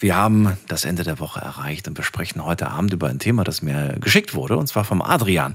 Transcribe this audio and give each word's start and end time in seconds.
Wir 0.00 0.16
haben 0.16 0.56
das 0.66 0.86
Ende 0.86 1.02
der 1.02 1.18
Woche 1.18 1.40
erreicht 1.40 1.86
und 1.86 1.92
besprechen 1.92 2.42
heute 2.42 2.70
Abend 2.70 2.94
über 2.94 3.08
ein 3.08 3.18
Thema, 3.18 3.44
das 3.44 3.60
mir 3.60 3.98
geschickt 4.00 4.34
wurde, 4.34 4.56
und 4.56 4.66
zwar 4.66 4.84
vom 4.84 5.02
Adrian. 5.02 5.52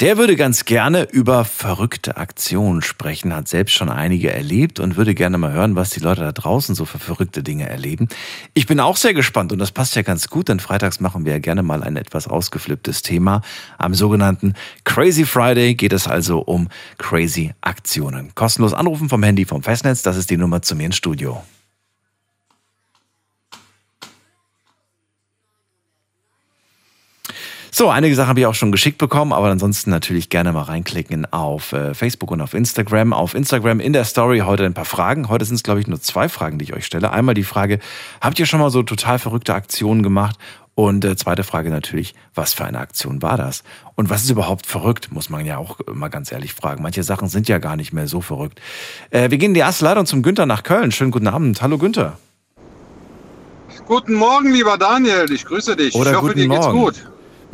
Der 0.00 0.18
würde 0.18 0.36
ganz 0.36 0.66
gerne 0.66 1.04
über 1.04 1.46
verrückte 1.46 2.18
Aktionen 2.18 2.82
sprechen, 2.82 3.34
hat 3.34 3.48
selbst 3.48 3.72
schon 3.72 3.88
einige 3.88 4.30
erlebt 4.30 4.80
und 4.80 4.96
würde 4.96 5.14
gerne 5.14 5.38
mal 5.38 5.54
hören, 5.54 5.76
was 5.76 5.88
die 5.88 6.00
Leute 6.00 6.20
da 6.20 6.32
draußen 6.32 6.74
so 6.74 6.84
für 6.84 6.98
verrückte 6.98 7.42
Dinge 7.42 7.70
erleben. 7.70 8.08
Ich 8.52 8.66
bin 8.66 8.80
auch 8.80 8.98
sehr 8.98 9.14
gespannt 9.14 9.50
und 9.50 9.60
das 9.60 9.72
passt 9.72 9.96
ja 9.96 10.02
ganz 10.02 10.28
gut, 10.28 10.50
denn 10.50 10.60
freitags 10.60 11.00
machen 11.00 11.24
wir 11.24 11.32
ja 11.32 11.38
gerne 11.38 11.62
mal 11.62 11.82
ein 11.82 11.96
etwas 11.96 12.28
ausgeflipptes 12.28 13.00
Thema. 13.00 13.40
Am 13.78 13.94
sogenannten 13.94 14.52
Crazy 14.84 15.24
Friday 15.24 15.74
geht 15.74 15.94
es 15.94 16.06
also 16.06 16.40
um 16.40 16.68
crazy 16.98 17.54
Aktionen. 17.62 18.34
Kostenlos 18.34 18.74
anrufen 18.74 19.08
vom 19.08 19.22
Handy 19.22 19.46
vom 19.46 19.62
Festnetz, 19.62 20.02
das 20.02 20.18
ist 20.18 20.28
die 20.28 20.36
Nummer 20.36 20.60
zu 20.60 20.76
mir 20.76 20.84
ins 20.84 20.96
Studio. 20.96 21.42
So, 27.78 27.90
einige 27.90 28.14
Sachen 28.14 28.30
habe 28.30 28.40
ich 28.40 28.46
auch 28.46 28.54
schon 28.54 28.72
geschickt 28.72 28.96
bekommen, 28.96 29.34
aber 29.34 29.48
ansonsten 29.48 29.90
natürlich 29.90 30.30
gerne 30.30 30.50
mal 30.50 30.62
reinklicken 30.62 31.30
auf 31.30 31.74
äh, 31.74 31.92
Facebook 31.92 32.30
und 32.30 32.40
auf 32.40 32.54
Instagram. 32.54 33.12
Auf 33.12 33.34
Instagram 33.34 33.80
in 33.80 33.92
der 33.92 34.06
Story 34.06 34.38
heute 34.38 34.64
ein 34.64 34.72
paar 34.72 34.86
Fragen. 34.86 35.28
Heute 35.28 35.44
sind 35.44 35.56
es, 35.56 35.62
glaube 35.62 35.80
ich, 35.80 35.86
nur 35.86 36.00
zwei 36.00 36.30
Fragen, 36.30 36.56
die 36.56 36.64
ich 36.64 36.72
euch 36.72 36.86
stelle. 36.86 37.10
Einmal 37.10 37.34
die 37.34 37.44
Frage, 37.44 37.78
habt 38.22 38.38
ihr 38.38 38.46
schon 38.46 38.60
mal 38.60 38.70
so 38.70 38.82
total 38.82 39.18
verrückte 39.18 39.52
Aktionen 39.52 40.02
gemacht? 40.02 40.38
Und 40.74 41.04
äh, 41.04 41.16
zweite 41.16 41.44
Frage 41.44 41.68
natürlich, 41.68 42.14
was 42.34 42.54
für 42.54 42.64
eine 42.64 42.78
Aktion 42.78 43.20
war 43.20 43.36
das? 43.36 43.62
Und 43.94 44.08
was 44.08 44.24
ist 44.24 44.30
überhaupt 44.30 44.64
verrückt, 44.64 45.12
muss 45.12 45.28
man 45.28 45.44
ja 45.44 45.58
auch 45.58 45.76
mal 45.92 46.08
ganz 46.08 46.32
ehrlich 46.32 46.54
fragen. 46.54 46.82
Manche 46.82 47.02
Sachen 47.02 47.28
sind 47.28 47.46
ja 47.46 47.58
gar 47.58 47.76
nicht 47.76 47.92
mehr 47.92 48.08
so 48.08 48.22
verrückt. 48.22 48.58
Äh, 49.10 49.28
wir 49.30 49.36
gehen 49.36 49.50
in 49.50 49.54
die 49.54 49.60
erste 49.60 49.84
Leitung 49.84 50.06
zum 50.06 50.22
Günther 50.22 50.46
nach 50.46 50.62
Köln. 50.62 50.92
Schönen 50.92 51.10
guten 51.10 51.28
Abend. 51.28 51.60
Hallo 51.60 51.76
Günther. 51.76 52.16
Guten 53.84 54.14
Morgen, 54.14 54.50
lieber 54.50 54.78
Daniel. 54.78 55.30
Ich 55.30 55.44
grüße 55.44 55.76
dich. 55.76 55.94
Oder 55.94 56.12
ich 56.12 56.16
hoffe, 56.16 56.28
guten 56.28 56.40
dir 56.40 56.48
geht's 56.48 56.64
Morgen. 56.64 56.78
gut. 56.80 57.06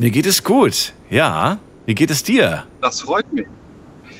Mir 0.03 0.11
geht 0.11 0.25
es 0.25 0.43
gut. 0.43 0.91
Ja. 1.09 1.59
Wie 1.85 1.95
geht 1.95 2.11
es 2.11 2.23
dir? 2.23 2.65
Das 2.81 2.99
freut 2.99 3.31
mich. 3.31 3.47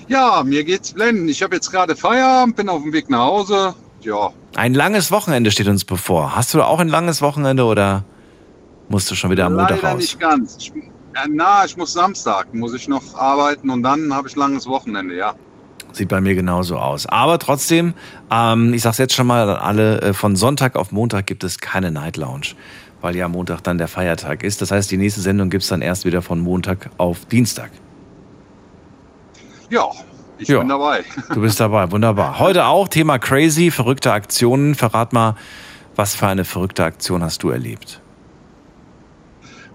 Ja, 0.08 0.42
mir 0.46 0.64
geht's 0.64 0.94
blendend. 0.94 1.30
Ich 1.30 1.44
habe 1.44 1.56
jetzt 1.56 1.70
gerade 1.72 1.98
Feierabend, 1.98 2.56
bin 2.56 2.70
auf 2.70 2.82
dem 2.84 2.94
Weg 2.94 3.10
nach 3.10 3.26
Hause. 3.26 3.76
Ja, 4.00 4.30
Ein 4.56 4.76
langes 4.76 5.12
Wochenende 5.12 5.52
steht 5.52 5.68
uns 5.68 5.84
bevor. 5.84 6.38
Hast 6.38 6.54
du 6.54 6.62
auch 6.62 6.80
ein 6.80 6.88
langes 6.88 7.22
Wochenende 7.22 7.66
oder 7.66 8.06
musst 8.88 9.12
du 9.12 9.16
schon 9.16 9.30
wieder 9.30 9.48
am 9.48 9.56
Montag 9.56 9.82
leider 9.82 9.96
raus? 9.96 9.98
nicht 10.04 10.20
ganz. 10.22 10.56
Ich, 10.58 10.72
ja, 11.16 11.26
na, 11.30 11.66
ich 11.66 11.76
muss 11.76 11.92
Samstag, 11.92 12.54
muss 12.54 12.74
ich 12.74 12.88
noch 12.88 13.04
arbeiten 13.16 13.70
und 13.70 13.84
dann 13.84 14.14
habe 14.14 14.30
ich 14.30 14.38
langes 14.38 14.66
Wochenende, 14.68 15.18
ja. 15.18 15.36
Sieht 15.92 16.08
bei 16.08 16.22
mir 16.22 16.34
genauso 16.34 16.78
aus. 16.78 17.06
Aber 17.08 17.40
trotzdem, 17.40 17.94
ähm, 18.32 18.74
ich 18.74 18.82
sag's 18.82 19.00
jetzt 19.00 19.14
schon 19.14 19.28
mal 19.28 19.50
an 19.50 19.58
alle, 19.58 20.02
äh, 20.02 20.14
von 20.14 20.38
Sonntag 20.38 20.78
auf 20.78 20.94
Montag 20.94 21.28
gibt 21.28 21.44
es 21.44 21.60
keine 21.60 21.92
Night 21.92 22.16
Lounge, 22.18 22.56
weil 23.04 23.18
ja 23.18 23.28
Montag 23.28 23.62
dann 23.62 23.78
der 23.78 23.90
Feiertag 23.90 24.44
ist. 24.44 24.62
Das 24.62 24.72
heißt, 24.72 24.90
die 24.90 24.96
nächste 24.98 25.20
Sendung 25.20 25.50
gibt's 25.50 25.68
dann 25.68 25.82
erst 25.82 26.06
wieder 26.06 26.22
von 26.22 26.40
Montag 26.40 26.90
auf 26.98 27.26
Dienstag. 27.26 27.70
Ja, 29.70 29.90
ich 30.38 30.48
Ja. 30.48 30.60
bin 30.60 30.70
dabei. 30.70 31.04
Du 31.34 31.42
bist 31.42 31.60
dabei, 31.60 31.92
wunderbar. 31.92 32.40
Heute 32.40 32.66
auch 32.66 32.88
Thema 32.88 33.20
crazy, 33.20 33.72
verrückte 33.72 34.14
Aktionen. 34.14 34.74
Verrat 34.74 35.12
mal, 35.12 35.36
was 35.98 36.16
für 36.16 36.28
eine 36.28 36.46
verrückte 36.46 36.86
Aktion 36.86 37.22
hast 37.22 37.44
du 37.44 37.50
erlebt? 37.50 38.00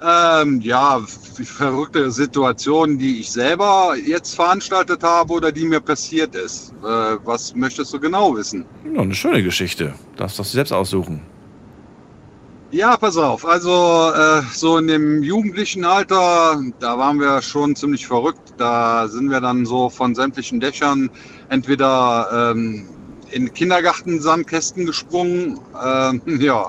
Ähm, 0.02 0.60
ja, 0.62 0.98
verrückte 1.44 2.10
Situationen, 2.10 2.98
die 2.98 3.20
ich 3.20 3.30
selber 3.30 3.94
jetzt 4.06 4.36
veranstaltet 4.36 5.02
habe 5.02 5.34
oder 5.34 5.52
die 5.52 5.66
mir 5.66 5.80
passiert 5.80 6.34
ist. 6.34 6.72
Äh, 6.82 7.16
was 7.24 7.54
möchtest 7.54 7.92
du 7.92 8.00
genau 8.00 8.34
wissen? 8.34 8.64
Ja, 8.94 9.02
eine 9.02 9.14
schöne 9.14 9.42
Geschichte. 9.42 9.92
Darfst 10.16 10.38
du 10.38 10.44
selbst 10.44 10.72
aussuchen. 10.72 11.20
Ja, 12.70 12.98
pass 12.98 13.16
auf. 13.16 13.46
Also 13.46 14.12
äh, 14.14 14.42
so 14.52 14.76
in 14.76 14.88
dem 14.88 15.22
jugendlichen 15.22 15.86
Alter, 15.86 16.60
da 16.80 16.98
waren 16.98 17.18
wir 17.18 17.40
schon 17.40 17.74
ziemlich 17.74 18.06
verrückt. 18.06 18.54
Da 18.58 19.08
sind 19.08 19.30
wir 19.30 19.40
dann 19.40 19.64
so 19.64 19.88
von 19.88 20.14
sämtlichen 20.14 20.60
Dächern 20.60 21.08
entweder 21.48 22.52
ähm, 22.52 22.86
in 23.30 23.52
Kindergarten-Sandkästen 23.54 24.84
gesprungen. 24.84 25.58
Ähm, 25.82 26.20
ja, 26.40 26.68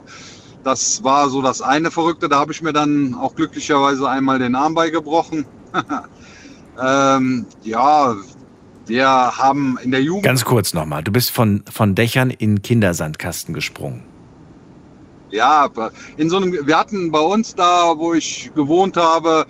das 0.64 1.04
war 1.04 1.30
so 1.30 1.42
das 1.42 1.62
eine 1.62 1.92
Verrückte. 1.92 2.30
Da 2.30 2.40
habe 2.40 2.54
ich 2.54 2.62
mir 2.62 2.74
dann 2.74 3.14
auch 3.14 3.36
glücklicherweise 3.36 4.10
einmal 4.10 4.40
den 4.40 4.56
Arm 4.56 4.76
beigebrochen. 4.76 5.46
ähm, 6.82 7.46
ja, 7.64 8.16
wir 8.86 9.08
haben 9.08 9.78
in 9.84 9.92
der 9.92 10.02
Jugend 10.02 10.24
Ganz 10.24 10.46
kurz 10.46 10.74
nochmal. 10.74 11.04
Du 11.04 11.12
bist 11.12 11.32
von, 11.32 11.64
von 11.70 11.94
Dächern 11.94 12.30
in 12.30 12.62
Kindersandkasten 12.62 13.54
gesprungen. 13.54 14.09
Ja, 15.32 15.70
in 16.18 16.30
so 16.30 16.38
einem, 16.38 16.66
wir 16.66 16.78
hatten 16.78 17.12
bei 17.12 17.20
uns 17.20 17.56
da, 17.56 17.94
wo 17.98 18.14
ich 18.14 18.52
gewohnt 18.56 18.98
habe, 18.98 19.46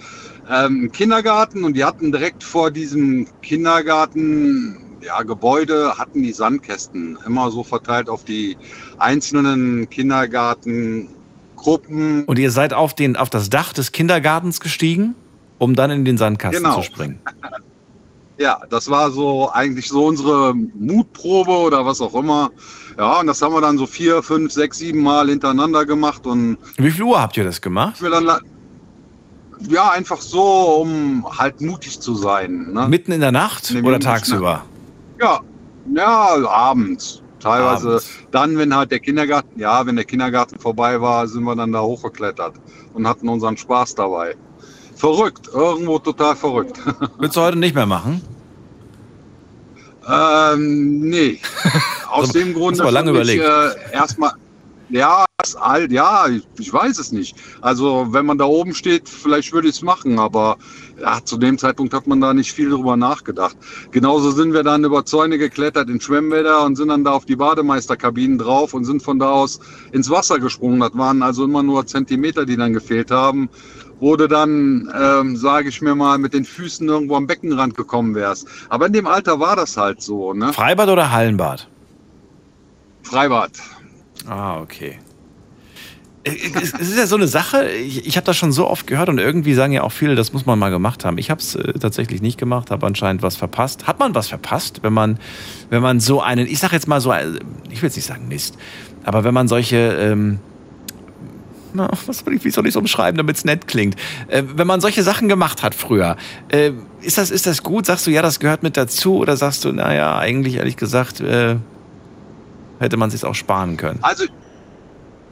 ähm, 0.50 0.80
einen 0.80 0.92
Kindergarten 0.92 1.64
und 1.64 1.76
die 1.76 1.86
hatten 1.86 2.12
direkt 2.12 2.44
vor 2.44 2.72
diesem 2.72 3.28
Kindergarten, 3.42 4.98
ja, 5.02 5.22
Gebäude, 5.24 5.98
hatten 5.98 6.24
die 6.24 6.34
Sandkästen 6.34 7.18
immer 7.26 7.52
so 7.52 7.64
verteilt 7.64 8.10
auf 8.10 8.26
die 8.26 8.58
einzelnen 8.98 9.90
Kindergartengruppen. 9.90 12.26
Und 12.26 12.40
ihr 12.40 12.52
seid 12.52 12.74
auf, 12.74 12.96
den, 12.96 13.16
auf 13.16 13.30
das 13.30 13.50
Dach 13.50 13.74
des 13.74 13.92
Kindergartens 13.92 14.60
gestiegen, 14.60 15.16
um 15.58 15.76
dann 15.76 15.92
in 15.92 16.04
den 16.04 16.18
Sandkasten 16.18 16.64
Genau. 16.64 16.78
zu 16.78 16.84
springen. 16.84 17.20
Ja, 18.42 18.62
das 18.70 18.90
war 18.90 19.12
so 19.12 19.52
eigentlich 19.52 19.90
so 19.90 20.06
unsere 20.06 20.56
Mutprobe 20.56 21.52
oder 21.52 21.86
was 21.86 22.00
auch 22.00 22.16
immer. 22.16 22.52
Ja, 23.00 23.22
und 23.22 23.28
das 23.28 23.42
haben 23.42 23.54
wir 23.54 23.62
dann 23.62 23.78
so 23.78 23.86
vier, 23.88 24.22
fünf, 24.22 24.52
sechs, 24.52 24.80
sieben 24.80 25.02
Mal 25.02 25.30
hintereinander 25.30 25.86
gemacht 25.86 26.28
und 26.28 26.58
Wie 26.76 26.92
viel 26.92 27.04
Uhr 27.04 27.22
habt 27.22 27.38
ihr 27.38 27.46
das 27.46 27.62
gemacht? 27.62 28.02
ja 29.70 29.90
einfach 29.92 30.20
so, 30.20 30.42
um 30.82 31.26
halt 31.38 31.62
mutig 31.62 32.02
zu 32.02 32.14
sein. 32.16 32.74
Ne? 32.74 32.90
Mitten 32.90 33.14
in 33.14 33.22
der 33.22 33.32
Nacht 33.32 33.72
Nee, 33.74 33.82
oder 33.88 34.00
tagsüber? 34.02 34.64
Ja, 35.20 35.40
ja, 35.96 36.36
abends. 36.50 37.22
Teilweise 37.40 37.90
Abends. 37.90 38.10
dann, 38.32 38.58
wenn 38.58 38.76
halt 38.76 38.92
der 38.92 39.00
Kindergarten, 39.00 39.58
ja, 39.58 39.86
wenn 39.86 39.96
der 39.96 40.04
Kindergarten 40.06 40.60
vorbei 40.60 41.00
war, 41.00 41.26
sind 41.28 41.44
wir 41.44 41.56
dann 41.56 41.72
da 41.72 41.81
hochgeklettert 41.81 42.56
und 42.94 43.08
hatten 43.08 43.30
unseren 43.30 43.56
Spaß 43.56 43.96
dabei. 43.96 44.36
Verrückt, 44.96 45.50
irgendwo 45.54 46.00
total 46.00 46.36
verrückt. 46.36 46.78
Willst 47.18 47.38
du 47.38 47.42
heute 47.42 47.58
nicht 47.58 47.76
mehr 47.76 47.86
machen? 47.86 48.22
Ähm, 50.08 51.00
nee. 51.00 51.40
Aus 52.10 52.30
dem 52.30 52.54
Grund, 52.54 52.80
aber 52.80 52.92
lange 52.92 53.14
dass 53.14 53.28
ich, 53.28 53.40
äh, 53.40 53.94
erstmal, 53.94 54.32
ja, 54.90 55.26
ist 55.44 55.56
alt, 55.56 55.92
ja, 55.92 56.28
ich, 56.28 56.46
ich 56.58 56.74
weiß 56.74 57.00
es 57.00 57.12
nicht. 57.12 57.36
Also, 57.62 58.08
wenn 58.10 58.26
man 58.26 58.38
da 58.38 58.46
oben 58.46 58.74
steht, 58.74 59.08
vielleicht 59.08 59.54
würde 59.54 59.70
ich 59.70 59.76
es 59.76 59.82
machen, 59.82 60.20
aber 60.20 60.58
ja, 61.00 61.24
zu 61.24 61.38
dem 61.38 61.58
Zeitpunkt 61.58 61.94
hat 61.94 62.08
man 62.08 62.20
da 62.20 62.34
nicht 62.34 62.52
viel 62.52 62.70
drüber 62.70 62.98
nachgedacht. 62.98 63.56
Genauso 63.92 64.32
sind 64.32 64.54
wir 64.54 64.64
dann 64.64 64.84
über 64.84 65.06
Zäune 65.06 65.38
geklettert 65.38 65.90
in 65.90 66.02
Schwemmbäder 66.02 66.64
und 66.66 66.76
sind 66.76 66.90
dann 66.90 67.04
da 67.04 67.12
auf 67.12 67.26
die 67.26 67.38
Bademeisterkabinen 67.38 68.38
drauf 68.38 68.74
und 68.74 68.86
sind 68.86 69.02
von 69.02 69.20
da 69.20 69.30
aus 69.30 69.60
ins 69.92 70.10
Wasser 70.10 70.40
gesprungen. 70.40 70.80
Das 70.80 70.98
waren 70.98 71.24
also 71.24 71.46
immer 71.46 71.64
nur 71.64 71.86
Zentimeter, 71.86 72.46
die 72.46 72.58
dann 72.58 72.74
gefehlt 72.74 73.12
haben. 73.12 73.50
Wurde 74.00 74.28
dann, 74.28 74.90
ähm, 74.98 75.36
sage 75.36 75.70
ich 75.70 75.82
mir 75.82 75.94
mal, 75.96 76.18
mit 76.18 76.34
den 76.34 76.46
Füßen 76.46 76.88
irgendwo 76.88 77.16
am 77.16 77.28
Beckenrand 77.28 77.75
gekommen 77.75 78.16
wärst. 78.16 78.48
Aber 78.69 78.86
in 78.88 78.94
dem 78.94 79.07
Alter 79.07 79.40
war 79.40 79.56
das 79.56 79.75
halt 79.75 80.01
so, 80.01 80.34
ne? 80.34 80.54
Freibad 80.54 80.88
oder 80.90 81.12
Hallenbad? 81.12 81.68
Freibad. 83.04 83.51
Ah, 84.28 84.60
okay. 84.62 85.00
Äh, 86.24 86.31
Es 86.62 86.74
es 86.74 86.90
ist 86.90 86.98
ja 86.98 87.07
so 87.07 87.16
eine 87.16 87.28
Sache, 87.28 87.69
ich, 87.69 88.06
ich 88.06 88.18
habe 88.18 88.25
das 88.25 88.38
schon 88.38 88.51
so 88.51 88.68
oft 88.68 88.88
gehört 88.88 89.10
und 89.10 89.19
irgendwie 89.19 89.54
sagen 89.54 89.74
ja 89.74 89.84
auch 89.84 89.92
viele, 89.92 90.16
das 90.16 90.34
muss 90.34 90.46
man 90.46 90.60
mal 90.60 90.69
gemacht 90.69 91.06
haben. 91.06 91.18
Ich 91.18 91.30
habe 91.30 91.40
es 91.42 91.56
äh, 91.56 91.74
tatsächlich 91.80 92.22
nicht 92.22 92.38
gemacht, 92.38 92.72
habe 92.72 92.86
anscheinend 92.86 93.22
was 93.22 93.36
verpasst. 93.36 93.88
Hat 93.88 94.00
man 94.00 94.16
was 94.16 94.28
verpasst, 94.28 94.80
wenn 94.84 94.94
man, 94.94 95.18
wenn 95.69 95.81
man 95.81 96.00
so 96.00 96.22
einen, 96.22 96.46
ich 96.48 96.60
sag 96.60 96.72
jetzt 96.74 96.88
mal 96.88 97.01
so, 97.01 97.12
ein- 97.12 97.40
ich 97.69 97.81
will 97.81 97.88
jetzt 97.88 97.96
nicht 97.96 98.06
sagen 98.07 98.28
Mist, 98.28 98.57
aber 99.04 99.24
wenn 99.24 99.34
man 99.34 99.48
solche, 99.48 99.78
ähm, 99.78 100.40
na, 101.74 101.89
was 102.06 102.19
soll 102.19 102.33
ich, 102.33 102.44
wie 102.44 102.51
soll 102.51 102.68
ich 102.68 102.74
so 102.74 102.81
beschreiben, 102.81 103.18
damit 103.18 103.38
es 103.38 103.45
nett 103.45 103.68
klingt? 103.68 103.95
Äh, 104.27 104.44
wenn 104.56 104.68
man 104.68 104.81
solche 104.81 105.04
Sachen 105.04 105.30
gemacht 105.30 105.63
hat 105.63 105.75
früher, 105.75 106.18
äh, 106.50 106.71
ist, 107.01 107.18
das, 107.18 107.31
ist 107.31 107.45
das 107.45 107.63
gut? 107.63 107.86
Sagst 107.86 108.07
du, 108.07 108.12
ja, 108.12 108.21
das 108.21 108.39
gehört 108.39 108.63
mit 108.63 108.77
dazu? 108.77 109.18
Oder 109.18 109.38
sagst 109.38 109.66
du, 109.66 109.71
naja, 109.71 110.18
eigentlich 110.18 110.56
ehrlich 110.56 110.77
gesagt, 110.77 111.21
äh, 111.21 111.57
hätte 112.80 112.98
man 112.98 113.10
sich 113.10 113.25
auch 113.25 113.36
sparen 113.36 113.77
können? 113.77 114.00
Also, 114.01 114.25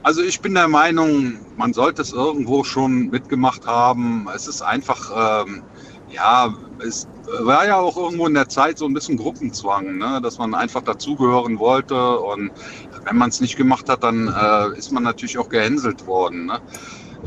also 0.04 0.22
ich 0.22 0.40
bin 0.40 0.54
der 0.54 0.68
Meinung, 0.68 1.40
man 1.58 1.74
sollte 1.74 2.02
es 2.02 2.14
irgendwo 2.14 2.64
schon 2.64 3.10
mitgemacht 3.10 3.66
haben. 3.66 4.28
Es 4.34 4.48
ist 4.48 4.62
einfach, 4.62 5.46
ähm, 5.46 5.64
Ja, 6.10 6.54
es 6.80 7.08
war 7.42 7.66
ja 7.68 7.78
auch 7.78 7.98
irgendwo 7.98 8.26
in 8.28 8.34
der 8.34 8.48
Zeit 8.50 8.78
so 8.78 8.86
ein 8.86 8.94
bisschen 8.94 9.18
Gruppenzwang, 9.18 9.98
ne? 9.98 10.20
dass 10.22 10.38
man 10.38 10.54
einfach 10.56 10.82
dazugehören 10.82 11.60
wollte. 11.60 12.20
Und 12.20 12.52
wenn 13.06 13.18
man 13.18 13.30
es 13.30 13.42
nicht 13.42 13.58
gemacht 13.58 13.90
hat, 13.90 14.04
dann 14.04 14.28
äh, 14.28 14.78
ist 14.78 14.92
man 14.92 15.04
natürlich 15.04 15.38
auch 15.38 15.50
gehänselt 15.50 16.06
worden. 16.08 16.46
Ne? 16.46 16.60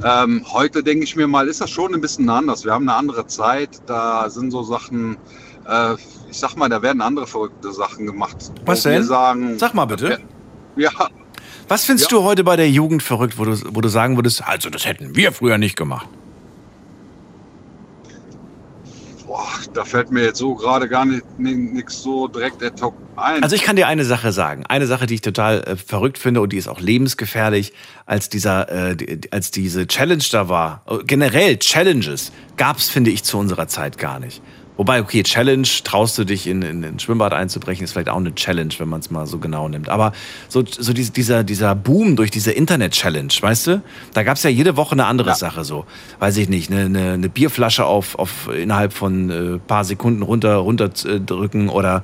Ähm, 0.05 0.45
heute 0.53 0.83
denke 0.83 1.05
ich 1.05 1.17
mir 1.17 1.27
mal, 1.27 1.49
ist 1.49 1.61
das 1.61 1.71
schon 1.71 1.95
ein 1.95 2.01
bisschen 2.01 2.29
anders. 2.31 2.65
Wir 2.65 2.73
haben 2.73 2.89
eine 2.89 2.97
andere 2.97 3.27
Zeit. 3.27 3.83
Da 3.87 4.31
sind 4.31 4.51
so 4.51 4.63
Sachen, 4.63 5.17
äh, 5.69 5.95
ich 6.31 6.39
sag 6.39 6.57
mal, 6.57 6.69
da 6.69 6.81
werden 6.81 7.03
andere 7.03 7.27
verrückte 7.27 7.73
Sachen 7.73 8.07
gemacht. 8.07 8.37
Was 8.65 8.83
denn? 8.85 9.03
Sagen, 9.05 9.59
Sag 9.59 9.75
mal 9.75 9.85
bitte. 9.87 10.19
ja, 10.77 10.91
Was 11.69 11.85
findest 11.85 12.11
Ja. 12.11 12.19
du 12.19 12.25
heute 12.25 12.43
bei 12.45 12.57
der 12.57 12.71
Jugend 12.71 13.03
verrückt, 13.03 13.39
wo 13.39 13.45
du, 13.45 13.59
wo 13.75 13.81
du 13.81 13.89
sagen 13.89 14.17
würdest, 14.17 14.43
also 14.47 14.71
das 14.71 14.87
hätten 14.87 15.15
wir 15.15 15.33
früher 15.33 15.59
nicht 15.59 15.77
gemacht? 15.77 16.09
Boah, 19.41 19.73
da 19.73 19.85
fällt 19.85 20.11
mir 20.11 20.25
jetzt 20.25 20.39
so 20.39 20.55
gerade 20.55 20.89
gar 20.89 21.05
nicht 21.05 21.25
nichts 21.39 22.03
so 22.03 22.29
direkt 22.29 22.63
ad 22.63 22.81
hoc 22.83 22.95
ein. 23.17 23.43
Also 23.43 23.57
ich 23.57 23.63
kann 23.63 23.77
dir 23.77 23.87
eine 23.87 24.05
Sache 24.05 24.33
sagen, 24.33 24.65
eine 24.67 24.87
Sache, 24.87 25.07
die 25.07 25.15
ich 25.15 25.21
total 25.21 25.63
äh, 25.63 25.77
verrückt 25.77 26.19
finde 26.19 26.41
und 26.41 26.53
die 26.53 26.59
ist 26.59 26.69
auch 26.69 26.81
lebensgefährlich, 26.81 27.73
als 28.07 28.29
dieser, 28.29 28.91
äh, 28.91 28.97
die, 28.97 29.33
als 29.33 29.51
diese 29.51 29.87
Challenge 29.87 30.25
da 30.31 30.49
war. 30.49 30.83
Äh, 30.87 31.05
Generell 31.05 31.59
Challenges 31.59 32.33
gab's, 32.57 32.89
finde 32.89 33.11
ich, 33.11 33.25
zu 33.25 33.39
unserer 33.39 33.69
Zeit 33.69 33.99
gar 33.99 34.21
nicht. 34.21 34.43
Wobei, 34.81 35.03
okay, 35.03 35.23
Challenge, 35.23 35.69
traust 35.85 36.17
du 36.17 36.25
dich 36.25 36.47
in, 36.47 36.63
in, 36.63 36.83
in 36.83 36.95
ein 36.95 36.99
Schwimmbad 36.99 37.35
einzubrechen, 37.35 37.85
ist 37.85 37.93
vielleicht 37.93 38.09
auch 38.09 38.17
eine 38.17 38.35
Challenge, 38.35 38.73
wenn 38.79 38.89
man 38.89 39.01
es 39.01 39.11
mal 39.11 39.27
so 39.27 39.37
genau 39.37 39.69
nimmt. 39.69 39.91
Aber 39.91 40.13
so, 40.49 40.65
so 40.67 40.95
dies- 40.95 41.13
dieser, 41.13 41.45
dieser 41.45 41.75
Boom 41.75 42.17
durch 42.17 42.31
diese 42.31 42.51
Internet-Challenge, 42.53 43.31
weißt 43.43 43.67
du? 43.67 43.83
Da 44.15 44.23
gab's 44.23 44.43
ja 44.43 44.49
jede 44.49 44.79
Woche 44.79 44.93
eine 44.93 45.05
andere 45.05 45.29
Ja. 45.29 45.35
Sache 45.35 45.65
so. 45.65 45.85
Weiß 46.19 46.39
ich 46.39 46.49
nicht, 46.49 46.73
eine, 46.73 46.87
eine, 46.87 47.13
eine 47.13 47.29
Bierflasche 47.29 47.85
auf, 47.85 48.19
auf 48.19 48.49
innerhalb 48.49 48.95
von 48.95 49.29
äh, 49.29 49.59
paar 49.59 49.85
Sekunden 49.85 50.23
runter, 50.23 50.55
runterdrücken 50.57 51.69
oder 51.69 52.03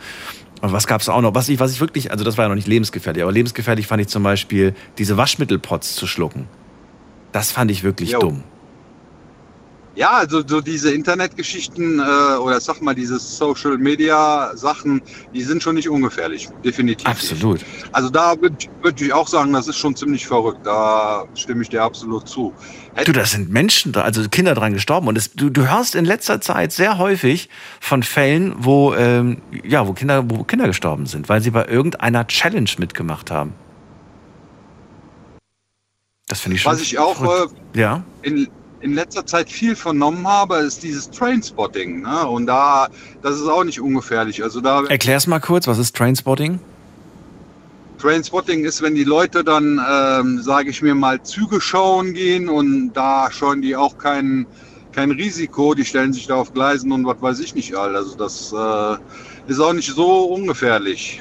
und 0.61 0.73
was 0.75 0.87
gab's 0.87 1.08
auch 1.08 1.23
noch? 1.23 1.34
Was 1.34 1.49
ich, 1.49 1.58
was 1.58 1.73
ich 1.73 1.81
wirklich, 1.81 2.11
also 2.11 2.25
das 2.25 2.37
war 2.37 2.44
ja 2.44 2.50
noch 2.50 2.56
nicht 2.56 2.69
lebensgefährlich, 2.69 3.23
aber 3.23 3.32
lebensgefährlich 3.32 3.87
fand 3.87 4.02
ich 4.02 4.08
zum 4.08 4.23
Beispiel, 4.23 4.75
diese 4.99 5.17
Waschmittelpots 5.17 5.94
zu 5.94 6.06
schlucken. 6.06 6.46
Das 7.32 7.52
fand 7.52 7.70
ich 7.70 7.84
wirklich 7.84 8.11
Jo. 8.11 8.19
dumm. 8.20 8.43
Ja, 9.97 10.11
also 10.11 10.43
so 10.47 10.61
diese 10.61 10.93
Internetgeschichten 10.93 12.01
äh, 12.01 12.37
oder 12.37 12.61
sag 12.61 12.83
mal 12.83 12.95
diese 12.95 13.19
Social 13.19 13.79
Media 13.79 14.55
Sachen, 14.55 15.01
die 15.33 15.43
sind 15.43 15.63
schon 15.63 15.75
nicht 15.75 15.89
ungefährlich, 15.89 16.51
definitiv. 16.63 17.07
Absolut. 17.07 17.61
Nicht. 17.61 17.67
Also 17.93 18.11
da 18.11 18.39
würde 18.39 18.57
würd 18.83 19.01
ich 19.01 19.13
auch 19.15 19.27
sagen, 19.27 19.55
das 19.55 19.69
ist 19.69 19.79
schon 19.79 19.97
ziemlich 19.97 20.27
verrückt. 20.27 20.67
Da 20.67 21.25
stimme 21.35 21.63
ich 21.63 21.71
dir 21.71 21.83
absolut 21.83 22.29
zu. 22.29 22.53
Du, 23.07 23.13
da 23.13 23.25
sind 23.25 23.51
Menschen, 23.51 23.93
da, 23.93 24.03
also 24.03 24.29
Kinder 24.29 24.55
dran 24.55 24.75
gestorben. 24.75 25.09
Und 25.09 25.17
es, 25.17 25.33
du, 25.33 25.49
du 25.49 25.67
hörst 25.67 25.95
in 25.95 26.05
letzter 26.05 26.43
Zeit 26.43 26.73
sehr 26.73 26.99
häufig 26.99 27.49
von 27.81 28.03
Fällen, 28.03 28.55
wo, 28.59 28.95
ähm, 28.95 29.41
ja, 29.65 29.89
wo, 29.89 29.95
Kinder, 29.95 30.29
wo 30.29 30.45
Kinder 30.45 30.67
gestorben 30.67 31.07
sind, 31.07 31.31
weil 31.31 31.41
sie 31.41 31.51
bei 31.51 31.67
irgendeiner 31.67 32.27
Challenge 32.27 32.71
mitgemacht 32.77 33.31
haben. 33.31 33.55
Das 36.29 36.41
finde 36.41 36.57
ich 36.57 36.63
schon. 36.63 36.73
Was 36.73 36.83
ich 36.83 36.99
auch 36.99 37.23
äh, 37.23 37.47
ja. 37.81 38.03
in, 38.21 38.49
in 38.87 38.94
letzter 38.94 39.27
Zeit 39.27 39.50
viel 39.50 39.75
vernommen 39.75 40.27
habe, 40.29 40.59
ist 40.59 40.85
dieses 40.85 41.11
Trainspotting. 41.11 42.03
Ne? 42.03 42.27
Und 42.27 42.47
da, 42.47 42.87
das 43.21 43.35
ist 43.35 43.49
auch 43.49 43.65
nicht 43.65 43.81
ungefährlich. 43.81 44.44
Also 44.44 44.61
da 44.61 44.85
Erklär's 44.85 45.27
mal 45.27 45.41
kurz, 45.41 45.67
was 45.67 45.79
ist 45.79 45.97
Trainspotting? 45.97 46.61
Trainspotting 47.99 48.65
ist, 48.65 48.83
wenn 48.83 48.94
die 48.94 49.03
Leute 49.03 49.43
dann, 49.43 49.81
ähm, 49.91 50.41
sage 50.41 50.71
ich 50.71 50.83
mir 50.83 50.94
mal, 50.94 51.21
Züge 51.23 51.61
schauen 51.61 52.15
gehen 52.15 52.49
und 52.49 52.93
da 52.93 53.29
scheuen 53.33 53.61
die 53.61 53.75
auch 53.75 53.99
kein, 53.99 54.47
kein 54.93 55.11
Risiko. 55.11 55.75
Die 55.75 55.85
stellen 55.85 56.12
sich 56.12 56.29
da 56.29 56.37
auf 56.37 56.55
Gleisen 56.55 56.93
und 56.93 57.05
was 57.06 57.21
weiß 57.21 57.41
ich 57.41 57.56
nicht 57.56 57.75
all. 57.75 57.97
Also 57.97 58.15
das 58.17 58.53
äh, 58.53 59.50
ist 59.50 59.59
auch 59.59 59.73
nicht 59.73 59.93
so 59.93 60.27
ungefährlich. 60.27 61.21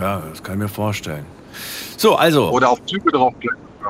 Ja, 0.00 0.22
das 0.30 0.42
kann 0.42 0.54
ich 0.54 0.60
mir 0.60 0.68
vorstellen. 0.68 1.26
So, 1.98 2.16
also. 2.16 2.50
Oder 2.50 2.70
auf 2.70 2.82
Züge 2.86 3.10
drauf 3.10 3.34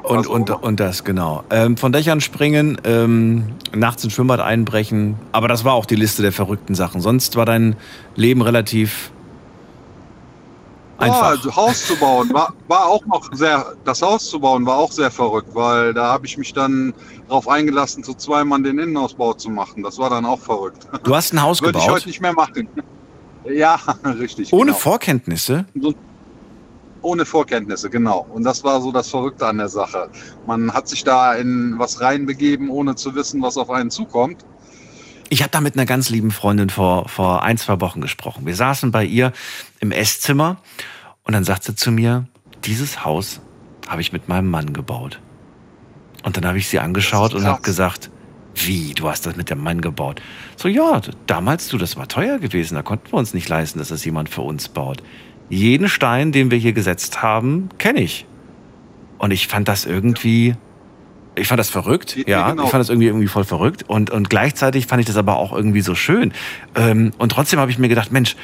Und, 0.03 0.27
und, 0.27 0.51
und 0.51 0.81
das, 0.81 1.05
genau. 1.05 1.45
Ähm, 1.51 1.77
von 1.77 1.93
Dächern 1.93 2.21
springen, 2.21 2.81
ähm, 2.85 3.55
nachts 3.75 4.05
ins 4.05 4.13
Schwimmbad 4.13 4.41
einbrechen. 4.41 5.17
Aber 5.33 5.49
das 5.49 5.65
war 5.65 5.75
auch 5.75 5.87
die 5.87 5.97
Liste 5.97 6.23
der 6.23 6.33
verrückten 6.33 6.75
Sachen. 6.75 7.01
Sonst 7.01 7.37
war 7.37 7.45
dein 7.45 7.77
Leben 8.17 8.43
relativ 8.43 9.11
einfach. 11.01 11.23
Ja, 11.23 11.29
also 11.29 11.57
Haus 11.57 11.87
zu 11.87 11.97
bauen 11.97 12.33
war, 12.33 12.55
war 12.69 12.87
auch 12.87 13.05
noch 13.07 13.33
sehr, 13.33 13.75
das 13.85 14.03
Haus 14.03 14.29
zu 14.29 14.41
bauen 14.41 14.67
war 14.67 14.77
auch 14.77 14.93
sehr 14.93 15.11
verrückt, 15.11 15.55
weil 15.55 15.95
da 15.95 16.13
habe 16.13 16.27
ich 16.27 16.37
mich 16.37 16.53
dann 16.53 16.93
darauf 17.29 17.49
eingelassen, 17.49 18.05
zu 18.05 18.15
zweimal 18.15 18.63
den 18.63 18.79
Innenausbau 18.79 19.33
zu 19.35 19.51
machen. 19.51 19.83
Das 19.83 19.99
war 19.99 20.11
dann 20.11 20.27
auch 20.27 20.41
verrückt. 20.41 20.87
du 21.03 21.15
hast 21.15 21.33
ein 21.33 21.43
Haus 21.43 21.63
Würde 21.63 21.79
ich 21.79 21.85
gebaut, 21.85 21.97
heute 21.97 22.09
nicht 22.09 22.21
mehr 22.21 22.33
machen. 22.33 22.69
Ja, 23.45 23.79
richtig. 24.05 24.53
ohne 24.53 24.67
genau. 24.67 24.79
Vorkenntnisse. 24.79 25.65
Ohne 27.03 27.25
Vorkenntnisse, 27.25 27.89
genau. 27.91 28.27
Und 28.33 28.45
das 28.45 28.63
war 28.65 28.81
so 28.81 28.93
das 28.93 29.09
Verrückte 29.09 29.47
an 29.47 29.59
der 29.59 29.69
Sache. 29.69 30.11
Man 30.47 30.73
hat 30.73 30.89
sich 30.89 31.05
da 31.05 31.35
in 31.35 31.75
was 31.79 32.01
reinbegeben, 32.01 32.69
ohne 32.69 32.95
zu 32.95 33.15
wissen, 33.15 33.41
was 33.43 33.57
auf 33.57 33.71
einen 33.71 33.91
zukommt. 33.91 34.45
Ich 35.31 35.43
habe 35.43 35.51
da 35.51 35.61
mit 35.61 35.77
einer 35.77 35.87
ganz 35.87 36.11
lieben 36.11 36.33
Freundin 36.33 36.71
vor, 36.71 37.09
vor 37.09 37.43
ein, 37.43 37.57
zwei 37.57 37.81
Wochen 37.81 38.01
gesprochen. 38.01 38.47
Wir 38.47 38.57
saßen 38.57 38.91
bei 38.91 39.05
ihr 39.05 39.33
im 39.79 39.93
Esszimmer 39.93 40.59
und 41.23 41.33
dann 41.33 41.45
sagt 41.45 41.65
sie 41.65 41.75
zu 41.77 41.93
mir, 41.93 42.27
dieses 42.65 43.05
Haus 43.05 43.41
habe 43.89 44.01
ich 44.01 44.13
mit 44.13 44.29
meinem 44.29 44.51
Mann 44.51 44.73
gebaut. 44.73 45.21
Und 46.25 46.37
dann 46.37 46.45
habe 46.45 46.59
ich 46.59 46.69
sie 46.69 46.81
angeschaut 46.81 47.35
und 47.35 47.45
habe 47.45 47.63
gesagt, 47.63 48.11
wie, 48.55 48.93
du 48.95 49.09
hast 49.09 49.27
das 49.27 49.37
mit 49.37 49.51
dem 49.51 49.63
Mann 49.63 49.81
gebaut? 49.81 50.21
So, 50.57 50.69
ja, 50.69 51.01
damals, 51.27 51.69
du, 51.69 51.79
das 51.79 51.97
war 51.97 52.09
teuer 52.09 52.39
gewesen, 52.39 52.75
da 52.75 52.83
konnten 52.83 53.11
wir 53.13 53.19
uns 53.19 53.33
nicht 53.33 53.49
leisten, 53.49 53.79
dass 53.79 53.89
das 53.89 54.05
jemand 54.05 54.29
für 54.29 54.43
uns 54.43 54.69
baut. 54.69 55.03
Jeden 55.51 55.89
Stein, 55.89 56.33
den 56.33 56.51
wir 56.51 56.59
hier 56.59 56.73
gesetzt 56.73 57.23
haben, 57.23 57.69
kenne 57.79 58.01
ich. 58.01 58.27
Und 59.19 59.33
ich 59.33 59.49
fand 59.49 59.69
das 59.69 59.85
irgendwie, 59.85 60.55
ich 61.35 61.49
fand 61.49 61.59
das 61.59 61.69
verrückt, 61.69 62.17
ja, 62.27 62.51
genau. 62.51 62.65
ich 62.65 62.71
fand 62.71 62.81
das 62.81 62.89
irgendwie 62.89 63.09
irgendwie 63.09 63.27
voll 63.27 63.45
verrückt 63.45 63.85
und 63.87 64.11
und 64.11 64.31
gleichzeitig 64.31 64.87
fand 64.87 65.01
ich 65.01 65.07
das 65.07 65.17
aber 65.17 65.37
auch 65.37 65.53
irgendwie 65.53 65.83
so 65.83 65.95
schön. 65.95 66.33
Ähm, 66.75 67.11
und 67.19 67.33
trotzdem 67.33 67.59
habe 67.59 67.71
ich 67.71 67.79
mir 67.79 67.89
gedacht, 67.89 68.13
Mensch, 68.13 68.37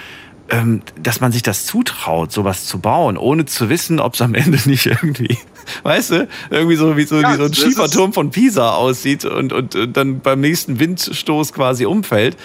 ähm, 0.50 0.82
dass 1.00 1.20
man 1.20 1.32
sich 1.32 1.42
das 1.42 1.66
zutraut, 1.66 2.32
sowas 2.32 2.66
zu 2.66 2.78
bauen, 2.78 3.16
ohne 3.16 3.46
zu 3.46 3.68
wissen, 3.68 4.00
ob 4.00 4.14
es 4.14 4.22
am 4.22 4.34
Ende 4.34 4.58
nicht 4.66 4.86
irgendwie, 4.86 5.38
weißt 5.82 6.10
du, 6.10 6.28
irgendwie 6.50 6.76
so 6.76 6.96
wie 6.96 7.04
so, 7.04 7.20
Ja, 7.20 7.32
wie 7.32 7.36
so 7.36 7.44
ein 7.44 7.54
Schieferturm 7.54 8.12
von 8.12 8.30
Pisa 8.30 8.74
aussieht 8.74 9.24
und, 9.24 9.52
und, 9.52 9.74
und 9.74 9.96
dann 9.96 10.20
beim 10.20 10.40
nächsten 10.40 10.78
Windstoß 10.78 11.52
quasi 11.52 11.86
umfällt. 11.86 12.36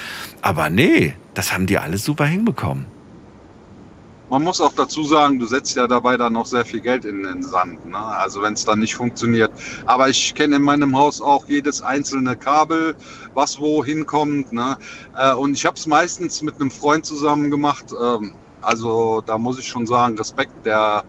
Aber 0.42 0.70
nee, 0.70 1.14
das 1.34 1.54
haben 1.54 1.68
die 1.68 1.78
alles 1.78 2.04
super 2.04 2.26
hinbekommen. 2.26 2.86
Man 4.32 4.44
muss 4.44 4.62
auch 4.62 4.74
dazu 4.74 5.04
sagen, 5.04 5.40
du 5.40 5.46
setzt 5.48 5.76
ja 5.76 5.88
dabei 5.88 6.18
dann 6.18 6.34
noch 6.34 6.48
sehr 6.48 6.66
viel 6.66 6.82
Geld 6.82 7.06
in 7.06 7.24
den 7.24 7.44
Sand. 7.44 7.86
Ne? 7.86 7.98
Also 8.00 8.42
wenn 8.42 8.54
es 8.54 8.66
dann 8.66 8.80
nicht 8.80 8.96
funktioniert. 8.96 9.52
Aber 9.86 10.10
ich 10.10 10.34
kenne 10.36 10.58
in 10.58 10.64
meinem 10.64 10.98
Haus 10.98 11.22
auch 11.22 11.48
jedes 11.48 11.82
einzelne 11.84 12.38
Kabel, 12.38 12.96
was 13.36 13.60
wo 13.60 13.86
hinkommt. 13.86 14.54
Ne? 14.54 14.78
Äh, 15.18 15.34
Und 15.36 15.54
ich 15.56 15.66
habe 15.66 15.76
es 15.78 15.88
meistens 15.88 16.42
mit 16.44 16.62
einem 16.62 16.72
Freund 16.72 17.06
zusammen 17.06 17.52
gemacht. 17.52 17.88
Ähm, 18.02 18.36
Also 18.62 19.22
da 19.26 19.38
muss 19.40 19.60
ich 19.60 19.68
schon 19.68 19.88
sagen, 19.88 20.18
Respekt. 20.18 20.66
Der, 20.66 21.04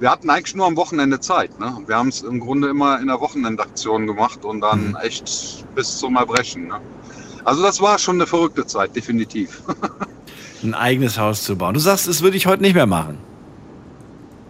wir 0.00 0.10
hatten 0.10 0.30
eigentlich 0.30 0.54
nur 0.56 0.66
am 0.66 0.76
Wochenende 0.76 1.20
Zeit. 1.20 1.58
Ne? 1.58 1.76
Wir 1.86 1.96
haben 1.96 2.10
es 2.10 2.22
im 2.22 2.40
Grunde 2.40 2.68
immer 2.70 3.00
in 3.00 3.08
der 3.08 3.20
Wochenendaktion 3.20 4.06
gemacht 4.06 4.44
und 4.44 4.62
dann 4.62 4.90
Mhm. 4.90 4.96
echt 5.02 5.66
bis 5.74 5.98
zum 5.98 6.16
Erbrechen. 6.16 6.68
Ne? 6.68 6.80
Also 7.44 7.62
das 7.62 7.80
war 7.80 7.98
schon 7.98 8.16
eine 8.16 8.26
verrückte 8.28 8.66
Zeit, 8.66 8.96
definitiv. 8.96 9.62
Ein 10.62 10.74
eigenes 10.74 11.18
Haus 11.18 11.42
zu 11.42 11.56
bauen. 11.56 11.74
Du 11.74 11.80
sagst, 11.80 12.06
das 12.06 12.22
würde 12.22 12.36
ich 12.36 12.46
heute 12.46 12.62
nicht 12.62 12.74
mehr 12.74 12.86
machen. 12.86 13.18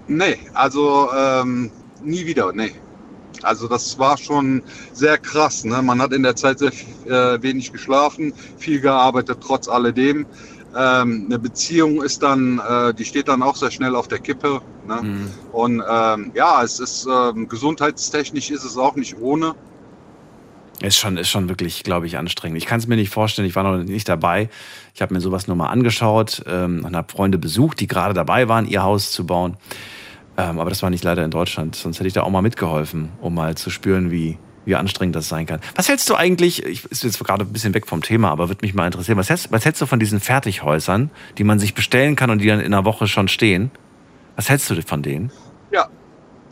Nee, 0.09 0.39
also 0.55 1.09
ähm, 1.17 1.71
nie 2.03 2.27
wieder, 2.27 2.53
nee. 2.53 2.73
Also 3.43 3.69
das 3.69 3.99
war 3.99 4.19
schon 4.19 4.63
sehr 4.93 5.19
krass. 5.19 5.65
Ne? 5.65 5.81
Man 5.83 6.03
hat 6.03 6.13
in 6.13 6.23
der 6.23 6.37
Zeit 6.37 6.59
sehr 6.59 6.73
äh, 7.07 7.41
wenig 7.43 7.73
geschlafen, 7.73 8.33
viel 8.59 8.81
gearbeitet, 8.81 9.39
trotz 9.41 9.69
alledem. 9.69 10.27
Ähm, 10.77 11.27
eine 11.27 11.39
Beziehung 11.39 12.03
ist 12.03 12.23
dann, 12.23 12.61
äh, 12.69 12.95
die 12.95 13.05
steht 13.05 13.29
dann 13.29 13.43
auch 13.43 13.57
sehr 13.57 13.71
schnell 13.71 13.97
auf 13.97 14.09
der 14.09 14.19
Kippe. 14.19 14.61
Ne? 14.87 15.03
Mhm. 15.03 15.31
Und 15.53 15.83
ähm, 15.89 16.33
ja, 16.35 16.63
es 16.63 16.81
ist 16.81 17.07
ähm, 17.11 17.49
gesundheitstechnisch 17.49 18.51
ist 18.51 18.65
es 18.65 18.77
auch 18.77 18.97
nicht 18.97 19.17
ohne. 19.21 19.55
Ist 20.83 20.97
schon, 20.97 21.19
ist 21.19 21.29
schon 21.29 21.51
wirklich, 21.51 21.83
glaube 21.83 22.07
ich, 22.07 22.17
anstrengend. 22.17 22.57
Ich 22.57 22.65
kann 22.65 22.81
es 22.81 22.87
mir 22.87 22.97
nicht 22.97 23.11
vorstellen, 23.11 23.47
ich 23.47 23.55
war 23.55 23.65
noch 23.65 23.85
nicht 23.85 24.09
dabei. 24.09 24.49
Ich 24.95 25.03
habe 25.03 25.13
mir 25.13 25.21
sowas 25.21 25.47
nur 25.47 25.57
mal 25.57 25.69
angeschaut 25.69 26.43
ähm, 26.47 26.85
und 26.85 26.97
habe 26.97 27.13
Freunde 27.13 27.37
besucht, 27.37 27.81
die 27.81 27.87
gerade 27.87 28.15
dabei 28.15 28.49
waren, 28.49 28.67
ihr 28.67 28.83
Haus 28.83 29.13
zu 29.13 29.27
bauen. 29.27 29.59
Ähm, 30.39 30.59
aber 30.59 30.71
das 30.71 30.83
war 30.83 30.89
nicht 30.89 31.05
leider 31.05 31.23
in 31.23 31.31
Deutschland. 31.31 31.77
Sonst 31.77 31.99
hätte 31.99 32.09
ich 32.09 32.15
da 32.15 32.23
auch 32.23 32.31
mal 32.31 32.41
mitgeholfen, 32.41 33.11
um 33.21 33.35
mal 33.35 33.57
zu 33.57 33.69
spüren, 33.69 34.11
wie, 34.11 34.39
wie 34.65 34.75
anstrengend 34.75 35.17
das 35.17 35.29
sein 35.29 35.45
kann. 35.45 35.61
Was 35.75 35.91
hältst 35.91 36.09
du 36.09 36.15
eigentlich, 36.15 36.65
ich 36.65 36.87
ist 36.87 37.05
jetzt 37.05 37.23
gerade 37.23 37.45
ein 37.45 37.53
bisschen 37.53 37.75
weg 37.75 37.87
vom 37.87 38.01
Thema, 38.01 38.31
aber 38.31 38.49
würde 38.49 38.65
mich 38.65 38.73
mal 38.73 38.87
interessieren, 38.87 39.19
was 39.19 39.29
hältst, 39.29 39.53
was 39.53 39.67
hältst 39.67 39.83
du 39.83 39.87
von 39.87 40.01
diesen 40.01 40.19
Fertighäusern, 40.19 41.11
die 41.37 41.45
man 41.45 41.59
sich 41.59 41.75
bestellen 41.75 42.17
kann 42.17 42.31
und 42.31 42.39
die 42.39 42.47
dann 42.47 42.61
in 42.61 42.73
einer 42.73 42.87
Woche 42.87 43.07
schon 43.07 43.29
stehen? 43.29 43.71
Was 44.37 44.49
hältst 44.49 44.71
du 44.71 44.81
von 44.81 45.03
denen? 45.03 45.31
Ja. 45.73 45.89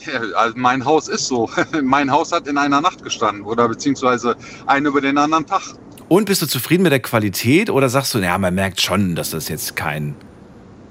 Ja, 0.07 0.21
Also 0.37 0.55
mein 0.57 0.85
Haus 0.85 1.09
ist 1.09 1.27
so. 1.27 1.51
mein 1.83 2.11
Haus 2.11 2.33
hat 2.33 2.47
in 2.47 2.59
einer 2.59 2.81
Nacht 2.81 3.03
gestanden 3.03 3.45
oder 3.45 3.69
beziehungsweise 3.69 4.37
einen 4.67 4.87
über 4.87 5.01
den 5.01 5.19
anderen 5.19 5.47
Tag. 5.47 5.63
Und 6.09 6.25
bist 6.25 6.41
du 6.41 6.47
zufrieden 6.47 6.83
mit 6.83 6.93
der 6.93 7.01
Qualität 7.01 7.69
oder 7.69 7.89
sagst 7.89 8.15
du, 8.15 8.19
naja, 8.19 8.39
man 8.39 8.55
merkt 8.55 8.81
schon, 8.81 9.15
dass 9.15 9.31
das 9.31 9.49
jetzt 9.49 9.77
kein 9.77 10.15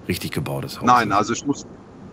richtig 0.08 0.32
gebautes 0.32 0.80
Haus 0.80 0.86
Nein, 0.86 1.10
ist? 1.10 1.16
also 1.16 1.34
ich 1.34 1.46
muss, 1.46 1.66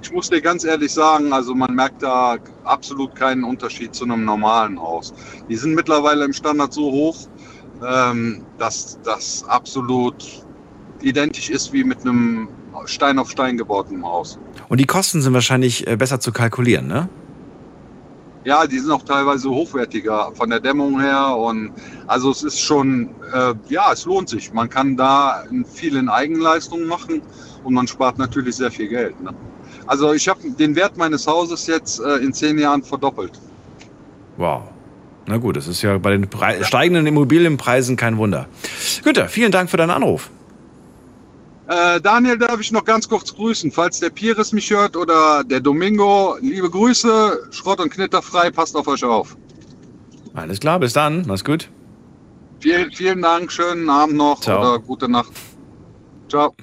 ich 0.02 0.10
muss 0.12 0.30
dir 0.30 0.40
ganz 0.40 0.64
ehrlich 0.64 0.92
sagen, 0.92 1.32
also 1.32 1.54
man 1.54 1.74
merkt 1.74 2.02
da 2.02 2.36
absolut 2.64 3.14
keinen 3.14 3.44
Unterschied 3.44 3.94
zu 3.94 4.04
einem 4.04 4.24
normalen 4.24 4.80
Haus. 4.80 5.12
Die 5.48 5.56
sind 5.56 5.74
mittlerweile 5.74 6.24
im 6.24 6.32
Standard 6.32 6.72
so 6.72 6.90
hoch, 6.90 7.16
ähm, 7.86 8.44
dass 8.58 8.98
das 9.02 9.44
absolut 9.48 10.43
identisch 11.02 11.50
ist 11.50 11.72
wie 11.72 11.84
mit 11.84 12.00
einem 12.00 12.48
Stein 12.86 13.18
auf 13.18 13.30
Stein 13.30 13.56
gebauten 13.56 14.04
Haus. 14.04 14.38
Und 14.68 14.80
die 14.80 14.86
Kosten 14.86 15.22
sind 15.22 15.34
wahrscheinlich 15.34 15.86
äh, 15.86 15.96
besser 15.96 16.20
zu 16.20 16.32
kalkulieren, 16.32 16.86
ne? 16.86 17.08
Ja, 18.44 18.66
die 18.66 18.78
sind 18.78 18.90
auch 18.90 19.02
teilweise 19.02 19.48
hochwertiger 19.48 20.30
von 20.34 20.50
der 20.50 20.60
Dämmung 20.60 21.00
her 21.00 21.34
und 21.34 21.72
also 22.06 22.30
es 22.30 22.42
ist 22.42 22.60
schon, 22.60 23.08
äh, 23.32 23.54
ja, 23.70 23.90
es 23.90 24.04
lohnt 24.04 24.28
sich. 24.28 24.52
Man 24.52 24.68
kann 24.68 24.98
da 24.98 25.44
viel 25.64 25.96
in 25.96 26.10
Eigenleistung 26.10 26.84
machen 26.84 27.22
und 27.62 27.72
man 27.72 27.86
spart 27.86 28.18
natürlich 28.18 28.56
sehr 28.56 28.70
viel 28.70 28.88
Geld. 28.88 29.18
Ne? 29.22 29.32
Also 29.86 30.12
ich 30.12 30.28
habe 30.28 30.40
den 30.50 30.76
Wert 30.76 30.98
meines 30.98 31.26
Hauses 31.26 31.66
jetzt 31.66 32.00
äh, 32.00 32.16
in 32.16 32.34
zehn 32.34 32.58
Jahren 32.58 32.82
verdoppelt. 32.82 33.32
Wow. 34.36 34.64
Na 35.26 35.38
gut, 35.38 35.56
das 35.56 35.66
ist 35.66 35.80
ja 35.80 35.96
bei 35.96 36.10
den 36.10 36.28
Pre 36.28 36.62
steigenden 36.64 37.06
Immobilienpreisen 37.06 37.96
kein 37.96 38.18
Wunder. 38.18 38.46
Günther, 39.04 39.28
vielen 39.28 39.52
Dank 39.52 39.70
für 39.70 39.78
deinen 39.78 39.90
Anruf. 39.90 40.30
Äh, 41.66 42.00
Daniel 42.00 42.36
darf 42.36 42.60
ich 42.60 42.72
noch 42.72 42.84
ganz 42.84 43.08
kurz 43.08 43.34
grüßen, 43.34 43.72
falls 43.72 44.00
der 44.00 44.10
Pires 44.10 44.52
mich 44.52 44.70
hört 44.70 44.96
oder 44.96 45.42
der 45.44 45.60
Domingo. 45.60 46.36
Liebe 46.40 46.68
Grüße, 46.68 47.48
Schrott 47.50 47.80
und 47.80 47.90
Knitter 47.90 48.20
frei, 48.20 48.50
passt 48.50 48.76
auf 48.76 48.86
euch 48.86 49.02
auf. 49.02 49.36
Alles 50.34 50.60
klar, 50.60 50.78
bis 50.78 50.92
dann. 50.92 51.24
Mach's 51.26 51.44
gut. 51.44 51.70
Vielen, 52.60 52.92
vielen 52.92 53.22
Dank, 53.22 53.50
schönen 53.50 53.88
Abend 53.88 54.16
noch 54.16 54.40
Ciao. 54.40 54.60
oder 54.60 54.78
gute 54.78 55.08
Nacht. 55.08 55.32
Ciao. 56.28 56.54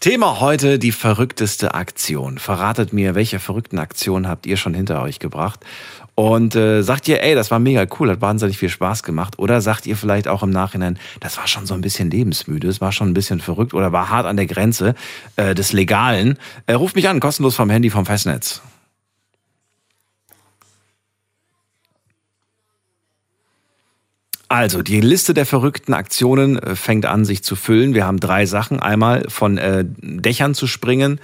Thema 0.00 0.40
heute 0.40 0.78
die 0.78 0.92
verrückteste 0.92 1.74
Aktion. 1.74 2.38
Verratet 2.38 2.92
mir, 2.92 3.14
welche 3.14 3.40
verrückten 3.40 3.78
Aktionen 3.78 4.28
habt 4.28 4.46
ihr 4.46 4.56
schon 4.56 4.74
hinter 4.74 5.02
euch 5.02 5.18
gebracht? 5.18 5.60
Und 6.18 6.56
äh, 6.56 6.82
sagt 6.82 7.06
ihr, 7.06 7.22
ey, 7.22 7.36
das 7.36 7.52
war 7.52 7.60
mega 7.60 7.86
cool, 8.00 8.10
hat 8.10 8.20
wahnsinnig 8.20 8.58
viel 8.58 8.70
Spaß 8.70 9.04
gemacht? 9.04 9.38
Oder 9.38 9.60
sagt 9.60 9.86
ihr 9.86 9.96
vielleicht 9.96 10.26
auch 10.26 10.42
im 10.42 10.50
Nachhinein, 10.50 10.98
das 11.20 11.38
war 11.38 11.46
schon 11.46 11.64
so 11.64 11.74
ein 11.74 11.80
bisschen 11.80 12.10
lebensmüde, 12.10 12.66
es 12.66 12.80
war 12.80 12.90
schon 12.90 13.10
ein 13.10 13.14
bisschen 13.14 13.38
verrückt 13.38 13.72
oder 13.72 13.92
war 13.92 14.10
hart 14.10 14.26
an 14.26 14.36
der 14.36 14.46
Grenze 14.46 14.96
äh, 15.36 15.54
des 15.54 15.72
Legalen? 15.72 16.36
Äh, 16.66 16.72
ruft 16.72 16.96
mich 16.96 17.08
an, 17.08 17.20
kostenlos 17.20 17.54
vom 17.54 17.70
Handy 17.70 17.88
vom 17.88 18.04
Festnetz. 18.04 18.62
Also, 24.50 24.80
die 24.80 25.02
Liste 25.02 25.34
der 25.34 25.44
verrückten 25.44 25.92
Aktionen 25.92 26.58
äh, 26.58 26.74
fängt 26.74 27.04
an, 27.04 27.26
sich 27.26 27.42
zu 27.44 27.54
füllen. 27.54 27.92
Wir 27.92 28.06
haben 28.06 28.18
drei 28.18 28.46
Sachen. 28.46 28.80
Einmal 28.80 29.24
von 29.28 29.58
äh, 29.58 29.84
Dächern 29.86 30.54
zu 30.54 30.66
springen. 30.66 31.20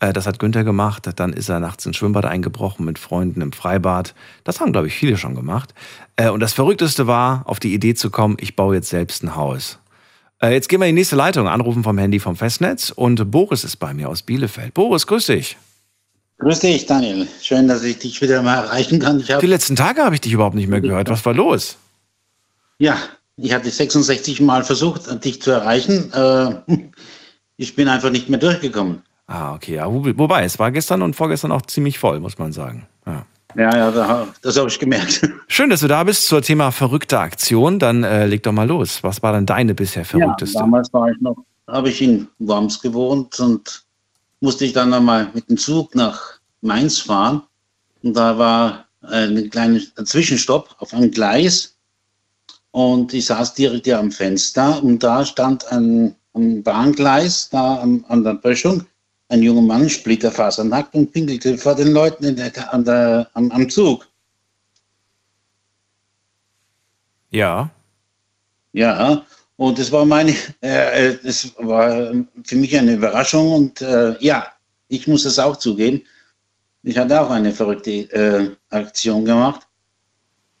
Äh, 0.00 0.14
das 0.14 0.26
hat 0.26 0.38
Günther 0.38 0.64
gemacht. 0.64 1.06
Dann 1.16 1.34
ist 1.34 1.50
er 1.50 1.60
nachts 1.60 1.84
ins 1.84 1.98
Schwimmbad 1.98 2.24
eingebrochen 2.24 2.86
mit 2.86 2.98
Freunden 2.98 3.42
im 3.42 3.52
Freibad. 3.52 4.14
Das 4.44 4.60
haben, 4.60 4.72
glaube 4.72 4.86
ich, 4.86 4.94
viele 4.94 5.18
schon 5.18 5.34
gemacht. 5.34 5.74
Äh, 6.16 6.30
und 6.30 6.40
das 6.40 6.54
Verrückteste 6.54 7.06
war, 7.06 7.42
auf 7.44 7.60
die 7.60 7.74
Idee 7.74 7.94
zu 7.94 8.10
kommen, 8.10 8.38
ich 8.40 8.56
baue 8.56 8.76
jetzt 8.76 8.88
selbst 8.88 9.22
ein 9.22 9.36
Haus. 9.36 9.78
Äh, 10.40 10.54
jetzt 10.54 10.70
gehen 10.70 10.80
wir 10.80 10.86
in 10.86 10.96
die 10.96 11.00
nächste 11.00 11.16
Leitung. 11.16 11.48
Anrufen 11.48 11.84
vom 11.84 11.98
Handy 11.98 12.20
vom 12.20 12.36
Festnetz. 12.36 12.88
Und 12.88 13.30
Boris 13.30 13.64
ist 13.64 13.76
bei 13.76 13.92
mir 13.92 14.08
aus 14.08 14.22
Bielefeld. 14.22 14.72
Boris, 14.72 15.06
grüß 15.06 15.26
dich. 15.26 15.58
Grüß 16.38 16.60
dich, 16.60 16.86
Daniel. 16.86 17.28
Schön, 17.42 17.68
dass 17.68 17.84
ich 17.84 17.98
dich 17.98 18.22
wieder 18.22 18.40
mal 18.40 18.64
erreichen 18.64 18.98
kann. 18.98 19.22
Die 19.42 19.46
letzten 19.46 19.76
Tage 19.76 20.02
habe 20.02 20.14
ich 20.14 20.22
dich 20.22 20.32
überhaupt 20.32 20.56
nicht 20.56 20.68
mehr 20.68 20.80
gehört. 20.80 21.10
Was 21.10 21.24
war 21.26 21.34
los? 21.34 21.76
Ja, 22.82 22.96
ich 23.36 23.54
hatte 23.54 23.70
66 23.70 24.40
Mal 24.40 24.64
versucht, 24.64 25.24
dich 25.24 25.40
zu 25.40 25.52
erreichen. 25.52 26.12
Äh, 26.12 26.62
ich 27.56 27.76
bin 27.76 27.86
einfach 27.86 28.10
nicht 28.10 28.28
mehr 28.28 28.40
durchgekommen. 28.40 29.02
Ah, 29.28 29.54
okay. 29.54 29.76
Ja, 29.76 29.90
wo, 29.90 30.04
wobei, 30.04 30.44
es 30.44 30.58
war 30.58 30.72
gestern 30.72 31.00
und 31.02 31.14
vorgestern 31.14 31.52
auch 31.52 31.62
ziemlich 31.62 32.00
voll, 32.00 32.18
muss 32.18 32.38
man 32.38 32.52
sagen. 32.52 32.88
Ja. 33.06 33.24
Ja, 33.54 33.76
ja, 33.76 33.90
da, 33.90 34.26
das 34.40 34.58
habe 34.58 34.68
ich 34.68 34.78
gemerkt. 34.78 35.30
Schön, 35.46 35.70
dass 35.70 35.80
du 35.80 35.86
da 35.86 36.02
bist 36.02 36.26
zur 36.26 36.42
Thema 36.42 36.72
verrückte 36.72 37.18
Aktion. 37.20 37.78
Dann 37.78 38.02
äh, 38.02 38.26
leg 38.26 38.42
doch 38.42 38.52
mal 38.52 38.66
los. 38.66 39.02
Was 39.02 39.22
war 39.22 39.32
denn 39.32 39.46
deine 39.46 39.74
bisher 39.74 40.04
verrückteste? 40.04 40.56
Ja, 40.56 40.62
damals 40.62 40.92
war 40.92 41.10
ich 41.10 41.20
noch, 41.20 41.36
habe 41.68 41.90
ich 41.90 42.00
in 42.00 42.26
Worms 42.38 42.80
gewohnt 42.80 43.38
und 43.40 43.84
musste 44.40 44.64
ich 44.64 44.72
dann 44.72 44.92
einmal 44.92 45.28
mit 45.34 45.48
dem 45.50 45.58
Zug 45.58 45.94
nach 45.94 46.40
Mainz 46.62 46.98
fahren. 46.98 47.42
Und 48.02 48.16
da 48.16 48.38
war 48.38 48.86
ein 49.02 49.50
kleiner 49.50 49.80
Zwischenstopp 50.02 50.74
auf 50.78 50.94
einem 50.94 51.10
Gleis. 51.10 51.71
Und 52.72 53.12
ich 53.12 53.26
saß 53.26 53.54
direkt 53.54 53.84
hier 53.84 53.98
am 53.98 54.10
Fenster 54.10 54.82
und 54.82 55.02
da 55.02 55.24
stand 55.24 55.70
ein, 55.70 56.16
am 56.32 56.62
Bahngleis, 56.62 57.50
da 57.50 57.76
an, 57.76 58.04
an 58.08 58.24
der 58.24 58.34
Böschung, 58.34 58.86
ein 59.28 59.42
junger 59.42 59.60
Mann, 59.62 59.88
splitterfasernackt 59.88 60.94
und 60.94 61.12
pinkelte 61.12 61.58
vor 61.58 61.74
den 61.74 61.92
Leuten 61.92 62.34
der, 62.34 62.72
an 62.72 62.84
der, 62.84 63.30
am, 63.34 63.50
am 63.50 63.68
Zug. 63.68 64.08
ja. 67.30 67.70
Ja, 68.74 69.26
und 69.56 69.78
das 69.78 69.92
war 69.92 70.06
meine, 70.06 70.34
äh, 70.62 71.10
äh, 71.10 71.18
das 71.22 71.52
war 71.58 72.12
für 72.44 72.56
mich 72.56 72.76
eine 72.76 72.94
Überraschung 72.94 73.52
und 73.52 73.82
äh, 73.82 74.16
ja, 74.18 74.46
ich 74.88 75.06
muss 75.06 75.26
es 75.26 75.38
auch 75.38 75.56
zugeben. 75.56 76.02
Ich 76.82 76.96
hatte 76.96 77.20
auch 77.20 77.30
eine 77.30 77.52
verrückte 77.52 77.90
äh, 77.90 78.50
Aktion 78.70 79.26
gemacht 79.26 79.66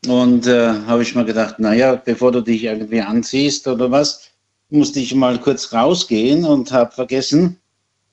und 0.06 0.46
äh, 0.46 0.72
habe 0.86 1.02
ich 1.02 1.14
mir 1.14 1.24
gedacht, 1.24 1.58
naja, 1.58 1.94
bevor 1.94 2.32
du 2.32 2.40
dich 2.40 2.64
irgendwie 2.64 3.00
anziehst 3.00 3.68
oder 3.68 3.90
was, 3.90 4.30
musste 4.70 5.00
ich 5.00 5.14
mal 5.14 5.38
kurz 5.38 5.72
rausgehen 5.72 6.44
und 6.44 6.72
habe 6.72 6.90
vergessen, 6.92 7.58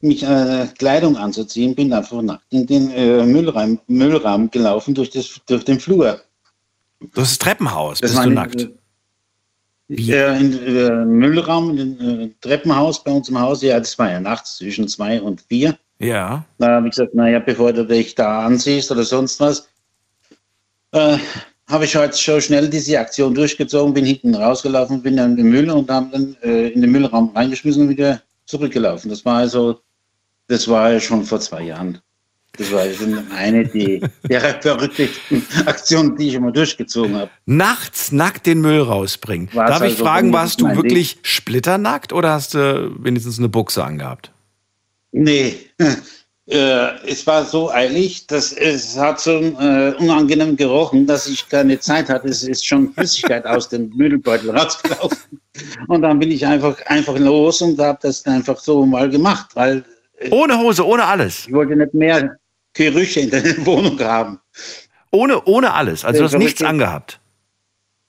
mich 0.02 0.24
äh, 0.24 0.68
Kleidung 0.78 1.18
anzuziehen, 1.18 1.76
bin 1.76 1.92
einfach 1.92 2.22
nackt 2.22 2.46
in 2.52 2.68
den 2.68 2.92
äh, 2.92 3.26
Müllraum, 3.26 3.80
Müllraum 3.88 4.50
gelaufen 4.52 4.94
durch, 4.94 5.10
das, 5.10 5.42
durch 5.48 5.66
den 5.66 5.80
Flur. 5.80 6.22
Das 7.16 7.38
Treppenhaus. 7.38 8.00
Das 8.00 8.12
Bist 8.12 8.24
du 8.24 8.30
nackt? 8.30 8.70
Äh, 9.90 10.40
in 10.40 10.68
äh, 10.68 11.06
Müllraum, 11.06 11.78
in 11.78 12.00
äh, 12.00 12.30
Treppenhaus 12.42 13.04
bei 13.04 13.12
uns 13.12 13.30
im 13.30 13.40
Haus, 13.40 13.62
ja, 13.62 13.80
das 13.80 13.98
war 13.98 14.12
ja 14.12 14.20
nachts 14.20 14.58
zwischen 14.58 14.88
zwei 14.88 15.22
und 15.22 15.42
vier. 15.42 15.78
Ja. 15.98 16.46
Da 16.60 16.76
habe 16.76 16.88
ich 16.88 16.96
gesagt, 16.96 17.16
naja, 17.16 17.40
bevor 17.40 17.74
du 17.74 17.86
dich 17.86 18.16
da 18.16 18.46
ansiehst 18.46 18.92
oder 18.92 19.04
sonst 19.04 19.40
was, 19.40 19.68
äh, 20.92 21.18
habe 21.70 21.86
ich 21.86 21.96
halt 21.96 22.16
so 22.16 22.42
schnell 22.42 22.68
diese 22.68 23.00
Aktion 23.00 23.34
durchgezogen, 23.36 23.94
bin 23.94 24.06
hinten 24.06 24.36
rausgelaufen, 24.36 25.02
bin 25.02 25.18
dann 25.18 25.32
in 25.32 25.38
den 25.38 25.50
Müll 25.50 25.70
und 25.70 25.90
haben 25.90 26.12
dann 26.12 26.36
äh, 26.42 26.70
in 26.70 26.82
den 26.82 26.92
Müllraum 26.92 27.32
reingeschmissen 27.36 27.84
und 27.84 27.90
wieder 27.90 28.22
zurückgelaufen. 28.46 29.10
Das 29.10 29.24
war 29.24 29.38
also, 29.38 29.80
das 30.48 30.68
war 30.68 30.92
ja 30.92 31.00
schon 31.00 31.24
vor 31.24 31.40
zwei 31.40 31.62
Jahren. 31.62 32.00
Das 32.58 32.72
war 32.72 32.92
schon 32.92 33.32
eine 33.32 33.64
die, 33.66 34.02
der 34.28 34.42
verrücktesten 34.62 35.46
Aktionen, 35.66 36.18
die 36.18 36.30
ich 36.30 36.34
immer 36.34 36.52
durchgezogen 36.52 37.16
habe. 37.16 37.32
Nachts 37.46 38.12
nackt 38.12 38.48
den 38.48 38.62
Müll 38.62 38.82
rausbringen. 38.82 39.50
War's 39.54 39.70
Darf 39.70 39.82
ich 39.84 39.92
also 39.92 40.04
fragen, 40.04 40.32
bei 40.32 40.38
mir 40.38 40.44
warst 40.44 40.62
du 40.62 40.76
wirklich 40.76 41.20
splitternackt 41.22 42.12
oder 42.12 42.32
hast 42.32 42.56
du 42.56 42.92
wenigstens 42.98 43.38
eine 43.38 43.48
Buchse 43.48 43.84
angehabt? 43.84 44.32
Nee, 45.12 45.56
es 46.52 47.28
war 47.28 47.46
so 47.46 47.70
eilig, 47.72 48.26
dass 48.28 48.52
es 48.54 48.98
hat 48.98 49.20
so 49.20 49.40
äh, 49.40 49.94
unangenehm 50.00 50.56
gerochen, 50.58 51.06
dass 51.06 51.28
ich 51.28 51.48
keine 51.48 51.80
Zeit 51.80 52.10
hatte. 52.10 52.28
Es 52.28 52.44
ist 52.44 52.66
schon 52.66 52.92
Flüssigkeit 52.94 53.46
aus 53.46 53.70
dem 53.70 53.90
Müllbeutel 53.96 54.50
rausgelaufen. 54.58 55.40
Und 55.88 56.02
dann 56.02 56.18
bin 56.20 56.32
ich 56.32 56.46
einfach, 56.46 56.76
einfach 56.88 57.18
los 57.20 57.62
und 57.62 57.80
habe 57.80 58.00
das 58.02 58.26
einfach 58.26 58.58
so 58.58 58.86
mal 58.86 59.10
gemacht, 59.10 59.52
weil 59.56 59.86
Ohne 60.32 60.58
Hose, 60.58 60.86
ohne 60.86 61.04
alles. 61.06 61.46
ich 61.48 61.54
wollte 61.54 61.76
nicht 61.76 61.94
mehr 61.94 62.36
Gerüche 62.74 63.20
in 63.22 63.30
der 63.30 63.44
Wohnung 63.66 64.00
haben. 64.00 64.40
Ohne, 65.12 65.44
ohne 65.46 65.74
alles. 65.74 66.04
Also 66.06 66.20
du 66.20 66.26
hast 66.26 66.34
Ja, 66.34 66.40
nichts 66.40 66.62
angehabt. 66.64 67.20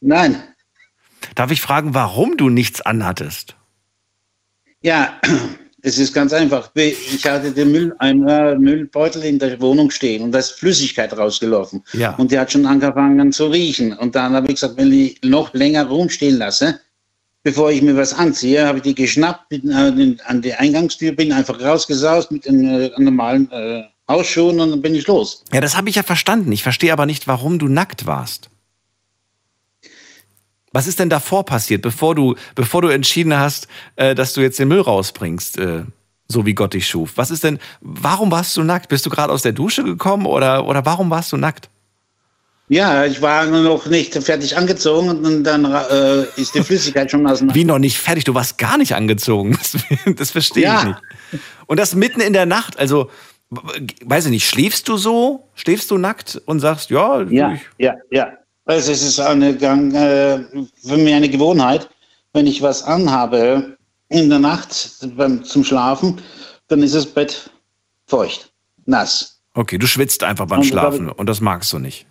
Nein, 0.00 0.42
Darf 1.34 1.50
ich 1.50 1.60
fragen, 1.60 1.92
warum 1.94 2.38
du 2.38 2.48
nichts 2.48 2.80
anhattest? 2.80 3.54
ja, 4.82 5.20
es 5.82 5.98
ist 5.98 6.12
ganz 6.12 6.32
einfach. 6.32 6.70
Ich 6.74 7.24
hatte 7.26 7.50
den 7.52 7.72
Mülleimer, 7.72 8.56
Müllbeutel 8.56 9.24
in 9.24 9.38
der 9.38 9.60
Wohnung 9.60 9.90
stehen 9.90 10.22
und 10.22 10.32
da 10.32 10.38
ist 10.38 10.52
Flüssigkeit 10.52 11.16
rausgelaufen. 11.16 11.82
Ja. 11.92 12.14
Und 12.16 12.30
der 12.32 12.40
hat 12.42 12.52
schon 12.52 12.66
angefangen 12.66 13.32
zu 13.32 13.46
riechen. 13.46 13.92
Und 13.92 14.14
dann 14.14 14.32
habe 14.34 14.48
ich 14.48 14.54
gesagt, 14.54 14.76
wenn 14.76 14.92
ich 14.92 15.18
noch 15.22 15.52
länger 15.54 15.86
rumstehen 15.86 16.38
lasse, 16.38 16.80
bevor 17.42 17.70
ich 17.70 17.80
mir 17.82 17.96
was 17.96 18.12
anziehe, 18.12 18.66
habe 18.66 18.78
ich 18.78 18.82
die 18.84 18.94
geschnappt, 18.94 19.48
bin 19.48 19.72
an 19.72 19.96
den- 19.96 20.20
an 20.26 20.42
die 20.42 20.52
Eingangstür, 20.52 21.12
bin 21.12 21.32
einfach 21.32 21.60
rausgesaust 21.60 22.30
mit 22.30 22.44
den 22.46 22.64
äh, 22.68 22.90
normalen 22.98 23.50
äh, 23.50 23.82
Hausschuhen 24.08 24.58
und 24.60 24.70
dann 24.70 24.82
bin 24.82 24.94
ich 24.94 25.06
los. 25.06 25.44
Ja, 25.52 25.60
das 25.60 25.76
habe 25.76 25.88
ich 25.88 25.94
ja 25.96 26.02
verstanden. 26.02 26.50
Ich 26.52 26.62
verstehe 26.62 26.92
aber 26.92 27.06
nicht, 27.06 27.26
warum 27.28 27.58
du 27.58 27.68
nackt 27.68 28.06
warst. 28.06 28.50
Was 30.72 30.86
ist 30.86 30.98
denn 31.00 31.10
davor 31.10 31.44
passiert, 31.44 31.82
bevor 31.82 32.14
du, 32.14 32.36
bevor 32.54 32.82
du 32.82 32.88
entschieden 32.88 33.36
hast, 33.36 33.66
äh, 33.96 34.14
dass 34.14 34.32
du 34.34 34.40
jetzt 34.40 34.58
den 34.58 34.68
Müll 34.68 34.80
rausbringst, 34.80 35.58
äh, 35.58 35.82
so 36.28 36.46
wie 36.46 36.54
Gott 36.54 36.74
dich 36.74 36.86
schuf? 36.86 37.12
Was 37.16 37.30
ist 37.32 37.42
denn, 37.42 37.58
warum 37.80 38.30
warst 38.30 38.56
du 38.56 38.62
nackt? 38.62 38.88
Bist 38.88 39.04
du 39.04 39.10
gerade 39.10 39.32
aus 39.32 39.42
der 39.42 39.52
Dusche 39.52 39.82
gekommen 39.82 40.26
oder, 40.26 40.66
oder 40.66 40.86
warum 40.86 41.10
warst 41.10 41.32
du 41.32 41.36
nackt? 41.36 41.68
Ja, 42.68 43.04
ich 43.04 43.20
war 43.20 43.46
noch 43.46 43.86
nicht 43.86 44.14
fertig 44.14 44.56
angezogen 44.56 45.08
und 45.08 45.42
dann 45.42 45.64
äh, 45.64 46.22
ist 46.40 46.54
die 46.54 46.62
Flüssigkeit 46.62 47.10
schon 47.10 47.26
aus 47.26 47.40
dem 47.40 47.52
Wie 47.52 47.64
noch 47.64 47.80
nicht 47.80 47.98
fertig? 47.98 48.22
Du 48.22 48.34
warst 48.34 48.58
gar 48.58 48.78
nicht 48.78 48.94
angezogen. 48.94 49.58
Das, 50.04 50.16
das 50.16 50.30
verstehe 50.30 50.62
Ja. 50.62 50.78
ich 50.78 50.84
nicht. 50.86 51.42
Und 51.66 51.80
das 51.80 51.96
mitten 51.96 52.20
in 52.20 52.32
der 52.32 52.46
Nacht. 52.46 52.78
Also, 52.78 53.10
weiß 54.04 54.26
ich 54.26 54.30
nicht, 54.30 54.46
schläfst 54.48 54.86
du 54.88 54.96
so? 54.96 55.48
Schläfst 55.56 55.90
du 55.90 55.98
nackt 55.98 56.40
und 56.46 56.60
sagst, 56.60 56.90
ja, 56.90 57.22
Ja, 57.22 57.54
ich, 57.54 57.60
ja, 57.78 57.94
ja. 58.12 58.28
Also 58.64 58.92
es 58.92 59.02
ist 59.02 59.18
eine, 59.20 59.56
Gang- 59.56 59.94
äh, 59.94 60.38
für 60.82 60.96
mich 60.96 61.14
eine 61.14 61.28
Gewohnheit, 61.28 61.88
wenn 62.32 62.46
ich 62.46 62.62
was 62.62 62.82
anhabe 62.82 63.76
in 64.08 64.28
der 64.28 64.38
Nacht 64.38 64.96
beim, 65.16 65.42
zum 65.44 65.64
Schlafen, 65.64 66.20
dann 66.68 66.82
ist 66.82 66.94
das 66.94 67.06
Bett 67.06 67.50
feucht, 68.06 68.52
nass. 68.86 69.40
okay, 69.54 69.78
du 69.78 69.86
schwitzt 69.86 70.22
einfach 70.24 70.46
beim 70.46 70.60
Und 70.60 70.66
Schlafen 70.66 71.06
glaub 71.06 71.18
und 71.18 71.26
das 71.28 71.40
magst 71.40 71.72
du 71.72 71.78
nicht. 71.78 72.06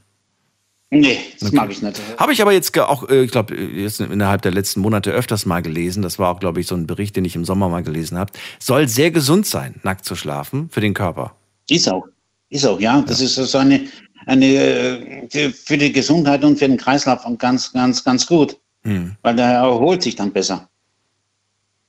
Nee, 0.92 1.20
das 1.40 1.52
mag 1.52 1.70
ich 1.70 1.84
nicht. 1.84 2.02
Habe 2.18 2.34
ich 2.34 2.42
aber 2.42 2.52
jetzt 2.52 2.76
auch, 2.80 3.08
äh, 3.10 3.22
ich 3.24 3.32
glaube, 3.32 3.56
jetzt 3.56 4.00
innerhalb 4.00 4.42
der 4.42 4.52
letzten 4.52 4.80
Monate 4.80 5.12
öfters 5.12 5.46
mal 5.46 5.62
gelesen. 5.62 6.02
Das 6.02 6.18
war 6.18 6.34
auch, 6.34 6.40
glaube 6.40 6.62
ich, 6.62 6.68
so 6.68 6.74
ein 6.74 6.88
Bericht, 6.88 7.16
den 7.16 7.26
ich 7.26 7.36
im 7.36 7.46
Sommer 7.46 7.70
mal 7.70 7.84
gelesen 7.84 8.18
habe. 8.18 8.32
Soll 8.58 8.88
sehr 8.88 9.12
gesund 9.12 9.46
sein, 9.46 9.80
nackt 9.84 10.04
zu 10.04 10.16
schlafen 10.16 10.68
für 10.72 10.82
den 10.82 10.96
Körper. 10.96 11.36
Ist 11.70 11.88
auch. 11.92 12.08
Ist 12.50 12.66
auch, 12.66 12.80
ja. 12.80 13.02
Das 13.02 13.22
ist 13.22 13.36
so 13.36 13.58
eine, 13.58 13.88
eine 14.26 14.46
äh, 14.46 15.50
für- 15.52 15.78
die 15.78 15.92
Gesundheit 15.92 16.44
und 16.44 16.58
für 16.58 16.68
den 16.68 16.78
Kreislauf 16.78 17.26
ganz, 17.38 17.72
ganz, 17.72 18.04
ganz 18.04 18.26
gut. 18.26 18.58
Hm. 18.84 19.16
Weil 19.22 19.36
der 19.36 19.48
erholt 19.48 20.02
sich 20.02 20.16
dann 20.16 20.32
besser. 20.32 20.70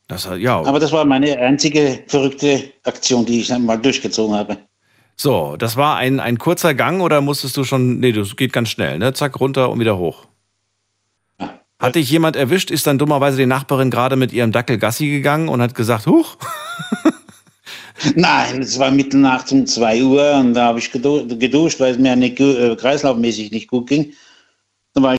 Das, 0.08 0.28
ja. 0.38 0.60
Aber 0.64 0.80
das 0.80 0.90
war 0.90 1.04
meine 1.04 1.38
einzige 1.38 2.02
verrückte 2.08 2.64
Aktion, 2.84 3.24
die 3.24 3.40
ich 3.40 3.52
einmal 3.52 3.78
durchgezogen 3.78 4.34
habe. 4.34 4.58
So, 5.16 5.56
das 5.56 5.76
war 5.76 5.96
ein, 5.96 6.18
ein 6.18 6.38
kurzer 6.38 6.74
Gang 6.74 7.00
oder 7.00 7.20
musstest 7.20 7.56
du 7.56 7.64
schon, 7.64 8.00
nee, 8.00 8.10
das 8.10 8.34
geht 8.36 8.52
ganz 8.52 8.70
schnell, 8.70 8.98
ne? 8.98 9.12
Zack, 9.12 9.38
runter 9.38 9.70
und 9.70 9.78
wieder 9.78 9.98
hoch. 9.98 10.26
Ja. 11.38 11.60
Hat 11.78 11.94
dich 11.94 12.10
jemand 12.10 12.36
erwischt, 12.36 12.70
ist 12.70 12.86
dann 12.86 12.98
dummerweise 12.98 13.36
die 13.36 13.46
Nachbarin 13.46 13.90
gerade 13.90 14.16
mit 14.16 14.32
ihrem 14.32 14.50
Dackel 14.50 14.78
Gassi 14.78 15.08
gegangen 15.10 15.48
und 15.48 15.62
hat 15.62 15.74
gesagt, 15.74 16.06
huch, 16.06 16.36
Nein, 18.14 18.62
es 18.62 18.78
war 18.78 18.90
Mitternacht 18.90 19.52
um 19.52 19.66
2 19.66 20.02
Uhr 20.02 20.34
und 20.34 20.54
da 20.54 20.66
habe 20.66 20.78
ich 20.78 20.90
gedu 20.90 21.26
geduscht, 21.38 21.80
weil 21.80 21.92
es 21.92 21.98
mir 21.98 22.16
nicht, 22.16 22.40
äh, 22.40 22.74
kreislaufmäßig 22.76 23.50
nicht 23.50 23.68
gut 23.68 23.88
ging. 23.88 24.12
Dann 24.94 25.04
war 25.04 25.12
ich 25.14 25.18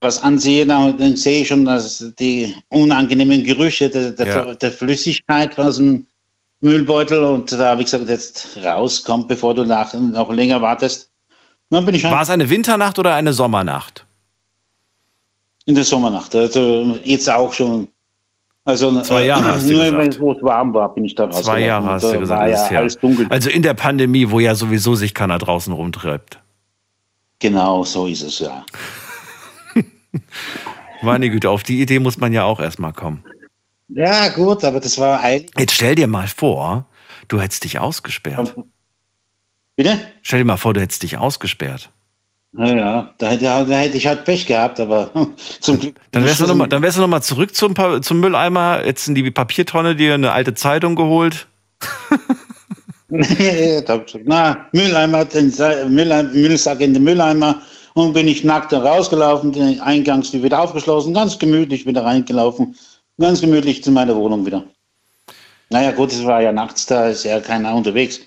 was 0.00 0.22
ansehe, 0.22 0.66
dann, 0.66 0.96
dann 0.98 1.16
sehe 1.16 1.42
ich 1.42 1.48
schon, 1.48 1.64
dass 1.64 2.12
die 2.18 2.54
unangenehmen 2.68 3.42
Gerüche 3.44 3.90
der, 3.90 4.12
der, 4.12 4.26
Ja. 4.26 4.54
der 4.54 4.72
Flüssigkeit 4.72 5.58
aus 5.58 5.76
dem 5.78 6.06
Müllbeutel 6.60 7.22
und 7.22 7.50
da 7.52 7.70
habe 7.70 7.82
ich 7.82 7.90
gesagt, 7.90 8.08
jetzt 8.08 8.56
raus, 8.62 9.02
komm, 9.04 9.26
bevor 9.26 9.54
du 9.54 9.64
nach, 9.64 9.92
noch 9.94 10.32
länger 10.32 10.60
wartest. 10.62 11.10
Dann 11.70 11.84
bin 11.84 11.94
ich 11.96 12.04
war 12.04 12.22
es 12.22 12.30
eine 12.30 12.48
Winternacht 12.48 12.98
oder 12.98 13.14
eine 13.14 13.32
Sommernacht? 13.32 14.06
in 15.66 15.74
der 15.74 15.84
Sommernacht, 15.84 16.34
also 16.34 16.96
jetzt 17.04 17.28
auch 17.28 17.52
schon. 17.52 17.88
Also 18.66 19.00
Zwei 19.02 19.22
äh, 19.22 19.26
Jahre 19.28 19.44
hast 19.44 19.70
du 19.70 19.74
nur 19.74 19.84
gesagt. 19.84 20.20
wo 20.20 20.32
es 20.32 20.42
warm 20.42 20.74
war, 20.74 20.92
bin 20.92 21.04
ich 21.04 21.14
da 21.14 21.30
Zwei 21.30 21.36
rausgelaufen. 21.36 21.64
Jahre 21.66 21.86
hast 21.86 22.02
du 22.02 22.12
äh, 22.14 22.18
gesagt, 22.18 22.70
ja 22.72 22.78
alles 22.80 22.98
dunkel. 22.98 23.26
Also 23.30 23.48
in 23.48 23.62
der 23.62 23.74
Pandemie, 23.74 24.28
wo 24.30 24.40
ja 24.40 24.56
sowieso 24.56 24.96
sich 24.96 25.14
keiner 25.14 25.38
draußen 25.38 25.72
rumtreibt. 25.72 26.40
Genau, 27.38 27.84
so 27.84 28.08
ist 28.08 28.22
es 28.22 28.40
ja. 28.40 28.66
Meine 31.02 31.30
Güte, 31.30 31.48
auf 31.48 31.62
die 31.62 31.80
Idee 31.80 32.00
muss 32.00 32.18
man 32.18 32.32
ja 32.32 32.42
auch 32.42 32.58
erstmal 32.58 32.92
kommen. 32.92 33.24
Ja, 33.88 34.30
gut, 34.30 34.64
aber 34.64 34.80
das 34.80 34.98
war 34.98 35.22
eilig. 35.22 35.50
Jetzt 35.56 35.74
stell 35.74 35.94
dir 35.94 36.08
mal 36.08 36.26
vor, 36.26 36.86
du 37.28 37.40
hättest 37.40 37.62
dich 37.62 37.78
ausgesperrt. 37.78 38.56
Bitte? 39.76 40.00
Stell 40.22 40.40
dir 40.40 40.44
mal 40.44 40.56
vor, 40.56 40.74
du 40.74 40.80
hättest 40.80 41.04
dich 41.04 41.18
ausgesperrt. 41.18 41.90
Ja, 42.58 42.74
ja, 42.74 43.10
da 43.18 43.28
hätte, 43.28 43.44
da 43.44 43.64
hätte 43.66 43.96
ich 43.96 44.06
halt 44.06 44.24
Pech 44.24 44.46
gehabt, 44.46 44.80
aber 44.80 45.10
zum 45.60 45.78
Glück. 45.78 45.96
Dann 46.12 46.24
wärst 46.24 46.40
du 46.40 46.46
nochmal 46.46 46.68
noch 46.68 47.06
mal 47.06 47.22
zurück 47.22 47.54
zum, 47.54 47.74
Pa- 47.74 48.00
zum 48.00 48.20
Mülleimer, 48.20 48.84
jetzt 48.86 49.08
in 49.08 49.14
die 49.14 49.30
Papiertonne 49.30 49.94
dir 49.94 50.14
eine 50.14 50.32
alte 50.32 50.54
Zeitung 50.54 50.96
geholt. 50.96 51.46
Nee, 53.08 53.80
Na, 54.24 54.66
Mülleimer, 54.72 55.24
den 55.24 55.52
Mülleimer, 55.88 56.28
Müllsack 56.30 56.80
in 56.80 56.92
den 56.92 57.04
Mülleimer 57.04 57.62
und 57.94 58.12
bin 58.14 58.26
ich 58.26 58.42
nackt 58.42 58.72
rausgelaufen, 58.72 59.52
den 59.52 59.80
Eingangstür 59.80 60.42
wieder 60.42 60.60
aufgeschlossen, 60.60 61.14
ganz 61.14 61.38
gemütlich 61.38 61.86
wieder 61.86 62.04
reingelaufen, 62.04 62.74
ganz 63.20 63.40
gemütlich 63.40 63.84
zu 63.84 63.92
meiner 63.92 64.16
Wohnung 64.16 64.44
wieder. 64.44 64.64
Naja, 65.70 65.92
gut, 65.92 66.12
es 66.12 66.24
war 66.24 66.42
ja 66.42 66.50
nachts, 66.50 66.86
da 66.86 67.06
ist 67.08 67.22
ja 67.24 67.38
keiner 67.38 67.74
unterwegs 67.76 68.20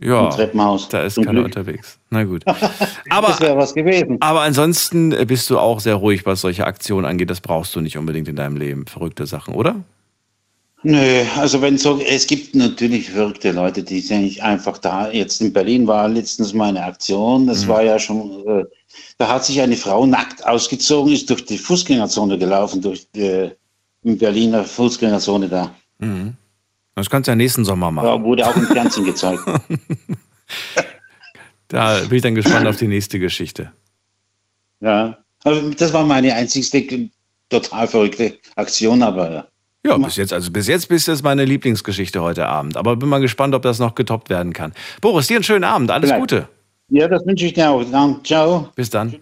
Ja, 0.00 0.28
Treppenhaus. 0.28 0.88
da 0.88 1.02
ist 1.02 1.14
Zum 1.14 1.24
keiner 1.24 1.42
Glück. 1.44 1.56
unterwegs. 1.56 1.98
Na 2.10 2.24
gut. 2.24 2.42
Das 2.46 2.56
Aber, 3.10 3.38
wäre 3.40 3.56
was 3.56 3.74
gewesen. 3.74 4.16
aber 4.20 4.40
ansonsten 4.42 5.10
bist 5.26 5.48
du 5.50 5.58
auch 5.58 5.78
sehr 5.80 5.94
ruhig, 5.94 6.26
was 6.26 6.40
solche 6.40 6.66
Aktionen 6.66 7.06
angeht. 7.06 7.30
Das 7.30 7.40
brauchst 7.40 7.74
du 7.76 7.80
nicht 7.80 7.96
unbedingt 7.96 8.26
in 8.28 8.36
deinem 8.36 8.56
Leben. 8.56 8.86
Verrückte 8.86 9.26
Sachen, 9.26 9.54
oder? 9.54 9.76
Nö, 10.82 11.22
also 11.38 11.62
wenn 11.62 11.78
so, 11.78 11.98
es 12.06 12.26
gibt 12.26 12.54
natürlich 12.54 13.08
verrückte 13.10 13.52
Leute, 13.52 13.82
die 13.82 14.00
sind 14.00 14.22
nicht 14.22 14.42
einfach 14.42 14.76
da. 14.76 15.10
Jetzt 15.10 15.40
in 15.40 15.50
Berlin 15.52 15.86
war 15.86 16.08
letztens 16.08 16.52
mal 16.52 16.68
eine 16.68 16.84
Aktion, 16.84 17.46
das 17.46 17.66
war 17.66 17.82
ja 17.82 17.98
schon, 17.98 18.46
äh, 18.46 18.64
da 19.16 19.28
hat 19.28 19.46
sich 19.46 19.62
eine 19.62 19.76
Frau 19.76 20.04
nackt 20.04 20.44
ausgezogen, 20.46 21.10
ist 21.12 21.30
durch 21.30 21.46
die 21.46 21.56
Fußgängerzone 21.56 22.36
gelaufen, 22.36 22.82
durch 22.82 23.06
die 23.12 23.48
in 24.02 24.18
Berliner 24.18 24.64
Fußgängerzone 24.64 25.48
da. 25.48 25.74
Das 26.94 27.10
kannst 27.10 27.26
du 27.26 27.32
ja 27.32 27.36
nächsten 27.36 27.64
Sommer 27.64 27.90
machen. 27.90 28.06
Da 28.06 28.22
wurde 28.22 28.46
auch 28.46 28.56
im 28.56 28.66
Fernsehen 28.66 29.04
gezeigt. 29.04 29.42
Da 31.68 31.98
bin 32.00 32.16
ich 32.16 32.22
dann 32.22 32.36
gespannt 32.36 32.68
auf 32.68 32.76
die 32.76 32.86
nächste 32.86 33.18
Geschichte. 33.18 33.72
Ja, 34.80 35.18
also 35.42 35.70
das 35.70 35.92
war 35.92 36.04
meine 36.04 36.32
einzigste 36.34 37.08
total 37.48 37.88
verrückte 37.88 38.38
Aktion, 38.54 39.02
aber 39.02 39.32
ja. 39.32 39.46
Ja, 39.86 39.98
bis 39.98 40.16
jetzt, 40.16 40.32
also 40.32 40.50
bis 40.50 40.66
jetzt 40.66 40.88
bist 40.88 41.08
du 41.08 41.16
meine 41.22 41.44
Lieblingsgeschichte 41.44 42.22
heute 42.22 42.46
Abend. 42.46 42.76
Aber 42.76 42.96
bin 42.96 43.08
mal 43.08 43.20
gespannt, 43.20 43.54
ob 43.54 43.62
das 43.62 43.78
noch 43.78 43.94
getoppt 43.94 44.30
werden 44.30 44.52
kann. 44.52 44.72
Boris, 45.00 45.26
dir 45.26 45.36
einen 45.36 45.44
schönen 45.44 45.64
Abend. 45.64 45.90
Alles 45.90 46.10
Vielleicht. 46.10 46.20
Gute. 46.20 46.48
Ja, 46.88 47.06
das 47.08 47.26
wünsche 47.26 47.46
ich 47.46 47.52
dir 47.52 47.70
auch. 47.70 48.22
Ciao. 48.22 48.70
Bis 48.76 48.88
dann. 48.88 49.16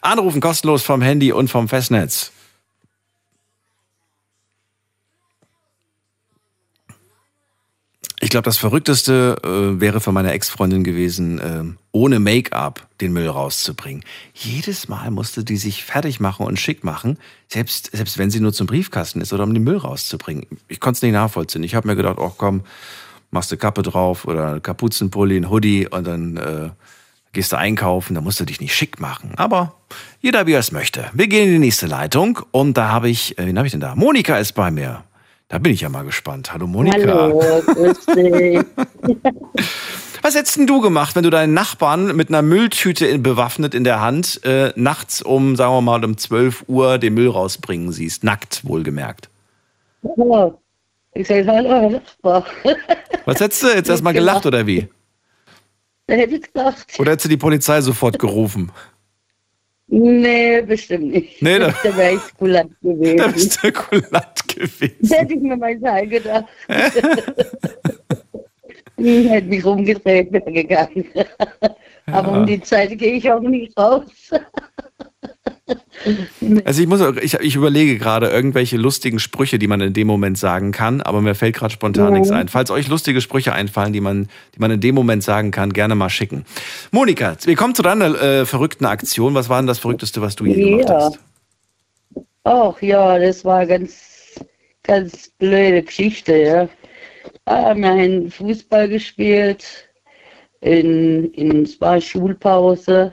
Anrufen 0.00 0.40
kostenlos 0.40 0.82
vom 0.82 1.02
Handy 1.02 1.32
und 1.32 1.48
vom 1.48 1.68
Festnetz. 1.68 2.32
Ich 8.20 8.30
glaube, 8.30 8.44
das 8.44 8.58
Verrückteste 8.58 9.36
äh, 9.44 9.80
wäre 9.80 10.00
für 10.00 10.10
meine 10.10 10.32
Ex-Freundin 10.32 10.82
gewesen, 10.82 11.40
ähm, 11.42 11.76
ohne 11.92 12.18
Make-up 12.18 12.88
den 13.00 13.12
Müll 13.12 13.28
rauszubringen. 13.28 14.04
Jedes 14.34 14.88
Mal 14.88 15.12
musste 15.12 15.44
die 15.44 15.56
sich 15.56 15.84
fertig 15.84 16.18
machen 16.18 16.44
und 16.44 16.58
schick 16.58 16.82
machen, 16.82 17.18
selbst, 17.46 17.90
selbst 17.92 18.18
wenn 18.18 18.30
sie 18.30 18.40
nur 18.40 18.52
zum 18.52 18.66
Briefkasten 18.66 19.20
ist 19.20 19.32
oder 19.32 19.44
um 19.44 19.54
den 19.54 19.62
Müll 19.62 19.76
rauszubringen. 19.76 20.46
Ich 20.66 20.80
konnte 20.80 20.98
es 20.98 21.02
nicht 21.02 21.12
nachvollziehen. 21.12 21.62
Ich 21.62 21.76
habe 21.76 21.86
mir 21.86 21.94
gedacht, 21.94 22.16
oh 22.18 22.32
komm, 22.36 22.62
machst 23.30 23.52
du 23.52 23.56
Kappe 23.56 23.82
drauf 23.82 24.24
oder 24.24 24.58
Kapuzenpulli, 24.58 25.36
ein 25.36 25.48
Hoodie 25.48 25.86
und 25.86 26.04
dann 26.04 26.36
äh, 26.38 26.70
gehst 27.32 27.52
du 27.52 27.56
einkaufen, 27.56 28.14
da 28.14 28.20
musst 28.20 28.40
du 28.40 28.44
dich 28.44 28.60
nicht 28.60 28.74
schick 28.74 28.98
machen. 29.00 29.32
Aber 29.36 29.74
jeder, 30.20 30.46
wie 30.48 30.54
er 30.54 30.60
es 30.60 30.72
möchte. 30.72 31.08
Wir 31.12 31.28
gehen 31.28 31.46
in 31.46 31.52
die 31.52 31.58
nächste 31.60 31.86
Leitung 31.86 32.40
und 32.50 32.76
da 32.76 32.88
habe 32.88 33.08
ich, 33.08 33.38
äh, 33.38 33.46
wen 33.46 33.56
habe 33.58 33.68
ich 33.68 33.72
denn 33.72 33.80
da? 33.80 33.94
Monika 33.94 34.38
ist 34.38 34.52
bei 34.52 34.72
mir. 34.72 35.04
Da 35.48 35.56
bin 35.56 35.72
ich 35.72 35.80
ja 35.80 35.88
mal 35.88 36.04
gespannt. 36.04 36.52
Hallo 36.52 36.66
Monika. 36.66 36.98
Hallo, 36.98 37.62
grüß 37.64 38.06
dich. 38.14 38.60
Was 40.22 40.34
hättest 40.34 40.56
denn 40.56 40.66
du 40.66 40.82
gemacht, 40.82 41.16
wenn 41.16 41.22
du 41.22 41.30
deinen 41.30 41.54
Nachbarn 41.54 42.14
mit 42.14 42.28
einer 42.28 42.42
Mülltüte 42.42 43.06
in, 43.06 43.22
bewaffnet 43.22 43.74
in 43.74 43.82
der 43.82 44.02
Hand 44.02 44.44
äh, 44.44 44.72
nachts 44.76 45.22
um, 45.22 45.56
sagen 45.56 45.72
wir 45.72 45.80
mal, 45.80 46.04
um 46.04 46.18
12 46.18 46.64
Uhr 46.66 46.98
den 46.98 47.14
Müll 47.14 47.30
rausbringen 47.30 47.92
siehst? 47.92 48.24
Nackt, 48.24 48.62
wohlgemerkt. 48.66 49.30
Hallo. 50.18 50.60
Ich 51.14 51.26
sage, 51.26 51.46
hallo, 51.46 51.68
Herr 51.68 51.90
Nachbar. 51.90 52.44
Was 53.24 53.40
hättest 53.40 53.62
du 53.62 53.68
jetzt 53.68 53.88
erstmal 53.88 54.12
gelacht 54.12 54.44
oder 54.44 54.66
wie? 54.66 54.86
Da 56.08 56.14
hätte 56.14 56.34
ich 56.34 56.42
gedacht, 56.42 56.86
Oder 56.98 57.12
hättest 57.12 57.24
du 57.24 57.30
die 57.30 57.36
Polizei 57.38 57.80
sofort 57.80 58.18
gerufen? 58.18 58.70
Nee, 59.88 60.60
bestimmt 60.62 61.12
nicht. 61.12 61.42
Nee, 61.42 61.58
da- 61.58 61.74
da 61.82 61.96
wäre 61.96 62.14
ich 62.14 62.34
kulant 62.38 62.72
Da 62.82 62.88
gewesen. 62.92 63.32
bist 63.32 63.62
du 63.64 63.72
kulant 63.72 64.48
gewesen. 64.48 64.96
Da 65.00 65.16
hätte 65.16 65.34
ich 65.34 65.40
mir 65.40 65.56
mein 65.56 65.80
Teil 65.80 66.06
gedacht. 66.06 66.44
ich 68.96 69.28
hätte 69.28 69.46
mich 69.48 69.64
rumgedreht, 69.64 70.32
wäre 70.32 70.52
gegangen. 70.52 71.04
Aber 72.06 72.32
um 72.32 72.46
die 72.46 72.60
Zeit 72.60 72.96
gehe 72.98 73.14
ich 73.14 73.30
auch 73.30 73.40
nicht 73.40 73.76
raus. 73.78 74.04
Also 76.64 76.80
ich 76.82 76.88
muss, 76.88 77.00
ich, 77.22 77.34
ich 77.34 77.56
überlege 77.56 77.98
gerade 77.98 78.28
irgendwelche 78.28 78.76
lustigen 78.76 79.18
Sprüche, 79.18 79.58
die 79.58 79.66
man 79.66 79.80
in 79.80 79.92
dem 79.92 80.06
Moment 80.06 80.38
sagen 80.38 80.72
kann, 80.72 81.00
aber 81.02 81.20
mir 81.20 81.34
fällt 81.34 81.56
gerade 81.56 81.72
spontan 81.72 82.06
Ja. 82.12 82.18
nichts 82.18 82.30
ein. 82.30 82.48
Falls 82.48 82.70
euch 82.70 82.88
lustige 82.88 83.20
Sprüche 83.20 83.52
einfallen, 83.52 83.92
die 83.92 84.00
man, 84.00 84.28
die 84.54 84.60
man 84.60 84.70
in 84.70 84.80
dem 84.80 84.94
Moment 84.94 85.22
sagen 85.22 85.50
kann, 85.50 85.72
gerne 85.72 85.94
mal 85.94 86.08
schicken. 86.10 86.44
Monika, 86.90 87.36
wir 87.44 87.56
kommen 87.56 87.74
zu 87.74 87.82
deiner 87.82 88.20
äh, 88.20 88.46
verrückten 88.46 88.86
Aktion. 88.86 89.34
Was 89.34 89.48
war 89.48 89.60
denn 89.60 89.66
das 89.66 89.78
Verrückteste, 89.78 90.20
was 90.22 90.36
du 90.36 90.46
je 90.46 90.54
gemacht 90.70 90.88
Ja. 90.88 90.94
hast? 90.96 91.18
Ach 92.44 92.80
ja, 92.80 93.18
das 93.18 93.44
war 93.44 93.66
ganz, 93.66 94.40
ganz 94.84 95.28
blöde 95.38 95.82
Geschichte, 95.82 96.36
ja. 96.36 96.68
Ah, 97.44 97.74
Wir 97.74 97.88
haben 97.88 98.30
Fußball 98.30 98.88
gespielt 98.88 99.64
in, 100.60 101.30
in 101.32 101.62
es 101.64 101.80
war 101.80 102.00
Schulpause. 102.00 103.12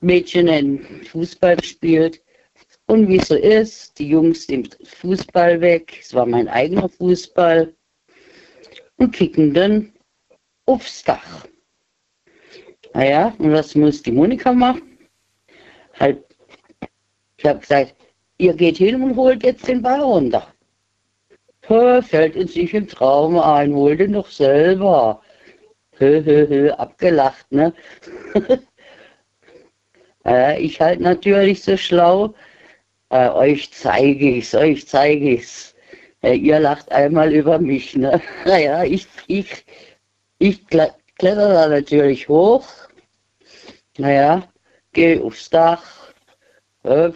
Mädchen 0.00 0.48
haben 0.48 1.04
Fußball 1.04 1.56
gespielt. 1.56 2.22
Und 2.86 3.08
wie 3.08 3.18
es 3.18 3.28
so 3.28 3.36
ist, 3.36 3.98
die 3.98 4.08
Jungs 4.08 4.48
nehmen 4.48 4.68
Fußball 4.82 5.60
weg. 5.60 5.98
Es 6.00 6.14
war 6.14 6.26
mein 6.26 6.48
eigener 6.48 6.88
Fußball. 6.88 7.72
Und 8.96 9.12
kicken 9.12 9.54
dann 9.54 9.92
aufs 10.66 11.04
Dach. 11.04 11.46
Naja, 12.92 13.34
und 13.38 13.52
was 13.52 13.74
muss 13.74 14.02
die 14.02 14.12
Monika 14.12 14.52
machen? 14.52 14.98
Halt, 15.98 16.24
ich 17.36 17.44
habe 17.44 17.60
gesagt, 17.60 17.94
ihr 18.38 18.54
geht 18.54 18.78
hin 18.78 19.02
und 19.02 19.16
holt 19.16 19.42
jetzt 19.44 19.68
den 19.68 19.82
Ball 19.82 20.00
runter. 20.00 20.52
Hö, 21.66 22.02
fällt 22.02 22.36
uns 22.36 22.56
nicht 22.56 22.74
im 22.74 22.88
Traum 22.88 23.38
ein, 23.38 23.72
hol 23.74 23.96
den 23.96 24.14
doch 24.14 24.28
selber. 24.28 25.22
Hö, 25.98 26.22
hö, 26.24 26.48
hö, 26.48 26.70
abgelacht, 26.72 27.50
ne? 27.52 27.72
äh, 30.30 30.60
ich 30.60 30.80
halt 30.80 31.00
natürlich 31.00 31.62
so 31.62 31.76
schlau, 31.76 32.34
äh, 33.10 33.28
euch 33.30 33.72
zeige 33.72 34.30
ich's, 34.38 34.54
euch 34.54 34.86
zeige 34.86 35.30
ich's. 35.32 35.74
Äh, 36.22 36.34
ihr 36.36 36.60
lacht 36.60 36.90
einmal 36.92 37.32
über 37.34 37.58
mich, 37.58 37.96
ne? 37.96 38.20
Naja, 38.44 38.84
ich, 38.84 39.06
ich, 39.26 39.64
ich 40.38 40.60
kle- 40.70 40.94
kletter 41.18 41.48
da 41.52 41.68
natürlich 41.68 42.28
hoch. 42.28 42.66
Naja, 43.98 44.48
geh 44.92 45.20
aufs 45.20 45.50
Dach. 45.50 45.84
Äh, 46.84 47.10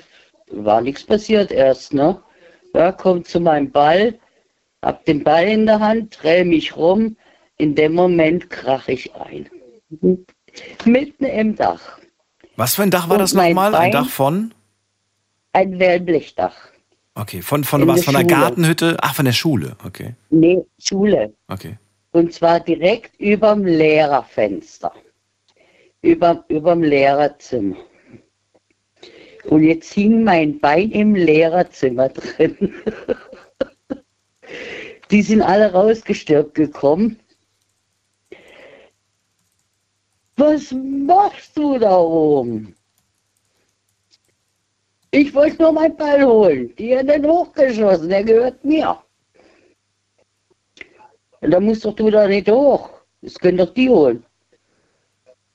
war 0.49 0.81
nichts 0.83 1.05
passiert 1.05 1.51
erst, 1.53 1.95
ne? 1.95 2.23
Ja, 2.75 2.93
komm 2.93 3.25
zu 3.25 3.41
meinem 3.41 3.71
Ball, 3.71 4.19
hab 4.83 5.05
den 5.05 5.23
Ball 5.25 5.47
in 5.49 5.67
der 5.67 5.81
Hand, 5.81 6.19
dreh 6.23 6.45
mich 6.45 6.77
rum. 6.77 7.17
In 7.59 7.75
dem 7.77 7.95
Moment 7.95 8.51
krach 8.51 8.89
ich 8.89 9.15
ein. 9.15 9.49
Mitten 10.85 11.25
im 11.25 11.55
Dach. 11.55 11.99
Was 12.57 12.75
für 12.75 12.83
ein 12.83 12.91
Dach 12.91 13.09
war 13.09 13.17
Und 13.17 13.23
das 13.23 13.35
nochmal? 13.35 13.75
Ein 13.75 13.93
Dach 13.93 14.09
von? 14.09 14.55
Ein 15.53 15.79
Wellblechdach. 15.79 16.55
Okay, 17.15 17.43
von, 17.43 17.65
von 17.65 17.83
In 17.83 17.89
was? 17.89 17.97
der 17.97 18.05
Von 18.05 18.15
der 18.15 18.21
Schule. 18.23 18.41
Gartenhütte? 18.41 18.97
Ach, 19.01 19.15
von 19.15 19.25
der 19.25 19.33
Schule. 19.33 19.77
Okay, 19.85 20.15
Nee, 20.31 20.65
Schule. 20.79 21.33
okay. 21.49 21.79
Und 22.13 22.33
zwar 22.33 22.61
direkt 22.61 23.19
überm 23.21 23.65
Lehrerfenster. 23.65 24.93
Über, 26.03 26.45
überm 26.49 26.83
Lehrerzimmer. 26.83 27.77
Und 29.47 29.63
jetzt 29.65 29.93
hing 29.93 30.25
mein 30.25 30.59
Bein 30.61 30.91
im 30.91 31.15
Lehrerzimmer 31.15 32.09
drin. 32.09 32.75
Die 35.11 35.23
sind 35.23 35.43
alle 35.43 35.73
rausgestürbt 35.73 36.55
gekommen. 36.55 37.19
Was 40.37 40.73
machst 40.73 41.57
du 41.57 41.79
da 41.79 41.97
oben? 41.97 42.75
Ich 45.13 45.33
wollte 45.33 45.63
nur 45.63 45.73
meinen 45.73 45.97
Ball 45.97 46.25
holen. 46.25 46.75
Die 46.77 46.97
haben 46.97 47.07
den 47.07 47.25
hochgeschossen, 47.25 48.09
der 48.09 48.25
gehört 48.25 48.65
mir. 48.65 48.99
Da 51.41 51.61
musst 51.61 51.85
doch 51.85 51.95
du 51.95 52.11
da 52.11 52.27
nicht 52.27 52.51
hoch. 52.51 52.91
Das 53.23 53.39
können 53.39 53.59
doch 53.59 53.73
die 53.75 53.89
holen. 53.89 54.25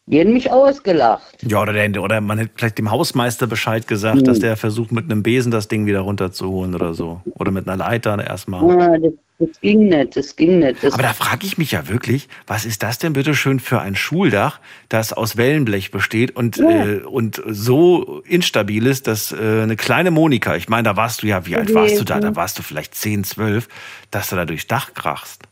Die 0.10 0.20
haben 0.20 0.34
mich 0.34 0.52
ausgelacht. 0.52 1.38
Ja, 1.44 1.62
oder, 1.62 1.72
der, 1.72 2.02
oder 2.02 2.20
man 2.20 2.40
hätte 2.40 2.52
vielleicht 2.56 2.80
dem 2.80 2.90
Hausmeister 2.90 3.46
Bescheid 3.46 3.88
gesagt, 3.88 4.18
Hm. 4.18 4.24
dass 4.24 4.40
der 4.40 4.58
versucht, 4.58 4.92
mit 4.92 5.06
einem 5.06 5.22
Besen 5.22 5.52
das 5.52 5.68
Ding 5.68 5.86
wieder 5.86 6.00
runterzuholen 6.00 6.74
oder 6.74 6.96
so. 6.96 7.22
Oder 7.36 7.52
mit 7.52 7.68
einer 7.68 7.78
Leiter 7.78 8.18
erstmal. 8.26 8.64
Ah, 8.82 8.98
das, 8.98 9.14
das 9.38 9.62
ging 9.62 9.88
nicht, 9.90 10.18
das 10.18 10.36
ging 10.36 10.60
nicht. 10.60 10.84
Das, 10.84 10.94
Aber 10.96 11.04
da 11.04 11.14
frage 11.14 11.46
ich 11.46 11.60
mich 11.60 11.72
ja 11.72 11.88
wirklich, 11.88 12.28
was 12.48 12.66
ist 12.66 12.82
das 12.82 12.98
denn 12.98 13.14
bitte 13.14 13.36
schön 13.36 13.60
für 13.60 13.82
ein 13.82 13.96
Schuldach, 13.96 14.60
das 14.90 15.14
aus 15.14 15.38
Wellenblech 15.38 15.92
besteht 15.92 16.36
und, 16.36 16.58
äh, 16.58 17.02
und 17.06 17.42
so 17.48 18.22
instabil 18.26 18.88
ist, 18.88 19.06
dass 19.06 19.32
äh, 19.32 19.62
eine 19.62 19.76
kleine 19.76 20.10
Monika, 20.10 20.56
ich 20.56 20.70
meine, 20.70 20.84
da 20.84 20.98
warst 20.98 21.22
du 21.22 21.28
ja, 21.28 21.46
wie 21.46 21.56
alt 21.56 21.72
warst 21.76 22.00
du 22.00 22.04
da? 22.04 22.20
Da 22.20 22.36
warst 22.36 22.58
du 22.58 22.64
vielleicht 22.64 22.96
10, 22.96 23.24
12, 23.26 23.68
dass 24.10 24.30
du 24.32 24.36
da 24.36 24.46
durchs 24.46 24.66
Dach 24.66 24.94
krachst. 24.96 25.44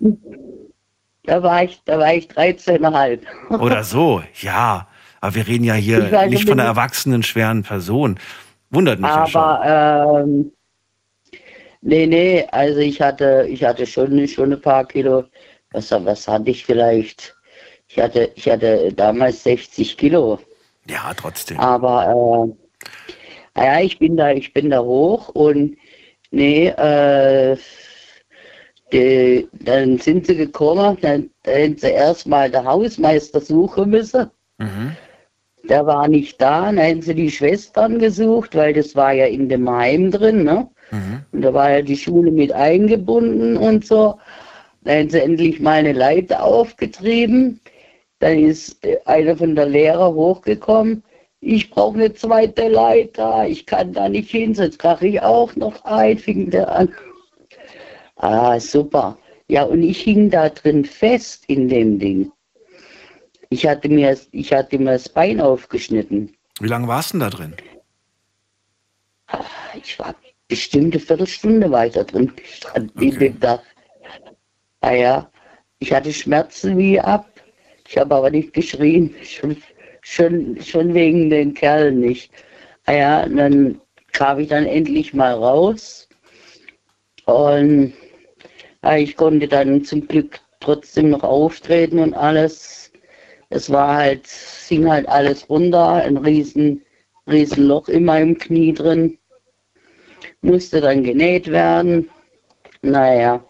Da 1.27 1.43
war 1.43 1.63
ich, 1.63 1.81
da 1.85 1.99
war 1.99 2.13
ich 2.13 2.27
13,5. 2.27 3.19
Oder 3.59 3.83
so, 3.83 4.23
ja. 4.41 4.87
Aber 5.19 5.35
wir 5.35 5.47
reden 5.47 5.65
ja 5.65 5.73
hier 5.73 6.27
nicht 6.27 6.47
von 6.47 6.59
einer 6.59 6.69
erwachsenen, 6.69 7.21
schweren 7.21 7.63
Person. 7.63 8.19
Wundert 8.69 8.99
mich 8.99 9.09
ja 9.09 9.27
schon. 9.27 9.41
Aber 9.41 10.23
ähm, 10.23 10.51
nee, 11.81 12.07
nee, 12.07 12.47
also 12.51 12.79
ich 12.79 13.01
hatte, 13.01 13.45
ich 13.49 13.63
hatte 13.63 13.85
schon, 13.85 14.27
schon 14.27 14.53
ein 14.53 14.61
paar 14.61 14.85
Kilo. 14.85 15.25
Was, 15.71 15.91
was 15.91 16.27
hatte 16.27 16.49
ich 16.49 16.65
vielleicht? 16.65 17.35
Ich 17.89 17.99
hatte, 17.99 18.31
ich 18.35 18.49
hatte 18.49 18.93
damals 18.93 19.43
60 19.43 19.97
Kilo. 19.97 20.39
Ja, 20.87 21.13
trotzdem. 21.15 21.59
Aber 21.59 22.55
äh, 23.57 23.63
ja, 23.65 23.81
ich 23.81 23.99
bin 23.99 24.15
da, 24.15 24.31
ich 24.31 24.53
bin 24.53 24.69
da 24.69 24.79
hoch 24.79 25.29
und 25.29 25.75
nee, 26.31 26.67
äh, 26.67 27.57
die, 28.91 29.47
dann 29.51 29.97
sind 29.97 30.27
sie 30.27 30.35
gekommen, 30.35 30.97
dann, 31.01 31.29
dann 31.43 31.55
haben 31.55 31.77
sie 31.77 31.91
erstmal 31.91 32.49
der 32.49 32.63
Hausmeister 32.63 33.41
suchen 33.41 33.89
müssen. 33.89 34.29
Mhm. 34.57 34.95
Der 35.69 35.85
war 35.85 36.07
nicht 36.07 36.41
da, 36.41 36.65
dann 36.65 36.79
haben 36.79 37.01
sie 37.01 37.15
die 37.15 37.31
Schwestern 37.31 37.99
gesucht, 37.99 38.55
weil 38.55 38.73
das 38.73 38.95
war 38.95 39.11
ja 39.11 39.25
in 39.25 39.49
dem 39.49 39.69
Heim 39.69 40.11
drin, 40.11 40.43
ne? 40.43 40.69
Mhm. 40.91 41.25
Und 41.33 41.41
da 41.41 41.53
war 41.53 41.71
ja 41.71 41.81
die 41.81 41.97
Schule 41.97 42.31
mit 42.31 42.53
eingebunden 42.53 43.57
und 43.57 43.85
so. 43.85 44.17
Dann 44.83 44.99
haben 44.99 45.09
sie 45.09 45.21
endlich 45.21 45.59
mal 45.59 45.73
eine 45.73 45.91
Leiter 45.91 46.43
aufgetrieben. 46.43 47.59
Dann 48.19 48.39
ist 48.39 48.83
äh, 48.85 48.97
einer 49.05 49.35
von 49.35 49.55
der 49.55 49.65
Lehrer 49.65 50.13
hochgekommen. 50.13 51.03
Ich 51.39 51.69
brauche 51.69 51.97
eine 51.97 52.13
zweite 52.13 52.67
Leiter, 52.67 53.45
ich 53.47 53.65
kann 53.65 53.93
da 53.93 54.09
nicht 54.09 54.31
hin, 54.31 54.55
sonst 54.55 54.79
krache 54.79 55.07
ich 55.07 55.21
auch 55.21 55.55
noch 55.55 55.85
ein, 55.85 56.17
fing 56.17 56.49
der 56.49 56.71
an. 56.71 56.89
Ah, 58.17 58.59
super. 58.59 59.17
Ja, 59.47 59.63
und 59.63 59.81
ich 59.83 60.01
hing 60.01 60.29
da 60.29 60.49
drin 60.49 60.83
fest 60.85 61.45
in 61.47 61.69
dem 61.69 61.99
Ding. 61.99 62.31
Ich 63.49 63.65
hatte 63.65 63.87
mir, 63.87 64.17
ich 64.31 64.51
hatte 64.51 64.77
mir 64.77 64.91
das 64.93 65.07
Bein 65.07 65.39
aufgeschnitten. 65.39 66.35
Wie 66.59 66.67
lange 66.67 66.87
warst 66.87 67.13
du 67.13 67.19
denn 67.19 67.19
da 67.21 67.29
drin? 67.29 67.55
Ich 69.81 69.97
war 69.99 70.15
bestimmt 70.47 70.93
eine 70.93 70.99
Viertelstunde 71.01 71.71
weiter 71.71 72.03
drin 72.03 72.33
gestanden 72.35 73.01
in 73.01 73.09
Okay. 73.09 73.29
dem 73.29 73.39
Dach. 73.39 73.61
Ah 74.81 74.93
ja, 74.93 75.31
ich 75.79 75.93
hatte 75.93 76.11
Schmerzen 76.11 76.77
wie 76.77 76.99
ab. 76.99 77.29
Ich 77.87 77.97
habe 77.97 78.15
aber 78.15 78.29
nicht 78.29 78.53
geschrien, 78.53 79.15
schon, 79.23 79.57
schon, 80.01 80.59
schon 80.61 80.93
wegen 80.93 81.29
den 81.29 81.53
Kerlen 81.53 81.99
nicht. 81.99 82.31
Ah 82.85 82.93
ja, 82.93 83.25
dann 83.29 83.79
kam 84.11 84.39
ich 84.39 84.47
dann 84.49 84.65
endlich 84.65 85.13
mal 85.13 85.33
raus 85.33 86.07
und 87.25 87.93
ich 88.97 89.15
konnte 89.15 89.47
dann 89.47 89.83
zum 89.83 90.07
Glück 90.07 90.39
trotzdem 90.59 91.09
noch 91.09 91.23
auftreten 91.23 91.99
und 91.99 92.13
alles. 92.13 92.91
Es 93.49 93.69
war 93.71 93.95
halt, 93.95 94.27
hing 94.67 94.89
halt 94.89 95.07
alles 95.07 95.49
runter, 95.49 95.93
ein 95.93 96.17
riesen, 96.17 96.83
riesen 97.29 97.65
Loch 97.67 97.87
in 97.89 98.05
meinem 98.05 98.37
Knie 98.37 98.73
drin 98.73 99.17
musste 100.41 100.81
dann 100.81 101.03
genäht 101.03 101.49
werden. 101.51 102.09
Naja, 102.81 103.45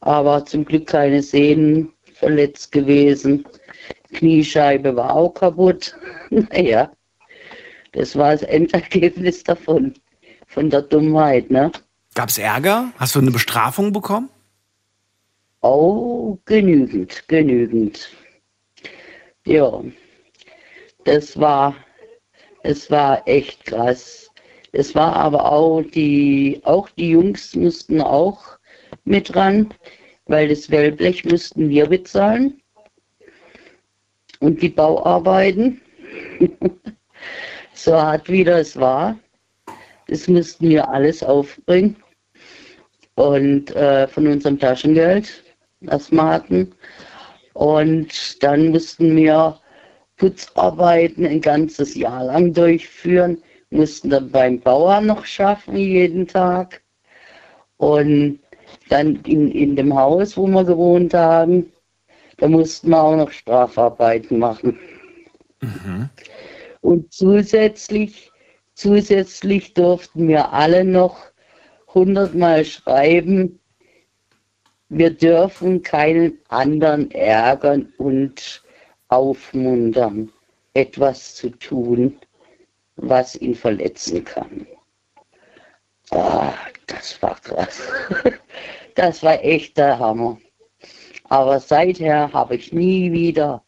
aber 0.00 0.44
zum 0.44 0.64
Glück 0.64 0.86
keine 0.86 1.22
Sehnen 1.22 1.92
verletzt 2.14 2.72
gewesen. 2.72 3.46
Kniescheibe 4.12 4.94
war 4.96 5.14
auch 5.14 5.30
kaputt. 5.34 5.96
Naja, 6.28 6.90
das 7.92 8.16
war 8.16 8.32
das 8.32 8.42
Endergebnis 8.42 9.44
davon, 9.44 9.94
von 10.48 10.70
der 10.70 10.82
Dummheit, 10.82 11.52
ne? 11.52 11.70
Gab's 12.16 12.38
Ärger? 12.38 12.94
Hast 12.96 13.14
du 13.14 13.18
eine 13.18 13.30
Bestrafung 13.30 13.92
bekommen? 13.92 14.30
Oh, 15.60 16.38
genügend, 16.46 17.28
genügend. 17.28 18.08
Ja, 19.44 19.82
das 21.04 21.38
war, 21.38 21.76
es 22.62 22.90
war 22.90 23.20
echt 23.28 23.66
krass. 23.66 24.30
Es 24.72 24.94
war 24.94 25.14
aber 25.14 25.52
auch 25.52 25.82
die, 25.82 26.58
auch 26.64 26.88
die 26.88 27.10
Jungs 27.10 27.54
mussten 27.54 28.00
auch 28.00 28.42
mit 29.04 29.36
ran, 29.36 29.74
weil 30.24 30.48
das 30.48 30.70
Wellblech 30.70 31.26
müssten 31.26 31.68
wir 31.68 31.86
bezahlen. 31.86 32.62
Und 34.40 34.62
die 34.62 34.70
Bauarbeiten. 34.70 35.82
so 37.74 37.92
hart 37.92 38.26
wie 38.30 38.42
das 38.42 38.74
war. 38.74 39.18
Das 40.06 40.28
müssten 40.28 40.70
wir 40.70 40.88
alles 40.88 41.22
aufbringen. 41.22 42.02
Und 43.16 43.74
äh, 43.76 44.08
von 44.08 44.26
unserem 44.26 44.58
Taschengeld, 44.58 45.44
das 45.80 46.10
wir 46.10 46.24
hatten. 46.24 46.72
Und 47.54 48.42
dann 48.42 48.68
mussten 48.68 49.16
wir 49.16 49.58
Putzarbeiten 50.16 51.26
ein 51.26 51.40
ganzes 51.40 51.94
Jahr 51.94 52.24
lang 52.24 52.52
durchführen, 52.52 53.42
mussten 53.70 54.10
dann 54.10 54.30
beim 54.30 54.60
Bauern 54.60 55.06
noch 55.06 55.24
schaffen 55.26 55.76
jeden 55.76 56.26
Tag. 56.26 56.82
Und 57.78 58.40
dann 58.88 59.16
in, 59.26 59.50
in 59.50 59.76
dem 59.76 59.94
Haus, 59.94 60.36
wo 60.36 60.46
wir 60.46 60.64
gewohnt 60.64 61.14
haben, 61.14 61.72
Da 62.38 62.48
mussten 62.48 62.90
wir 62.90 63.02
auch 63.02 63.16
noch 63.16 63.30
Strafarbeiten 63.32 64.38
machen. 64.38 64.78
Mhm. 65.60 66.10
Und 66.82 67.12
zusätzlich, 67.12 68.30
zusätzlich 68.74 69.74
durften 69.74 70.28
wir 70.28 70.52
alle 70.52 70.84
noch 70.84 71.16
hundertmal 71.96 72.62
schreiben, 72.64 73.58
wir 74.90 75.10
dürfen 75.10 75.82
keinen 75.82 76.38
anderen 76.48 77.10
ärgern 77.10 77.90
und 77.96 78.62
aufmuntern, 79.08 80.30
etwas 80.74 81.34
zu 81.34 81.48
tun, 81.50 82.18
was 82.96 83.34
ihn 83.36 83.54
verletzen 83.54 84.22
kann. 84.24 84.66
Ah, 86.10 86.52
das 86.86 87.20
war 87.22 87.40
krass. 87.40 87.80
Das 88.94 89.22
war 89.22 89.44
echt 89.44 89.76
der 89.76 89.98
Hammer. 89.98 90.38
Aber 91.24 91.60
seither 91.60 92.32
habe 92.32 92.56
ich 92.56 92.72
nie 92.72 93.12
wieder 93.12 93.62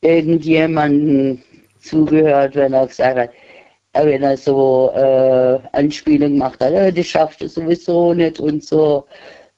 irgendjemanden 0.00 1.44
zugehört, 1.80 2.54
wenn 2.54 2.72
er 2.72 2.86
gesagt 2.86 3.18
hat, 3.18 3.30
wenn 3.94 4.22
er 4.22 4.36
so 4.36 4.90
äh, 4.94 5.58
Anspielungen 5.72 6.34
gemacht 6.34 6.60
hat, 6.60 6.72
äh, 6.72 6.92
das 6.92 7.06
schafft 7.06 7.42
es 7.42 7.54
sowieso 7.54 8.12
nicht 8.12 8.40
und 8.40 8.64
so, 8.64 9.06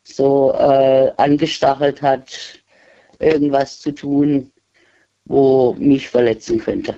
so 0.05 0.53
äh, 0.53 1.11
angestachelt 1.17 2.03
hat, 2.03 2.61
irgendwas 3.19 3.81
zu 3.81 3.93
tun, 3.93 4.51
wo 5.25 5.75
mich 5.79 6.09
verletzen 6.09 6.59
könnte. 6.59 6.95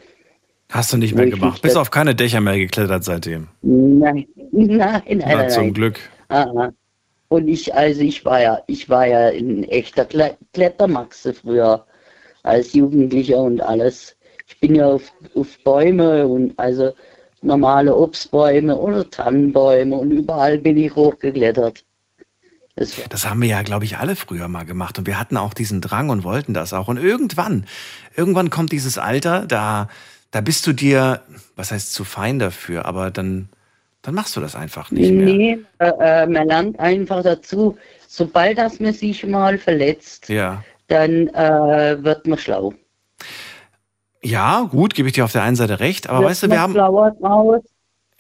Hast 0.71 0.93
du 0.93 0.99
nicht 0.99 1.15
mehr 1.15 1.27
gemacht. 1.31 1.63
Bist 1.63 1.77
auf 1.77 1.91
keine 1.91 2.15
Dächer 2.15 2.41
mehr 2.41 2.59
geklettert 2.59 3.05
seitdem. 3.05 3.49
Nein, 3.63 4.27
nein, 4.53 4.77
nein, 4.77 5.03
Na, 5.19 5.37
nein. 5.37 5.51
zum 5.51 5.65
nein. 5.65 5.75
Glück. 5.75 5.99
Aha. 6.29 6.73
Und 7.29 7.49
ich, 7.49 7.75
also 7.75 8.01
ich 8.01 8.25
war 8.25 8.41
ja, 8.41 8.63
ich 8.67 8.89
war 8.89 9.07
ja 9.07 9.29
ein 9.29 9.65
echter 9.65 10.05
Kle 10.05 10.37
Klettermaxe 10.53 11.35
früher 11.35 11.87
als 12.43 12.73
Jugendlicher 12.73 13.39
und 13.39 13.61
alles. 13.61 14.17
Ich 14.47 14.61
bin 14.61 14.75
ja 14.75 14.87
auf, 14.87 15.13
auf 15.35 15.59
Bäume 15.63 16.27
und 16.27 16.59
also 16.59 16.93
normale 17.43 17.95
Obstbäume 17.95 18.77
oder 18.77 19.09
Tannenbäume 19.11 19.97
und 19.97 20.11
überall 20.11 20.59
bin 20.59 20.77
ich 20.77 20.95
hochgeklettert. 20.95 21.85
Das 22.77 22.95
Das 23.09 23.29
haben 23.29 23.43
wir 23.43 23.49
ja, 23.49 23.63
glaube 23.63 23.85
ich, 23.85 23.99
alle 23.99 24.15
früher 24.17 24.47
mal 24.49 24.65
gemacht. 24.65 24.99
Und 24.99 25.07
wir 25.07 25.19
hatten 25.19 25.37
auch 25.37 25.53
diesen 25.55 25.81
Drang 25.81 26.11
und 26.11 26.23
wollten 26.25 26.55
das 26.55 26.73
auch. 26.73 26.87
Und 26.89 26.97
irgendwann, 26.99 27.67
irgendwann 28.17 28.51
kommt 28.51 28.71
dieses 28.73 28.99
Alter, 28.99 29.47
da, 29.47 29.89
da 30.31 30.41
bist 30.41 30.67
du 30.67 30.73
dir, 30.73 31.23
was 31.57 31.73
heißt 31.73 31.93
zu 31.93 32.05
fein 32.05 32.39
dafür, 32.39 32.85
aber 32.87 33.11
dann, 33.11 33.49
dann 34.03 34.15
machst 34.15 34.37
du 34.37 34.41
das 34.41 34.55
einfach 34.55 34.91
nicht 34.93 35.11
mehr. 35.13 35.27
nee, 35.27 35.59
äh, 35.79 35.89
äh, 36.23 36.27
man 36.27 36.47
lernt 36.47 36.79
einfach 36.79 37.23
dazu, 37.25 37.77
sobald 38.07 38.59
das 38.59 38.79
man 38.79 38.93
sich 38.93 39.27
mal 39.27 39.59
verletzt, 39.59 40.29
Ja. 40.29 40.63
dann 40.87 41.29
äh, 41.29 41.97
wird 42.03 42.27
man 42.29 42.39
schlau. 42.39 42.75
Ja, 44.23 44.63
gut, 44.71 44.95
gebe 44.95 45.09
ich 45.09 45.15
dir 45.15 45.25
auf 45.25 45.33
der 45.33 45.43
einen 45.43 45.57
Seite 45.57 45.81
recht, 45.81 46.09
aber 46.09 46.25
weißt 46.27 46.43
du, 46.45 46.51
wir 46.51 46.61
haben, 46.61 46.75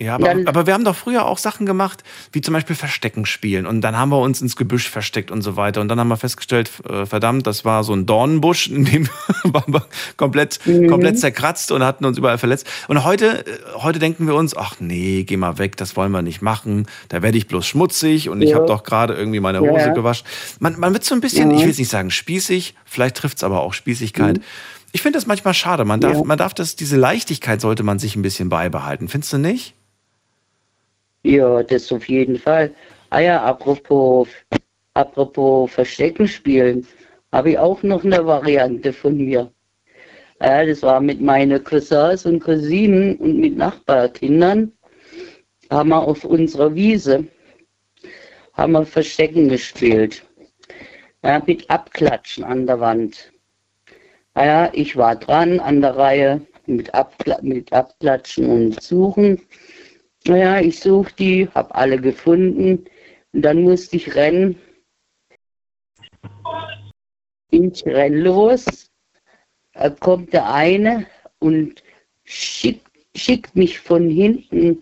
ja, 0.01 0.15
aber, 0.15 0.31
aber 0.47 0.67
wir 0.69 0.75
haben 0.75 0.85
doch 0.85 0.95
früher 0.95 1.27
auch 1.27 1.39
Sachen 1.39 1.67
gemacht, 1.67 2.05
wie 2.31 2.41
zum 2.41 2.55
Beispiel 2.55 2.77
Verstecken 2.77 3.27
spielen. 3.27 3.67
Und 3.67 3.81
dann 3.81 3.99
haben 3.99 4.11
wir 4.11 4.21
uns 4.21 4.41
ins 4.41 4.55
Gebüsch 4.55 4.89
versteckt 4.89 5.33
und 5.33 5.43
so 5.43 5.57
weiter. 5.57 5.81
Und 5.81 5.89
dann 5.89 5.99
haben 5.99 6.07
wir 6.07 6.17
festgestellt, 6.17 6.71
äh, 6.89 7.05
verdammt, 7.05 7.49
das 7.49 7.65
war 7.65 7.83
so 7.83 7.95
ein 7.95 8.07
Dornenbusch, 8.07 8.69
in 8.69 8.85
dem 8.85 9.09
waren 9.43 9.73
wir 9.75 9.85
komplett, 10.17 10.61
Mhm. 10.67 10.87
komplett 10.89 11.19
zerkratzt 11.19 11.73
und 11.73 11.83
hatten 11.83 12.05
uns 12.05 12.17
überall 12.17 12.39
verletzt. 12.39 12.65
Und 12.87 13.03
heute, 13.03 13.45
äh, 13.45 13.59
heute 13.79 13.99
denken 13.99 14.29
wir 14.29 14.37
uns, 14.37 14.57
ach 14.57 14.77
nee, 14.79 15.25
geh 15.25 15.37
mal 15.37 15.59
weg, 15.59 15.77
das 15.77 15.97
wollen 15.97 16.13
wir 16.13 16.23
nicht 16.23 16.43
machen. 16.43 16.87
Da 17.09 17.21
werde 17.23 17.37
ich 17.37 17.49
bloß 17.49 17.67
schmutzig 17.67 18.29
und 18.29 18.41
ich 18.41 18.51
Ja. 18.51 18.57
habe 18.59 18.67
doch 18.67 18.85
gerade 18.85 19.15
irgendwie 19.15 19.41
meine 19.41 19.59
Hose 19.59 19.87
ja. 19.87 19.93
gewaschen. 19.93 20.25
Man, 20.61 20.79
man 20.79 20.93
wird 20.93 21.03
so 21.03 21.17
ein 21.17 21.21
bisschen, 21.21 21.51
Ja. 21.51 21.57
ich 21.57 21.63
will 21.63 21.69
jetzt 21.71 21.79
nicht 21.81 21.91
sagen 21.91 22.13
spießig, 22.13 22.77
vielleicht 22.85 23.17
trifft 23.17 23.39
es 23.39 23.43
aber 23.43 23.63
auch 23.63 23.73
Spießigkeit. 23.75 24.41
Ich 24.92 25.03
finde 25.03 25.18
das 25.18 25.27
manchmal 25.27 25.55
schade. 25.55 25.85
Man 25.85 26.01
darf. 26.01 26.16
Ja. 26.16 26.24
man 26.24 26.38
darf 26.38 26.55
das, 26.55 26.77
diese 26.77 26.96
Leichtigkeit 26.96 27.61
sollte 27.61 27.83
man 27.83 27.98
sich 27.98 28.16
ein 28.16 28.22
bisschen 28.22 28.48
beibehalten. 28.48 29.09
Findest 29.09 29.33
du 29.33 29.38
nicht? 29.38 29.74
Ja, 31.22 31.62
das 31.62 31.92
auf 31.92 32.09
jeden 32.09 32.38
Fall. 32.38 32.74
Ah 33.11 33.20
ja, 33.20 33.42
apropos, 33.42 34.29
apropos 34.94 35.70
Verstecken 35.70 36.29
spielen, 36.29 36.87
habe 37.33 37.51
ich 37.51 37.59
auch 37.59 37.83
noch 37.83 38.05
eine 38.05 38.24
Variante 38.24 38.92
von 38.92 39.16
mir. 39.16 39.51
Ja, 40.40 40.64
das 40.64 40.83
war 40.83 41.01
mit 41.01 41.20
meinen 41.20 41.62
Cousins 41.64 42.24
und 42.24 42.40
Cousinen 42.40 43.16
und 43.16 43.38
mit 43.38 43.57
Nachbarkindern. 43.57 44.72
Haben 45.70 45.88
wir 45.90 46.01
auf 46.01 46.24
unserer 46.24 46.74
Wiese 46.74 47.27
haben 48.59 48.72
wir 48.72 48.85
Verstecken 48.85 49.48
gespielt. 49.48 50.27
Ja, 51.22 51.40
mit 51.46 51.70
Abklatschen 51.70 52.42
an 52.42 52.66
der 52.66 52.81
Wand. 52.81 53.33
Ah 54.35 54.45
Ja, 54.45 54.71
ich 54.73 54.97
war 54.97 55.17
dran 55.17 55.61
an 55.61 55.81
der 55.81 55.97
Reihe 55.97 56.47
mit, 56.67 56.95
Abkla 56.95 57.38
mit 57.43 57.73
Abklatschen 57.73 58.47
und 58.47 58.83
Suchen. 58.83 59.41
Naja, 60.27 60.61
ich 60.61 60.81
suche 60.81 61.12
die, 61.19 61.49
habe 61.55 61.75
alle 61.75 61.99
gefunden. 61.99 62.85
Und 63.33 63.43
dann 63.43 63.62
musste 63.62 63.97
ich 63.97 64.14
rennen. 64.14 64.59
Ich 67.51 67.85
renn 67.87 68.14
los. 68.19 68.91
Da 69.73 69.91
kommt 69.91 70.33
der 70.33 70.53
eine 70.53 71.07
und 71.38 71.83
schickt, 72.25 72.87
schickt 73.14 73.57
mich 73.57 73.79
von 73.79 74.11
hinten 74.11 74.81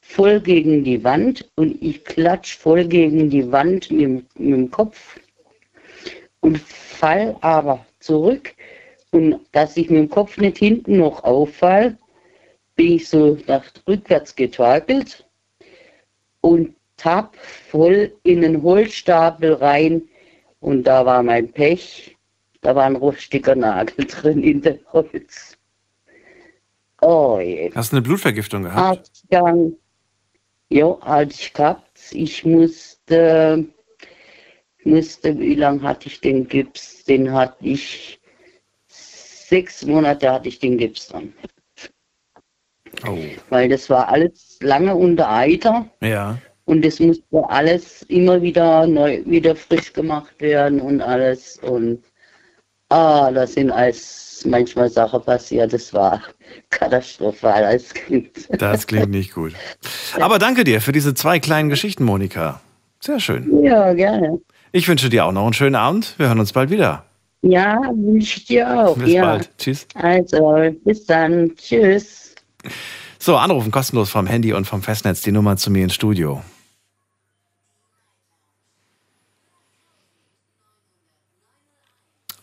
voll 0.00 0.40
gegen 0.40 0.84
die 0.84 1.02
Wand 1.04 1.50
und 1.56 1.80
ich 1.80 2.04
klatsch 2.04 2.56
voll 2.58 2.86
gegen 2.86 3.30
die 3.30 3.50
Wand 3.50 3.90
mit, 3.90 4.38
mit 4.38 4.52
dem 4.52 4.70
Kopf 4.70 5.18
und 6.40 6.58
fall 6.58 7.36
aber 7.40 7.86
zurück. 8.00 8.54
Und 9.12 9.40
dass 9.52 9.76
ich 9.76 9.88
mit 9.88 9.98
dem 9.98 10.10
Kopf 10.10 10.36
nicht 10.38 10.58
hinten 10.58 10.98
noch 10.98 11.22
auffall, 11.22 11.96
bin 12.74 12.94
ich 12.94 13.08
so 13.08 13.38
nach 13.46 13.64
rückwärts 13.86 14.34
getorkelt 14.34 15.26
und 16.40 16.74
tapp 16.96 17.36
voll 17.36 18.12
in 18.22 18.40
den 18.40 18.62
Holzstapel 18.62 19.54
rein. 19.54 20.02
Und 20.60 20.84
da 20.84 21.04
war 21.04 21.22
mein 21.22 21.52
Pech. 21.52 22.16
Da 22.60 22.74
war 22.74 22.84
ein 22.84 22.96
rostiger 22.96 23.54
Nagel 23.54 24.06
drin 24.08 24.42
in 24.42 24.62
dem 24.62 24.78
Holz. 24.92 25.58
Oh 27.02 27.40
je. 27.40 27.72
Hast 27.74 27.92
du 27.92 27.96
eine 27.96 28.02
Blutvergiftung 28.02 28.62
gehabt? 28.62 28.78
Arztgang. 28.78 29.74
Jo, 30.68 31.00
hatte 31.02 31.32
ich 31.32 31.52
gehabt. 31.52 31.98
Ich 32.12 32.44
musste, 32.46 33.66
musste, 34.84 35.38
wie 35.38 35.56
lange 35.56 35.82
hatte 35.82 36.06
ich 36.06 36.20
den 36.20 36.48
Gips? 36.48 37.04
Den 37.04 37.32
hatte 37.32 37.56
ich, 37.60 38.20
sechs 39.52 39.84
Monate 39.84 40.32
hatte 40.32 40.48
ich 40.48 40.58
den 40.60 40.78
Gips 40.78 41.08
dran. 41.08 41.30
Oh. 43.06 43.18
Weil 43.50 43.68
das 43.68 43.90
war 43.90 44.08
alles 44.08 44.58
lange 44.62 44.94
unter 44.94 45.30
Eiter 45.30 45.86
Ja. 46.00 46.38
und 46.64 46.84
es 46.86 47.00
musste 47.00 47.24
alles 47.48 48.02
immer 48.04 48.40
wieder 48.40 48.86
neu, 48.86 49.22
wieder 49.26 49.54
frisch 49.54 49.92
gemacht 49.92 50.34
werden 50.40 50.80
und 50.80 51.02
alles. 51.02 51.58
Und 51.58 52.02
ah, 52.88 53.30
da 53.30 53.46
sind 53.46 53.70
als 53.70 54.42
manchmal 54.46 54.88
Sachen 54.88 55.22
passiert. 55.22 55.72
Das 55.74 55.92
war 55.92 56.22
katastrophal 56.70 57.62
als 57.64 57.92
Kind. 57.92 58.48
Das 58.58 58.86
klingt 58.86 59.10
nicht 59.10 59.34
gut. 59.34 59.52
Aber 60.18 60.38
danke 60.38 60.64
dir 60.64 60.80
für 60.80 60.92
diese 60.92 61.12
zwei 61.12 61.40
kleinen 61.40 61.68
Geschichten, 61.68 62.04
Monika. 62.04 62.62
Sehr 63.00 63.20
schön. 63.20 63.62
Ja, 63.62 63.92
gerne. 63.92 64.40
Ich 64.70 64.88
wünsche 64.88 65.10
dir 65.10 65.26
auch 65.26 65.32
noch 65.32 65.44
einen 65.44 65.52
schönen 65.52 65.74
Abend. 65.74 66.14
Wir 66.18 66.28
hören 66.28 66.40
uns 66.40 66.52
bald 66.54 66.70
wieder. 66.70 67.04
Ja, 67.42 67.80
wünsche 67.94 68.38
ich 68.38 68.44
dir 68.46 68.68
auch. 68.70 68.96
Bis 68.96 69.12
ja. 69.12 69.22
bald. 69.22 69.50
Tschüss. 69.58 69.86
Also, 69.94 70.74
bis 70.84 71.04
dann. 71.06 71.54
Tschüss. 71.56 72.34
So, 73.18 73.36
anrufen 73.36 73.70
kostenlos 73.70 74.10
vom 74.10 74.26
Handy 74.26 74.52
und 74.52 74.66
vom 74.66 74.82
Festnetz 74.82 75.22
die 75.22 75.32
Nummer 75.32 75.56
zu 75.56 75.70
mir 75.70 75.84
ins 75.84 75.94
Studio. 75.94 76.42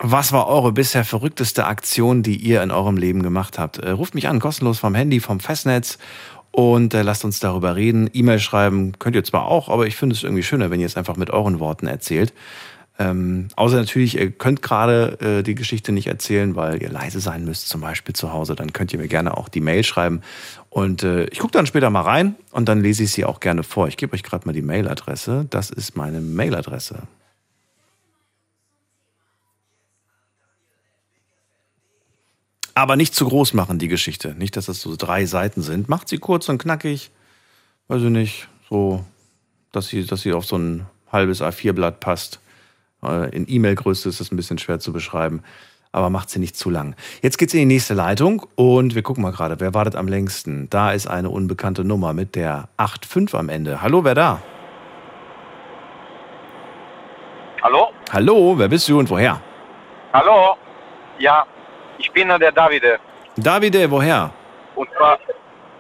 Was 0.02 0.32
war 0.32 0.48
eure 0.48 0.72
bisher 0.72 1.04
verrückteste 1.04 1.66
Aktion, 1.66 2.24
die 2.24 2.38
ihr 2.38 2.64
in 2.64 2.72
eurem 2.72 2.96
Leben 2.96 3.22
gemacht 3.22 3.60
habt? 3.60 3.78
Äh, 3.80 3.92
ruft 3.92 4.16
mich 4.16 4.30
an, 4.30 4.40
kostenlos 4.40 4.80
vom 4.80 4.96
Handy, 4.96 5.20
vom 5.20 5.42
Festnetz 5.42 5.98
und 6.52 6.94
äh, 6.94 7.02
lasst 7.02 7.26
uns 7.26 7.40
darüber 7.40 7.76
reden. 7.76 8.10
E-Mail 8.14 8.40
schreiben 8.40 8.94
könnt 8.98 9.18
ihr 9.18 9.24
zwar 9.26 9.48
auch, 9.48 9.68
aber 9.68 9.88
ich 9.88 9.98
finde 9.98 10.16
es 10.16 10.24
irgendwie 10.24 10.44
schöner, 10.44 10.72
wenn 10.72 10.80
ihr 10.80 10.86
es 10.86 10.96
einfach 10.96 11.18
mit 11.18 11.30
euren 11.30 11.60
Worten 11.60 11.88
erzählt. 11.88 12.34
Ähm, 13.02 13.48
außer 13.56 13.78
natürlich, 13.78 14.18
ihr 14.18 14.30
könnt 14.30 14.62
gerade 14.62 15.18
äh, 15.22 15.42
die 15.42 15.56
Geschichte 15.56 15.94
nicht 15.94 16.08
erzählen, 16.08 16.58
weil 16.58 16.82
ihr 16.82 16.90
leise 16.90 17.22
sein 17.22 17.46
müsst, 17.46 17.70
zum 17.70 17.80
Beispiel 17.80 18.14
zu 18.14 18.34
Hause. 18.34 18.56
Dann 18.56 18.74
könnt 18.74 18.92
ihr 18.92 19.00
mir 19.00 19.08
gerne 19.08 19.38
auch 19.38 19.48
die 19.48 19.62
Mail 19.62 19.86
schreiben. 19.86 20.22
Und 20.70 21.04
äh, 21.04 21.24
ich 21.28 21.40
gucke 21.40 21.54
dann 21.54 21.66
später 21.66 21.90
mal 21.90 22.02
rein 22.02 22.36
und 22.52 22.68
dann 22.68 22.82
lese 22.82 23.04
ich 23.04 23.14
sie 23.14 23.24
auch 23.24 23.40
gerne 23.40 23.64
vor. 23.64 23.88
Ich 23.88 23.96
gebe 23.96 24.14
euch 24.14 24.22
gerade 24.22 24.46
mal 24.46 24.52
die 24.52 24.62
Mailadresse. 24.62 25.48
Das 25.50 25.70
ist 25.70 25.96
meine 25.96 26.20
Mailadresse. 26.20 27.04
Aber 32.76 32.98
nicht 32.98 33.16
zu 33.16 33.26
groß 33.26 33.54
machen, 33.54 33.80
die 33.80 33.88
Geschichte. 33.88 34.36
Nicht, 34.38 34.58
dass 34.58 34.66
das 34.66 34.82
so 34.82 34.98
drei 34.98 35.26
Seiten 35.26 35.62
sind. 35.62 35.88
Macht 35.88 36.10
sie 36.10 36.18
kurz 36.18 36.50
und 36.50 36.58
knackig. 36.58 37.12
Weiß 37.88 38.02
ich 38.02 38.10
nicht. 38.10 38.50
So, 38.70 39.06
dass 39.72 39.88
sie, 39.88 40.06
dass 40.06 40.22
sie 40.22 40.34
auf 40.34 40.46
so 40.46 40.58
ein 40.58 40.86
halbes 41.12 41.42
A4-Blatt 41.42 42.02
passt. 42.02 42.42
Äh, 43.04 43.30
In 43.36 43.46
E-Mail-Größe 43.48 44.10
ist 44.10 44.20
das 44.20 44.32
ein 44.32 44.36
bisschen 44.36 44.58
schwer 44.58 44.80
zu 44.80 44.92
beschreiben, 44.94 45.44
aber 45.92 46.10
macht 46.10 46.30
sie 46.30 46.40
nicht 46.40 46.56
zu 46.58 46.70
lang. 46.70 46.96
Jetzt 47.22 47.38
geht's 47.38 47.54
in 47.54 47.60
die 47.62 47.66
nächste 47.66 47.94
Leitung 47.94 48.46
und 48.56 48.96
wir 48.96 49.02
gucken 49.04 49.24
mal 49.24 49.32
gerade, 49.32 49.60
wer 49.60 49.74
wartet 49.74 49.96
am 49.96 50.08
längsten? 50.08 50.70
Da 50.70 50.92
ist 50.92 51.08
eine 51.08 51.30
unbekannte 51.30 51.84
Nummer 51.84 52.14
mit 52.14 52.36
der 52.36 52.68
85 52.78 53.34
am 53.40 53.50
Ende. 53.50 53.82
Hallo, 53.82 54.04
wer 54.04 54.16
da? 54.16 54.42
Hallo? 57.62 57.92
Hallo, 58.12 58.58
wer 58.58 58.68
bist 58.68 58.88
du 58.88 59.00
und 59.00 59.10
woher? 59.10 59.42
Hallo? 60.14 60.56
Ja, 61.20 61.46
ich 61.98 62.10
bin 62.12 62.30
äh, 62.30 62.40
der 62.40 62.52
Davide. 62.52 63.00
Davide, 63.36 63.90
woher? 63.92 64.32
Und 64.76 64.90
zwar, 64.98 65.18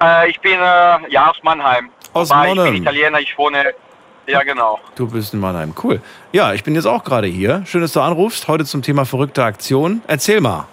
äh, 0.01 0.29
ich 0.29 0.39
bin 0.41 0.53
äh, 0.59 1.09
ja 1.09 1.29
aus 1.29 1.37
Mannheim. 1.43 1.89
Aus 2.13 2.29
Wobei, 2.29 2.49
Ich 2.49 2.55
Mannheim. 2.55 2.73
bin 2.73 2.81
Italiener, 2.83 3.19
ich 3.19 3.37
wohne. 3.37 3.73
Ja, 4.29 4.43
genau. 4.43 4.79
Du 4.95 5.09
bist 5.09 5.33
in 5.33 5.39
Mannheim. 5.39 5.73
Cool. 5.83 6.01
Ja, 6.31 6.53
ich 6.53 6.63
bin 6.63 6.75
jetzt 6.75 6.85
auch 6.85 7.03
gerade 7.03 7.25
hier. 7.25 7.63
Schön, 7.65 7.81
dass 7.81 7.93
du 7.93 7.99
anrufst. 7.99 8.47
Heute 8.47 8.63
zum 8.63 8.83
Thema 8.83 9.05
verrückte 9.05 9.43
Aktion. 9.43 10.03
Erzähl 10.05 10.39
mal. 10.39 10.67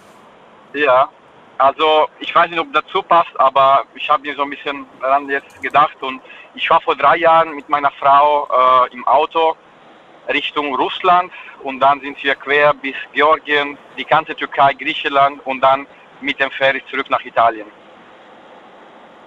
Ja, 0.73 1.09
also 1.57 2.07
ich 2.19 2.33
weiß 2.35 2.51
nicht, 2.51 2.59
ob 2.59 2.71
dazu 2.71 3.01
passt, 3.01 3.31
aber 3.39 3.83
ich 3.95 4.07
habe 4.09 4.21
mir 4.21 4.35
so 4.35 4.43
ein 4.43 4.51
bisschen 4.51 4.85
daran 5.01 5.27
jetzt 5.27 5.59
gedacht 5.59 5.97
und 6.01 6.21
ich 6.53 6.69
war 6.69 6.79
vor 6.81 6.95
drei 6.95 7.17
Jahren 7.17 7.55
mit 7.55 7.67
meiner 7.67 7.89
Frau 7.99 8.47
äh, 8.47 8.93
im 8.93 9.07
Auto 9.07 9.55
Richtung 10.29 10.75
Russland 10.75 11.31
und 11.63 11.79
dann 11.79 11.99
sind 12.01 12.23
wir 12.23 12.35
quer 12.35 12.75
bis 12.75 12.95
Georgien, 13.13 13.75
die 13.97 14.05
ganze 14.05 14.35
Türkei, 14.35 14.73
Griechenland 14.73 15.43
und 15.45 15.61
dann 15.61 15.87
mit 16.21 16.39
dem 16.39 16.51
Ferry 16.51 16.83
zurück 16.91 17.09
nach 17.09 17.23
Italien. 17.25 17.65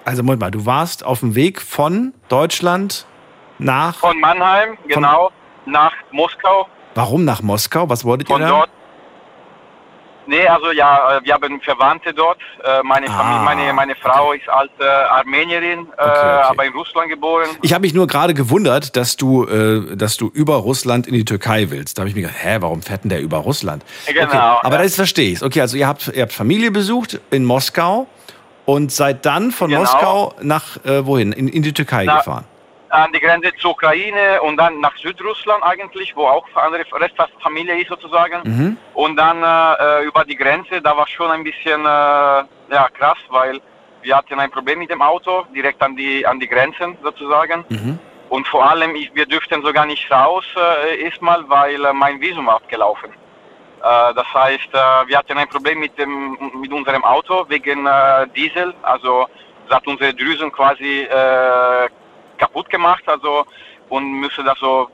Also, 0.04 0.22
Moment 0.22 0.40
mal, 0.40 0.50
du 0.50 0.64
warst 0.66 1.04
auf 1.04 1.20
dem 1.20 1.34
Weg 1.34 1.60
von 1.60 2.14
Deutschland 2.28 3.06
nach. 3.61 3.96
Von 3.96 4.18
Mannheim, 4.20 4.77
genau, 4.88 5.31
nach 5.66 5.92
Moskau. 6.11 6.66
Warum 6.94 7.25
nach 7.25 7.42
Moskau? 7.42 7.88
Was 7.88 8.05
wolltet 8.05 8.29
ihr 8.29 8.33
Von 8.35 8.42
da? 8.42 8.49
dort. 8.49 8.70
Nee, 10.27 10.46
also 10.46 10.70
ja, 10.70 11.16
äh, 11.16 11.25
wir 11.25 11.35
haben 11.35 11.61
Verwandte 11.61 12.12
dort. 12.14 12.38
Äh, 12.62 12.83
Meine, 12.85 13.09
Ah, 13.09 13.16
Familie, 13.16 13.44
meine, 13.44 13.73
meine 13.73 13.94
Frau 13.96 14.33
ist 14.33 14.49
als 14.49 14.70
äh, 14.79 14.85
Armenierin, 14.85 15.88
äh, 15.99 16.03
aber 16.03 16.66
in 16.66 16.73
Russland 16.73 17.09
geboren. 17.09 17.49
Ich 17.62 17.73
habe 17.73 17.83
mich 17.83 17.94
nur 17.94 18.07
gerade 18.07 18.33
gewundert, 18.35 18.94
dass 18.96 19.16
du, 19.16 19.44
dass 19.96 20.16
du 20.18 20.29
über 20.29 20.57
Russland 20.57 21.07
in 21.09 21.14
die 21.14 21.25
Türkei 21.25 21.70
willst. 21.70 21.99
Da 21.99 22.03
habe 22.03 22.11
ich 22.11 22.14
mir 22.14 22.23
gedacht, 22.23 22.37
hä, 22.44 22.59
warum 22.61 22.83
fährt 22.83 23.03
denn 23.05 23.09
der 23.09 23.20
über 23.23 23.38
Russland? 23.38 23.85
Genau, 24.07 24.23
Okay, 24.27 24.37
aber 24.62 24.77
ja. 24.77 24.83
das 24.83 24.94
verstehe 24.94 25.33
ich. 25.33 25.42
Okay, 25.42 25.61
also 25.62 25.77
ihr 25.77 25.88
habt, 25.88 26.09
ihr 26.14 26.23
habt 26.23 26.33
Familie 26.33 26.70
besucht 26.70 27.18
in 27.31 27.44
Moskau 27.44 28.07
und 28.66 28.92
seid 28.92 29.27
dann 29.27 29.51
von 29.51 29.68
Genau. 29.70 29.81
Moskau 29.81 30.35
nach 30.42 30.77
äh, 30.85 31.05
wohin? 31.07 31.33
In, 31.33 31.49
in 31.49 31.62
die 31.62 31.73
Türkei 31.73 32.05
Na, 32.05 32.18
gefahren. 32.18 32.44
An 32.90 33.12
die 33.12 33.20
Grenze 33.20 33.53
zur 33.57 33.70
Ukraine 33.70 34.42
und 34.42 34.57
dann 34.57 34.81
nach 34.81 34.96
Südrussland 34.96 35.62
eigentlich, 35.62 36.14
wo 36.16 36.26
auch 36.26 36.44
andere 36.55 36.85
Rest 37.00 37.16
der 37.16 37.29
Familie 37.40 37.81
ist 37.81 37.88
sozusagen. 37.88 38.40
Mhm. 38.42 38.76
Und 38.94 39.16
dann 39.16 39.42
äh, 39.42 40.05
über 40.05 40.24
die 40.24 40.37
Grenze, 40.37 40.83
da 40.83 40.96
war 40.96 41.07
schon 41.07 41.31
ein 41.31 41.44
bisschen 41.44 41.81
äh, 41.83 41.87
ja, 41.87 42.88
krass, 42.98 43.18
weil 43.29 43.61
wir 44.03 44.16
hatten 44.16 44.40
ein 44.40 44.50
Problem 44.50 44.79
mit 44.81 44.90
dem 44.90 45.03
Auto, 45.03 45.44
direkt 45.55 45.81
an 45.83 45.96
die, 45.96 46.26
an 46.26 46.40
die 46.40 46.48
Grenzen 46.48 46.96
sozusagen. 47.03 47.64
Mhm. 47.68 47.98
Und 48.29 48.46
vor 48.46 48.68
allem, 48.68 48.94
ich, 48.94 49.14
wir 49.14 49.26
dürften 49.26 49.62
sogar 49.62 49.87
nicht 49.87 50.11
raus 50.11 50.44
äh, 50.57 51.03
erstmal, 51.03 51.48
weil 51.48 51.85
äh, 51.85 51.92
mein 51.92 52.20
Visum 52.20 52.48
abgelaufen. 52.48 53.11
Äh, 53.11 54.14
das 54.14 54.35
heißt, 54.35 54.72
äh, 54.72 55.09
wir 55.09 55.18
hatten 55.18 55.37
ein 55.37 55.48
Problem 55.48 55.81
mit, 55.81 55.98
dem, 55.98 56.38
mit 56.61 56.72
unserem 56.72 57.05
Auto 57.05 57.44
wegen 57.48 57.88
Diesel. 58.37 58.72
Also 58.83 59.26
das 59.68 59.76
hat 59.76 59.87
unsere 59.87 60.14
Drüsen 60.14 60.50
quasi 60.53 61.03
äh, 61.03 61.88
kaputt 62.40 62.68
gemacht 62.70 63.05
also 63.07 63.44
und 63.88 64.05
müsste 64.24 64.42
das 64.42 64.59
so 64.59 64.88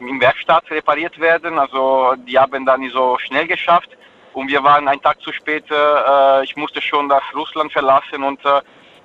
im 0.00 0.20
Werkstatt 0.20 0.64
repariert 0.70 1.18
werden. 1.18 1.58
Also 1.58 2.14
die 2.26 2.38
haben 2.38 2.64
da 2.66 2.76
nicht 2.76 2.92
so 2.92 3.16
schnell 3.18 3.46
geschafft. 3.46 3.90
Und 4.34 4.48
wir 4.48 4.62
waren 4.62 4.86
einen 4.86 5.02
Tag 5.02 5.20
zu 5.20 5.32
spät. 5.32 5.64
Äh, 5.70 6.44
ich 6.44 6.54
musste 6.56 6.80
schon 6.80 7.08
das 7.08 7.22
Russland 7.34 7.72
verlassen 7.72 8.22
und 8.22 8.44
äh, 8.44 8.58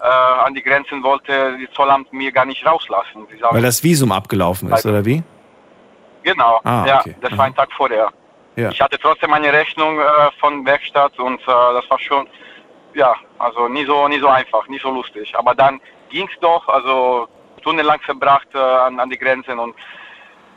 äh, 0.04 0.46
an 0.46 0.54
die 0.54 0.62
Grenzen 0.62 1.02
wollte 1.02 1.58
die 1.58 1.70
Zollamt 1.72 2.12
mir 2.14 2.32
gar 2.32 2.46
nicht 2.46 2.66
rauslassen. 2.66 3.26
Sagen, 3.40 3.56
Weil 3.56 3.62
das 3.62 3.84
Visum 3.84 4.12
abgelaufen 4.12 4.72
ist, 4.72 4.86
oder 4.86 5.04
wie? 5.06 5.24
Genau, 6.24 6.60
Ah, 6.64 6.86
ja, 6.88 7.00
okay. 7.00 7.16
das 7.22 7.38
war 7.38 7.46
ein 7.46 7.56
Tag 7.56 7.70
vorher. 7.74 8.10
Ja. 8.56 8.70
Ich 8.70 8.80
hatte 8.82 8.98
trotzdem 9.00 9.34
eine 9.34 9.52
Rechnung 9.52 10.00
äh, 10.00 10.04
von 10.40 10.66
Werkstatt 10.66 11.18
und 11.20 11.42
äh, 11.42 11.46
das 11.48 11.90
war 11.90 12.00
schon, 12.00 12.28
ja, 12.94 13.16
also 13.40 13.68
nie 13.68 13.86
so, 13.86 14.08
nie 14.08 14.20
so 14.20 14.28
einfach, 14.28 14.68
nicht 14.68 14.84
so 14.84 14.92
lustig. 14.92 15.34
Aber 15.36 15.56
dann 15.56 15.82
ging's 16.10 16.34
doch, 16.40 16.68
also 16.68 17.28
stundenlang 17.64 18.00
verbracht 18.02 18.48
äh, 18.54 18.58
an, 18.58 19.00
an 19.00 19.10
die 19.10 19.18
Grenzen 19.18 19.58
und 19.58 19.74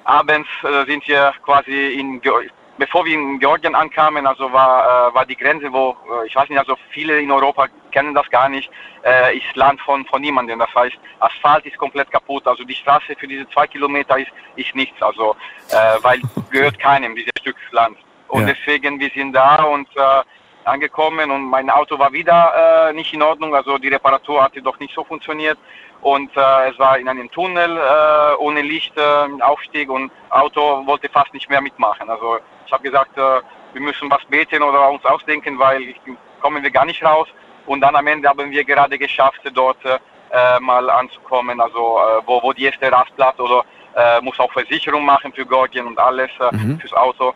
abends 0.05 0.49
äh, 0.63 0.85
sind 0.91 1.07
wir 1.09 1.33
quasi 1.45 1.79
in, 2.01 2.21
Ge- 2.21 2.51
bevor 2.79 3.05
wir 3.05 3.15
in 3.15 3.39
Georgien 3.39 3.75
ankamen, 3.75 4.27
also 4.27 4.53
war, 4.53 5.09
äh, 5.11 5.15
war 5.15 5.25
die 5.25 5.37
Grenze, 5.37 5.73
wo, 5.73 5.97
äh, 6.13 6.27
ich 6.27 6.35
weiß 6.35 6.49
nicht, 6.49 6.59
also 6.59 6.77
viele 6.91 7.21
in 7.21 7.31
Europa 7.31 7.69
kennen 7.93 8.13
das 8.15 8.29
gar 8.31 8.49
nicht, 8.49 8.69
äh, 9.05 9.37
ist 9.39 9.55
Land 9.55 9.81
von, 9.81 10.05
von 10.07 10.21
niemandem. 10.21 10.59
Das 10.59 10.75
heißt, 10.75 10.97
Asphalt 11.21 11.65
ist 11.65 11.79
komplett 11.79 12.11
kaputt, 12.11 12.47
also 12.47 12.65
die 12.65 12.75
Straße 12.75 13.15
für 13.17 13.29
diese 13.29 13.49
zwei 13.51 13.67
Kilometer 13.69 14.19
ist, 14.19 14.33
ist 14.57 14.75
nichts, 14.75 15.01
also, 15.01 15.37
äh, 15.71 15.77
weil 16.03 16.21
gehört 16.51 16.79
keinem, 16.79 17.15
dieses 17.15 17.33
Stück 17.41 17.57
Land. 17.71 17.97
Und 18.29 18.41
Ja. 18.47 18.53
deswegen, 18.53 18.99
wir 18.99 19.11
sind 19.15 19.33
da 19.33 19.63
und 19.63 19.89
äh, 19.97 20.23
angekommen 20.65 21.31
und 21.31 21.43
mein 21.45 21.71
Auto 21.71 21.97
war 21.97 22.13
wieder 22.13 22.89
äh, 22.89 22.93
nicht 22.93 23.13
in 23.15 23.23
Ordnung, 23.23 23.55
also 23.55 23.79
die 23.79 23.89
Reparatur 23.89 24.43
hatte 24.43 24.61
doch 24.61 24.79
nicht 24.81 24.93
so 24.93 25.05
funktioniert 25.05 25.59
und 26.03 26.31
äh, 26.37 26.71
es 26.71 26.79
war 26.79 26.99
in 26.99 27.09
einem 27.09 27.31
Tunnel 27.31 27.77
äh, 27.77 28.35
ohne 28.39 28.63
Licht, 28.63 28.97
äh, 28.97 29.43
Aufstieg 29.43 29.91
und 29.91 30.11
Auto 30.31 30.87
wollte 30.87 31.09
fast 31.09 31.33
nicht 31.35 31.49
mehr 31.49 31.61
mitmachen. 31.61 32.09
Also 32.09 32.39
ich 32.67 32.73
habe 32.73 32.83
gesagt, 32.83 33.17
äh, 33.19 33.41
wir 33.73 33.81
müssen 33.81 34.11
was 34.11 34.25
beten 34.27 34.63
oder 34.63 34.91
uns 34.91 35.05
ausdenken, 35.05 35.59
weil 35.59 35.83
ich, 35.83 36.01
kommen 36.41 36.63
wir 36.63 36.71
gar 36.71 36.85
nicht 36.85 37.03
raus. 37.05 37.29
Und 37.67 37.81
dann 37.81 37.97
am 37.97 38.07
Ende 38.07 38.29
haben 38.29 38.51
wir 38.51 38.65
gerade 38.65 38.97
geschafft, 38.99 39.41
dort 39.53 39.85
äh, 39.85 40.61
mal 40.61 40.89
anzukommen, 40.91 41.61
also 41.61 41.99
äh, 41.99 42.23
wo, 42.27 42.43
wo 42.43 42.53
die 42.53 42.65
erste 42.65 42.91
Rastplatz 42.91 43.39
oder 43.39 43.65
äh, 43.97 44.21
muss 44.21 44.39
auch 44.39 44.53
Versicherung 44.53 45.05
machen 45.05 45.33
für 45.33 45.47
Georgien 45.47 45.87
und 45.87 45.99
alles 45.99 46.31
äh, 46.41 46.55
Mhm. 46.55 46.79
fürs 46.79 46.93
Auto. 46.93 47.35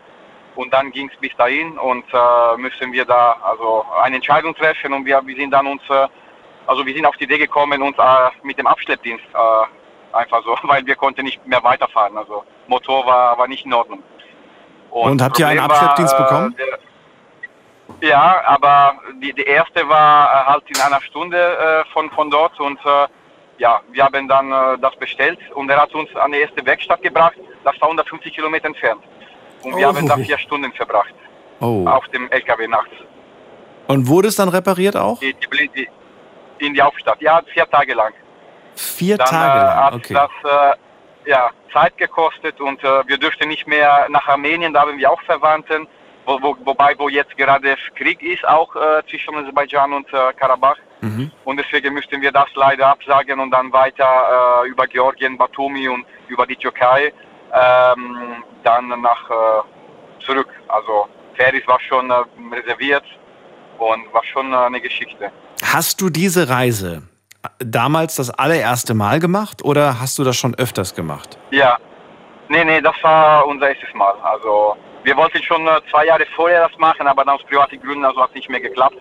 Und 0.57 0.73
dann 0.73 0.91
ging 0.91 1.09
es 1.13 1.17
bis 1.19 1.35
dahin 1.37 1.79
und 1.79 2.05
äh, 2.13 2.57
müssen 2.59 2.93
wir 2.93 3.05
da 3.05 3.37
also 3.43 3.85
eine 4.03 4.17
Entscheidung 4.17 4.55
treffen 4.55 4.93
und 4.93 5.05
wir, 5.07 5.21
wir 5.25 5.37
sind 5.37 5.53
dann 5.53 5.67
uns, 5.67 5.83
äh, 5.89 6.07
also 6.67 6.85
wir 6.87 6.95
sind 6.95 7.07
auf 7.07 7.17
die 7.17 7.25
Idee 7.25 7.39
gekommen, 7.39 7.83
uns 7.83 7.97
äh, 7.99 8.31
mit 8.43 8.59
dem 8.59 8.67
Abschleppdienst 8.67 9.25
äh, 9.35 10.17
einfach 10.17 10.43
so, 10.45 10.57
weil 10.69 10.85
wir 10.87 10.95
konnten 10.97 11.25
nicht 11.25 11.45
mehr 11.47 11.63
weiterfahren. 11.63 12.17
Also 12.17 12.45
Motor 12.69 13.07
war, 13.07 13.39
war 13.39 13.49
nicht 13.49 13.65
in 13.67 13.73
Ordnung. 13.73 14.03
Und 14.91 15.23
habt 15.23 15.39
ihr 15.39 15.47
einen 15.47 15.59
Problem 15.61 15.71
war, 15.81 15.91
Abschleppdienst 15.91 16.15
äh, 16.15 16.23
bekommen? 16.23 16.57
der- 16.59 16.79
ja, 18.03 18.41
aber 18.47 18.95
die, 19.21 19.33
die 19.33 19.43
erste 19.43 19.87
war 19.89 20.27
äh, 20.31 20.45
halt 20.51 20.63
in 20.71 20.81
einer 20.81 21.03
Stunde 21.03 21.37
äh, 21.37 21.93
von, 21.93 22.09
von 22.13 22.31
dort 22.31 22.59
und 22.61 22.79
äh, 22.87 23.07
ja, 23.59 23.81
wir 23.91 24.05
haben 24.05 24.27
dann 24.29 24.51
äh, 24.53 24.79
das 24.81 24.95
bestellt 24.97 25.39
und 25.55 25.69
er 25.71 25.83
hat 25.83 25.93
uns 25.95 26.09
an 26.17 26.33
die 26.33 26.39
erste 26.39 26.65
Werkstatt 26.65 27.03
gebracht. 27.03 27.35
Das 27.65 27.75
war 27.81 27.89
150 27.89 28.33
Kilometer 28.33 28.67
entfernt. 28.69 29.03
Und 29.65 29.77
wir 29.77 29.87
Oh. 29.91 29.95
haben 29.95 30.07
da 30.09 30.17
vier 30.17 30.39
Stunden 30.39 30.73
verbracht 30.73 31.13
Oh. 31.61 31.85
auf 31.87 32.07
dem 32.09 32.31
LKW 32.31 32.69
nachts. 32.69 32.93
Und 33.89 34.07
wurde 34.09 34.29
es 34.29 34.37
dann 34.37 34.49
repariert 34.49 34.97
auch? 34.97 35.19
Die, 35.19 35.35
die, 35.75 35.89
in 36.61 36.75
die 36.75 36.83
Hauptstadt. 36.83 37.21
Ja, 37.21 37.41
vier 37.53 37.69
Tage 37.69 37.95
lang. 37.95 38.13
Vier 38.75 39.17
Dann 39.19 39.27
Tage 39.29 39.59
äh, 39.59 39.63
lang. 39.63 39.85
hat 39.85 39.95
Okay. 39.95 40.15
das 40.15 40.31
äh, 40.45 41.31
ja, 41.31 41.51
Zeit 41.73 41.97
gekostet 41.99 42.61
und 42.61 42.83
äh, 42.83 43.07
wir 43.07 43.19
dürften 43.19 43.49
nicht 43.49 43.67
mehr 43.67 44.07
nach 44.09 44.27
Armenien, 44.29 44.73
da 44.73 44.81
haben 44.81 44.99
wir 44.99 45.11
auch 45.11 45.21
Verwandten, 45.23 45.87
wo, 46.25 46.41
wo, 46.41 46.57
wobei 46.65 46.95
wo 46.99 47.09
jetzt 47.09 47.37
gerade 47.37 47.77
Krieg 47.95 48.23
ist, 48.23 48.47
auch 48.47 48.75
äh, 48.77 49.03
zwischen 49.09 49.35
Aserbaidschan 49.35 49.93
und 49.93 50.13
äh, 50.13 50.33
Karabach. 50.35 50.77
Mhm. 51.01 51.31
Und 51.45 51.57
deswegen 51.59 51.95
müssten 51.95 52.21
wir 52.21 52.33
das 52.33 52.49
leider 52.55 52.87
absagen 52.89 53.41
und 53.41 53.51
dann 53.51 53.73
weiter 53.73 54.63
äh, 54.65 54.69
über 54.69 54.87
Georgien, 54.87 55.37
Batumi 55.37 55.89
und 55.89 56.05
über 56.29 56.47
die 56.47 56.57
Türkei 56.57 57.13
ähm, 57.53 58.45
dann 58.63 58.89
nach 59.01 59.31
äh, 59.31 60.25
zurück. 60.25 60.49
Also 60.69 61.09
Ferris 61.35 61.67
war 61.67 61.81
schon 61.81 62.11
äh, 62.11 62.15
reserviert 62.53 63.05
und 63.81 64.13
war 64.13 64.25
schon 64.25 64.53
eine 64.55 64.81
Geschichte. 64.81 65.31
Hast 65.63 66.01
du 66.01 66.11
diese 66.11 66.49
Reise 66.49 67.03
damals 67.59 68.17
das 68.17 68.31
allererste 68.31 68.95
Mal 68.95 69.21
gemacht 69.21 69.65
oder 69.65 70.01
hast 70.01 70.19
du 70.19 70.25
das 70.25 70.37
schon 70.37 70.55
öfters 70.55 70.95
gemacht? 70.95 71.39
Ja, 71.51 71.79
nee, 72.49 72.65
nee, 72.65 72.81
das 72.81 72.95
war 73.03 73.47
unser 73.47 73.69
erstes 73.69 73.93
Mal. 73.95 74.15
Also 74.23 74.77
wir 75.03 75.17
wollten 75.17 75.43
schon 75.43 75.67
äh, 75.67 75.81
zwei 75.91 76.07
Jahre 76.07 76.27
vorher 76.37 76.69
das 76.69 76.79
machen, 76.79 77.07
aber 77.07 77.25
dann 77.25 77.37
aus 77.37 77.45
privaten 77.45 77.81
Gründen 77.81 78.05
also 78.05 78.23
hat 78.23 78.35
nicht 78.35 78.51
mehr 78.51 78.61
geklappt. 78.61 78.99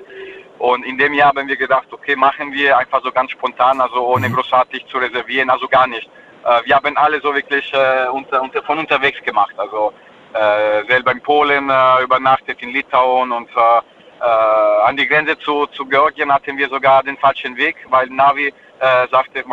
Und 0.59 0.85
in 0.85 0.97
dem 0.97 1.13
Jahr 1.13 1.29
haben 1.29 1.47
wir 1.47 1.55
gedacht, 1.55 1.87
okay, 1.91 2.15
machen 2.15 2.51
wir 2.51 2.77
einfach 2.77 3.01
so 3.03 3.11
ganz 3.11 3.31
spontan, 3.31 3.79
also 3.79 4.05
ohne 4.07 4.29
großartig 4.29 4.85
zu 4.87 4.97
reservieren, 4.97 5.49
also 5.49 5.67
gar 5.67 5.87
nicht. 5.87 6.09
Äh, 6.45 6.65
wir 6.65 6.75
haben 6.75 6.95
alle 6.97 7.19
so 7.21 7.33
wirklich 7.33 7.71
äh, 7.73 8.07
unter, 8.07 8.41
unter, 8.41 8.61
von 8.63 8.79
unterwegs 8.79 9.21
gemacht, 9.23 9.53
also 9.57 9.93
äh, 10.33 10.85
selber 10.87 11.11
in 11.11 11.21
Polen 11.21 11.69
äh, 11.69 12.03
übernachtet, 12.03 12.61
in 12.61 12.69
Litauen 12.69 13.31
und 13.31 13.49
äh, 13.49 13.81
an 14.23 14.97
die 14.97 15.07
Grenze 15.07 15.37
zu, 15.39 15.65
zu 15.67 15.85
Georgien 15.85 16.33
hatten 16.33 16.57
wir 16.57 16.69
sogar 16.69 17.03
den 17.03 17.17
falschen 17.17 17.55
Weg, 17.57 17.75
weil 17.89 18.07
Navi 18.07 18.47
äh, 18.79 19.07
sagte, 19.11 19.43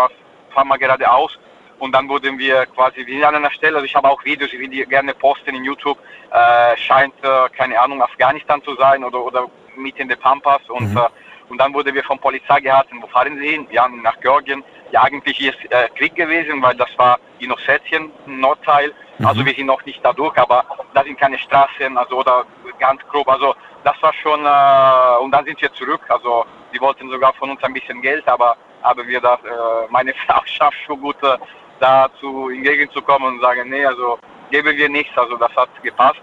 fahr 0.54 0.64
mal 0.64 0.78
geradeaus. 0.78 1.38
Und 1.78 1.92
dann 1.92 2.08
wurden 2.08 2.38
wir 2.38 2.64
quasi, 2.66 3.06
wir 3.06 3.14
sind 3.16 3.24
an 3.24 3.34
einer 3.34 3.50
Stelle, 3.50 3.76
also 3.76 3.84
ich 3.84 3.94
habe 3.94 4.08
auch 4.08 4.24
Videos, 4.24 4.50
ich 4.52 4.58
will 4.58 4.68
die 4.68 4.82
gerne 4.86 5.12
posten 5.12 5.54
in 5.54 5.64
YouTube, 5.64 5.98
äh, 6.32 6.76
scheint, 6.78 7.12
äh, 7.22 7.48
keine 7.50 7.78
Ahnung, 7.78 8.00
Afghanistan 8.02 8.62
zu 8.62 8.74
sein 8.76 9.04
oder, 9.04 9.22
oder 9.22 9.46
mitten 9.76 10.02
in 10.02 10.08
den 10.08 10.18
Pampas. 10.18 10.62
Und, 10.68 10.90
Mhm. 10.92 10.96
äh, 10.96 11.08
und 11.50 11.58
dann 11.58 11.74
wurde 11.74 11.92
wir 11.94 12.02
von 12.02 12.18
Polizei 12.18 12.60
gehalten, 12.60 12.96
wo 13.02 13.06
fahren 13.08 13.38
Sie 13.38 13.48
hin? 13.48 13.66
Ja, 13.70 13.86
nach 13.88 14.18
Georgien. 14.20 14.64
Ja, 14.90 15.02
eigentlich 15.02 15.38
ist 15.40 15.58
äh, 15.70 15.88
Krieg 15.96 16.14
gewesen, 16.14 16.62
weil 16.62 16.74
das 16.76 16.88
war 16.96 17.18
in 17.40 17.52
Ossetien, 17.52 18.10
Nordteil. 18.24 18.92
Also 19.22 19.44
wir 19.44 19.54
sind 19.54 19.66
noch 19.66 19.84
nicht 19.84 20.04
da 20.04 20.12
durch, 20.12 20.36
aber 20.38 20.64
da 20.94 21.02
sind 21.04 21.18
keine 21.18 21.38
Straßen, 21.38 21.96
also 21.96 22.20
oder 22.20 22.44
ganz 22.78 23.00
grob. 23.10 23.28
Also 23.28 23.54
das 23.84 23.94
war 24.00 24.12
schon, 24.14 24.44
äh, 24.44 25.22
und 25.22 25.30
dann 25.30 25.44
sind 25.44 25.60
wir 25.60 25.72
zurück. 25.72 26.02
Also 26.08 26.44
die 26.72 26.80
wollten 26.80 27.10
sogar 27.10 27.32
von 27.34 27.50
uns 27.50 27.62
ein 27.62 27.72
bisschen 27.72 28.00
Geld, 28.02 28.26
aber 28.28 28.56
haben 28.82 29.06
wir 29.06 29.20
das, 29.20 29.38
äh, 29.44 29.90
meine 29.90 30.12
Frau 30.26 30.40
schafft 30.44 30.78
schon 30.86 31.00
gut, 31.00 31.16
äh, 31.22 31.38
dazu 31.80 32.48
entgegenzukommen 32.50 33.34
und 33.34 33.40
sagen, 33.40 33.68
nee, 33.68 33.84
also 33.84 34.18
geben 34.50 34.76
wir 34.76 34.88
nichts, 34.88 35.16
also 35.16 35.36
das 35.36 35.54
hat 35.56 35.68
gepasst. 35.82 36.20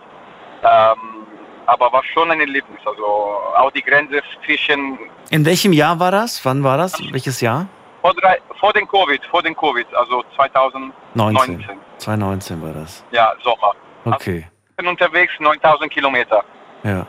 Ähm, 0.64 1.28
aber 1.66 1.92
war 1.94 2.04
schon 2.04 2.30
ein 2.32 2.40
Erlebnis, 2.40 2.80
also 2.86 3.06
auch 3.06 3.72
die 3.72 3.82
Grenze 3.82 4.22
zwischen 4.46 4.98
In 5.30 5.46
welchem 5.46 5.72
Jahr 5.72 6.00
war 6.00 6.12
das? 6.12 6.44
Wann 6.44 6.64
war 6.64 6.78
das? 6.78 6.94
Welches 7.12 7.40
Jahr? 7.40 7.68
vor, 8.04 8.14
drei, 8.16 8.38
vor 8.60 8.74
den 8.74 8.86
Covid, 8.88 9.26
vor 9.32 9.42
den 9.42 9.56
Covid, 9.56 9.88
also 9.96 10.24
2019, 10.36 10.94
19. 11.16 11.80
2019 11.98 12.62
war 12.62 12.74
das. 12.74 13.04
ja, 13.12 13.34
Sommer. 13.42 13.74
Okay. 14.04 14.46
Bin 14.78 14.88
unterwegs, 14.88 15.34
9000 15.40 15.92
Kilometer. 15.92 16.44
Ja. 16.84 17.06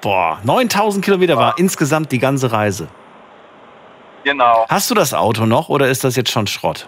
Boah, 0.00 0.40
9000 0.42 1.04
Kilometer 1.04 1.36
war 1.36 1.54
insgesamt 1.58 2.10
die 2.10 2.18
ganze 2.18 2.50
Reise. 2.50 2.88
Genau. 4.24 4.66
Hast 4.68 4.90
du 4.90 4.94
das 4.94 5.14
Auto 5.14 5.46
noch 5.46 5.68
oder 5.68 5.88
ist 5.88 6.04
das 6.04 6.16
jetzt 6.16 6.30
schon 6.30 6.46
Schrott? 6.46 6.86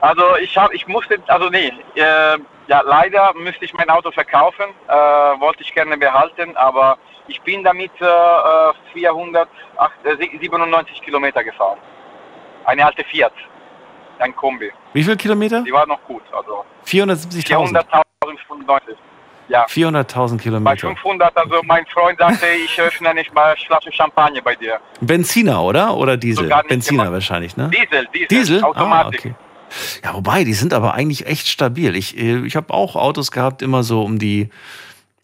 Also 0.00 0.36
ich 0.40 0.56
habe, 0.56 0.74
ich 0.74 0.86
musste, 0.86 1.18
also 1.26 1.48
nee, 1.48 1.72
äh, 1.94 2.38
ja 2.68 2.82
leider 2.84 3.32
müsste 3.34 3.64
ich 3.64 3.72
mein 3.74 3.88
Auto 3.88 4.10
verkaufen, 4.10 4.66
äh, 4.88 4.92
wollte 4.92 5.62
ich 5.62 5.74
gerne 5.74 5.96
behalten, 5.96 6.56
aber 6.56 6.98
ich 7.28 7.40
bin 7.42 7.64
damit 7.64 7.92
äh, 8.00 8.04
äh, 8.04 8.72
497 8.92 11.02
Kilometer 11.02 11.42
gefahren. 11.42 11.78
Eine 12.64 12.84
alte 12.84 13.04
Fiat, 13.04 13.32
ein 14.20 14.34
Kombi. 14.34 14.70
Wie 14.92 15.02
viele 15.04 15.16
Kilometer? 15.16 15.62
Die 15.62 15.72
war 15.72 15.86
noch 15.86 16.02
gut, 16.04 16.22
also 16.32 16.64
470.000. 16.86 17.84
400.095. 18.22 18.96
Ja. 19.48 19.64
400.000 19.66 20.36
Bei 20.36 20.42
Kilometer. 20.42 20.88
500, 20.88 21.36
also 21.36 21.60
mein 21.64 21.86
Freund 21.86 22.18
sagte, 22.18 22.46
ich 22.64 22.80
öffne 22.80 23.14
nicht 23.14 23.32
mal 23.32 23.52
eine 23.52 23.56
Flasche 23.56 23.92
Champagner 23.92 24.40
bei 24.42 24.56
dir. 24.56 24.80
Benziner, 25.00 25.62
oder? 25.62 25.96
Oder 25.96 26.16
Diesel? 26.16 26.52
Benziner 26.68 27.04
gemacht. 27.04 27.12
wahrscheinlich, 27.14 27.56
ne? 27.56 27.70
Diesel, 27.70 28.08
Diesel, 28.12 28.26
Diesel? 28.28 28.60
Ah, 28.64 28.66
Automatik. 28.66 29.20
okay. 29.20 29.34
Ja, 30.04 30.14
wobei, 30.14 30.42
die 30.44 30.54
sind 30.54 30.74
aber 30.74 30.94
eigentlich 30.94 31.26
echt 31.26 31.46
stabil. 31.48 31.94
Ich, 31.94 32.16
äh, 32.18 32.44
ich 32.44 32.56
habe 32.56 32.72
auch 32.74 32.96
Autos 32.96 33.30
gehabt, 33.30 33.62
immer 33.62 33.82
so 33.84 34.02
um 34.02 34.18
die, 34.18 34.50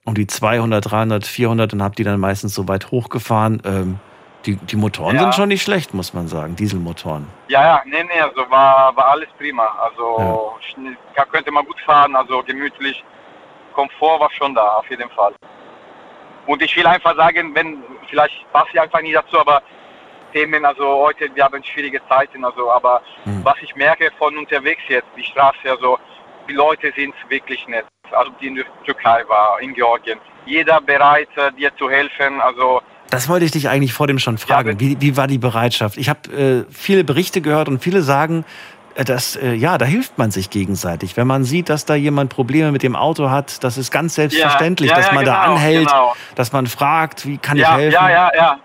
um 0.05 0.14
die 0.14 0.26
200, 0.28 0.90
300, 0.90 1.26
400 1.26 1.72
und 1.72 1.82
habe 1.82 1.95
die 1.97 2.05
dann 2.05 2.20
meistens 2.20 2.55
so 2.55 2.68
weit 2.68 2.90
hochgefahren. 2.93 3.61
Ähm, 3.64 3.99
die, 4.47 4.57
die 4.57 4.76
Motoren 4.76 5.14
Ja. 5.16 5.22
sind 5.22 5.34
schon 5.34 5.49
nicht 5.49 5.62
schlecht, 5.62 5.95
muss 5.95 6.12
man 6.14 6.28
sagen. 6.28 6.57
Dieselmotoren. 6.57 7.28
Ja, 7.49 7.62
ja, 7.62 7.82
nee, 7.84 8.03
nee, 8.05 8.20
also 8.20 8.49
war, 8.51 8.95
war 8.97 9.07
alles 9.12 9.28
prima. 9.38 9.66
Also 9.82 10.55
da 11.14 11.24
könnte 11.26 11.51
man 11.51 11.64
gut 11.64 11.80
fahren, 11.80 12.14
also 12.16 12.43
gemütlich. 12.43 13.03
Komfort 13.74 14.20
war 14.20 14.30
schon 14.32 14.55
da, 14.55 14.66
auf 14.78 14.88
jeden 14.90 15.09
Fall. 15.11 15.32
Und 16.47 16.61
ich 16.61 16.76
will 16.76 16.86
einfach 16.86 17.16
sagen, 17.16 17.55
wenn, 17.55 17.82
vielleicht 18.11 18.34
passt 18.53 18.68
ich 18.72 18.80
einfach 18.80 19.01
nicht 19.01 19.14
dazu, 19.14 19.38
aber 19.40 19.62
Themen, 20.32 20.64
also 20.64 20.86
heute, 20.86 21.28
wir 21.34 21.45
haben 21.45 21.62
schwierige 21.62 22.01
Zeiten, 22.09 22.45
also, 22.45 22.70
aber 22.70 23.03
Hm. 23.24 23.45
was 23.45 23.55
ich 23.62 23.74
merke 23.76 24.11
von 24.18 24.36
unterwegs 24.36 24.82
jetzt, 24.88 25.07
die 25.16 25.24
Straße, 25.24 25.70
also, 25.70 25.99
die 26.49 26.55
Leute 26.55 26.93
sind 26.97 27.14
wirklich 27.28 27.66
nett. 27.68 27.84
Also, 28.11 28.32
die 28.40 28.49
in 28.49 28.57
der 28.57 28.64
Türkei 28.84 29.22
war, 29.28 29.61
in 29.61 29.72
Georgien. 29.74 30.18
Jeder 30.47 30.80
bereit, 30.80 31.28
äh, 31.36 31.53
dir 31.53 31.74
zu 31.76 31.88
helfen, 31.88 32.40
also, 32.40 32.80
Das 33.13 33.29
wollte 33.29 33.45
ich 33.45 33.51
dich 33.53 33.69
eigentlich 33.69 33.93
vor 33.93 34.07
dem 34.07 34.19
schon 34.19 34.39
fragen. 34.39 34.71
wenn- 34.71 34.81
wie, 34.81 35.01
wie 35.01 35.17
war 35.17 35.27
die 35.27 35.39
Bereitschaft? 35.39 35.97
Ich 35.99 36.09
habe 36.09 36.65
äh, 36.69 36.73
viele 36.73 37.05
Berichte 37.05 37.41
gehört 37.43 37.69
und 37.69 37.83
viele 37.83 38.03
sagen, 38.03 38.45
äh, 38.95 39.05
dass, 39.05 39.37
äh, 39.37 39.53
ja, 39.53 39.77
da 39.79 39.85
hilft 39.85 40.17
man 40.19 40.31
sich 40.31 40.49
gegenseitig. 40.51 41.17
Wenn 41.17 41.27
man 41.27 41.45
sieht, 41.45 41.69
dass 41.69 41.85
da 41.85 41.95
jemand 41.95 42.31
Probleme 42.31 42.73
mit 42.73 42.83
dem 42.83 42.97
Auto 42.97 43.31
hat, 43.31 43.63
das 43.65 43.77
ist 43.79 43.91
ganz 43.91 44.15
selbstverständlich, 44.15 44.91
ja, 44.91 44.97
dass 44.97 45.07
ja, 45.09 45.13
man 45.13 45.25
da 45.27 45.43
genau, 45.45 45.55
anhält, 45.57 45.87
genau. 45.89 46.15
dass 46.35 46.53
man 46.53 46.67
fragt, 46.67 47.27
wie 47.27 47.37
kann 47.39 47.57
ich 47.59 47.63
ja, 47.63 47.77
helfen? 47.77 47.93
ja, 47.95 48.11
ja, 48.11 48.31
ja. 48.35 48.59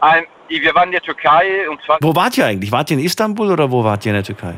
Ein, 0.00 0.24
wir 0.48 0.74
waren 0.74 0.84
in 0.88 0.92
der 0.92 1.02
Türkei 1.02 1.68
und 1.68 1.80
zwar 1.82 1.98
Wo 2.00 2.14
wart 2.14 2.38
ihr 2.38 2.46
eigentlich? 2.46 2.72
Wart 2.72 2.90
ihr 2.90 2.98
in 2.98 3.04
Istanbul 3.04 3.50
oder 3.52 3.70
wo 3.70 3.84
wart 3.84 4.06
ihr 4.06 4.10
in 4.10 4.14
der 4.16 4.24
Türkei? 4.24 4.54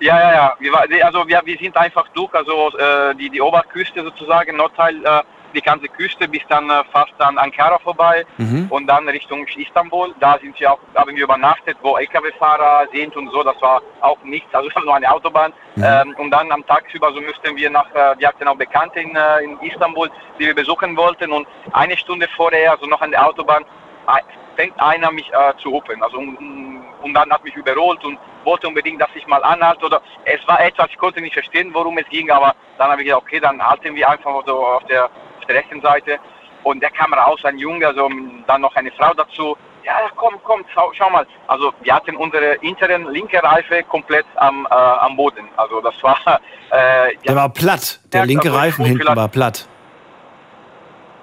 Ja, 0.00 0.18
ja, 0.18 0.32
ja. 0.32 0.54
Wir, 0.58 0.72
war- 0.72 0.84
also 1.04 1.28
wir, 1.28 1.40
wir 1.44 1.58
sind 1.58 1.76
einfach 1.76 2.06
durch, 2.14 2.32
also 2.34 2.70
äh, 2.78 3.14
die, 3.16 3.28
die 3.30 3.40
Oberküste 3.42 4.02
sozusagen, 4.02 4.56
Nordteil, 4.56 4.96
äh, 5.04 5.22
die 5.54 5.60
ganze 5.60 5.88
Küste 5.88 6.28
bis 6.28 6.42
dann 6.48 6.68
äh, 6.70 6.82
fast 6.92 7.12
an 7.18 7.38
Ankara 7.38 7.78
vorbei 7.78 8.24
Mhm. 8.38 8.66
und 8.70 8.86
dann 8.86 9.08
Richtung 9.08 9.46
Istanbul. 9.46 10.14
Da 10.20 10.38
sind 10.40 10.58
wir 10.58 10.72
auch, 10.72 10.78
haben 10.94 11.14
wir 11.14 11.24
übernachtet, 11.24 11.76
wo 11.82 11.96
LKW-Fahrer 11.96 12.86
sind 12.92 13.16
und 13.16 13.30
so. 13.30 13.42
Das 13.42 13.60
war 13.60 13.82
auch 14.00 14.18
nichts, 14.22 14.52
also 14.54 14.68
nur 14.84 14.94
eine 14.94 15.10
Autobahn. 15.12 15.52
Ähm, 15.76 16.14
und 16.18 16.30
dann 16.30 16.50
am 16.52 16.66
Tag 16.66 16.84
über 16.92 17.12
so 17.12 17.20
müssten 17.20 17.56
wir 17.56 17.70
nach, 17.70 17.90
äh, 17.94 18.14
wir 18.18 18.28
hatten 18.28 18.46
auch 18.48 18.56
Bekannte 18.56 19.00
in, 19.00 19.14
äh, 19.16 19.44
in 19.44 19.58
Istanbul, 19.60 20.10
die 20.38 20.46
wir 20.46 20.54
besuchen 20.54 20.96
wollten 20.96 21.32
und 21.32 21.46
eine 21.72 21.96
Stunde 21.96 22.26
vorher, 22.36 22.72
also 22.72 22.86
noch 22.86 23.00
an 23.00 23.10
der 23.10 23.26
Autobahn, 23.26 23.64
fängt 24.56 24.78
einer 24.80 25.10
mich 25.12 25.30
äh, 25.32 25.56
zu 25.58 25.70
rufen. 25.70 26.02
Also 26.02 26.18
und, 26.18 26.36
und 27.02 27.14
dann 27.14 27.30
hat 27.30 27.44
mich 27.44 27.54
überholt 27.54 28.04
und 28.04 28.18
wollte 28.44 28.68
unbedingt, 28.68 29.00
dass 29.00 29.08
ich 29.14 29.26
mal 29.26 29.42
anhalte. 29.42 29.86
Oder 29.86 30.02
es 30.24 30.46
war 30.48 30.60
etwas, 30.60 30.88
ich 30.90 30.98
konnte 30.98 31.20
nicht 31.20 31.34
verstehen, 31.34 31.70
worum 31.72 31.96
es 31.98 32.08
ging, 32.08 32.30
aber 32.30 32.54
dann 32.78 32.90
habe 32.90 33.00
ich 33.02 33.06
gesagt, 33.06 33.22
okay, 33.22 33.40
dann 33.40 33.64
halten 33.64 33.94
wir 33.94 34.08
einfach 34.08 34.42
so 34.46 34.64
auf 34.66 34.84
der, 34.84 35.08
der 35.50 35.56
rechten 35.56 35.80
Seite. 35.80 36.18
Und 36.62 36.80
der 36.82 36.90
kam 36.90 37.12
raus, 37.14 37.40
ein 37.44 37.58
Junge, 37.58 37.86
also 37.86 38.08
dann 38.46 38.60
noch 38.60 38.74
eine 38.76 38.90
Frau 38.92 39.12
dazu. 39.14 39.56
Ja, 39.82 39.94
komm, 40.14 40.34
komm, 40.44 40.62
schau, 40.74 40.90
schau 40.92 41.08
mal. 41.08 41.26
Also 41.46 41.72
wir 41.82 41.94
hatten 41.94 42.14
unsere 42.16 42.54
interen 42.56 43.10
linke 43.10 43.42
Reife 43.42 43.82
komplett 43.84 44.26
am, 44.36 44.66
äh, 44.70 44.74
am 44.74 45.16
Boden. 45.16 45.48
Also 45.56 45.80
das 45.80 45.94
war 46.02 46.18
äh, 46.70 47.16
Der 47.26 47.34
war 47.34 47.48
platt. 47.48 48.00
Der 48.12 48.20
Ja, 48.20 48.26
linke 48.26 48.48
also 48.48 48.58
Reifen 48.58 48.84
hinten 48.84 49.16
war 49.16 49.28
platt. 49.28 49.66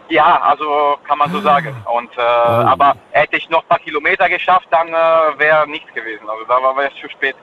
Ja, 0.10 0.42
also 0.42 0.98
kann 1.08 1.18
man 1.20 1.30
so 1.32 1.42
sagen. 1.42 1.76
Und 1.94 2.18
äh, 2.18 2.22
aber 2.22 2.96
hätte 3.12 3.38
ich 3.38 3.48
noch 3.50 3.62
ein 3.62 3.68
paar 3.68 3.80
Kilometer 3.80 4.28
geschafft, 4.30 4.68
dann 4.72 4.88
äh, 4.88 5.38
wäre 5.38 5.68
nichts 5.68 5.94
gewesen. 5.94 6.28
Also 6.28 6.44
da 6.48 6.56
war 6.64 6.76
es 6.80 6.94
zu 7.00 7.10
spät. 7.10 7.36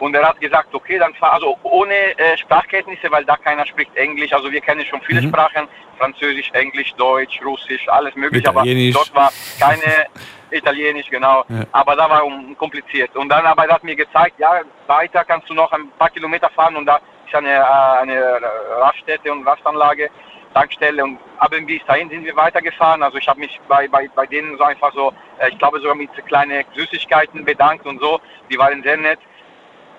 Und 0.00 0.14
er 0.14 0.26
hat 0.26 0.40
gesagt, 0.40 0.74
okay, 0.74 0.98
dann 0.98 1.14
fahr, 1.14 1.34
also 1.34 1.58
ohne 1.62 1.94
äh, 2.18 2.36
Sprachkenntnisse, 2.38 3.10
weil 3.10 3.24
da 3.24 3.36
keiner 3.36 3.66
spricht 3.66 3.94
Englisch. 3.96 4.32
Also 4.32 4.50
wir 4.50 4.60
kennen 4.60 4.84
schon 4.86 5.00
viele 5.02 5.20
Mhm. 5.20 5.28
Sprachen, 5.28 5.68
Französisch, 5.98 6.50
Englisch, 6.52 6.94
Deutsch, 6.94 7.40
Russisch, 7.44 7.86
alles 7.88 8.14
mögliche. 8.16 8.48
Italienisch. 8.48 8.96
Aber 8.96 9.04
dort 9.04 9.14
war 9.14 9.32
keine 9.60 10.06
Italienisch, 10.50 11.08
genau. 11.10 11.44
Ja. 11.48 11.64
Aber 11.72 11.94
da 11.96 12.08
war 12.08 12.24
um, 12.24 12.56
kompliziert. 12.56 13.14
Und 13.14 13.28
dann 13.28 13.44
aber 13.44 13.66
er 13.66 13.74
hat 13.74 13.84
mir 13.84 13.94
gezeigt, 13.94 14.38
ja, 14.38 14.62
weiter 14.86 15.24
kannst 15.24 15.48
du 15.50 15.54
noch 15.54 15.70
ein 15.72 15.90
paar 15.98 16.10
Kilometer 16.10 16.48
fahren 16.50 16.76
und 16.76 16.86
da 16.86 16.98
ist 17.26 17.34
eine, 17.34 17.52
äh, 17.54 18.00
eine 18.00 18.40
Raststätte 18.78 19.30
und 19.30 19.46
Rastanlage. 19.46 20.10
Tankstelle 20.52 21.04
und 21.04 21.18
ab 21.38 21.52
bis 21.64 21.80
dahin 21.86 22.10
sind 22.10 22.24
wir 22.24 22.34
weitergefahren. 22.34 23.04
Also 23.04 23.18
ich 23.18 23.28
habe 23.28 23.38
mich 23.38 23.60
bei, 23.68 23.86
bei, 23.86 24.08
bei 24.16 24.26
denen 24.26 24.56
so 24.58 24.64
einfach 24.64 24.92
so, 24.92 25.12
äh, 25.38 25.48
ich 25.50 25.58
glaube 25.58 25.78
sogar 25.78 25.94
mit 25.94 26.10
kleinen 26.26 26.64
Süßigkeiten 26.74 27.44
bedankt 27.44 27.86
und 27.86 28.00
so. 28.00 28.20
Die 28.50 28.58
waren 28.58 28.82
sehr 28.82 28.96
nett. 28.96 29.20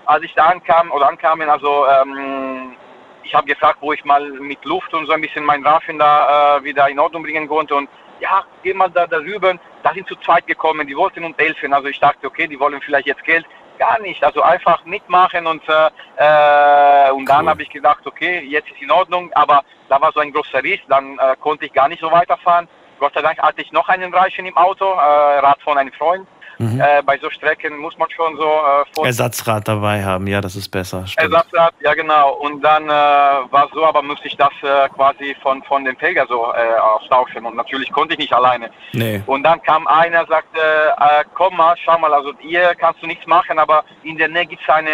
Als 0.05 0.23
ich 0.23 0.33
da 0.33 0.47
ankam 0.47 0.91
oder 0.91 1.07
ankamen, 1.07 1.49
also 1.49 1.85
ähm, 1.87 2.75
ich 3.23 3.33
habe 3.33 3.47
gefragt, 3.47 3.77
wo 3.81 3.93
ich 3.93 4.03
mal 4.03 4.29
mit 4.29 4.63
Luft 4.65 4.93
und 4.93 5.05
so 5.05 5.13
ein 5.13 5.21
bisschen 5.21 5.45
meinen 5.45 5.65
Raffen 5.65 5.99
da 5.99 6.57
äh, 6.57 6.63
wieder 6.63 6.89
in 6.89 6.99
Ordnung 6.99 7.23
bringen 7.23 7.47
konnte 7.47 7.75
und 7.75 7.89
ja, 8.19 8.43
geh 8.63 8.73
mal 8.73 8.89
da 8.89 9.07
darüber. 9.07 9.55
Da 9.83 9.93
sind 9.93 10.07
zu 10.07 10.15
zweit 10.17 10.45
gekommen, 10.45 10.87
die 10.87 10.95
wollten 10.95 11.23
uns 11.23 11.37
helfen. 11.37 11.73
Also 11.73 11.87
ich 11.87 11.99
dachte, 11.99 12.27
okay, 12.27 12.47
die 12.47 12.59
wollen 12.59 12.79
vielleicht 12.81 13.07
jetzt 13.07 13.23
Geld. 13.23 13.45
Gar 13.79 13.99
nicht, 13.99 14.23
also 14.23 14.43
einfach 14.43 14.85
mitmachen 14.85 15.47
und, 15.47 15.63
äh, 15.67 15.89
äh, 16.17 17.11
und 17.11 17.27
dann 17.27 17.45
Cool. 17.45 17.49
habe 17.49 17.63
ich 17.63 17.69
gedacht, 17.69 18.05
okay, 18.05 18.41
jetzt 18.41 18.69
ist 18.69 18.79
in 18.79 18.91
Ordnung, 18.91 19.31
aber 19.33 19.63
da 19.89 19.99
war 19.99 20.11
so 20.13 20.19
ein 20.19 20.31
großer 20.31 20.61
Riss, 20.61 20.79
dann 20.87 21.17
äh, 21.17 21.35
konnte 21.39 21.65
ich 21.65 21.73
gar 21.73 21.87
nicht 21.87 21.99
so 21.99 22.11
weiterfahren. 22.11 22.67
Gott 22.99 23.13
sei 23.15 23.23
Dank 23.23 23.39
hatte 23.39 23.63
ich 23.63 23.71
noch 23.71 23.89
einen 23.89 24.13
Reifen 24.13 24.45
im 24.45 24.55
Auto, 24.55 24.85
äh, 24.85 25.39
Rad 25.39 25.59
von 25.63 25.79
einem 25.79 25.91
Freund. 25.93 26.27
Mhm. 26.61 26.79
Äh, 26.79 27.01
bei 27.03 27.17
so 27.17 27.29
Strecken 27.31 27.77
muss 27.77 27.97
man 27.97 28.09
schon 28.11 28.35
so 28.37 28.43
äh, 28.43 28.85
vor 28.93 29.05
Ersatzrad 29.05 29.67
dabei 29.67 30.03
haben, 30.03 30.27
ja, 30.27 30.39
das 30.41 30.55
ist 30.55 30.69
besser. 30.69 31.05
Stimmt. 31.07 31.31
Ersatzrad, 31.33 31.73
ja 31.81 31.93
genau. 31.95 32.33
Und 32.35 32.61
dann 32.61 32.85
äh, 32.87 32.91
war 32.91 33.67
so, 33.73 33.83
aber 33.85 34.01
musste 34.03 34.27
ich 34.27 34.37
das 34.37 34.51
äh, 34.61 34.87
quasi 34.89 35.35
von, 35.41 35.63
von 35.63 35.83
dem 35.83 35.97
Träger 35.97 36.25
so 36.27 36.53
äh, 36.53 36.79
austauschen. 36.79 37.45
Und 37.45 37.55
natürlich 37.55 37.91
konnte 37.91 38.13
ich 38.13 38.19
nicht 38.19 38.33
alleine. 38.33 38.69
Nee. 38.93 39.23
Und 39.25 39.43
dann 39.43 39.61
kam 39.63 39.87
einer, 39.87 40.25
sagte, 40.27 40.59
äh, 40.59 41.23
komm 41.33 41.57
mal, 41.57 41.75
schau 41.83 41.97
mal, 41.97 42.13
also 42.13 42.31
hier 42.39 42.75
kannst 42.75 43.01
du 43.01 43.07
nichts 43.07 43.25
machen, 43.25 43.57
aber 43.57 43.83
in 44.03 44.17
der 44.17 44.27
Nähe 44.27 44.45
gibt 44.45 44.61
es 44.61 44.69
eine, 44.69 44.91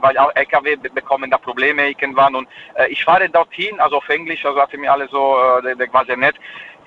weil 0.00 0.16
auch 0.18 0.30
LKW 0.34 0.76
be- 0.76 0.90
bekommen 0.90 1.30
da 1.30 1.36
Probleme 1.38 1.88
irgendwann. 1.88 2.34
Und 2.34 2.48
ich 2.88 3.04
fahre 3.04 3.28
dorthin, 3.28 3.78
also 3.80 3.96
auf 3.98 4.08
Englisch, 4.08 4.44
also 4.44 4.60
hatte 4.60 4.78
mir 4.78 4.90
alle 4.92 5.06
so, 5.08 5.36
der, 5.64 5.74
der 5.74 5.92
war 5.92 6.04
sehr 6.06 6.16
nett. 6.16 6.36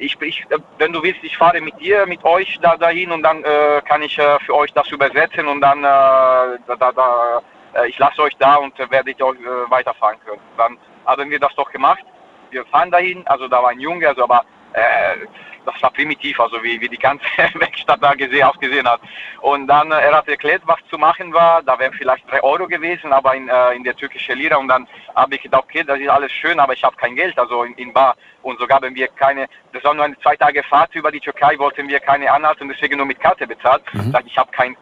Ich, 0.01 0.19
ich, 0.19 0.43
wenn 0.79 0.93
du 0.93 1.03
willst, 1.03 1.23
ich 1.23 1.37
fahre 1.37 1.61
mit 1.61 1.79
dir, 1.79 2.07
mit 2.07 2.23
euch 2.23 2.57
da 2.59 2.75
dahin 2.75 3.11
und 3.11 3.21
dann 3.21 3.43
äh, 3.43 3.81
kann 3.87 4.01
ich 4.01 4.17
äh, 4.17 4.39
für 4.39 4.55
euch 4.55 4.73
das 4.73 4.89
übersetzen 4.89 5.47
und 5.47 5.61
dann 5.61 5.79
äh, 5.83 6.57
da, 6.65 6.91
da, 6.91 7.41
äh, 7.75 7.87
ich 7.87 7.99
lasse 7.99 8.23
euch 8.23 8.35
da 8.37 8.55
und 8.55 8.79
äh, 8.79 8.89
werdet 8.89 9.21
euch 9.21 9.39
äh, 9.39 9.69
weiterfahren 9.69 10.17
können. 10.25 10.41
Dann 10.57 10.75
haben 11.05 11.29
wir 11.29 11.39
das 11.39 11.53
doch 11.55 11.71
gemacht. 11.71 12.03
Wir 12.49 12.65
fahren 12.65 12.89
dahin, 12.89 13.21
also 13.27 13.47
da 13.47 13.61
war 13.61 13.69
ein 13.69 13.79
Junge, 13.79 14.07
also 14.07 14.23
aber 14.23 14.43
äh, 14.73 15.17
das 15.66 15.82
war 15.82 15.91
primitiv, 15.91 16.39
also 16.39 16.62
wie, 16.64 16.80
wie 16.82 16.89
die 16.89 16.97
ganze 16.97 17.26
Werkstatt 17.53 18.01
da 18.01 18.14
gesehen, 18.14 18.43
ausgesehen 18.43 18.88
hat. 18.88 19.01
Und 19.41 19.68
dann, 19.68 19.91
äh, 19.91 19.95
er 19.95 20.14
hat 20.14 20.28
erklärt, 20.28 20.62
was 20.66 20.80
zu 20.89 20.97
machen 20.97 21.34
war. 21.34 21.62
Da 21.64 21.78
wären 21.80 21.93
vielleicht 21.93 22.30
drei 22.30 22.41
Euro 22.43 22.68
gewesen, 22.68 23.14
aber 23.14 23.36
in, 23.36 23.47
äh, 23.47 23.74
in 23.74 23.84
der 23.84 23.95
türkischen 23.95 24.38
Lira. 24.38 24.57
Und 24.57 24.68
dann 24.68 24.88
habe 25.16 25.36
ich 25.36 25.41
gedacht, 25.41 25.64
okay, 25.64 25.84
das 25.84 25.99
ist 25.99 26.09
alles 26.09 26.32
schön, 26.32 26.59
aber 26.59 26.74
ich 26.74 26.84
habe 26.84 26.95
kein 26.95 27.16
Geld, 27.16 27.38
also 27.38 27.64
in, 27.64 27.74
in 27.76 27.93
Bar. 27.93 28.16
Und 28.41 28.59
so 28.59 28.68
gaben 28.68 28.95
wir 28.95 29.07
keine, 29.09 29.47
das 29.74 29.84
war 29.84 29.93
nur 29.93 30.05
eine 30.05 30.18
zwei 30.20 30.36
Tage 30.36 30.64
Fahrt 30.64 30.95
über 30.95 31.12
die 31.12 31.20
Türkei, 31.20 31.57
wollten 31.57 31.88
wir 31.88 31.99
keine 31.99 32.32
anhalten, 32.32 32.68
deswegen 32.68 32.97
nur 32.97 33.05
mit 33.05 33.20
Karte 33.20 33.45
bezahlt. 33.45 33.84
Mhm. 33.93 34.16
Ich 34.26 34.38
habe 34.38 34.51
kein, 34.51 34.76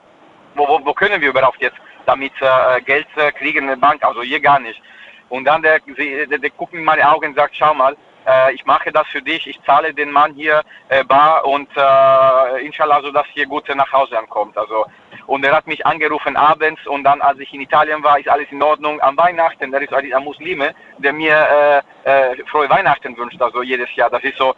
wo, 0.56 0.68
wo, 0.68 0.86
wo 0.86 0.94
können 0.94 1.22
wir 1.22 1.30
überhaupt 1.30 1.62
jetzt 1.62 1.78
damit 2.06 2.34
äh, 2.40 2.82
Geld 2.82 3.08
äh, 3.18 3.32
kriegen 3.32 3.60
in 3.60 3.68
der 3.68 3.76
Bank? 3.76 4.04
Also 4.04 4.22
hier 4.22 4.40
gar 4.40 4.60
nicht. 4.60 4.82
Und 5.28 5.46
dann 5.46 5.62
der, 5.62 5.80
der, 5.80 6.26
der, 6.26 6.38
der 6.40 6.50
guckt 6.52 6.74
in 6.74 6.84
meine 6.84 7.08
Augen 7.08 7.28
und 7.28 7.36
sagt, 7.36 7.56
schau 7.56 7.74
mal, 7.74 7.96
äh, 8.30 8.54
ich 8.54 8.66
mache 8.66 8.92
das 8.92 9.08
für 9.08 9.22
dich, 9.22 9.48
ich 9.48 9.60
zahle 9.64 9.94
den 9.94 10.12
Mann 10.12 10.34
hier 10.34 10.62
äh, 10.90 11.04
bar 11.04 11.46
und 11.46 11.70
äh, 11.76 12.66
inshallah, 12.66 13.02
so 13.02 13.12
dass 13.12 13.28
hier 13.34 13.46
gut 13.46 13.66
nach 13.76 13.92
Hause 13.92 14.18
ankommt. 14.18 14.58
Also 14.58 14.86
und 15.28 15.46
er 15.46 15.56
hat 15.56 15.68
mich 15.68 15.86
angerufen 15.86 16.36
abends 16.36 16.86
und 16.88 17.04
dann, 17.04 17.22
als 17.22 17.40
ich 17.40 17.54
in 17.54 17.62
Italien 17.62 18.04
war, 18.04 18.20
ist 18.20 18.28
alles 18.28 18.48
in 18.52 18.64
Ordnung. 18.64 19.00
Am 19.02 19.16
Weihnachten, 19.16 19.72
der 19.72 19.82
ist 19.82 19.94
ein 19.94 20.24
Muslime, 20.24 20.74
der 20.98 21.14
mir 21.14 21.84
äh, 22.06 22.32
äh, 22.32 22.46
frohe 22.46 22.70
Weihnachten 22.70 23.16
wünscht, 23.16 23.40
also 23.42 23.62
jedes 23.62 23.94
Jahr. 23.96 24.10
Das 24.10 24.24
ist 24.24 24.38
so, 24.38 24.56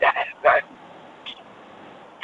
ja, 0.00 0.10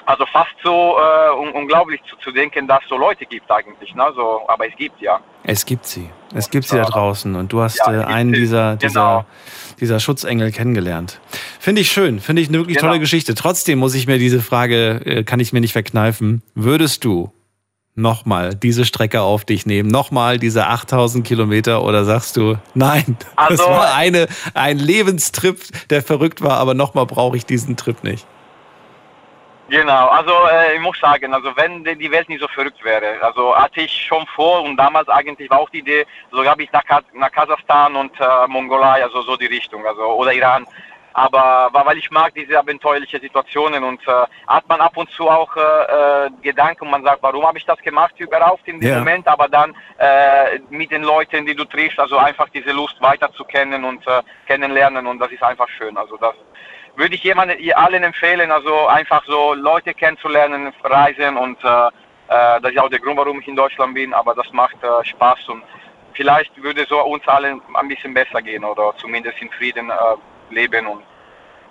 also 0.07 0.27
fast 0.27 0.55
so 0.63 0.97
äh, 0.99 1.41
un 1.41 1.51
unglaublich 1.53 2.01
zu, 2.09 2.17
zu 2.17 2.31
denken, 2.31 2.67
dass 2.67 2.83
es 2.83 2.89
so 2.89 2.97
Leute 2.97 3.25
gibt 3.27 3.51
eigentlich. 3.51 3.95
Ne? 3.95 4.13
So, 4.15 4.43
aber 4.49 4.69
es 4.69 4.77
gibt 4.77 5.01
ja. 5.01 5.21
Es 5.43 5.65
gibt 5.65 5.87
sie. 5.87 6.11
Es 6.35 6.51
gibt 6.51 6.67
sie 6.67 6.77
da 6.77 6.85
draußen. 6.85 7.35
Und 7.35 7.53
du 7.53 7.63
hast 7.63 7.79
ja, 7.79 8.03
äh, 8.03 8.05
einen 8.05 8.33
dieser, 8.33 8.77
dieser, 8.77 9.01
genau. 9.01 9.25
Dieser 9.81 10.01
Schutzengel 10.01 10.53
kennengelernt. 10.53 11.21
Finde 11.59 11.81
ich 11.81 11.91
schön. 11.91 12.21
Finde 12.21 12.43
ich 12.43 12.49
eine 12.49 12.59
wirklich 12.59 12.77
genau. 12.77 12.89
tolle 12.89 13.01
Geschichte. 13.01 13.35
Trotzdem 13.35 13.79
muss 13.79 13.95
ich 13.95 14.07
mir 14.07 14.19
diese 14.19 14.41
Frage, 14.41 15.01
äh, 15.05 15.25
kann 15.25 15.41
ich 15.41 15.53
mir 15.53 15.61
nicht 15.61 15.73
verkneifen. 15.73 16.43
Würdest 16.55 17.05
du 17.05 17.33
nochmal 17.95 18.55
diese 18.55 18.85
Strecke 18.85 19.23
auf 19.23 19.45
dich 19.45 19.67
nehmen? 19.67 19.89
Nochmal 19.89 20.39
diese 20.39 20.67
8000 20.67 21.27
Kilometer? 21.27 21.85
Oder 21.85 22.05
sagst 22.05 22.37
du, 22.37 22.57
nein, 22.75 23.17
also, 23.37 23.57
das 23.57 23.67
war 23.67 23.95
eine, 23.95 24.27
ein 24.55 24.79
Lebenstrip, 24.79 25.61
der 25.91 26.03
verrückt 26.03 26.43
war, 26.43 26.59
aber 26.59 26.75
nochmal 26.75 27.07
brauche 27.07 27.37
ich 27.37 27.47
diesen 27.47 27.77
Trip 27.77 28.03
nicht? 28.05 28.27
Genau, 29.75 30.07
also 30.07 30.33
äh, 30.53 30.77
ich 30.77 30.81
muss 30.81 31.01
sagen, 31.01 31.35
also 31.35 31.51
wenn 31.57 31.83
die 31.83 32.11
Welt 32.13 32.29
nicht 32.29 32.41
so 32.41 32.47
verrückt 32.47 32.85
wäre, 32.85 33.21
also 33.21 33.57
hatte 33.57 33.81
ich 33.81 33.93
schon 34.07 34.25
vor 34.29 34.63
und 34.63 34.77
damals 34.77 35.09
eigentlich 35.09 35.51
war 35.51 35.59
auch 35.59 35.71
die 35.71 35.81
Idee, 35.81 36.07
so 36.31 36.45
habe 36.45 36.63
ich 36.63 36.71
nach, 36.71 36.85
nach 37.13 37.33
Kasachstan 37.33 37.97
und 37.97 38.13
äh, 38.21 38.47
Mongolei, 38.47 39.03
also 39.03 39.23
so 39.23 39.37
die 39.37 39.47
Richtung, 39.47 39.85
also 39.85 40.03
oder 40.03 40.33
Iran. 40.33 40.65
Aber 41.13 41.71
weil 41.73 41.99
ich 41.99 42.09
mag 42.13 42.35
diese 42.35 42.57
abenteuerlichen 42.57 43.21
Situationen 43.21 43.83
und 43.83 44.01
äh, 44.07 44.13
hat 44.47 44.69
man 44.69 44.81
ab 44.81 44.97
und 44.97 45.11
zu 45.11 45.29
auch 45.29 45.57
äh, 45.57 45.61
äh 45.61 46.31
Gedanken, 46.43 46.89
man 46.89 47.03
sagt, 47.03 47.21
warum 47.23 47.45
habe 47.45 47.59
ich 47.59 47.67
das 47.67 47.81
gemacht 47.81 48.15
überhaupt 48.19 48.69
in 48.69 48.79
dem 48.79 48.91
yeah. 48.91 48.99
Moment, 49.01 49.27
aber 49.27 49.49
dann 49.49 49.75
äh, 49.99 50.61
mit 50.71 50.93
den 50.93 51.03
Leuten, 51.03 51.47
die 51.47 51.55
du 51.55 51.65
triffst, 51.65 51.99
also 51.99 52.17
einfach 52.17 52.49
diese 52.51 52.71
Lust 52.71 53.01
weiter 53.01 53.33
zu 53.33 53.43
kennen 53.45 53.85
und 53.85 54.07
äh, 54.07 54.23
kennenlernen 54.47 55.05
und 55.09 55.19
das 55.19 55.33
ist 55.33 55.43
einfach 55.43 55.69
schön. 55.69 55.97
Also 55.97 56.17
das 56.17 56.35
würde 56.97 57.15
ich 57.15 57.23
jemanden, 57.23 57.57
allen 57.75 58.03
empfehlen, 58.03 58.51
also 58.51 58.87
einfach 58.87 59.25
so 59.27 59.55
Leute 59.55 59.95
kennenzulernen, 59.95 60.73
reisen 60.83 61.37
und 61.37 61.63
äh, 61.65 61.87
äh, 62.29 62.61
das 62.61 62.73
ist 62.73 62.79
auch 62.79 62.89
der 62.89 63.01
Grund, 63.01 63.17
warum 63.17 63.41
ich 63.41 63.49
in 63.49 63.57
Deutschland 63.57 63.95
bin, 63.95 64.15
aber 64.15 64.35
das 64.35 64.51
macht 64.53 64.77
äh, 64.83 65.05
Spaß 65.05 65.49
und 65.49 65.63
vielleicht 66.15 66.57
würde 66.63 66.87
so 66.89 67.03
uns 67.03 67.27
allen 67.27 67.61
ein 67.75 67.89
bisschen 67.89 68.15
besser 68.15 68.41
gehen 68.41 68.65
oder 68.65 68.95
zumindest 68.99 69.41
in 69.41 69.51
Frieden 69.51 69.91
äh, 69.91 69.95
leben 70.55 70.87
und 70.87 71.03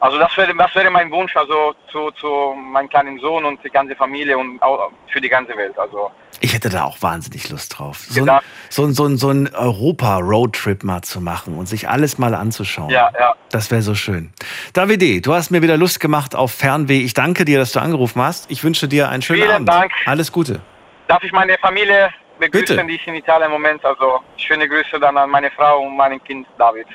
also 0.04 0.18
das 0.18 0.36
wäre, 0.36 0.54
das 0.54 0.76
wäre 0.76 0.92
mein 0.92 1.10
Wunsch, 1.12 1.34
also 1.38 1.74
zu, 1.90 2.12
zu 2.20 2.54
meinem 2.58 2.90
kleinen 2.90 3.18
Sohn 3.20 3.46
und 3.46 3.64
die 3.64 3.70
ganze 3.70 3.96
Familie 3.96 4.38
und 4.38 4.62
auch 4.62 4.92
für 5.08 5.22
die 5.22 5.30
ganze 5.30 5.56
Welt. 5.56 5.80
Also 5.80 6.12
ich 6.42 6.54
hätte 6.54 6.68
da 6.68 6.84
auch 6.84 7.02
wahnsinnig 7.02 7.50
Lust 7.50 7.80
drauf. 7.80 8.00
So, 8.10 8.26
ein, 8.26 8.40
so, 8.68 8.92
so, 8.92 9.16
so 9.16 9.30
ein 9.30 9.56
Europa-Roadtrip 9.56 10.84
mal 10.84 11.04
zu 11.04 11.22
machen 11.22 11.58
und 11.58 11.68
sich 11.68 11.88
alles 11.88 12.18
mal 12.18 12.36
anzuschauen. 12.36 12.90
Ja, 12.90 13.10
ja. 13.18 13.34
Das 13.50 13.72
wäre 13.72 13.82
so 13.82 13.96
schön. 13.96 14.34
Davide, 14.74 15.22
du 15.22 15.34
hast 15.34 15.52
mir 15.52 15.62
wieder 15.62 15.78
Lust 15.78 16.02
gemacht 16.02 16.36
auf 16.36 16.52
Fernweh. 16.52 17.00
Ich 17.00 17.14
danke 17.14 17.46
dir, 17.46 17.58
dass 17.58 17.72
du 17.72 17.80
angerufen 17.80 18.22
hast. 18.22 18.52
Ich 18.52 18.62
wünsche 18.62 18.90
dir 18.90 19.08
einen 19.08 19.22
schönen 19.22 19.44
Vielen 19.44 19.56
Abend. 19.56 19.70
Dank. 19.70 19.94
Alles 20.06 20.34
Gute. 20.34 20.60
Darf 21.08 21.24
ich 21.24 21.32
meine 21.32 21.58
Familie 21.60 22.14
begrüßen, 22.40 22.76
Bitte. 22.76 22.88
die 22.88 22.96
ist 22.98 23.08
in 23.08 23.16
Italien 23.16 23.46
im 23.46 23.52
Moment. 23.54 23.86
Also 23.86 24.20
schöne 24.36 24.68
Grüße 24.68 25.00
dann 25.00 25.16
an 25.16 25.30
meine 25.30 25.50
Frau 25.52 25.80
und 25.80 25.96
meinen 25.96 26.22
Kind 26.26 26.46
David. 26.58 26.88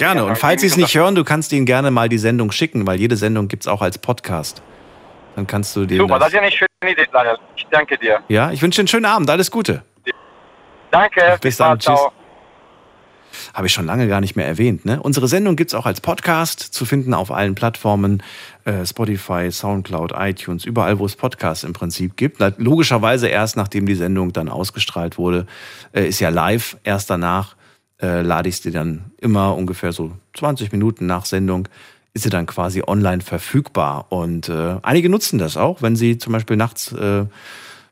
Gerne. 0.00 0.24
Und 0.24 0.38
falls 0.38 0.62
Sie 0.62 0.66
es 0.66 0.78
nicht 0.78 0.94
hören, 0.94 1.14
du 1.14 1.24
kannst 1.24 1.52
Ihnen 1.52 1.66
gerne 1.66 1.90
mal 1.90 2.08
die 2.08 2.16
Sendung 2.16 2.52
schicken, 2.52 2.86
weil 2.86 2.98
jede 2.98 3.16
Sendung 3.16 3.48
gibt 3.48 3.64
es 3.64 3.68
auch 3.68 3.82
als 3.82 3.98
Podcast. 3.98 4.62
Dann 5.36 5.46
kannst 5.46 5.76
du 5.76 5.84
den. 5.84 5.98
Super, 5.98 6.18
das, 6.18 6.20
das 6.20 6.28
ist 6.28 6.34
ja 6.34 6.40
eine 6.40 6.50
schöne 6.50 6.92
Idee, 6.92 7.06
Daniel. 7.12 7.36
Ich 7.54 7.66
danke 7.70 7.98
dir. 7.98 8.20
Ja, 8.28 8.50
ich 8.50 8.62
wünsche 8.62 8.76
dir 8.76 8.80
einen 8.80 8.88
schönen 8.88 9.04
Abend. 9.04 9.28
Alles 9.28 9.50
Gute. 9.50 9.82
Danke. 10.90 11.38
Bis 11.42 11.58
dann. 11.58 11.78
Tschüss. 11.78 12.00
Habe 13.52 13.66
ich 13.66 13.74
schon 13.74 13.84
lange 13.84 14.08
gar 14.08 14.22
nicht 14.22 14.36
mehr 14.36 14.46
erwähnt. 14.46 14.86
Ne? 14.86 15.02
Unsere 15.02 15.28
Sendung 15.28 15.54
gibt 15.54 15.70
es 15.70 15.74
auch 15.74 15.84
als 15.84 16.00
Podcast 16.00 16.60
zu 16.60 16.86
finden 16.86 17.12
auf 17.12 17.30
allen 17.30 17.54
Plattformen. 17.54 18.22
Äh, 18.64 18.86
Spotify, 18.86 19.52
Soundcloud, 19.52 20.12
iTunes, 20.16 20.64
überall, 20.64 20.98
wo 20.98 21.04
es 21.04 21.14
Podcasts 21.14 21.62
im 21.62 21.74
Prinzip 21.74 22.16
gibt. 22.16 22.38
Logischerweise 22.56 23.28
erst 23.28 23.58
nachdem 23.58 23.84
die 23.84 23.94
Sendung 23.94 24.32
dann 24.32 24.48
ausgestrahlt 24.48 25.18
wurde, 25.18 25.46
äh, 25.92 26.08
ist 26.08 26.20
ja 26.20 26.30
live. 26.30 26.78
Erst 26.84 27.10
danach 27.10 27.54
äh, 28.00 28.22
lade 28.22 28.48
ich 28.48 28.58
sie 28.58 28.70
dann 28.70 29.12
immer 29.18 29.56
ungefähr 29.56 29.92
so 29.92 30.12
20 30.34 30.72
Minuten 30.72 31.06
nach 31.06 31.24
Sendung 31.24 31.68
ist 32.12 32.24
sie 32.24 32.30
dann 32.30 32.46
quasi 32.46 32.82
online 32.86 33.20
verfügbar. 33.20 34.06
Und 34.08 34.48
äh, 34.48 34.76
einige 34.82 35.08
nutzen 35.08 35.38
das 35.38 35.56
auch, 35.56 35.82
wenn 35.82 35.96
sie 35.96 36.18
zum 36.18 36.32
Beispiel 36.32 36.56
nachts 36.56 36.92
äh, 36.92 37.26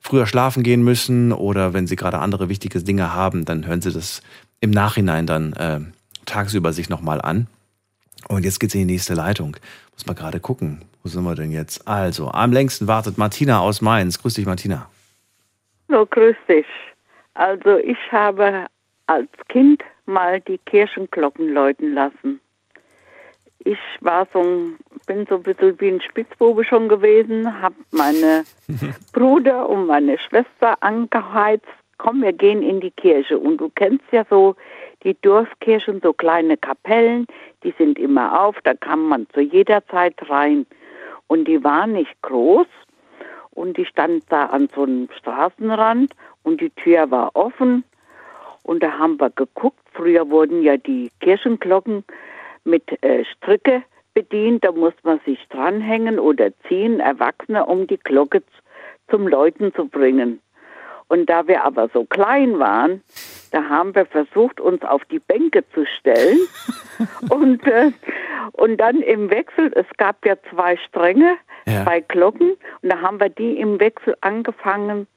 früher 0.01 0.27
schlafen 0.27 0.63
gehen 0.63 0.83
müssen 0.83 1.33
oder 1.33 1.73
wenn 1.73 1.87
sie 1.87 1.97
gerade 1.97 2.19
andere 2.19 2.49
wichtige 2.49 2.83
Dinge 2.83 3.15
haben, 3.15 3.45
dann 3.45 3.67
hören 3.67 3.81
sie 3.81 3.93
das 3.93 4.23
im 4.61 4.71
Nachhinein 4.71 5.27
dann 5.27 5.53
äh, 5.53 5.81
tagsüber 6.27 6.73
sich 6.73 6.89
nochmal 6.89 7.21
an. 7.21 7.47
Und 8.29 8.45
jetzt 8.45 8.59
geht's 8.59 8.75
in 8.75 8.81
die 8.81 8.93
nächste 8.93 9.15
Leitung. 9.15 9.57
Muss 9.93 10.07
mal 10.07 10.15
gerade 10.15 10.41
gucken. 10.41 10.83
Wo 11.03 11.09
sind 11.09 11.23
wir 11.23 11.37
denn 11.37 11.53
jetzt? 11.53 11.87
Also, 11.87 12.31
am 12.31 12.53
längsten 12.53 12.89
wartet 12.89 13.19
Martina 13.19 13.61
aus 13.61 13.81
Mainz. 13.81 14.21
Grüß 14.21 14.35
dich, 14.35 14.47
Martina. 14.47 14.91
Hallo, 15.89 16.05
grüß 16.07 16.37
dich. 16.49 16.67
Also, 17.35 17.79
ich 17.79 17.99
habe 18.11 18.67
als 19.07 19.31
Kind 19.49 19.83
mal 20.09 20.41
die 20.41 20.59
Kirchenglocken 20.59 21.53
läuten 21.53 21.95
lassen. 21.95 22.41
Ich 23.61 23.79
war 24.01 24.27
so 24.33 24.41
ein, 24.41 24.79
bin 25.07 25.27
so 25.27 25.37
ein 25.37 25.43
bisschen 25.43 25.81
wie 25.81 25.89
ein 25.89 26.01
Spitzbube 26.01 26.65
schon 26.65 26.89
gewesen, 26.89 27.61
habe 27.61 27.75
meine 27.91 28.45
Bruder 29.13 29.69
und 29.69 29.87
meine 29.87 30.19
Schwester 30.19 30.83
angeheizt, 30.83 31.67
komm, 31.99 32.23
wir 32.23 32.33
gehen 32.33 32.63
in 32.63 32.81
die 32.81 32.93
Kirche. 32.93 33.39
Und 33.39 33.59
du 33.59 33.69
kennst 33.69 34.05
ja 34.11 34.25
so 34.31 34.57
die 35.03 35.17
Dorfkirchen, 35.21 36.01
so 36.03 36.13
kleine 36.13 36.57
Kapellen, 36.57 37.27
die 37.63 37.75
sind 37.79 37.99
immer 37.99 38.41
auf, 38.41 38.57
da 38.65 38.75
kann 38.75 39.01
man 39.01 39.27
zu 39.35 39.41
jeder 39.41 39.87
Zeit 39.89 40.15
rein. 40.29 40.67
Und 41.27 41.47
die 41.47 41.63
waren 41.63 41.93
nicht 41.93 42.21
groß 42.23 42.67
und 43.51 43.77
die 43.77 43.85
stand 43.85 44.25
da 44.31 44.47
an 44.47 44.69
so 44.75 44.85
einem 44.85 45.09
Straßenrand 45.19 46.15
und 46.43 46.61
die 46.61 46.71
Tür 46.71 47.11
war 47.11 47.35
offen 47.35 47.85
und 48.63 48.83
da 48.83 48.99
haben 48.99 49.21
wir 49.21 49.31
geguckt. 49.31 49.88
Früher 49.99 50.31
wurden 50.31 50.63
ja 50.63 50.77
die 50.77 51.11
Kirchenglocken 51.19 52.05
mit 52.63 53.03
äh, 53.03 53.25
Stricke 53.25 53.83
bedient. 54.15 54.63
Da 54.63 54.71
muss 54.71 54.95
man 55.03 55.19
sich 55.27 55.45
dranhängen 55.49 56.21
oder 56.21 56.51
ziehen, 56.69 57.01
Erwachsene, 57.01 57.67
um 57.67 57.89
die 57.89 57.99
Glocke 57.99 58.45
zum 59.11 59.27
Läuten 59.27 59.75
zu 59.75 59.89
bringen. 59.89 60.41
Und 61.09 61.29
da 61.29 61.49
wir 61.49 61.65
aber 61.65 61.89
so 61.93 62.05
klein 62.05 62.61
waren, 62.61 63.03
da 63.51 63.65
haben 63.65 63.93
wir 63.97 64.07
versucht, 64.07 64.61
uns 64.61 64.83
auf 64.83 65.05
die 65.07 65.19
Bänke 65.19 65.65
zu 65.75 65.85
stellen. 65.99 66.39
und, 67.31 67.67
äh, 67.67 67.91
und 68.53 68.77
dann 68.77 69.01
im 69.03 69.31
Wechsel, 69.31 69.73
es 69.75 69.87
gab 69.97 70.25
ja 70.25 70.37
zwei 70.49 70.77
Stränge, 70.77 71.39
ja. 71.67 71.83
zwei 71.83 72.03
Glocken, 72.03 72.53
und 72.83 72.93
da 72.93 73.01
haben 73.01 73.19
wir 73.19 73.31
die 73.31 73.59
im 73.59 73.81
Wechsel 73.81 74.15
angefangen, 74.21 75.09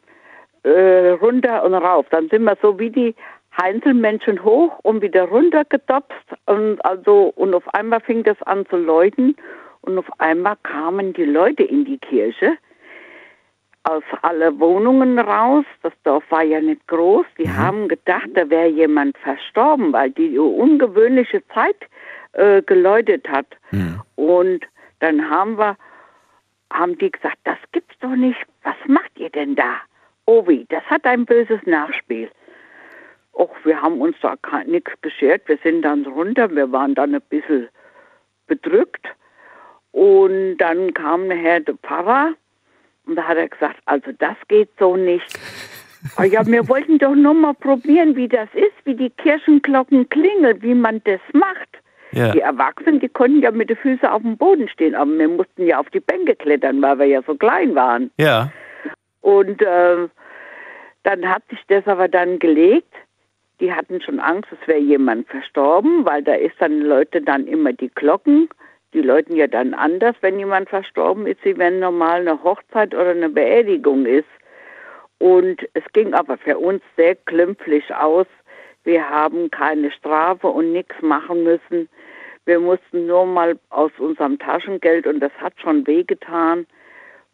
äh, 0.63 1.09
runter 1.09 1.63
und 1.65 1.75
rauf. 1.75 2.07
Dann 2.09 2.29
sind 2.29 2.45
wir 2.45 2.57
so 2.63 2.79
wie 2.79 2.89
die 2.89 3.15
Einzelmenschen 3.57 4.43
hoch 4.43 4.79
und 4.83 5.01
wieder 5.01 5.23
runter 5.25 5.65
getopst 5.65 6.25
und 6.45 6.83
also 6.85 7.31
und 7.35 7.53
auf 7.53 7.73
einmal 7.73 7.99
fing 8.01 8.23
das 8.23 8.41
an 8.43 8.65
zu 8.67 8.77
läuten 8.77 9.35
und 9.81 9.97
auf 9.97 10.09
einmal 10.19 10.55
kamen 10.63 11.13
die 11.13 11.25
Leute 11.25 11.63
in 11.63 11.85
die 11.85 11.97
Kirche 11.97 12.57
aus 13.83 14.03
alle 14.21 14.59
Wohnungen 14.59 15.17
raus. 15.19 15.65
Das 15.81 15.93
Dorf 16.03 16.23
war 16.29 16.43
ja 16.43 16.61
nicht 16.61 16.87
groß. 16.87 17.25
Die 17.37 17.47
mhm. 17.47 17.57
haben 17.57 17.87
gedacht, 17.87 18.29
da 18.35 18.49
wäre 18.49 18.67
jemand 18.67 19.17
verstorben, 19.17 19.91
weil 19.91 20.11
die 20.11 20.37
ungewöhnliche 20.37 21.45
Zeit 21.47 21.77
äh, 22.33 22.61
geläutet 22.61 23.27
hat. 23.27 23.47
Mhm. 23.71 24.01
Und 24.15 24.65
dann 24.99 25.29
haben 25.29 25.57
wir, 25.57 25.77
haben 26.71 26.97
die 26.97 27.11
gesagt, 27.11 27.39
das 27.43 27.57
gibt's 27.71 27.95
doch 27.99 28.15
nicht. 28.15 28.39
Was 28.63 28.75
macht 28.87 29.17
ihr 29.17 29.29
denn 29.29 29.55
da? 29.55 29.77
Ovi, 30.25 30.65
das 30.69 30.83
hat 30.83 31.05
ein 31.05 31.25
böses 31.25 31.59
Nachspiel. 31.65 32.29
Och, 33.33 33.55
wir 33.63 33.81
haben 33.81 34.01
uns 34.01 34.15
da 34.21 34.35
nichts 34.65 34.91
beschert. 35.01 35.47
Wir 35.47 35.57
sind 35.63 35.83
dann 35.83 36.05
runter. 36.05 36.53
Wir 36.53 36.71
waren 36.71 36.95
dann 36.95 37.15
ein 37.15 37.21
bisschen 37.29 37.69
bedrückt. 38.47 39.05
Und 39.91 40.57
dann 40.57 40.93
kam 40.93 41.27
nachher 41.27 41.59
der 41.59 41.75
Pfarrer 41.75 42.33
und 43.05 43.15
da 43.15 43.23
hat 43.23 43.37
er 43.37 43.49
gesagt, 43.49 43.77
also 43.85 44.11
das 44.19 44.35
geht 44.47 44.69
so 44.79 44.95
nicht. 44.95 45.37
Oh 46.17 46.23
ja, 46.23 46.45
wir 46.45 46.67
wollten 46.69 46.97
doch 46.97 47.15
nur 47.15 47.33
mal 47.33 47.53
probieren, 47.53 48.15
wie 48.15 48.27
das 48.27 48.49
ist, 48.53 48.85
wie 48.85 48.95
die 48.95 49.09
Kirchenglocken 49.09 50.07
klingeln, 50.09 50.61
wie 50.61 50.75
man 50.75 51.01
das 51.03 51.19
macht. 51.33 51.67
Ja. 52.11 52.31
Die 52.31 52.41
Erwachsenen, 52.41 52.99
die 52.99 53.09
konnten 53.09 53.41
ja 53.41 53.51
mit 53.51 53.69
den 53.69 53.77
Füßen 53.77 54.07
auf 54.07 54.21
dem 54.21 54.37
Boden 54.37 54.67
stehen, 54.67 54.95
aber 54.95 55.11
wir 55.11 55.29
mussten 55.29 55.65
ja 55.65 55.79
auf 55.79 55.89
die 55.89 56.01
Bänke 56.01 56.35
klettern, 56.35 56.81
weil 56.81 56.99
wir 56.99 57.05
ja 57.05 57.21
so 57.25 57.35
klein 57.35 57.73
waren. 57.73 58.11
Ja. 58.17 58.51
Und 59.21 59.61
äh, 59.61 60.07
dann 61.03 61.29
hat 61.29 61.43
sich 61.49 61.59
das 61.67 61.87
aber 61.87 62.09
dann 62.09 62.39
gelegt. 62.39 62.93
Die 63.61 63.71
hatten 63.71 64.01
schon 64.01 64.19
Angst, 64.19 64.49
es 64.51 64.67
wäre 64.67 64.79
jemand 64.79 65.27
verstorben, 65.29 66.03
weil 66.03 66.23
da 66.23 66.33
ist 66.33 66.55
dann 66.59 66.81
Leute 66.81 67.21
dann 67.21 67.45
immer 67.45 67.71
die 67.71 67.89
Glocken. 67.89 68.49
Die 68.93 69.01
läuten 69.01 69.35
ja 69.35 69.45
dann 69.45 69.75
anders, 69.75 70.15
wenn 70.21 70.39
jemand 70.39 70.67
verstorben 70.67 71.27
ist, 71.27 71.45
wie 71.45 71.57
wenn 71.57 71.79
normal 71.79 72.21
eine 72.21 72.43
Hochzeit 72.43 72.93
oder 72.95 73.11
eine 73.11 73.29
Beerdigung 73.29 74.07
ist. 74.07 74.27
Und 75.19 75.61
es 75.75 75.83
ging 75.93 76.15
aber 76.15 76.37
für 76.39 76.57
uns 76.57 76.81
sehr 76.97 77.13
glimpflich 77.13 77.93
aus. 77.93 78.25
Wir 78.83 79.07
haben 79.07 79.51
keine 79.51 79.91
Strafe 79.91 80.47
und 80.47 80.73
nichts 80.73 80.95
machen 81.01 81.43
müssen. 81.43 81.87
Wir 82.45 82.59
mussten 82.59 83.05
nur 83.05 83.27
mal 83.27 83.59
aus 83.69 83.91
unserem 83.99 84.39
Taschengeld, 84.39 85.05
und 85.05 85.19
das 85.19 85.31
hat 85.39 85.53
schon 85.61 85.85
wehgetan, 85.85 86.65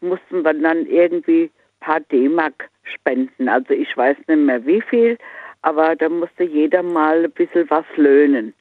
mussten 0.01 0.43
wir 0.43 0.53
dann 0.53 0.85
irgendwie 0.87 1.43
ein 1.43 1.79
paar 1.79 1.99
D-Mark 2.01 2.69
spenden. 2.83 3.47
Also 3.47 3.73
ich 3.73 3.95
weiß 3.95 4.17
nicht 4.27 4.37
mehr 4.37 4.65
wie 4.65 4.81
viel, 4.81 5.17
aber 5.61 5.95
da 5.95 6.09
musste 6.09 6.43
jeder 6.43 6.83
mal 6.83 7.25
ein 7.25 7.31
bisschen 7.31 7.69
was 7.69 7.85
löhnen. 7.95 8.53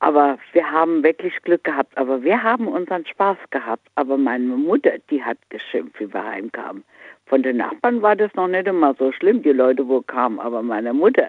Aber 0.00 0.38
wir 0.52 0.68
haben 0.68 1.04
wirklich 1.04 1.34
Glück 1.42 1.64
gehabt. 1.64 1.96
Aber 1.96 2.22
wir 2.22 2.42
haben 2.42 2.66
unseren 2.66 3.06
Spaß 3.06 3.38
gehabt. 3.50 3.86
Aber 3.94 4.16
meine 4.16 4.44
Mutter, 4.44 4.92
die 5.10 5.22
hat 5.22 5.38
geschimpft, 5.48 6.00
wie 6.00 6.12
wir 6.12 6.24
heimkamen. 6.24 6.82
Von 7.26 7.42
den 7.42 7.58
Nachbarn 7.58 8.02
war 8.02 8.16
das 8.16 8.34
noch 8.34 8.48
nicht 8.48 8.66
immer 8.66 8.94
so 8.98 9.12
schlimm, 9.12 9.42
die 9.42 9.52
Leute, 9.52 9.86
wo 9.86 10.00
kamen. 10.00 10.40
Aber 10.40 10.62
meine 10.62 10.92
Mutter, 10.92 11.28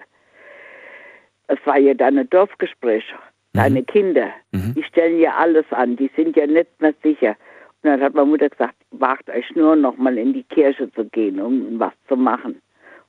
es 1.46 1.58
war 1.64 1.78
ja 1.78 1.94
dann 1.94 2.18
ein 2.18 2.28
Dorfgespräch. 2.30 3.04
Deine 3.52 3.84
Kinder, 3.84 4.30
die 4.52 4.82
stellen 4.82 5.20
ja 5.20 5.34
alles 5.36 5.66
an, 5.70 5.94
die 5.94 6.10
sind 6.16 6.36
ja 6.36 6.44
nicht 6.46 6.68
mehr 6.80 6.94
sicher. 7.04 7.36
Und 7.82 7.90
dann 7.90 8.00
hat 8.00 8.14
meine 8.14 8.26
Mutter 8.26 8.48
gesagt, 8.48 8.74
wagt 8.90 9.30
euch 9.30 9.48
nur 9.54 9.76
noch 9.76 9.96
mal 9.96 10.18
in 10.18 10.32
die 10.32 10.42
Kirche 10.42 10.90
zu 10.92 11.04
gehen, 11.04 11.40
um 11.40 11.78
was 11.78 11.92
zu 12.08 12.16
machen. 12.16 12.60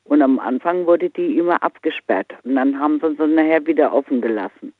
Und 0.06 0.22
am 0.22 0.40
Anfang 0.40 0.86
wurde 0.86 1.10
die 1.10 1.38
immer 1.38 1.62
abgesperrt. 1.62 2.34
Und 2.44 2.56
dann 2.56 2.80
haben 2.80 3.00
sie 3.00 3.16
sie 3.16 3.28
nachher 3.28 3.66
wieder 3.66 3.94
offen 3.94 4.22
gelassen. 4.22 4.74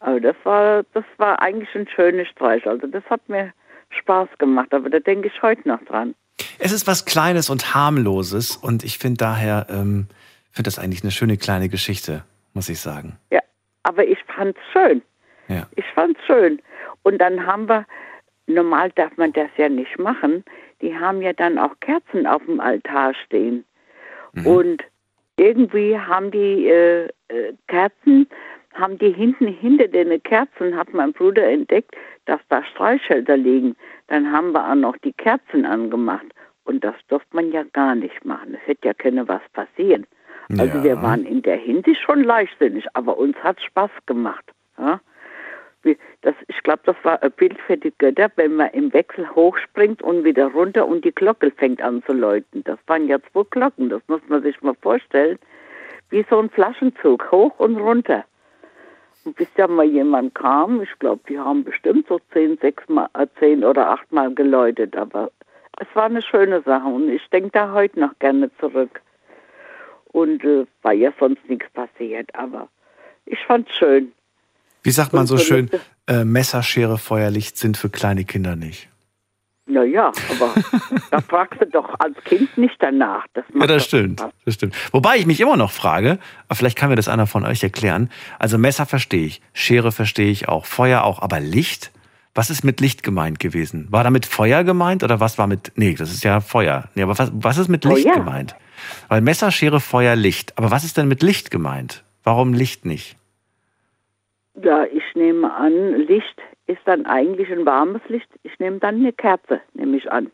Aber 0.00 0.20
das 0.20 0.36
war, 0.44 0.82
das 0.92 1.04
war 1.18 1.40
eigentlich 1.40 1.74
ein 1.74 1.88
schöner 1.88 2.24
Streich. 2.26 2.66
Also 2.66 2.86
das 2.86 3.04
hat 3.08 3.26
mir 3.28 3.52
Spaß 3.90 4.28
gemacht. 4.38 4.74
Aber 4.74 4.90
da 4.90 4.98
denke 4.98 5.28
ich 5.28 5.42
heute 5.42 5.68
noch 5.68 5.82
dran. 5.84 6.14
Es 6.58 6.72
ist 6.72 6.86
was 6.86 7.04
Kleines 7.04 7.48
und 7.48 7.74
harmloses 7.74 8.56
und 8.56 8.82
ich 8.84 8.98
finde 8.98 9.18
daher, 9.18 9.66
ähm, 9.70 10.08
finde 10.50 10.68
das 10.68 10.78
eigentlich 10.78 11.02
eine 11.02 11.10
schöne 11.10 11.36
kleine 11.36 11.68
Geschichte, 11.68 12.24
muss 12.54 12.68
ich 12.68 12.80
sagen. 12.80 13.16
Ja, 13.30 13.40
aber 13.82 14.06
ich 14.06 14.18
fand's 14.24 14.60
schön. 14.72 15.02
Ja. 15.48 15.66
Ich 15.76 15.84
fand's 15.94 16.20
schön. 16.26 16.60
Und 17.02 17.18
dann 17.18 17.46
haben 17.46 17.68
wir, 17.68 17.86
normal 18.46 18.90
darf 18.94 19.16
man 19.16 19.32
das 19.32 19.50
ja 19.56 19.68
nicht 19.68 19.98
machen, 19.98 20.44
die 20.80 20.96
haben 20.96 21.22
ja 21.22 21.32
dann 21.32 21.58
auch 21.58 21.78
Kerzen 21.80 22.26
auf 22.26 22.44
dem 22.46 22.60
Altar 22.60 23.14
stehen. 23.26 23.64
Und 24.44 24.82
irgendwie 25.38 25.98
haben 25.98 26.30
die 26.30 26.68
äh, 26.68 27.08
äh, 27.28 27.52
Kerzen, 27.68 28.28
haben 28.74 28.98
die 28.98 29.12
hinten 29.12 29.48
hinter 29.48 29.88
den 29.88 30.22
Kerzen, 30.22 30.76
hat 30.76 30.92
mein 30.92 31.12
Bruder 31.12 31.48
entdeckt, 31.48 31.94
dass 32.26 32.40
da 32.48 32.62
Streichhölzer 32.64 33.36
liegen. 33.36 33.74
Dann 34.08 34.30
haben 34.30 34.52
wir 34.52 34.70
auch 34.70 34.74
noch 34.74 34.96
die 34.98 35.12
Kerzen 35.14 35.64
angemacht. 35.64 36.26
Und 36.64 36.84
das 36.84 36.94
durfte 37.08 37.34
man 37.34 37.50
ja 37.52 37.64
gar 37.72 37.94
nicht 37.94 38.24
machen. 38.24 38.54
Es 38.54 38.66
hätte 38.68 38.88
ja 38.88 38.94
können 38.94 39.26
was 39.26 39.42
passieren. 39.54 40.06
Also 40.58 40.78
Ja. 40.78 40.84
wir 40.84 41.02
waren 41.02 41.24
in 41.24 41.42
der 41.42 41.56
Hinsicht 41.56 42.00
schon 42.00 42.22
leichtsinnig, 42.24 42.84
aber 42.94 43.16
uns 43.16 43.36
hat 43.38 43.60
Spaß 43.60 43.90
gemacht. 44.06 44.44
Ja? 44.78 45.00
Wie- 45.82 45.98
Das, 46.22 46.34
ich 46.48 46.62
glaube, 46.62 46.80
das 46.84 46.96
war 47.02 47.22
ein 47.22 47.32
Bild 47.32 47.58
für 47.66 47.76
die 47.76 47.92
Götter, 47.98 48.30
wenn 48.36 48.56
man 48.56 48.70
im 48.70 48.92
Wechsel 48.92 49.28
hochspringt 49.34 50.02
und 50.02 50.24
wieder 50.24 50.48
runter 50.48 50.86
und 50.86 51.04
die 51.04 51.12
Glocke 51.14 51.50
fängt 51.50 51.80
an 51.80 52.02
zu 52.04 52.12
läuten. 52.12 52.62
Das 52.64 52.78
waren 52.86 53.08
ja 53.08 53.18
zwei 53.32 53.44
Glocken, 53.50 53.88
das 53.88 54.02
muss 54.08 54.20
man 54.28 54.42
sich 54.42 54.60
mal 54.60 54.74
vorstellen. 54.82 55.38
Wie 56.10 56.24
so 56.28 56.38
ein 56.38 56.50
Flaschenzug, 56.50 57.30
hoch 57.32 57.58
und 57.58 57.76
runter. 57.78 58.24
Und 59.24 59.36
bis 59.36 59.48
ja 59.56 59.66
mal 59.68 59.84
jemand 59.84 60.34
kam, 60.34 60.82
ich 60.82 60.98
glaube, 60.98 61.22
die 61.28 61.38
haben 61.38 61.62
bestimmt 61.64 62.06
so 62.08 62.18
zehn, 62.32 62.56
sechs 62.58 62.88
mal, 62.88 63.08
äh, 63.14 63.26
zehn 63.38 63.64
oder 63.64 63.88
acht 63.90 64.10
Mal 64.12 64.34
geläutet, 64.34 64.96
aber 64.96 65.30
es 65.78 65.86
war 65.94 66.04
eine 66.04 66.22
schöne 66.22 66.62
Sache 66.62 66.88
und 66.88 67.08
ich 67.08 67.26
denke 67.30 67.50
da 67.52 67.72
heute 67.72 68.00
noch 68.00 68.18
gerne 68.18 68.50
zurück. 68.58 69.00
Und 70.12 70.42
äh, 70.44 70.66
war 70.82 70.92
ja 70.92 71.12
sonst 71.18 71.48
nichts 71.48 71.68
passiert, 71.70 72.34
aber 72.34 72.68
ich 73.26 73.38
fand's 73.46 73.72
schön. 73.74 74.12
Wie 74.82 74.90
sagt 74.90 75.12
man 75.12 75.26
so 75.26 75.38
schön, 75.38 75.70
äh, 76.06 76.24
Messer, 76.24 76.62
Schere, 76.62 76.98
Feuerlicht 76.98 77.58
sind 77.58 77.76
für 77.76 77.90
kleine 77.90 78.24
Kinder 78.24 78.56
nicht. 78.56 78.88
Naja, 79.66 80.10
aber 80.30 80.54
da 81.12 81.20
fragst 81.20 81.60
du 81.60 81.66
doch 81.66 81.94
als 82.00 82.16
Kind 82.24 82.58
nicht 82.58 82.74
danach. 82.80 83.24
Das 83.34 83.44
Ja, 83.54 83.66
das 83.68 83.84
stimmt. 83.84 84.18
Spaß. 84.20 84.32
Das 84.44 84.54
stimmt. 84.54 84.74
Wobei 84.90 85.16
ich 85.18 85.26
mich 85.26 85.40
immer 85.40 85.56
noch 85.56 85.70
frage, 85.70 86.18
aber 86.48 86.56
vielleicht 86.56 86.76
kann 86.76 86.88
mir 86.90 86.96
das 86.96 87.06
einer 87.06 87.28
von 87.28 87.44
euch 87.44 87.62
erklären. 87.62 88.10
Also 88.40 88.58
Messer 88.58 88.84
verstehe 88.86 89.26
ich, 89.26 89.40
Schere 89.52 89.92
verstehe 89.92 90.30
ich 90.30 90.48
auch, 90.48 90.66
Feuer 90.66 91.04
auch, 91.04 91.22
aber 91.22 91.38
Licht? 91.38 91.92
Was 92.34 92.50
ist 92.50 92.64
mit 92.64 92.80
Licht 92.80 93.02
gemeint 93.04 93.38
gewesen? 93.38 93.86
War 93.90 94.02
damit 94.02 94.24
Feuer 94.26 94.64
gemeint 94.64 95.02
oder 95.04 95.20
was 95.20 95.36
war 95.38 95.46
mit. 95.46 95.72
Nee, 95.76 95.94
das 95.94 96.10
ist 96.10 96.24
ja 96.24 96.40
Feuer. 96.40 96.88
Nee, 96.94 97.02
aber 97.02 97.18
was, 97.18 97.30
was 97.34 97.58
ist 97.58 97.68
mit 97.68 97.84
Licht 97.84 98.08
Feuer. 98.08 98.14
gemeint? 98.16 98.56
Weil 99.08 99.20
Messer, 99.20 99.50
Schere, 99.50 99.80
Feuer, 99.80 100.16
Licht. 100.16 100.56
Aber 100.56 100.70
was 100.70 100.84
ist 100.84 100.96
denn 100.96 101.06
mit 101.08 101.22
Licht 101.22 101.50
gemeint? 101.50 102.02
Warum 102.24 102.54
Licht 102.54 102.84
nicht? 102.86 103.16
Ja, 104.62 104.84
ich 104.84 105.02
nehme 105.14 105.52
an, 105.54 105.94
Licht 106.06 106.36
ist 106.66 106.80
dann 106.84 107.06
eigentlich 107.06 107.50
ein 107.50 107.64
warmes 107.66 108.02
Licht. 108.08 108.28
Ich 108.42 108.58
nehme 108.58 108.78
dann 108.78 108.96
eine 108.96 109.12
Kerze, 109.12 109.60
nehme 109.74 109.96
ich 109.96 110.10
an. 110.10 110.30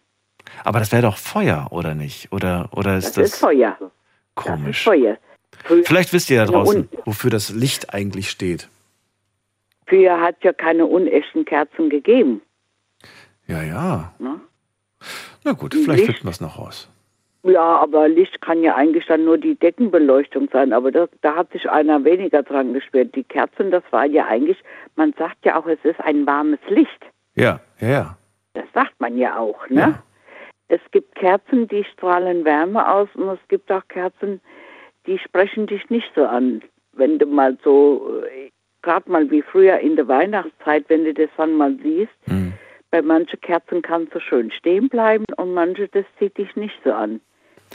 Aber 0.64 0.78
das 0.78 0.92
wäre 0.92 1.02
doch 1.02 1.16
Feuer, 1.16 1.68
oder 1.70 1.94
nicht? 1.94 2.32
Oder, 2.32 2.68
oder 2.72 2.96
ist 2.96 3.08
Das, 3.08 3.14
das, 3.14 3.24
ist 3.34 3.38
Feuer. 3.40 3.76
Das 3.78 3.88
ist 3.88 3.94
komisch? 4.34 4.84
Feuer. 4.84 5.16
Früher, 5.64 5.84
Vielleicht 5.84 6.12
wisst 6.12 6.28
ihr 6.30 6.38
da 6.44 6.46
draußen, 6.52 6.88
wofür 7.04 7.30
das 7.30 7.50
Licht 7.50 7.94
eigentlich 7.94 8.30
steht. 8.30 8.68
früher 9.86 10.20
hat 10.20 10.42
ja 10.44 10.52
keine 10.52 10.84
unechten 10.86 11.44
Kerzen 11.44 11.88
gegeben. 11.88 12.42
Ja, 13.46 13.62
ja. 13.62 14.12
Ne? 14.18 14.40
Na 15.44 15.52
gut, 15.52 15.74
vielleicht 15.74 16.00
Licht. 16.00 16.06
finden 16.06 16.24
wir 16.24 16.30
es 16.30 16.40
noch 16.40 16.58
raus. 16.58 16.88
Ja, 17.46 17.78
aber 17.78 18.08
Licht 18.08 18.40
kann 18.40 18.62
ja 18.62 18.74
eigentlich 18.74 19.06
dann 19.06 19.24
nur 19.24 19.38
die 19.38 19.54
Deckenbeleuchtung 19.54 20.48
sein. 20.52 20.72
Aber 20.72 20.90
das, 20.90 21.08
da 21.22 21.36
hat 21.36 21.52
sich 21.52 21.68
einer 21.70 22.04
weniger 22.04 22.42
dran 22.42 22.72
gespielt. 22.72 23.14
Die 23.14 23.24
Kerzen, 23.24 23.70
das 23.70 23.84
war 23.90 24.04
ja 24.06 24.26
eigentlich, 24.26 24.58
man 24.96 25.12
sagt 25.18 25.44
ja 25.44 25.58
auch, 25.58 25.66
es 25.66 25.78
ist 25.84 26.00
ein 26.00 26.26
warmes 26.26 26.58
Licht. 26.68 27.06
Ja, 27.34 27.60
ja, 27.80 27.88
ja. 27.88 28.18
Das 28.54 28.64
sagt 28.74 28.98
man 29.00 29.16
ja 29.18 29.38
auch, 29.38 29.68
ne? 29.68 29.80
Ja. 29.80 30.02
Es 30.68 30.80
gibt 30.90 31.14
Kerzen, 31.14 31.68
die 31.68 31.84
strahlen 31.84 32.44
Wärme 32.44 32.90
aus 32.90 33.08
und 33.14 33.28
es 33.28 33.38
gibt 33.48 33.70
auch 33.70 33.86
Kerzen, 33.88 34.40
die 35.06 35.18
sprechen 35.18 35.66
dich 35.66 35.88
nicht 35.90 36.10
so 36.16 36.24
an. 36.24 36.62
Wenn 36.92 37.18
du 37.18 37.26
mal 37.26 37.56
so, 37.62 38.22
gerade 38.82 39.08
mal 39.10 39.30
wie 39.30 39.42
früher 39.42 39.78
in 39.78 39.94
der 39.94 40.08
Weihnachtszeit, 40.08 40.86
wenn 40.88 41.04
du 41.04 41.14
das 41.14 41.30
dann 41.36 41.54
mal 41.54 41.76
siehst, 41.82 42.10
Hm. 42.28 42.54
bei 42.90 43.02
manchen 43.02 43.40
Kerzen 43.42 43.82
kannst 43.82 44.14
du 44.14 44.20
schön 44.20 44.50
stehen 44.50 44.88
bleiben 44.88 45.24
und 45.36 45.54
manche, 45.54 45.86
das 45.88 46.04
zieht 46.18 46.36
dich 46.38 46.56
nicht 46.56 46.76
so 46.82 46.92
an. 46.92 47.20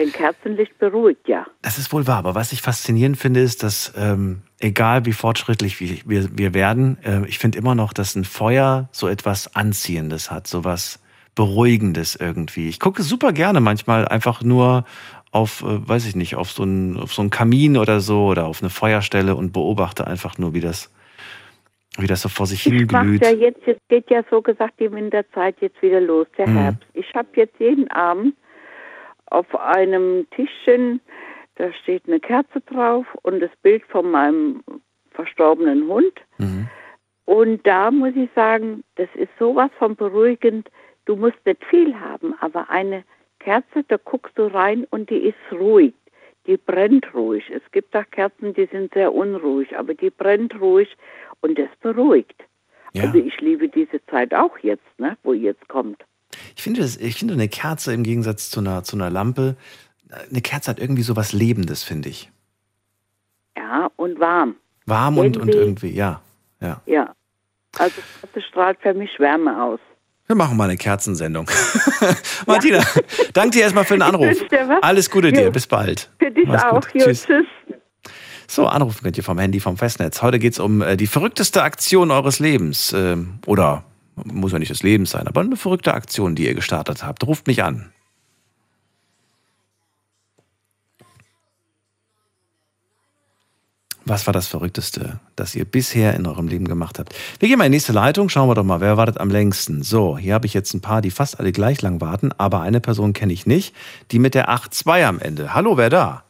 Denn 0.01 0.11
Kerzenlicht 0.11 0.79
beruhigt 0.79 1.27
ja. 1.27 1.45
Das 1.61 1.77
ist 1.77 1.93
wohl 1.93 2.07
wahr, 2.07 2.17
aber 2.17 2.33
was 2.33 2.51
ich 2.53 2.61
faszinierend 2.63 3.17
finde, 3.17 3.39
ist, 3.39 3.61
dass 3.61 3.93
ähm, 3.95 4.41
egal 4.59 5.05
wie 5.05 5.13
fortschrittlich 5.13 5.79
wir, 5.79 6.27
wir, 6.35 6.53
werden, 6.55 6.97
äh, 7.03 7.23
ich 7.27 7.37
finde 7.37 7.59
immer 7.59 7.75
noch, 7.75 7.93
dass 7.93 8.15
ein 8.15 8.23
Feuer 8.25 8.89
so 8.91 9.07
etwas 9.07 9.55
Anziehendes 9.55 10.31
hat, 10.31 10.47
so 10.47 10.63
was 10.63 10.99
Beruhigendes 11.35 12.15
irgendwie. 12.15 12.67
Ich 12.67 12.79
gucke 12.79 13.03
super 13.03 13.31
gerne 13.31 13.61
manchmal 13.61 14.07
einfach 14.07 14.41
nur 14.41 14.85
auf, 15.31 15.61
äh, 15.61 15.87
weiß 15.87 16.07
ich 16.07 16.15
nicht, 16.15 16.35
auf 16.35 16.49
so 16.49 16.63
einen 16.63 16.97
auf 16.97 17.13
so 17.13 17.21
einen 17.21 17.29
Kamin 17.29 17.77
oder 17.77 17.99
so 17.99 18.25
oder 18.25 18.47
auf 18.47 18.63
eine 18.63 18.71
Feuerstelle 18.71 19.35
und 19.35 19.53
beobachte 19.53 20.07
einfach 20.07 20.39
nur, 20.39 20.55
wie 20.55 20.61
das, 20.61 20.91
wie 21.99 22.07
das 22.07 22.23
so 22.23 22.29
vor 22.29 22.47
sich 22.47 22.63
hin 22.63 22.87
glüht. 22.87 23.23
ja 23.23 23.29
jetzt, 23.29 23.61
jetzt 23.67 23.87
geht 23.87 24.09
ja 24.09 24.23
so 24.31 24.41
gesagt 24.41 24.79
die 24.79 24.91
Winterzeit 24.91 25.57
jetzt 25.61 25.79
wieder 25.83 26.01
los, 26.01 26.25
der 26.39 26.49
Mhm. 26.49 26.57
Herbst. 26.57 26.87
Ich 26.93 27.13
habe 27.13 27.27
jetzt 27.35 27.59
jeden 27.59 27.89
Abend 27.91 28.33
auf 29.31 29.55
einem 29.55 30.27
Tischchen, 30.31 31.01
da 31.55 31.71
steht 31.73 32.07
eine 32.07 32.19
Kerze 32.19 32.61
drauf 32.61 33.05
und 33.23 33.39
das 33.39 33.51
Bild 33.61 33.83
von 33.85 34.09
meinem 34.11 34.63
verstorbenen 35.11 35.87
Hund. 35.87 36.13
Mhm. 36.37 36.67
Und 37.25 37.65
da 37.65 37.91
muss 37.91 38.15
ich 38.15 38.29
sagen, 38.35 38.83
das 38.95 39.09
ist 39.15 39.29
sowas 39.39 39.69
von 39.79 39.95
beruhigend. 39.95 40.69
Du 41.05 41.15
musst 41.15 41.37
nicht 41.45 41.63
viel 41.65 41.97
haben, 41.99 42.35
aber 42.39 42.69
eine 42.69 43.03
Kerze, 43.39 43.83
da 43.87 43.97
guckst 43.97 44.37
du 44.37 44.47
rein 44.47 44.85
und 44.91 45.09
die 45.09 45.27
ist 45.29 45.51
ruhig. 45.51 45.93
die 46.47 46.57
brennt 46.57 47.13
ruhig. 47.13 47.49
Es 47.53 47.61
gibt 47.71 47.95
auch 47.95 48.09
Kerzen, 48.11 48.53
die 48.53 48.65
sind 48.65 48.93
sehr 48.93 49.13
unruhig, 49.13 49.77
aber 49.77 49.93
die 49.93 50.09
brennt 50.09 50.59
ruhig 50.59 50.95
und 51.41 51.57
das 51.57 51.69
beruhigt. 51.81 52.43
Ja. 52.93 53.03
Also 53.03 53.19
ich 53.19 53.39
liebe 53.41 53.69
diese 53.69 54.03
Zeit 54.07 54.33
auch 54.33 54.57
jetzt, 54.59 54.87
ne, 54.97 55.17
wo 55.23 55.33
jetzt 55.33 55.67
kommt. 55.67 56.03
Ich 56.55 56.61
finde, 56.63 56.81
das, 56.81 56.97
ich 56.97 57.15
finde 57.15 57.33
eine 57.33 57.47
Kerze 57.47 57.93
im 57.93 58.03
Gegensatz 58.03 58.49
zu 58.49 58.59
einer, 58.59 58.83
zu 58.83 58.95
einer 58.95 59.09
Lampe, 59.09 59.55
eine 60.29 60.41
Kerze 60.41 60.69
hat 60.71 60.79
irgendwie 60.79 61.03
so 61.03 61.15
was 61.15 61.31
Lebendes, 61.33 61.83
finde 61.83 62.09
ich. 62.09 62.29
Ja, 63.57 63.89
und 63.95 64.19
warm. 64.19 64.55
Warm 64.85 65.17
und, 65.17 65.37
und 65.37 65.49
Irgendwie- 65.49 65.57
irgendwie, 65.59 65.91
ja. 65.95 66.21
ja. 66.59 66.81
Ja. 66.85 67.13
Also 67.77 67.95
Kerze 68.21 68.41
strahlt 68.47 68.77
für 68.81 68.93
mich 68.93 69.17
Wärme 69.19 69.61
aus. 69.63 69.79
Wir 70.27 70.35
machen 70.35 70.55
mal 70.57 70.65
eine 70.65 70.77
Kerzensendung. 70.77 71.49
Martina, 72.45 72.81
danke 73.33 73.57
dir 73.57 73.63
erstmal 73.63 73.83
für 73.85 73.95
den 73.95 74.01
Anruf. 74.01 74.37
Alles 74.81 75.09
Gute 75.09 75.31
dir, 75.31 75.45
Jo. 75.45 75.51
bis 75.51 75.67
bald. 75.67 76.09
Für 76.19 76.31
dich 76.31 76.47
Mach's 76.47 76.63
auch. 76.63 76.83
Jo, 76.93 77.05
Tschüss. 77.05 77.25
tschüss. 77.25 77.45
So, 78.47 78.67
anrufen 78.67 79.03
könnt 79.03 79.17
ihr 79.17 79.23
vom 79.23 79.39
Handy, 79.39 79.59
vom 79.61 79.77
Festnetz. 79.77 80.21
Heute 80.21 80.37
geht's 80.39 80.59
um 80.59 80.81
äh, 80.81 80.97
die 80.97 81.07
verrückteste 81.07 81.63
Aktion 81.63 82.11
eures 82.11 82.39
Lebens. 82.39 82.91
Ähm, 82.93 83.39
oder 83.45 83.83
muss 84.25 84.51
ja 84.51 84.59
nicht 84.59 84.71
des 84.71 84.83
Lebens 84.83 85.11
sein, 85.11 85.27
aber 85.27 85.41
eine 85.41 85.57
verrückte 85.57 85.93
Aktion, 85.93 86.35
die 86.35 86.45
ihr 86.45 86.55
gestartet 86.55 87.03
habt. 87.03 87.25
Ruft 87.25 87.47
mich 87.47 87.63
an. 87.63 87.91
Was 94.03 94.25
war 94.25 94.33
das 94.33 94.47
Verrückteste, 94.47 95.19
das 95.35 95.55
ihr 95.55 95.63
bisher 95.63 96.15
in 96.15 96.25
eurem 96.25 96.47
Leben 96.47 96.67
gemacht 96.67 96.97
habt? 96.97 97.13
Wir 97.39 97.47
gehen 97.47 97.59
mal 97.59 97.65
in 97.65 97.71
die 97.71 97.75
nächste 97.75 97.93
Leitung. 97.93 98.29
Schauen 98.29 98.49
wir 98.49 98.55
doch 98.55 98.63
mal, 98.63 98.81
wer 98.81 98.97
wartet 98.97 99.19
am 99.19 99.29
längsten? 99.29 99.83
So, 99.83 100.17
hier 100.17 100.33
habe 100.33 100.47
ich 100.47 100.53
jetzt 100.53 100.73
ein 100.73 100.81
paar, 100.81 101.01
die 101.01 101.11
fast 101.11 101.39
alle 101.39 101.51
gleich 101.51 101.81
lang 101.81 102.01
warten, 102.01 102.31
aber 102.37 102.61
eine 102.61 102.81
Person 102.81 103.13
kenne 103.13 103.31
ich 103.31 103.45
nicht. 103.45 103.75
Die 104.09 104.19
mit 104.19 104.33
der 104.33 104.49
8-2 104.49 105.05
am 105.05 105.19
Ende. 105.19 105.53
Hallo, 105.53 105.77
wer 105.77 105.89
da? 105.89 106.23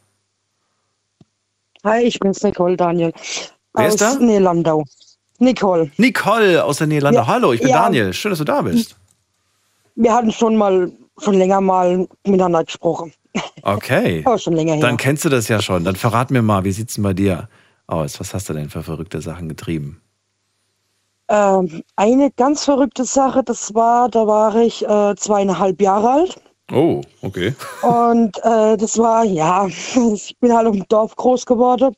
Hi, 1.82 2.02
ich 2.02 2.20
bin's 2.20 2.42
Nicole 2.42 2.76
Daniel. 2.76 3.12
Wer 3.74 3.86
aus 3.86 3.94
ist 3.94 4.00
da? 4.02 4.14
Niederlandau. 4.16 4.84
Nicole. 5.42 5.90
Nicole 5.96 6.64
aus 6.64 6.78
der 6.78 6.86
Niederlande. 6.86 7.20
Ja, 7.20 7.26
Hallo, 7.26 7.52
ich 7.52 7.60
bin 7.60 7.70
ja. 7.70 7.82
Daniel. 7.82 8.12
Schön, 8.12 8.30
dass 8.30 8.38
du 8.38 8.44
da 8.44 8.62
bist. 8.62 8.96
Wir 9.94 10.14
hatten 10.14 10.32
schon 10.32 10.56
mal, 10.56 10.90
schon 11.18 11.34
länger 11.34 11.60
mal 11.60 12.06
miteinander 12.26 12.64
gesprochen. 12.64 13.12
Okay. 13.62 14.22
Aber 14.26 14.38
schon 14.38 14.54
länger 14.54 14.74
her. 14.74 14.80
Dann 14.80 14.96
kennst 14.96 15.24
du 15.24 15.28
das 15.28 15.48
ja 15.48 15.60
schon. 15.60 15.84
Dann 15.84 15.96
verrat 15.96 16.30
mir 16.30 16.42
mal, 16.42 16.64
wie 16.64 16.72
sieht's 16.72 16.94
denn 16.94 17.04
bei 17.04 17.12
dir 17.12 17.48
aus? 17.86 18.18
Was 18.20 18.32
hast 18.32 18.48
du 18.48 18.54
denn 18.54 18.70
für 18.70 18.82
verrückte 18.82 19.20
Sachen 19.20 19.48
getrieben? 19.48 20.00
Ähm, 21.28 21.82
eine 21.96 22.30
ganz 22.30 22.64
verrückte 22.64 23.04
Sache, 23.04 23.42
das 23.42 23.74
war, 23.74 24.08
da 24.08 24.26
war 24.26 24.54
ich 24.56 24.86
äh, 24.86 25.14
zweieinhalb 25.16 25.80
Jahre 25.80 26.10
alt. 26.10 26.36
Oh, 26.70 27.00
okay. 27.22 27.54
Und 27.82 28.36
äh, 28.44 28.76
das 28.76 28.98
war, 28.98 29.24
ja, 29.24 29.66
ich 30.12 30.36
bin 30.40 30.52
halt 30.52 30.66
dem 30.66 30.86
Dorf 30.88 31.16
groß 31.16 31.46
geworden. 31.46 31.94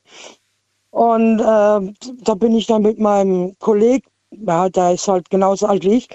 Und 0.95 1.41
äh, 1.41 1.93
da 2.23 2.35
bin 2.35 2.55
ich 2.55 2.67
dann 2.67 2.83
mit 2.83 2.99
meinem 2.99 3.59
Kollegen, 3.59 4.07
ja, 4.31 4.69
der 4.69 4.93
ist 4.93 5.09
halt 5.09 5.29
genauso 5.29 5.67
alt 5.67 5.83
wie 5.83 5.95
ich, 5.95 6.07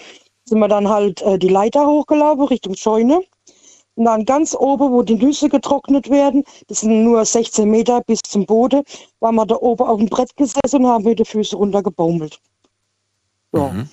sind 0.46 0.58
wir 0.58 0.68
dann 0.68 0.88
halt 0.88 1.20
äh, 1.20 1.38
die 1.38 1.48
Leiter 1.48 1.86
hochgelaufen 1.86 2.46
Richtung 2.46 2.74
Scheune. 2.74 3.20
Und 3.96 4.06
dann 4.06 4.24
ganz 4.24 4.54
oben, 4.54 4.90
wo 4.90 5.02
die 5.02 5.16
Nüsse 5.16 5.50
getrocknet 5.50 6.08
werden, 6.08 6.44
das 6.68 6.80
sind 6.80 7.04
nur 7.04 7.22
16 7.22 7.70
Meter 7.70 8.00
bis 8.06 8.20
zum 8.20 8.46
Boden, 8.46 8.82
waren 9.18 9.34
wir 9.34 9.44
da 9.44 9.56
oben 9.56 9.82
auf 9.82 9.98
dem 9.98 10.08
Brett 10.08 10.34
gesessen 10.38 10.82
und 10.82 10.86
haben 10.86 11.04
mit 11.04 11.18
den 11.18 11.26
Füßen 11.26 11.58
runtergebaumelt. 11.58 12.40
Ja. 13.52 13.84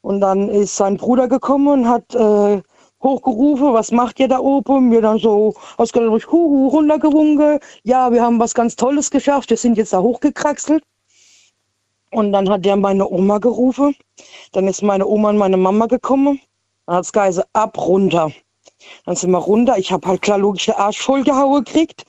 Und 0.00 0.22
dann 0.22 0.48
ist 0.48 0.76
sein 0.76 0.96
Bruder 0.96 1.28
gekommen 1.28 1.68
und 1.68 1.88
hat 1.90 2.14
äh, 2.14 2.62
hochgerufen, 3.02 3.72
was 3.72 3.90
macht 3.92 4.20
ihr 4.20 4.28
da 4.28 4.38
oben? 4.38 4.90
Wir 4.90 5.00
dann 5.02 5.18
so 5.18 5.54
ausgelacht, 5.76 6.30
huhu, 6.30 6.68
runtergewunken. 6.68 7.60
Ja, 7.82 8.12
wir 8.12 8.22
haben 8.22 8.38
was 8.38 8.54
ganz 8.54 8.76
Tolles 8.76 9.10
geschafft, 9.10 9.50
wir 9.50 9.56
sind 9.56 9.76
jetzt 9.78 9.92
da 9.92 10.00
hochgekraxelt. 10.00 10.82
Und 12.12 12.32
dann 12.32 12.48
hat 12.48 12.66
er 12.66 12.76
meine 12.76 13.08
Oma 13.08 13.38
gerufen. 13.38 13.94
Dann 14.52 14.66
ist 14.66 14.82
meine 14.82 15.06
Oma 15.06 15.30
und 15.30 15.38
meine 15.38 15.56
Mama 15.56 15.86
gekommen. 15.86 16.40
Dann 16.86 16.96
hat 16.96 17.04
es 17.04 17.12
geheißen, 17.12 17.44
ab, 17.52 17.78
runter. 17.78 18.32
Dann 19.04 19.16
sind 19.16 19.30
wir 19.30 19.38
runter. 19.38 19.78
Ich 19.78 19.92
habe 19.92 20.08
halt 20.08 20.22
klar 20.22 20.38
logisch 20.38 20.66
den 20.66 20.74
Arsch 20.74 20.98
vollgehauen 20.98 21.64
gekriegt. 21.64 22.04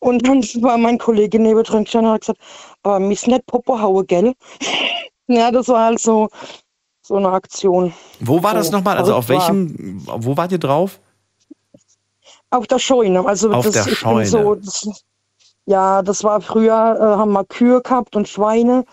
Und 0.00 0.26
dann 0.26 0.42
war 0.62 0.76
mein 0.76 0.98
Kollege 0.98 1.38
neben 1.38 1.62
dran 1.62 1.84
gestanden 1.84 2.10
und 2.10 2.14
hat 2.14 2.20
gesagt, 2.20 2.40
aber 2.82 3.00
miss 3.00 3.26
nicht 3.26 3.46
Popo 3.46 3.80
hauen, 3.80 4.06
gell? 4.06 4.34
ja, 5.28 5.50
das 5.50 5.68
war 5.68 5.86
halt 5.86 6.00
so, 6.00 6.28
so 7.08 7.16
eine 7.16 7.30
Aktion. 7.30 7.92
Wo 8.20 8.42
war 8.42 8.54
das 8.54 8.66
So, 8.68 8.72
nochmal? 8.76 8.96
Also 8.98 9.14
auf 9.14 9.26
verrückt 9.26 9.48
war. 9.48 9.54
welchem, 9.56 10.02
wo 10.06 10.36
wart 10.36 10.52
ihr 10.52 10.58
drauf? 10.58 11.00
Auf 12.50 12.66
der 12.66 12.78
Scheune. 12.78 13.26
Also 13.26 13.50
Auf 13.50 13.64
das, 13.66 13.84
der 13.84 13.94
Scheune. 13.94 14.26
So, 14.26 14.54
das, 14.54 14.88
ja, 15.66 16.02
das 16.02 16.24
war 16.24 16.40
früher, 16.40 16.96
äh, 16.98 17.02
haben 17.18 17.32
wir 17.32 17.44
Kühe 17.44 17.80
gehabt 17.82 18.16
und 18.16 18.28
Schweine. 18.28 18.84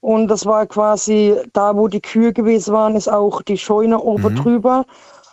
Und 0.00 0.28
das 0.28 0.44
war 0.46 0.66
quasi 0.66 1.34
da, 1.54 1.74
wo 1.76 1.88
die 1.88 2.00
Kühe 2.00 2.32
gewesen 2.32 2.74
waren, 2.74 2.94
ist 2.96 3.08
auch 3.08 3.42
die 3.42 3.58
Scheune 3.58 3.98
oben 4.00 4.34
Mhm. 4.34 4.42
drüber. 4.42 4.84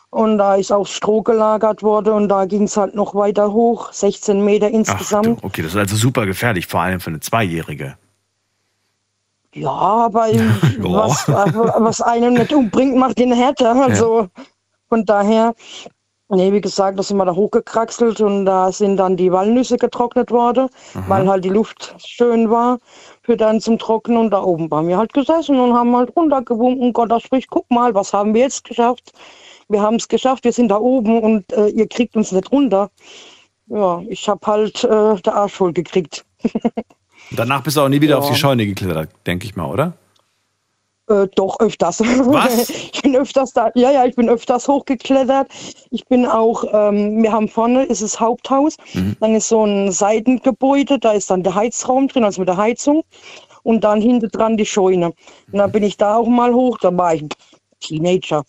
Und 0.10 0.38
da 0.38 0.56
ist 0.56 0.72
auch 0.74 0.88
Stroh 0.88 1.22
gelagert 1.22 1.84
worden 1.84 2.14
und 2.14 2.30
da 2.30 2.44
ging 2.46 2.64
es 2.64 2.76
halt 2.76 2.96
noch 2.96 3.16
weiter 3.16 3.54
hoch, 3.54 3.94
16 3.94 4.44
Meter 4.44 4.68
Ach, 4.68 4.72
insgesamt. 4.74 5.42
okay, 5.44 5.62
das 5.62 5.72
ist 5.72 5.78
also 5.78 5.96
super 5.96 6.26
gefährlich, 6.26 6.68
vor 6.68 6.82
allem 6.82 7.00
für 7.00 7.10
eine 7.12 7.22
Zweijährige. 7.22 7.96
Ja, 9.54 9.70
aber 9.72 10.28
was, 10.80 11.28
was 11.28 12.02
einen 12.02 12.36
nicht 12.36 12.54
umbringt, 12.54 12.96
macht 12.96 13.18
den 13.18 13.34
härter. 13.34 13.76
Also 13.76 14.28
von 14.88 15.06
daher, 15.06 15.54
nee, 16.30 16.54
wie 16.54 16.62
gesagt, 16.62 16.98
da 16.98 17.04
sind 17.04 17.18
wir 17.18 17.26
da 17.26 17.36
hochgekraxelt 17.36 18.22
und 18.22 18.46
da 18.46 18.72
sind 18.72 18.98
dann 18.98 19.18
die 19.18 19.32
Walnüsse 19.32 19.78
getrocknet 19.78 20.32
worden, 20.32 20.70
weil 21.08 21.28
halt 21.28 21.44
die 21.44 21.50
Luft 21.50 21.96
schön 21.98 22.50
war 22.50 22.80
für 23.24 23.36
dann 23.36 23.60
zum 23.60 23.78
Trocknen. 23.78 24.18
Und 24.18 24.32
da 24.32 24.42
oben 24.42 24.72
waren 24.72 24.88
wir 24.88 24.98
halt 24.98 25.14
gesessen 25.14 25.60
und 25.60 25.74
haben 25.74 25.96
halt 25.96 26.16
runtergewunken. 26.16 26.94
Gott, 26.94 27.12
das 27.12 27.24
spricht, 27.24 27.50
guck 27.50 27.70
mal, 27.70 27.94
was 27.94 28.14
haben 28.14 28.34
wir 28.34 28.42
jetzt 28.42 28.64
geschafft? 28.64 29.12
Wir 29.68 29.82
haben 29.82 29.96
es 29.96 30.08
geschafft, 30.08 30.44
wir 30.44 30.54
sind 30.54 30.70
da 30.70 30.78
oben 30.78 31.22
und 31.22 31.52
äh, 31.54 31.68
ihr 31.68 31.88
kriegt 31.88 32.16
uns 32.16 32.32
nicht 32.32 32.52
runter. 32.52 32.90
Ja, 33.68 34.02
ich 34.08 34.28
habe 34.28 34.46
halt 34.46 34.84
äh, 34.84 35.16
der 35.22 35.36
Arsch 35.36 35.54
voll 35.54 35.72
gekriegt. 35.74 36.26
Und 37.32 37.40
danach 37.40 37.64
bist 37.64 37.78
du 37.78 37.82
auch 37.82 37.90
nie 37.90 38.02
wieder 38.02 38.16
Ja. 38.16 38.20
auf 38.20 38.30
die 38.30 38.36
Scheune 38.36 38.66
geklettert, 38.66 39.10
denke 39.26 39.46
ich 39.46 39.56
mal, 39.56 39.66
oder? 39.66 39.94
Äh, 41.10 41.28
doch, 41.36 41.60
öfters. 41.60 42.00
Was? 42.02 42.70
Ich 42.94 43.02
bin 43.02 43.16
öfters 43.16 43.52
da, 43.54 43.72
ja, 43.74 43.90
ja, 43.92 44.06
ich 44.06 44.16
bin 44.16 44.30
öfters 44.30 44.68
hochgeklettert. 44.68 45.48
Ich 45.90 46.06
bin 46.06 46.26
auch, 46.28 46.64
ähm, 46.72 47.24
wir 47.24 47.32
haben 47.32 47.48
vorne 47.50 47.84
ist 47.84 48.02
das 48.04 48.20
Haupthaus, 48.20 48.78
Mhm. 48.94 49.16
dann 49.20 49.34
ist 49.36 49.48
so 49.50 49.66
ein 49.66 49.92
Seitengebäude, 49.92 51.00
da 51.00 51.14
ist 51.14 51.32
dann 51.32 51.42
der 51.42 51.56
Heizraum 51.56 52.08
drin, 52.08 52.24
also 52.24 52.42
mit 52.42 52.48
der 52.50 52.58
Heizung. 52.58 53.04
Und 53.64 53.84
dann 53.84 54.02
hinten 54.02 54.30
dran 54.30 54.58
die 54.58 54.66
Scheune. 54.66 55.08
Und 55.52 55.58
dann 55.60 55.72
bin 55.72 55.84
ich 55.84 55.98
da 55.98 56.16
auch 56.18 56.28
mal 56.28 56.54
hoch, 56.54 56.78
da 56.80 56.96
war 56.96 57.14
ich 57.16 57.24
Teenager. 57.80 58.44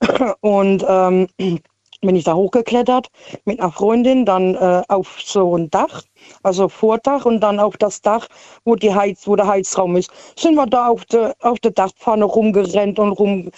Und 0.40 0.84
ähm, 0.88 1.26
bin 2.02 2.16
ich 2.16 2.24
da 2.24 2.34
hochgeklettert 2.34 3.08
mit 3.44 3.60
einer 3.60 3.70
Freundin, 3.72 4.24
dann 4.24 4.54
äh, 4.54 4.82
auf 4.88 5.18
so 5.22 5.56
ein 5.56 5.68
Dach, 5.70 6.02
also 6.42 6.68
Vordach 6.68 7.24
und 7.24 7.40
dann 7.40 7.60
auf 7.60 7.76
das 7.76 8.00
Dach, 8.00 8.26
wo, 8.64 8.76
die 8.76 8.94
Heiz, 8.94 9.26
wo 9.26 9.36
der 9.36 9.46
Heizraum 9.46 9.96
ist. 9.96 10.10
Sind 10.38 10.54
wir 10.54 10.66
da 10.66 10.88
auf 10.88 11.04
der 11.06 11.34
auf 11.40 11.58
der 11.60 11.72
Dachpfanne 11.72 12.24
rumgerannt 12.24 12.98
und 12.98 13.12
rum. 13.12 13.50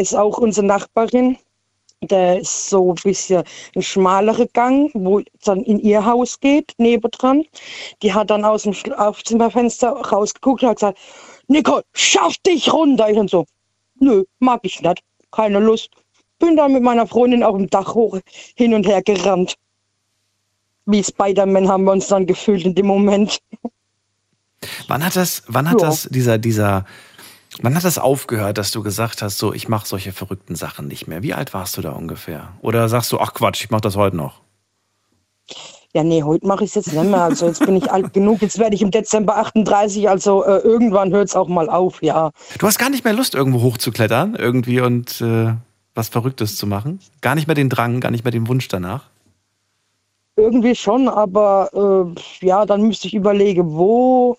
Ist 0.00 0.14
auch 0.14 0.38
unsere 0.38 0.66
Nachbarin, 0.66 1.38
der 2.02 2.40
ist 2.40 2.68
so 2.68 2.90
ein 2.90 2.98
bisschen 3.02 3.44
ein 3.76 3.82
schmalerer 3.82 4.46
Gang, 4.46 4.90
wo 4.94 5.20
dann 5.44 5.62
in 5.62 5.78
ihr 5.78 6.04
Haus 6.04 6.40
geht, 6.40 6.72
nebendran. 6.78 7.44
Die 8.02 8.12
hat 8.12 8.30
dann 8.30 8.44
aus 8.44 8.64
dem 8.64 8.74
Schlafzimmerfenster 8.74 9.90
rausgeguckt 9.90 10.62
und 10.62 10.68
hat 10.70 10.76
gesagt, 10.76 10.98
Nicole, 11.48 11.84
schaff 11.92 12.36
dich 12.38 12.72
runter. 12.72 13.08
Ich 13.08 13.16
dann 13.16 13.28
so, 13.28 13.44
nö, 14.00 14.24
mag 14.40 14.60
ich 14.62 14.82
nicht, 14.82 15.02
keine 15.30 15.60
Lust. 15.60 15.90
Bin 16.38 16.56
dann 16.56 16.72
mit 16.72 16.82
meiner 16.82 17.06
Freundin 17.06 17.44
auf 17.44 17.56
dem 17.56 17.70
Dach 17.70 17.94
hoch 17.94 18.18
hin 18.56 18.74
und 18.74 18.86
her 18.86 19.02
gerannt. 19.02 19.54
Wie 20.86 21.02
Spider-Man 21.04 21.68
haben 21.68 21.84
wir 21.84 21.92
uns 21.92 22.08
dann 22.08 22.26
gefühlt 22.26 22.64
in 22.64 22.74
dem 22.74 22.86
Moment. 22.86 23.38
Wann 24.88 25.04
hat 25.04 25.16
das, 25.16 25.42
wann 25.48 25.68
hat 25.70 25.80
Ja. 25.80 25.88
das, 25.88 26.08
dieser, 26.10 26.38
dieser, 26.38 26.84
wann 27.60 27.74
hat 27.74 27.84
das 27.84 27.98
aufgehört, 27.98 28.58
dass 28.58 28.70
du 28.72 28.82
gesagt 28.82 29.22
hast, 29.22 29.38
so, 29.38 29.52
ich 29.52 29.68
mache 29.68 29.86
solche 29.86 30.12
verrückten 30.12 30.54
Sachen 30.56 30.88
nicht 30.88 31.06
mehr? 31.08 31.22
Wie 31.22 31.34
alt 31.34 31.54
warst 31.54 31.76
du 31.76 31.82
da 31.82 31.90
ungefähr? 31.92 32.52
Oder 32.60 32.88
sagst 32.88 33.10
du, 33.12 33.18
ach 33.18 33.34
Quatsch, 33.34 33.64
ich 33.64 33.70
mache 33.70 33.82
das 33.82 33.96
heute 33.96 34.16
noch? 34.16 34.40
Ja, 35.94 36.02
nee, 36.02 36.22
heute 36.22 36.46
mache 36.46 36.64
ich 36.64 36.70
es 36.70 36.74
jetzt 36.74 36.92
nicht 36.94 37.04
mehr. 37.10 37.22
Also 37.22 37.46
jetzt 37.46 37.64
bin 37.66 37.76
ich 37.76 37.90
alt 37.92 38.12
genug. 38.14 38.40
Jetzt 38.40 38.58
werde 38.58 38.74
ich 38.74 38.80
im 38.82 38.90
Dezember 38.90 39.36
38. 39.36 40.08
Also 40.08 40.42
äh, 40.44 40.58
irgendwann 40.58 41.12
hört 41.12 41.28
es 41.28 41.36
auch 41.36 41.48
mal 41.48 41.68
auf, 41.68 42.02
ja. 42.02 42.30
Du 42.58 42.66
hast 42.66 42.78
gar 42.78 42.88
nicht 42.88 43.04
mehr 43.04 43.12
Lust, 43.12 43.34
irgendwo 43.34 43.60
hochzuklettern, 43.62 44.34
irgendwie 44.34 44.80
und 44.80 45.20
äh, 45.20 45.52
was 45.94 46.08
Verrücktes 46.08 46.56
zu 46.56 46.66
machen? 46.66 47.00
Gar 47.20 47.34
nicht 47.34 47.46
mehr 47.46 47.54
den 47.54 47.68
Drang, 47.68 48.00
gar 48.00 48.10
nicht 48.10 48.24
mehr 48.24 48.30
den 48.30 48.48
Wunsch 48.48 48.68
danach? 48.68 49.10
Irgendwie 50.42 50.74
schon, 50.74 51.08
aber 51.08 51.70
äh, 52.12 52.46
ja, 52.46 52.66
dann 52.66 52.82
müsste 52.82 53.06
ich 53.06 53.14
überlegen, 53.14 53.74
wo. 53.76 54.36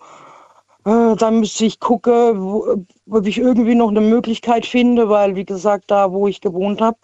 Äh, 0.84 1.16
dann 1.16 1.40
müsste 1.40 1.64
ich 1.64 1.80
gucken, 1.80 2.42
wo, 2.42 2.76
ob 3.10 3.26
ich 3.26 3.38
irgendwie 3.38 3.74
noch 3.74 3.88
eine 3.88 4.02
Möglichkeit 4.02 4.66
finde, 4.66 5.08
weil, 5.08 5.34
wie 5.34 5.46
gesagt, 5.46 5.90
da, 5.90 6.12
wo 6.12 6.28
ich 6.28 6.42
gewohnt 6.42 6.82
habe, 6.82 6.98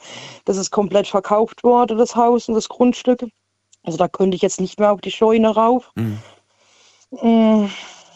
das 0.44 0.58
ist 0.58 0.70
komplett 0.70 1.06
verkauft 1.06 1.64
worden, 1.64 1.96
das 1.96 2.14
Haus 2.14 2.48
und 2.48 2.56
das 2.56 2.68
Grundstück. 2.68 3.24
Also 3.82 3.96
da 3.96 4.08
könnte 4.08 4.34
ich 4.36 4.42
jetzt 4.42 4.60
nicht 4.60 4.78
mehr 4.78 4.92
auf 4.92 5.00
die 5.00 5.10
Scheune 5.10 5.48
rauf. 5.54 5.90
Mhm. 5.94 6.18
Mm, 7.22 7.68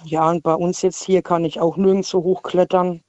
Ja, 0.04 0.28
und 0.30 0.42
bei 0.42 0.54
uns 0.54 0.82
jetzt 0.82 1.02
hier 1.02 1.22
kann 1.22 1.44
ich 1.46 1.60
auch 1.60 1.78
nirgends 1.78 2.10
so 2.10 2.22
hochklettern. 2.22 3.00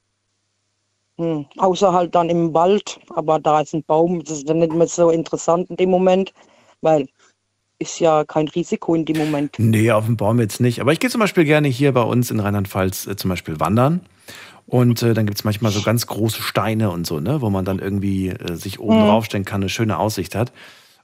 Hm, 1.17 1.45
außer 1.57 1.93
halt 1.93 2.15
dann 2.15 2.29
im 2.29 2.53
Wald, 2.53 2.99
aber 3.09 3.39
da 3.39 3.61
ist 3.61 3.73
ein 3.73 3.83
Baum, 3.83 4.23
das 4.23 4.39
ist 4.39 4.49
dann 4.49 4.59
nicht 4.59 4.73
mehr 4.73 4.87
so 4.87 5.09
interessant 5.09 5.69
in 5.69 5.77
dem 5.77 5.89
Moment, 5.89 6.33
weil 6.81 7.07
ist 7.79 7.99
ja 7.99 8.23
kein 8.23 8.47
Risiko 8.47 8.95
in 8.95 9.05
dem 9.05 9.17
Moment. 9.17 9.55
Nee, 9.57 9.91
auf 9.91 10.05
dem 10.05 10.17
Baum 10.17 10.39
jetzt 10.39 10.59
nicht. 10.61 10.79
Aber 10.81 10.93
ich 10.93 10.99
gehe 10.99 11.09
zum 11.09 11.19
Beispiel 11.19 11.43
gerne 11.45 11.67
hier 11.67 11.91
bei 11.91 12.01
uns 12.03 12.31
in 12.31 12.39
Rheinland-Pfalz 12.39 13.07
äh, 13.07 13.15
zum 13.15 13.29
Beispiel 13.29 13.59
wandern. 13.59 14.01
Und 14.67 15.03
äh, 15.03 15.13
dann 15.13 15.25
gibt 15.25 15.37
es 15.37 15.43
manchmal 15.43 15.71
so 15.71 15.81
ganz 15.83 16.07
große 16.07 16.41
Steine 16.41 16.89
und 16.89 17.05
so, 17.05 17.19
ne, 17.19 17.41
wo 17.41 17.49
man 17.49 17.65
dann 17.65 17.79
irgendwie 17.79 18.29
äh, 18.29 18.55
sich 18.55 18.79
oben 18.79 18.97
Mhm. 18.99 19.05
draufstellen 19.05 19.45
kann, 19.45 19.61
eine 19.61 19.69
schöne 19.69 19.97
Aussicht 19.99 20.33
hat. 20.35 20.51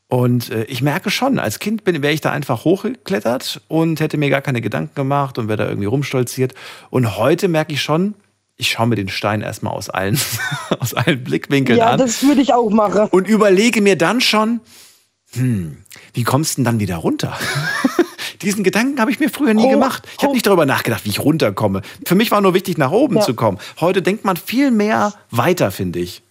Und 0.08 0.50
äh, 0.50 0.64
ich 0.66 0.82
merke 0.82 1.10
schon, 1.10 1.40
als 1.40 1.60
Kind 1.60 1.84
bin 1.84 2.02
wäre 2.02 2.14
ich 2.14 2.22
da 2.22 2.32
einfach 2.32 2.66
hochgeklettert 2.66 3.62
und 3.68 4.00
hätte 4.00 4.18
mir 4.18 4.30
gar 4.30 4.42
keine 4.42 4.62
Gedanken 4.62 4.96
gemacht 4.96 5.38
und 5.38 5.48
wäre 5.48 5.58
da 5.58 5.68
irgendwie 5.68 5.86
rumstolziert. 5.88 6.54
Und 6.90 7.18
heute 7.18 7.48
merke 7.48 7.74
ich 7.74 7.82
schon, 7.82 8.16
ich 8.58 8.72
schaue 8.72 8.88
mir 8.88 8.96
den 8.96 9.10
Stein 9.10 9.42
erstmal 9.42 9.74
aus 9.74 9.90
allen, 9.90 10.20
aus 10.80 10.94
allen 10.94 11.24
Blickwinkeln 11.24 11.78
Ja, 11.80 11.92
an 11.92 11.98
das 12.00 12.24
würde 12.24 12.42
ich 12.42 12.54
auch 12.54 12.70
machen. 12.72 13.08
und 13.12 13.28
überlege 13.28 13.82
mir 13.82 13.96
dann 13.98 14.22
schon, 14.22 14.60
hm, 15.34 15.78
wie 16.14 16.24
kommst 16.24 16.54
du 16.54 16.56
denn 16.58 16.66
dann 16.66 16.80
wieder 16.80 16.98
runter? 16.98 17.38
Diesen 18.42 18.64
Gedanken 18.64 19.00
habe 19.00 19.12
ich 19.12 19.20
mir 19.20 19.30
früher 19.30 19.54
nie 19.54 19.66
Oh, 19.66 19.70
gemacht. 19.70 20.08
Ich 20.14 20.20
habe 20.24 20.32
oh. 20.32 20.34
nicht 20.34 20.48
darüber 20.48 20.66
nachgedacht, 20.66 21.06
wie 21.06 21.10
ich 21.10 21.20
runterkomme. 21.20 21.82
Für 22.06 22.16
mich 22.16 22.32
war 22.32 22.42
nur 22.42 22.54
wichtig, 22.56 22.78
nach 22.78 22.92
oben 22.92 23.18
Ja. 23.18 23.22
zu 23.22 23.36
kommen. 23.36 23.60
Heute 23.80 24.02
denkt 24.02 24.26
man 24.26 24.36
viel 24.38 24.72
mehr 24.72 25.14
weiter, 25.30 25.70
finde 25.72 26.00
ich. 26.00 26.24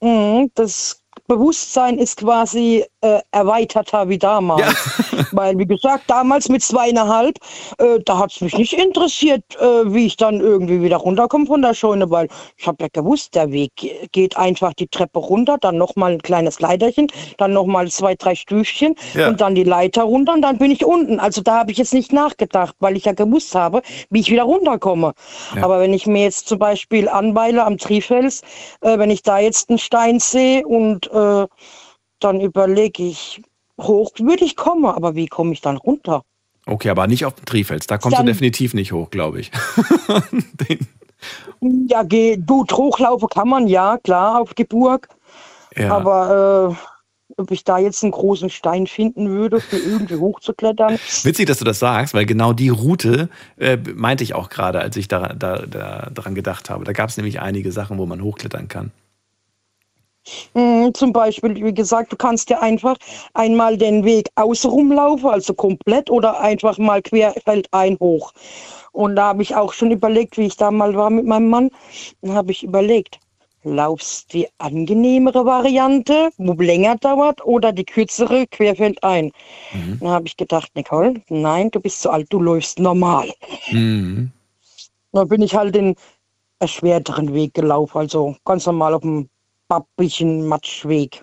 Mhm, 0.00 0.50
Das 0.54 1.02
Bewusstsein 1.28 1.98
ist 1.98 2.16
quasi 2.16 2.84
äh, 3.02 3.20
erweiterter 3.30 4.08
wie 4.08 4.18
damals. 4.18 4.74
Weil, 5.32 5.58
wie 5.58 5.66
gesagt, 5.66 6.04
damals 6.08 6.48
mit 6.48 6.62
zweieinhalb, 6.62 7.36
äh, 7.78 7.98
da 8.04 8.18
hat 8.18 8.32
es 8.32 8.40
mich 8.40 8.56
nicht 8.56 8.72
interessiert, 8.72 9.44
äh, 9.60 9.92
wie 9.92 10.06
ich 10.06 10.16
dann 10.16 10.40
irgendwie 10.40 10.80
wieder 10.82 10.96
runterkomme 10.96 11.44
von 11.46 11.60
der 11.60 11.74
Scheune, 11.74 12.10
weil 12.10 12.28
ich 12.56 12.66
habe 12.66 12.78
ja 12.80 12.88
gewusst, 12.90 13.34
der 13.34 13.52
Weg 13.52 13.72
ge- 13.76 14.08
geht 14.10 14.36
einfach 14.38 14.72
die 14.72 14.88
Treppe 14.88 15.18
runter, 15.18 15.58
dann 15.60 15.76
nochmal 15.76 16.12
ein 16.12 16.22
kleines 16.22 16.60
Leiterchen, 16.60 17.08
dann 17.36 17.52
nochmal 17.52 17.88
zwei, 17.90 18.14
drei 18.14 18.34
Stüfchen 18.34 18.94
Ja. 19.14 19.28
und 19.28 19.40
dann 19.40 19.54
die 19.54 19.64
Leiter 19.64 20.04
runter 20.04 20.32
und 20.32 20.42
dann 20.42 20.56
bin 20.58 20.70
ich 20.70 20.84
unten. 20.84 21.20
Also 21.20 21.42
da 21.42 21.58
habe 21.58 21.72
ich 21.72 21.78
jetzt 21.78 21.92
nicht 21.92 22.12
nachgedacht, 22.12 22.74
weil 22.80 22.96
ich 22.96 23.04
ja 23.04 23.12
gewusst 23.12 23.54
habe, 23.54 23.82
wie 24.08 24.20
ich 24.20 24.30
wieder 24.30 24.44
runterkomme. 24.44 25.12
Ja. 25.54 25.62
Aber 25.62 25.78
wenn 25.80 25.92
ich 25.92 26.06
mir 26.06 26.22
jetzt 26.22 26.48
zum 26.48 26.58
Beispiel 26.58 27.08
anweile 27.08 27.64
am 27.64 27.76
Trifels, 27.76 28.40
äh, 28.80 28.98
wenn 28.98 29.10
ich 29.10 29.22
da 29.22 29.38
jetzt 29.38 29.68
einen 29.68 29.78
Stein 29.78 30.20
sehe 30.20 30.66
und 30.66 31.10
äh, 31.18 31.46
dann 32.20 32.40
überlege 32.40 33.02
ich, 33.02 33.42
hoch 33.80 34.12
würde 34.18 34.44
ich 34.44 34.56
kommen, 34.56 34.86
aber 34.86 35.14
wie 35.14 35.26
komme 35.26 35.52
ich 35.52 35.60
dann 35.60 35.76
runter? 35.76 36.22
Okay, 36.66 36.90
aber 36.90 37.06
nicht 37.06 37.24
auf 37.24 37.34
den 37.34 37.46
Trifels. 37.46 37.86
Da 37.86 37.96
kommst 37.96 38.18
Dann- 38.18 38.26
du 38.26 38.32
definitiv 38.32 38.74
nicht 38.74 38.92
hoch, 38.92 39.10
glaube 39.10 39.40
ich. 39.40 39.50
Ja, 41.60 42.04
geh, 42.04 42.36
gut, 42.36 42.72
hochlaufen 42.72 43.28
kann 43.28 43.48
man, 43.48 43.66
ja, 43.66 43.98
klar, 43.98 44.40
auf 44.40 44.54
die 44.54 44.62
Burg. 44.64 45.08
Ja. 45.76 45.92
Aber 45.92 46.76
äh, 46.78 47.40
ob 47.40 47.50
ich 47.50 47.64
da 47.64 47.78
jetzt 47.78 48.02
einen 48.02 48.12
großen 48.12 48.50
Stein 48.50 48.86
finden 48.86 49.28
würde, 49.28 49.60
für 49.60 49.76
irgendwie 49.76 50.16
hochzuklettern, 50.16 50.98
Witzig, 51.24 51.46
dass 51.46 51.58
du 51.58 51.64
das 51.64 51.78
sagst, 51.78 52.14
weil 52.14 52.26
genau 52.26 52.52
die 52.52 52.68
Route 52.68 53.28
äh, 53.58 53.76
meinte 53.94 54.24
ich 54.24 54.34
auch 54.34 54.48
gerade, 54.48 54.80
als 54.80 54.96
ich 54.96 55.08
da, 55.08 55.34
da, 55.34 55.58
da, 55.66 56.08
daran 56.12 56.34
gedacht 56.34 56.70
habe. 56.70 56.84
Da 56.84 56.92
gab 56.92 57.10
es 57.10 57.16
nämlich 57.16 57.40
einige 57.40 57.72
Sachen, 57.72 57.98
wo 57.98 58.06
man 58.06 58.22
hochklettern 58.22 58.68
kann. 58.68 58.92
Mm, 60.54 60.88
Zum 60.94 61.12
Beispiel, 61.12 61.54
wie 61.54 61.74
gesagt, 61.74 62.12
du 62.12 62.16
kannst 62.16 62.50
ja 62.50 62.60
einfach 62.60 62.96
einmal 63.34 63.76
den 63.76 64.04
Weg 64.04 64.28
außenrum 64.36 64.92
laufen, 64.92 65.28
also 65.28 65.54
komplett, 65.54 66.10
oder 66.10 66.40
einfach 66.40 66.78
mal 66.78 67.02
querfeldein 67.02 67.96
hoch. 68.00 68.32
Und 68.92 69.16
da 69.16 69.28
habe 69.28 69.42
ich 69.42 69.54
auch 69.54 69.72
schon 69.72 69.90
überlegt, 69.90 70.38
wie 70.38 70.46
ich 70.46 70.56
da 70.56 70.70
mal 70.70 70.94
war 70.94 71.10
mit 71.10 71.26
meinem 71.26 71.48
Mann, 71.48 71.70
dann 72.22 72.34
habe 72.34 72.52
ich 72.52 72.62
überlegt, 72.62 73.18
laufst 73.64 74.32
die 74.32 74.48
angenehmere 74.58 75.44
Variante, 75.44 76.30
wo 76.38 76.52
länger 76.54 76.96
dauert, 76.96 77.44
oder 77.44 77.72
die 77.72 77.84
kürzere 77.84 78.46
querfeldein? 78.46 79.32
Dann 80.00 80.08
habe 80.10 80.26
ich 80.26 80.36
gedacht, 80.36 80.70
Nicole, 80.74 81.22
nein, 81.28 81.70
du 81.70 81.80
bist 81.80 82.02
zu 82.02 82.10
alt, 82.10 82.26
du 82.30 82.40
läufst 82.40 82.78
normal. 82.78 83.32
Mhm. 83.70 84.32
Da 85.12 85.24
bin 85.24 85.42
ich 85.42 85.54
halt 85.54 85.74
den 85.74 85.96
erschwerteren 86.60 87.34
Weg 87.34 87.54
gelaufen, 87.54 87.98
also 87.98 88.36
ganz 88.44 88.66
normal 88.66 88.94
auf 88.94 89.02
dem 89.02 89.28
babbigen 89.68 90.46
Matschweg. 90.46 91.22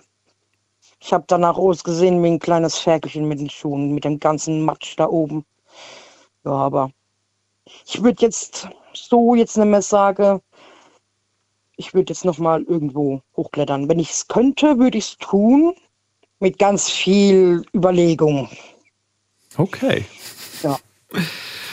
Ich 1.00 1.12
habe 1.12 1.24
danach 1.26 1.56
ausgesehen 1.56 2.22
wie 2.22 2.28
ein 2.28 2.38
kleines 2.38 2.78
Ferkelchen 2.78 3.28
mit 3.28 3.40
den 3.40 3.50
Schuhen, 3.50 3.92
mit 3.92 4.04
dem 4.04 4.18
ganzen 4.18 4.62
Matsch 4.62 4.94
da 4.96 5.06
oben. 5.08 5.44
Ja, 6.44 6.52
aber 6.52 6.90
ich 7.84 8.02
würde 8.02 8.22
jetzt 8.22 8.68
so 8.92 9.34
jetzt 9.34 9.56
nicht 9.56 9.66
mehr 9.66 9.82
sagen, 9.82 10.40
ich 11.76 11.92
würde 11.92 12.12
jetzt 12.12 12.24
noch 12.24 12.38
mal 12.38 12.62
irgendwo 12.62 13.20
hochklettern. 13.36 13.88
Wenn 13.88 13.98
ich 13.98 14.10
es 14.10 14.28
könnte, 14.28 14.78
würde 14.78 14.98
ich 14.98 15.04
es 15.04 15.18
tun, 15.18 15.74
mit 16.40 16.58
ganz 16.58 16.88
viel 16.88 17.64
Überlegung. 17.74 18.48
Okay. 19.56 20.04
Ja. 20.62 20.78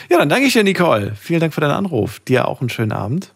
Ja, 0.09 0.19
dann 0.19 0.29
danke 0.29 0.47
ich 0.47 0.53
dir, 0.53 0.63
Nicole. 0.63 1.15
Vielen 1.15 1.39
Dank 1.39 1.53
für 1.53 1.61
deinen 1.61 1.71
Anruf. 1.71 2.19
Dir 2.19 2.47
auch 2.47 2.59
einen 2.59 2.69
schönen 2.69 2.91
Abend. 2.91 3.33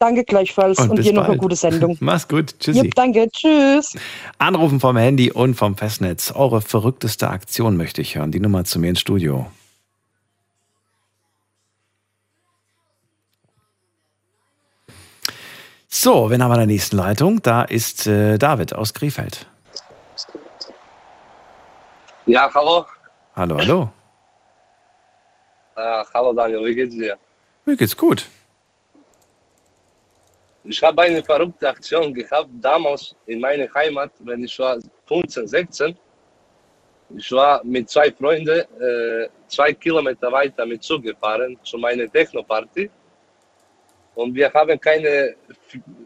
Danke 0.00 0.24
gleichfalls 0.24 0.78
Und 0.78 0.92
und, 0.92 1.04
dir 1.04 1.12
noch 1.12 1.28
eine 1.28 1.36
gute 1.36 1.54
Sendung. 1.54 1.94
Mach's 2.00 2.26
gut. 2.26 2.58
Tschüssi. 2.58 2.78
Jupp, 2.78 2.94
danke, 2.94 3.28
tschüss. 3.30 3.94
Anrufen 4.38 4.80
vom 4.80 4.96
Handy 4.96 5.30
und 5.30 5.56
vom 5.56 5.76
Festnetz. 5.76 6.32
Eure 6.34 6.62
verrückteste 6.62 7.28
Aktion 7.28 7.76
möchte 7.76 8.00
ich 8.00 8.16
hören. 8.16 8.32
Die 8.32 8.40
Nummer 8.40 8.64
zu 8.64 8.78
mir 8.78 8.88
ins 8.88 9.00
Studio. 9.00 9.50
So, 15.86 16.30
wen 16.30 16.42
haben 16.42 16.50
wir 16.50 16.54
in 16.54 16.60
der 16.60 16.66
nächsten 16.66 16.96
Leitung? 16.96 17.42
Da 17.42 17.64
ist 17.64 18.06
äh, 18.06 18.38
David 18.38 18.74
aus 18.74 18.94
Krefeld. 18.94 19.46
Ja, 22.24 22.50
hallo. 22.54 22.86
Hallo, 23.36 23.58
hallo. 23.58 23.90
Äh, 25.76 26.04
hallo 26.14 26.32
Daniel, 26.32 26.64
wie 26.64 26.74
geht's 26.74 26.94
dir? 26.94 27.18
Mir 27.66 27.76
geht's 27.76 27.94
gut. 27.94 28.26
Ich 30.64 30.82
habe 30.82 31.02
eine 31.02 31.22
verrückte 31.22 31.68
Aktion 31.68 32.12
gehabt 32.12 32.50
damals 32.60 33.14
in 33.26 33.40
meiner 33.40 33.72
Heimat, 33.74 34.12
wenn 34.18 34.44
ich 34.44 34.58
war 34.58 34.78
15, 35.06 35.46
16. 35.46 35.96
Ich 37.16 37.32
war 37.32 37.64
mit 37.64 37.88
zwei 37.88 38.12
Freunden 38.12 38.60
äh, 38.80 39.28
zwei 39.48 39.72
Kilometer 39.72 40.30
weiter 40.30 40.66
mit 40.66 40.82
Zug 40.82 41.02
gefahren 41.02 41.58
zu 41.64 41.78
meiner 41.78 42.10
Techno-Party. 42.12 42.90
Und 44.14 44.34
wir 44.34 44.52
haben 44.52 44.78
keine, 44.78 45.34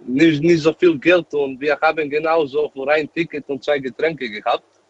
nicht, 0.06 0.40
nicht 0.40 0.62
so 0.62 0.72
viel 0.72 0.98
Geld 0.98 1.34
und 1.34 1.60
wir 1.60 1.76
haben 1.80 2.08
genauso 2.08 2.70
für 2.70 2.88
ein 2.88 3.12
Ticket 3.12 3.48
und 3.48 3.62
zwei 3.64 3.80
Getränke 3.80 4.30
gehabt. 4.30 4.80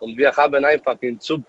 Und 0.00 0.16
wir 0.18 0.32
haben 0.36 0.64
einfach 0.64 1.00
in 1.02 1.20
Zug 1.20 1.44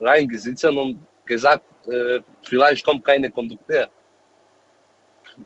reingesessen 0.00 0.76
und 0.76 1.06
gesagt, 1.26 1.64
äh, 1.86 2.20
vielleicht 2.42 2.84
kommt 2.84 3.04
keine 3.04 3.30
Kondukteur. 3.30 3.88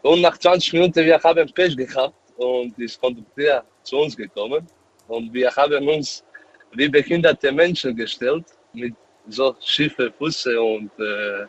Und 0.01 0.23
nach 0.23 0.39
20 0.39 0.73
Minuten, 0.73 1.05
wir 1.05 1.21
haben 1.23 1.53
Pech 1.53 1.77
gehabt 1.77 2.15
und 2.37 2.79
ist 2.79 3.01
Kondukteur 3.01 3.63
zu 3.83 3.99
uns 3.99 4.17
gekommen. 4.17 4.67
Und 5.09 5.33
wir 5.33 5.55
haben 5.55 5.87
uns 5.89 6.25
wie 6.73 6.89
behinderte 6.89 7.53
Menschen 7.53 7.95
gestellt, 7.95 8.47
mit 8.73 8.95
so 9.29 9.55
schiefe 9.61 10.11
Füße 10.19 10.61
und 10.61 10.91
äh, 10.99 11.47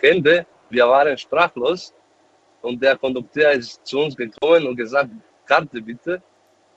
Hände. 0.00 0.46
Wir 0.68 0.86
waren 0.86 1.16
sprachlos. 1.16 1.94
Und 2.60 2.82
der 2.82 2.96
Kondukteur 2.96 3.52
ist 3.52 3.84
zu 3.86 4.00
uns 4.00 4.16
gekommen 4.16 4.66
und 4.66 4.76
gesagt, 4.76 5.10
Karte 5.46 5.80
bitte. 5.80 6.22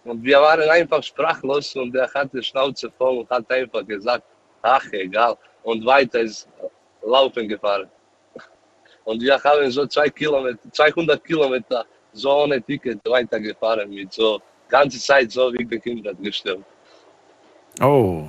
Und 0.06 0.24
wir 0.24 0.40
waren 0.40 0.70
einfach 0.70 1.04
sprachlos 1.04 1.76
und 1.76 1.96
er 1.96 2.12
hatte 2.14 2.42
Schnauze 2.42 2.90
voll 2.98 3.18
und 3.20 3.30
hat 3.30 3.52
einfach 3.52 3.86
gesagt, 3.86 4.24
ach 4.62 4.86
egal. 4.92 5.36
Und 5.64 5.86
weiter 5.86 6.22
ist 6.22 6.48
laufen 7.04 7.48
gefahren. 7.48 7.90
Und 9.10 9.24
wir 9.24 9.44
haben 9.44 9.72
so 9.72 9.88
zwei 9.88 10.08
Kilometer, 10.10 10.60
200 10.72 11.24
Kilometer 11.24 11.84
so 12.14 12.30
ohne 12.44 12.62
Ticket 12.62 13.00
weitergefahren 13.06 13.90
mit 13.90 14.14
so 14.14 14.40
ganze 14.68 15.00
Zeit 15.00 15.32
so 15.32 15.52
wie 15.54 15.66
behindert 15.66 16.22
gestellt. 16.22 16.64
Oh, 17.82 18.28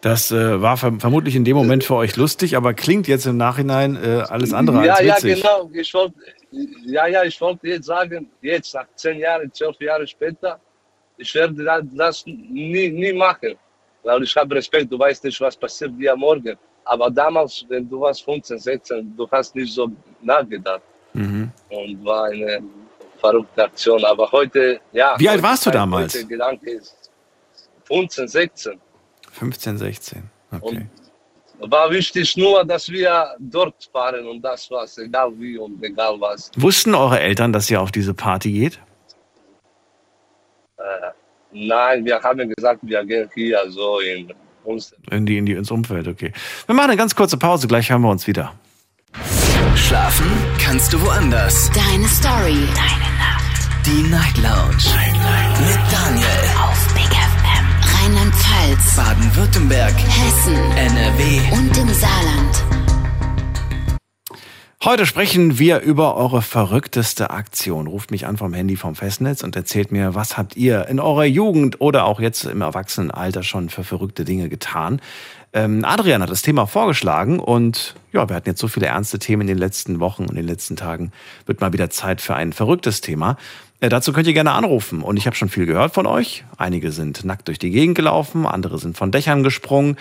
das 0.00 0.30
äh, 0.30 0.62
war 0.62 0.78
verm 0.78 0.98
vermutlich 0.98 1.36
in 1.36 1.44
dem 1.44 1.56
Moment 1.58 1.84
für 1.84 1.96
euch 1.96 2.16
lustig, 2.16 2.56
aber 2.56 2.72
klingt 2.72 3.06
jetzt 3.06 3.26
im 3.26 3.36
Nachhinein 3.36 3.96
äh, 3.96 4.22
alles 4.34 4.54
andere 4.54 4.86
ja, 4.86 4.94
als 4.94 5.00
ja, 5.06 5.16
witzig. 5.16 5.42
genau. 5.42 5.70
Ich 5.74 5.92
wollte, 5.92 6.14
ja, 6.86 7.06
ja, 7.06 7.24
ich 7.24 7.38
wollte 7.42 7.68
jetzt 7.68 7.86
sagen, 7.86 8.30
jetzt 8.40 8.74
nach 8.74 8.86
zehn 8.94 9.18
Jahren, 9.18 9.52
zwölf 9.52 9.78
Jahre 9.78 10.06
später, 10.06 10.58
ich 11.18 11.34
werde 11.34 11.62
da- 11.64 11.82
das 11.82 12.24
nie, 12.24 12.88
nie 12.88 13.12
machen. 13.12 13.56
Weil 14.04 14.22
ich 14.22 14.34
habe 14.36 14.54
Respekt, 14.54 14.90
du 14.90 14.98
weißt 14.98 15.22
nicht, 15.24 15.38
was 15.40 15.54
passiert 15.54 15.92
dir 15.98 16.16
morgen. 16.16 16.56
Aber 16.88 17.10
damals, 17.10 17.64
wenn 17.68 17.88
du 17.88 18.00
warst 18.00 18.24
15, 18.24 18.58
16, 18.58 19.16
du 19.16 19.30
hast 19.30 19.54
nicht 19.54 19.74
so 19.74 19.90
nachgedacht. 20.22 20.82
Mhm. 21.12 21.50
Und 21.68 22.04
war 22.04 22.24
eine 22.24 22.62
verrückte 23.20 23.64
Aktion. 23.64 24.02
Aber 24.04 24.30
heute, 24.32 24.80
ja. 24.92 25.14
Wie 25.18 25.28
alt 25.28 25.42
warst 25.42 25.66
du 25.66 25.70
damals? 25.70 26.14
Heute 26.14 26.26
Gedanke 26.26 26.70
ist 26.70 27.10
15, 27.84 28.28
16. 28.28 28.80
15, 29.32 29.78
16. 29.78 30.22
Okay. 30.50 30.86
Und 31.58 31.70
war 31.70 31.90
wichtig 31.90 32.36
nur, 32.36 32.64
dass 32.64 32.88
wir 32.88 33.34
dort 33.38 33.90
fahren 33.92 34.26
und 34.26 34.40
das 34.40 34.70
war's, 34.70 34.96
egal 34.96 35.32
wie 35.38 35.58
und 35.58 35.82
egal 35.82 36.18
was. 36.20 36.50
Wussten 36.56 36.94
eure 36.94 37.20
Eltern, 37.20 37.52
dass 37.52 37.70
ihr 37.70 37.80
auf 37.80 37.90
diese 37.90 38.14
Party 38.14 38.52
geht? 38.52 38.80
Äh, 40.78 41.10
nein, 41.52 42.04
wir 42.04 42.22
haben 42.22 42.48
gesagt, 42.54 42.80
wir 42.82 43.04
gehen 43.04 43.28
hier 43.34 43.60
so 43.68 43.98
in 43.98 44.32
uns. 44.68 44.94
In 45.10 45.26
die, 45.26 45.38
in 45.38 45.46
die, 45.46 45.52
ins 45.52 45.70
Umfeld, 45.70 46.08
okay. 46.08 46.32
Wir 46.66 46.74
machen 46.74 46.90
eine 46.90 46.96
ganz 46.96 47.14
kurze 47.14 47.36
Pause, 47.36 47.66
gleich 47.68 47.90
hören 47.90 48.02
wir 48.02 48.10
uns 48.10 48.26
wieder. 48.26 48.52
Schlafen 49.74 50.26
kannst 50.62 50.92
du 50.92 51.00
woanders. 51.00 51.70
Deine 51.70 52.06
Story. 52.08 52.58
Deine 52.74 53.08
Nacht. 53.18 53.86
Die 53.86 54.02
Night 54.08 54.36
Lounge. 54.36 54.76
Night, 54.94 55.14
Night. 55.14 55.60
Mit 55.60 55.92
Daniel. 55.92 56.26
Auf 56.62 56.94
Big 56.94 57.04
FM. 57.04 58.04
Rheinland-Pfalz. 58.04 58.96
Baden-Württemberg. 58.96 59.94
Hessen. 59.96 60.56
NRW. 60.76 61.40
Und 61.52 61.78
im 61.78 61.88
Saarland. 61.94 62.77
Heute 64.84 65.06
sprechen 65.06 65.58
wir 65.58 65.80
über 65.80 66.16
eure 66.16 66.40
verrückteste 66.40 67.30
Aktion. 67.30 67.88
Ruft 67.88 68.12
mich 68.12 68.26
an 68.28 68.36
vom 68.36 68.54
Handy 68.54 68.76
vom 68.76 68.94
Festnetz 68.94 69.42
und 69.42 69.56
erzählt 69.56 69.90
mir, 69.90 70.14
was 70.14 70.38
habt 70.38 70.56
ihr 70.56 70.86
in 70.86 71.00
eurer 71.00 71.24
Jugend 71.24 71.80
oder 71.80 72.04
auch 72.04 72.20
jetzt 72.20 72.44
im 72.44 72.60
Erwachsenenalter 72.60 73.42
schon 73.42 73.70
für 73.70 73.82
verrückte 73.82 74.24
Dinge 74.24 74.48
getan? 74.48 75.00
Ähm, 75.52 75.84
Adrian 75.84 76.22
hat 76.22 76.30
das 76.30 76.42
Thema 76.42 76.66
vorgeschlagen 76.66 77.40
und 77.40 77.96
ja, 78.12 78.28
wir 78.28 78.36
hatten 78.36 78.48
jetzt 78.48 78.60
so 78.60 78.68
viele 78.68 78.86
ernste 78.86 79.18
Themen 79.18 79.42
in 79.42 79.46
den 79.48 79.58
letzten 79.58 79.98
Wochen 79.98 80.22
und 80.22 80.30
in 80.30 80.36
den 80.36 80.46
letzten 80.46 80.76
Tagen. 80.76 81.10
Wird 81.46 81.60
mal 81.60 81.72
wieder 81.72 81.90
Zeit 81.90 82.20
für 82.20 82.36
ein 82.36 82.52
verrücktes 82.52 83.00
Thema. 83.00 83.36
Äh, 83.80 83.88
dazu 83.88 84.12
könnt 84.12 84.26
ihr 84.26 84.34
gerne 84.34 84.52
anrufen 84.52 85.02
und 85.02 85.16
ich 85.16 85.26
habe 85.26 85.36
schon 85.36 85.48
viel 85.48 85.66
gehört 85.66 85.94
von 85.94 86.06
euch. 86.06 86.44
Einige 86.56 86.90
sind 86.90 87.24
nackt 87.24 87.46
durch 87.46 87.58
die 87.58 87.70
Gegend 87.70 87.94
gelaufen, 87.94 88.44
andere 88.44 88.78
sind 88.78 88.96
von 88.96 89.12
Dächern 89.12 89.44
gesprungen 89.44 89.96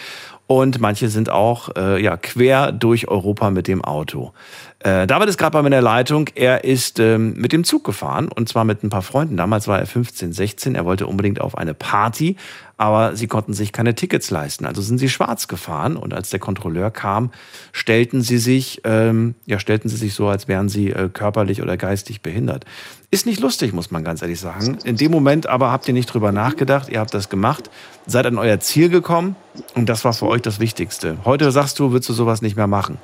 und 0.48 0.80
manche 0.80 1.10
sind 1.10 1.30
auch 1.30 1.70
äh, 1.76 2.02
ja, 2.02 2.18
quer 2.18 2.72
durch 2.72 3.08
Europa 3.08 3.52
mit 3.52 3.68
dem 3.68 3.84
Auto. 3.84 4.34
Äh, 4.80 5.06
David 5.06 5.28
ist 5.28 5.38
gerade 5.38 5.52
bei 5.52 5.62
mir 5.62 5.68
in 5.68 5.72
der 5.72 5.82
Leitung. 5.82 6.30
Er 6.36 6.64
ist 6.64 7.00
ähm, 7.00 7.34
mit 7.34 7.52
dem 7.52 7.66
Zug 7.66 7.84
gefahren 7.84 8.30
und 8.30 8.48
zwar 8.48 8.64
mit 8.64 8.84
ein 8.84 8.90
paar 8.90 9.02
Freunden. 9.02 9.36
Damals 9.36 9.68
war 9.68 9.78
er 9.78 9.86
15, 9.86 10.32
16. 10.32 10.76
Er 10.76 10.86
wollte 10.86 11.06
unbedingt 11.06 11.42
auf 11.42 11.58
eine 11.58 11.74
Party, 11.74 12.38
aber 12.78 13.16
sie 13.16 13.28
konnten 13.28 13.54
sich 13.54 13.74
keine 13.74 13.94
Tickets 13.94 14.32
leisten. 14.32 14.66
Also 14.66 14.82
sind 14.82 15.00
sie 15.00 15.10
schwarz 15.10 15.48
gefahren 15.48 15.98
und 15.98 16.14
als 16.14 16.30
der 16.30 16.40
Kontrolleur 16.40 16.92
kam, 16.92 17.32
stellten 17.74 18.22
sie 18.22 18.38
sich, 18.38 18.82
ähm, 18.86 19.36
ja, 19.46 19.60
stellten 19.60 19.90
sie 19.90 19.98
sich 19.98 20.14
so, 20.14 20.28
als 20.30 20.48
wären 20.48 20.70
sie 20.70 20.92
äh, 20.92 21.10
körperlich 21.10 21.62
oder 21.62 21.76
geistig 21.76 22.22
behindert. 22.22 22.66
Ist 23.10 23.26
nicht 23.26 23.40
lustig, 23.40 23.72
muss 23.72 23.90
man 23.90 24.04
ganz 24.04 24.22
ehrlich 24.22 24.40
sagen. 24.40 24.80
In 24.84 24.98
dem 24.98 25.12
Moment 25.12 25.48
aber 25.48 25.72
habt 25.72 25.88
ihr 25.88 25.94
nicht 25.94 26.14
drüber 26.14 26.34
nachgedacht, 26.34 26.90
ihr 26.90 27.00
habt 27.00 27.14
das 27.14 27.30
gemacht, 27.30 27.70
seid 28.06 28.26
an 28.26 28.38
euer 28.38 28.60
Ziel 28.60 28.90
gekommen 28.90 29.38
und 29.76 29.88
das 29.88 30.04
war 30.04 30.12
für 30.12 30.28
euch 30.28 30.42
das 30.42 30.60
Wichtigste. 30.60 31.18
Heute 31.24 31.52
sagst 31.52 31.80
du, 31.80 31.92
würdest 31.92 32.10
du 32.10 32.14
sowas 32.14 32.42
nicht 32.42 32.58
mehr 32.58 32.68
machen. 32.68 32.98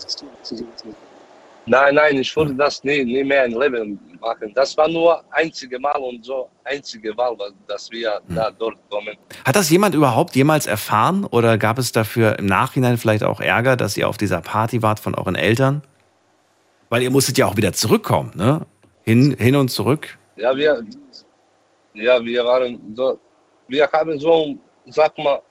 Nein, 1.65 1.95
nein, 1.95 2.17
ich 2.17 2.35
würde 2.35 2.53
das 2.55 2.83
nie, 2.83 3.05
nie 3.05 3.23
mehr 3.23 3.45
im 3.45 3.57
Leben 3.57 3.97
machen. 4.19 4.51
Das 4.53 4.75
war 4.75 4.89
nur 4.89 5.23
einzige 5.31 5.79
Mal 5.79 5.95
und 5.95 6.25
so 6.25 6.49
einzige 6.65 7.15
Wahl, 7.15 7.37
dass 7.69 7.89
wir 7.89 8.19
da 8.27 8.51
dort 8.51 8.75
kommen. 8.89 9.15
Hat 9.45 9.55
das 9.55 9.69
jemand 9.69 9.95
überhaupt 9.95 10.35
jemals 10.35 10.67
erfahren 10.67 11.23
oder 11.23 11.57
gab 11.57 11.79
es 11.79 11.93
dafür 11.93 12.37
im 12.39 12.45
Nachhinein 12.45 12.97
vielleicht 12.97 13.23
auch 13.23 13.39
Ärger, 13.39 13.77
dass 13.77 13.95
ihr 13.95 14.09
auf 14.09 14.17
dieser 14.17 14.41
Party 14.41 14.81
wart 14.81 14.99
von 14.99 15.15
euren 15.15 15.35
Eltern? 15.35 15.81
Weil 16.89 17.03
ihr 17.03 17.09
musstet 17.09 17.37
ja 17.37 17.45
auch 17.45 17.55
wieder 17.55 17.71
zurückkommen, 17.71 18.33
ne? 18.35 18.65
Hin, 19.03 19.35
hin 19.37 19.55
und 19.55 19.69
zurück. 19.69 20.17
Ja, 20.35 20.55
wir, 20.55 20.83
ja, 21.93 22.23
wir 22.23 22.43
waren 22.45 22.79
so, 22.95 23.19
wir 23.67 23.89
haben 23.91 24.19
so, 24.19 24.55
sag 24.87 25.17
mal, 25.17 25.41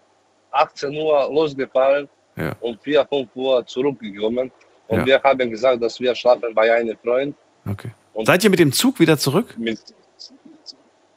18 0.50 0.94
Uhr 0.94 1.28
losgefahren 1.32 2.08
Ja. 2.36 2.54
und 2.60 2.82
4, 2.82 3.06
5 3.06 3.28
Uhr 3.34 3.66
zurückgekommen. 3.66 4.50
Und 4.88 4.98
Ja. 5.00 5.06
wir 5.06 5.22
haben 5.22 5.50
gesagt, 5.50 5.82
dass 5.82 6.00
wir 6.00 6.14
schlafen 6.14 6.54
bei 6.54 6.72
einem 6.74 6.96
Freund. 6.98 7.34
Okay. 7.68 7.90
Und 8.14 8.26
Seid 8.26 8.44
ihr 8.44 8.50
mit 8.50 8.58
dem 8.58 8.72
Zug 8.72 8.98
wieder 9.00 9.16
zurück? 9.18 9.54
mit, 9.56 9.78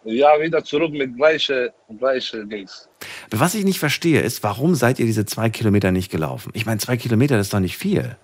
ja, 0.03 0.39
wieder 0.39 0.63
zurück 0.63 0.91
mit 0.91 1.15
gleiche, 1.17 1.73
gleiche 1.97 2.45
Dings. 2.45 2.87
Was 3.31 3.55
ich 3.55 3.65
nicht 3.65 3.79
verstehe, 3.79 4.21
ist, 4.21 4.43
warum 4.43 4.75
seid 4.75 4.99
ihr 4.99 5.05
diese 5.05 5.25
zwei 5.25 5.49
Kilometer 5.49 5.91
nicht 5.91 6.11
gelaufen? 6.11 6.51
Ich 6.53 6.65
meine, 6.65 6.79
zwei 6.79 6.95
Kilometer 6.95 7.37
das 7.37 7.47
ist 7.47 7.53
doch 7.53 7.59
nicht 7.59 7.77
viel. 7.77 8.15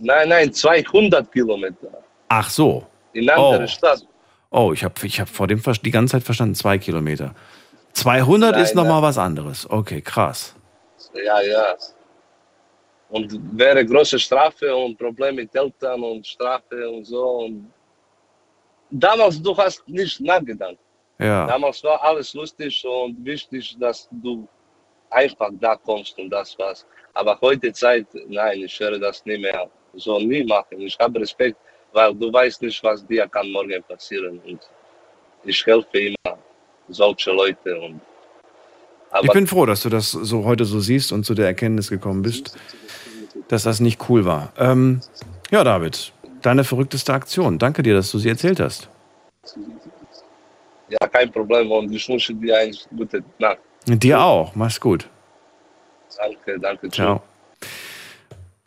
Nein, 0.00 0.28
nein, 0.28 0.52
200 0.52 1.30
Kilometer 1.30 2.02
Ach 2.28 2.50
so. 2.50 2.84
In 3.14 3.28
eine 3.30 3.40
andere 3.42 3.64
Oh. 3.64 3.66
Stadt. 3.66 4.06
Oh, 4.50 4.72
ich 4.72 4.84
habe 4.84 4.94
ich 5.04 5.18
hab 5.20 5.28
vor 5.28 5.46
dem 5.46 5.58
Ver- 5.58 5.72
die 5.72 5.90
ganze 5.90 6.12
Zeit 6.12 6.22
verstanden, 6.22 6.54
zwei 6.54 6.78
Kilometer. 6.78 7.34
200 7.94 8.52
Nein, 8.52 8.62
ist 8.62 8.74
nochmal 8.74 9.02
was 9.02 9.18
anderes. 9.18 9.68
Okay, 9.70 10.00
krass. 10.00 10.54
Ja, 11.14 11.40
ja. 11.40 11.74
Und 13.10 13.38
wäre 13.56 13.84
große 13.84 14.18
Strafe 14.18 14.74
und 14.74 14.98
Probleme 14.98 15.42
mit 15.42 15.54
Eltern 15.54 16.02
und 16.02 16.26
Strafe 16.26 16.88
und 16.90 17.04
so. 17.04 17.22
Und 17.44 17.72
damals, 18.90 19.40
du 19.40 19.56
hast 19.56 19.86
nicht 19.88 20.20
nachgedacht. 20.20 20.76
Ja. 21.18 21.46
Damals 21.46 21.82
war 21.84 22.02
alles 22.02 22.34
lustig 22.34 22.84
und 22.84 23.24
wichtig, 23.24 23.76
dass 23.78 24.08
du 24.10 24.48
einfach 25.10 25.50
da 25.60 25.76
kommst 25.76 26.18
und 26.18 26.30
das 26.30 26.58
war's. 26.58 26.84
Aber 27.12 27.38
heute 27.40 27.72
Zeit, 27.72 28.06
nein, 28.28 28.62
ich 28.62 28.78
werde 28.80 28.98
das 28.98 29.24
nie 29.24 29.38
mehr 29.38 29.70
so 29.96 30.18
nie 30.18 30.42
machen. 30.42 30.80
Ich 30.80 30.98
habe 30.98 31.20
Respekt, 31.20 31.56
weil 31.94 32.14
du 32.14 32.32
weißt 32.32 32.60
nicht, 32.62 32.82
was 32.82 33.06
dir 33.06 33.26
kann 33.28 33.50
morgen 33.50 33.82
passieren. 33.84 34.40
Und 34.44 34.60
ich 35.44 35.64
helfe 35.64 35.98
immer 35.98 36.38
solche 36.88 37.30
Leute. 37.30 37.80
Und, 37.80 38.00
Ich 39.22 39.32
bin 39.32 39.46
froh, 39.46 39.64
dass 39.64 39.82
du 39.82 39.88
das 39.88 40.10
so 40.10 40.44
heute 40.44 40.64
so 40.64 40.80
siehst 40.80 41.12
und 41.12 41.24
zu 41.24 41.34
der 41.34 41.46
Erkenntnis 41.46 41.88
gekommen 41.88 42.22
bist, 42.22 42.58
dass 43.48 43.62
das 43.62 43.80
nicht 43.80 44.08
cool 44.08 44.24
war. 44.24 44.52
Ähm, 44.58 45.00
ja, 45.50 45.62
David, 45.62 46.12
deine 46.42 46.64
verrückteste 46.64 47.12
Aktion. 47.14 47.58
Danke 47.58 47.82
dir, 47.82 47.94
dass 47.94 48.10
du 48.10 48.18
sie 48.18 48.28
erzählt 48.28 48.60
hast. 48.60 48.88
ja, 50.88 51.08
kein 51.08 51.30
Problem 51.30 51.70
und 51.70 51.92
ich 51.92 52.08
wünsche 52.08 52.34
dir 52.34 52.58
eine 52.58 52.72
gute 52.96 53.22
Nacht. 53.38 53.58
Dir 53.86 54.20
auch. 54.20 54.54
Mach's 54.54 54.80
gut. 54.80 55.08
Danke, 56.16 56.58
danke. 56.58 56.88
Ciao. 56.90 57.22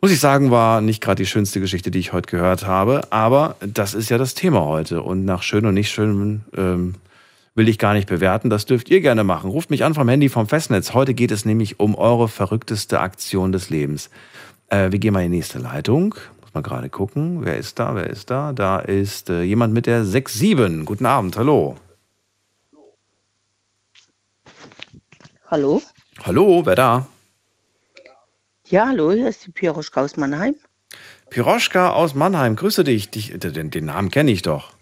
Muss 0.00 0.12
ich 0.12 0.20
sagen, 0.20 0.52
war 0.52 0.80
nicht 0.80 1.02
gerade 1.02 1.20
die 1.20 1.26
schönste 1.26 1.58
Geschichte, 1.60 1.90
die 1.90 1.98
ich 1.98 2.12
heute 2.12 2.30
gehört 2.30 2.64
habe, 2.64 3.00
aber 3.10 3.56
das 3.60 3.94
ist 3.94 4.10
ja 4.10 4.18
das 4.18 4.34
Thema 4.34 4.64
heute. 4.64 5.02
Und 5.02 5.24
nach 5.24 5.42
schön 5.42 5.66
und 5.66 5.74
nicht 5.74 5.90
schön 5.90 6.44
ähm, 6.56 6.94
will 7.56 7.68
ich 7.68 7.78
gar 7.78 7.94
nicht 7.94 8.08
bewerten. 8.08 8.48
Das 8.48 8.64
dürft 8.64 8.90
ihr 8.90 9.00
gerne 9.00 9.24
machen. 9.24 9.50
Ruft 9.50 9.70
mich 9.70 9.82
an 9.82 9.94
vom 9.94 10.08
Handy 10.08 10.28
vom 10.28 10.46
Festnetz. 10.46 10.94
Heute 10.94 11.14
geht 11.14 11.32
es 11.32 11.44
nämlich 11.44 11.80
um 11.80 11.96
eure 11.96 12.28
verrückteste 12.28 13.00
Aktion 13.00 13.50
des 13.50 13.70
Lebens. 13.70 14.08
Äh, 14.68 14.92
wir 14.92 15.00
gehen 15.00 15.12
mal 15.12 15.24
in 15.24 15.32
die 15.32 15.38
nächste 15.38 15.58
Leitung. 15.58 16.14
Muss 16.42 16.54
mal 16.54 16.62
gerade 16.62 16.90
gucken. 16.90 17.44
Wer 17.44 17.56
ist 17.56 17.80
da? 17.80 17.96
Wer 17.96 18.08
ist 18.08 18.30
da? 18.30 18.52
Da 18.52 18.78
ist 18.78 19.30
äh, 19.30 19.42
jemand 19.42 19.74
mit 19.74 19.86
der 19.86 20.04
6-7. 20.04 20.84
Guten 20.84 21.06
Abend. 21.06 21.36
Hallo. 21.36 21.74
Hallo? 25.48 25.82
Hallo, 26.22 26.64
wer 26.64 26.76
da? 26.76 27.06
Ja, 28.70 28.88
hallo, 28.88 29.12
hier 29.12 29.28
ist 29.28 29.46
die 29.46 29.50
Piroschka 29.50 30.02
aus 30.02 30.18
Mannheim. 30.18 30.54
Piroschka 31.30 31.90
aus 31.90 32.14
Mannheim. 32.14 32.54
Grüße 32.54 32.84
dich. 32.84 33.08
dich 33.08 33.32
den, 33.38 33.70
den 33.70 33.84
Namen 33.86 34.10
kenne 34.10 34.30
ich 34.30 34.42
doch. 34.42 34.74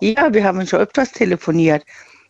Ja, 0.00 0.32
wir 0.32 0.44
haben 0.44 0.64
schon 0.68 0.78
öfters 0.78 1.10
telefoniert. 1.10 1.84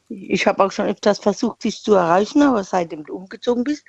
Ich 0.09 0.47
habe 0.47 0.65
auch 0.65 0.73
schon 0.73 0.87
öfters 0.87 1.19
versucht, 1.19 1.65
dich 1.65 1.83
zu 1.83 1.93
erreichen, 1.93 2.41
aber 2.41 2.65
seitdem 2.65 3.05
du 3.05 3.17
umgezogen 3.17 3.65
bist, 3.65 3.85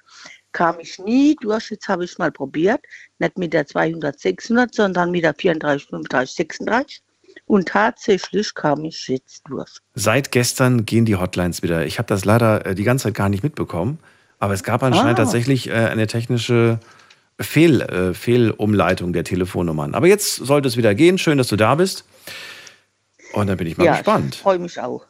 kam 0.52 0.78
ich 0.82 1.00
nie 1.00 1.38
durch. 1.40 1.72
Jetzt 1.72 1.88
habe 1.88 2.04
ich 2.04 2.12
es 2.12 2.18
mal 2.18 2.34
probiert. 2.34 2.82
Nicht 3.20 3.38
mit 3.38 3.54
der 3.54 3.66
200, 3.66 4.20
600, 4.20 4.76
sondern 4.76 5.12
mit 5.12 5.24
der 5.24 5.36
34, 5.36 5.88
35, 5.88 6.36
36. 6.36 7.02
Und 7.46 7.70
tatsächlich 7.70 8.54
kam 8.54 8.84
ich 8.84 9.08
jetzt 9.08 9.44
durch. 9.48 9.72
Seit 9.94 10.34
gestern 10.34 10.86
gehen 10.86 11.06
die 11.06 11.16
Hotlines 11.16 11.64
wieder. 11.64 11.86
Ich 11.86 11.98
habe 11.98 12.08
das 12.08 12.26
leider 12.26 12.66
äh, 12.66 12.76
die 12.76 12.84
ganze 12.84 13.04
Zeit 13.04 13.14
gar 13.14 13.30
nicht 13.30 13.44
mitbekommen. 13.44 14.00
Aber 14.40 14.54
es 14.54 14.64
gab 14.64 14.84
anscheinend 14.84 15.20
Ah. 15.20 15.24
tatsächlich 15.24 15.68
äh, 15.70 15.74
eine 15.74 16.08
technische 16.08 16.80
Fehl, 17.40 17.82
äh, 17.82 18.14
Fehlumleitung 18.14 19.14
der 19.14 19.24
Telefonnummern. 19.24 19.96
Aber 19.96 20.08
jetzt 20.08 20.36
sollte 20.36 20.68
es 20.68 20.78
wieder 20.78 20.96
gehen. 20.96 21.18
Schön, 21.18 21.38
dass 21.38 21.48
du 21.48 21.56
da 21.56 21.76
bist. 21.76 22.06
Und 23.34 23.48
dann 23.48 23.58
bin 23.58 23.68
ich 23.68 23.78
mal 23.78 23.86
ja, 23.86 23.94
gespannt. 23.94 24.36
ich 24.36 24.42
freue 24.42 24.60
mich 24.60 24.80
auch. 24.80 25.06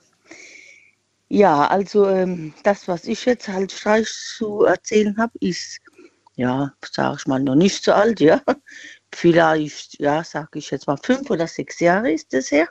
Ja, 1.29 1.67
also 1.67 2.07
ähm, 2.07 2.53
das, 2.63 2.87
was 2.87 3.03
ich 3.05 3.25
jetzt 3.25 3.47
halt 3.49 3.71
Streich 3.71 4.07
zu 4.37 4.63
erzählen 4.63 5.17
habe, 5.17 5.33
ist, 5.41 5.79
ja, 6.35 6.71
sage 6.89 7.17
ich 7.19 7.27
mal, 7.27 7.39
noch 7.41 7.55
nicht 7.55 7.83
so 7.83 7.91
alt, 7.91 8.19
ja. 8.21 8.41
Vielleicht, 9.13 9.99
ja, 9.99 10.23
sage 10.23 10.59
ich 10.59 10.71
jetzt 10.71 10.87
mal, 10.87 10.97
fünf 11.01 11.29
oder 11.29 11.47
sechs 11.47 11.79
Jahre 11.79 12.11
ist 12.11 12.33
das 12.33 12.51
her. 12.51 12.67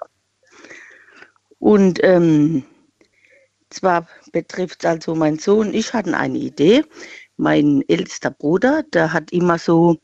Und 1.59 2.03
ähm, 2.03 2.65
zwar 3.71 4.09
betrifft 4.33 4.85
also 4.87 5.15
mein 5.15 5.39
Sohn, 5.39 5.75
ich 5.75 5.93
hatten 5.93 6.15
eine 6.15 6.39
Idee. 6.39 6.85
Mein 7.37 7.83
ältester 7.89 8.31
Bruder, 8.31 8.83
der 8.95 9.13
hat 9.13 9.31
immer 9.33 9.59
so 9.59 9.99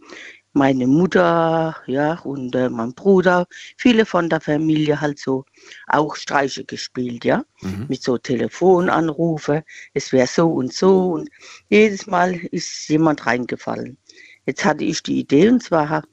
meine 0.55 0.87
Mutter, 0.87 1.77
ja, 1.87 2.19
und 2.25 2.55
äh, 2.55 2.69
mein 2.69 2.93
Bruder, 2.95 3.47
viele 3.79 4.05
von 4.05 4.29
der 4.29 4.41
Familie 4.41 5.01
halt 5.01 5.19
so 5.19 5.45
auch 5.87 6.15
Streiche 6.17 6.65
gespielt, 6.65 7.25
ja, 7.25 7.45
Mhm. 7.63 7.87
mit 7.89 8.03
so 8.03 8.19
Telefonanrufe, 8.19 9.65
es 9.95 10.13
wäre 10.13 10.27
so 10.27 10.49
und 10.53 10.73
so 10.75 11.13
und 11.13 11.31
jedes 11.71 12.07
Mal 12.07 12.35
ist 12.51 12.89
jemand 12.89 13.25
reingefallen. 13.27 13.97
Jetzt 14.45 14.65
hatte 14.65 14.85
ich 14.85 15.03
die 15.03 15.21
Idee 15.21 15.49
und 15.49 15.63
zwar 15.63 15.89
hat 15.89 16.05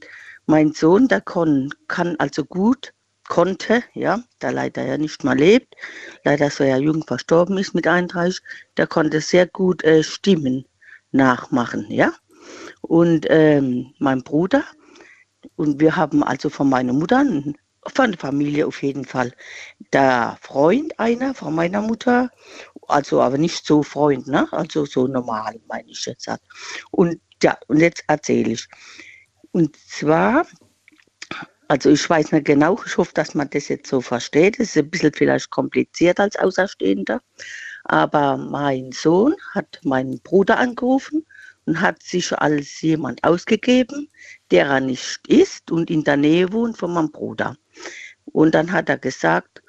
mein 0.45 0.71
Sohn, 0.73 1.07
der 1.07 1.21
kon, 1.21 1.73
kann 1.87 2.15
also 2.19 2.45
gut, 2.45 2.93
konnte, 3.29 3.83
ja, 3.93 4.21
der 4.41 4.51
leider 4.51 4.85
ja 4.85 4.97
nicht 4.97 5.23
mehr 5.23 5.35
lebt, 5.35 5.75
leider 6.25 6.49
so 6.49 6.65
ja 6.65 6.77
jung 6.77 7.05
verstorben 7.07 7.57
ist 7.57 7.73
mit 7.73 7.87
31, 7.87 8.41
der 8.75 8.87
konnte 8.87 9.21
sehr 9.21 9.47
gut 9.47 9.83
äh, 9.85 10.03
Stimmen 10.03 10.65
nachmachen, 11.11 11.85
ja. 11.89 12.11
Und 12.81 13.25
ähm, 13.29 13.93
mein 13.99 14.23
Bruder, 14.23 14.65
und 15.55 15.79
wir 15.79 15.95
haben 15.95 16.23
also 16.23 16.49
von 16.49 16.69
meiner 16.69 16.91
Mutter, 16.91 17.23
von 17.85 18.11
der 18.11 18.19
Familie 18.19 18.67
auf 18.67 18.81
jeden 18.81 19.05
Fall, 19.05 19.31
der 19.93 20.37
Freund 20.41 20.99
einer 20.99 21.33
von 21.33 21.55
meiner 21.55 21.81
Mutter, 21.81 22.29
also 22.87 23.21
aber 23.21 23.37
nicht 23.37 23.65
so 23.65 23.83
Freund, 23.83 24.27
ne? 24.27 24.47
also 24.51 24.85
so 24.85 25.07
normal, 25.07 25.59
meine 25.67 25.89
ich 25.89 26.05
jetzt. 26.05 26.27
halt. 26.27 26.41
Und 26.91 27.21
ja, 27.41 27.57
und 27.67 27.79
jetzt 27.79 28.03
erzähle 28.07 28.51
ich. 28.51 28.67
Und 29.51 29.75
zwar, 29.77 30.45
also 31.69 31.91
ich 31.91 32.09
weiß 32.09 32.31
nicht 32.31 32.45
genau, 32.45 32.81
ich 32.83 32.97
hoffe, 32.97 33.13
dass 33.13 33.35
man 33.35 33.49
das 33.51 33.67
jetzt 33.67 33.89
so 33.89 34.01
versteht. 34.01 34.59
Es 34.59 34.69
ist 34.69 34.77
ein 34.77 34.89
bisschen 34.89 35.13
vielleicht 35.13 35.51
kompliziert 35.51 36.19
als 36.19 36.35
Außerstehender. 36.35 37.21
Aber 37.83 38.37
mein 38.37 38.91
Sohn 38.91 39.35
hat 39.53 39.79
meinen 39.83 40.19
Bruder 40.21 40.57
angerufen 40.57 41.25
und 41.65 41.79
hat 41.79 42.01
sich 42.01 42.35
als 42.37 42.81
jemand 42.81 43.23
ausgegeben, 43.23 44.09
der 44.49 44.65
er 44.65 44.79
nicht 44.79 45.27
ist 45.27 45.69
und 45.69 45.91
in 45.91 46.03
der 46.03 46.17
Nähe 46.17 46.51
wohnt 46.51 46.77
von 46.77 46.91
meinem 46.91 47.11
Bruder. 47.11 47.55
Und 48.25 48.55
dann 48.55 48.71
hat 48.71 48.89
er 48.89 48.97
gesagt, 48.97 49.61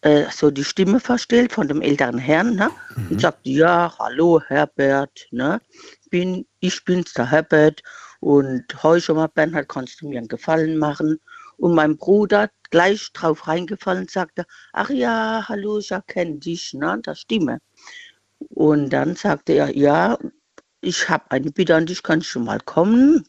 äh, 0.00 0.24
so 0.30 0.50
die 0.50 0.64
Stimme 0.64 1.00
verstellt 1.00 1.52
von 1.52 1.68
dem 1.68 1.82
älteren 1.82 2.18
Herrn, 2.18 2.54
ne? 2.56 2.70
Und 3.10 3.20
sagt, 3.20 3.40
ja, 3.46 3.94
hallo 3.98 4.40
Herbert, 4.46 5.28
ne? 5.32 5.60
Bin, 6.08 6.46
ich 6.60 6.82
bin's, 6.84 7.12
der 7.12 7.30
Herbert. 7.30 7.82
Und 8.26 8.82
heu 8.82 8.98
schon 8.98 9.14
mal, 9.14 9.28
Bernhard, 9.28 9.68
kannst 9.68 10.00
du 10.00 10.08
mir 10.08 10.18
einen 10.18 10.26
Gefallen 10.26 10.78
machen? 10.78 11.20
Und 11.58 11.76
mein 11.76 11.96
Bruder 11.96 12.50
gleich 12.70 13.12
drauf 13.12 13.46
reingefallen 13.46 14.08
sagte, 14.08 14.46
ach 14.72 14.90
ja, 14.90 15.44
hallo, 15.46 15.78
ich 15.78 15.92
erkenne 15.92 16.40
dich, 16.40 16.74
ne? 16.74 17.00
Der 17.06 17.14
Stimme. 17.14 17.60
Und 18.48 18.90
dann 18.90 19.14
sagte 19.14 19.52
er, 19.52 19.76
ja, 19.76 20.18
ich 20.80 21.08
habe 21.08 21.30
eine 21.30 21.52
Bitte 21.52 21.76
an 21.76 21.86
dich, 21.86 22.02
kannst 22.02 22.34
du 22.34 22.40
mal 22.40 22.58
kommen? 22.58 23.24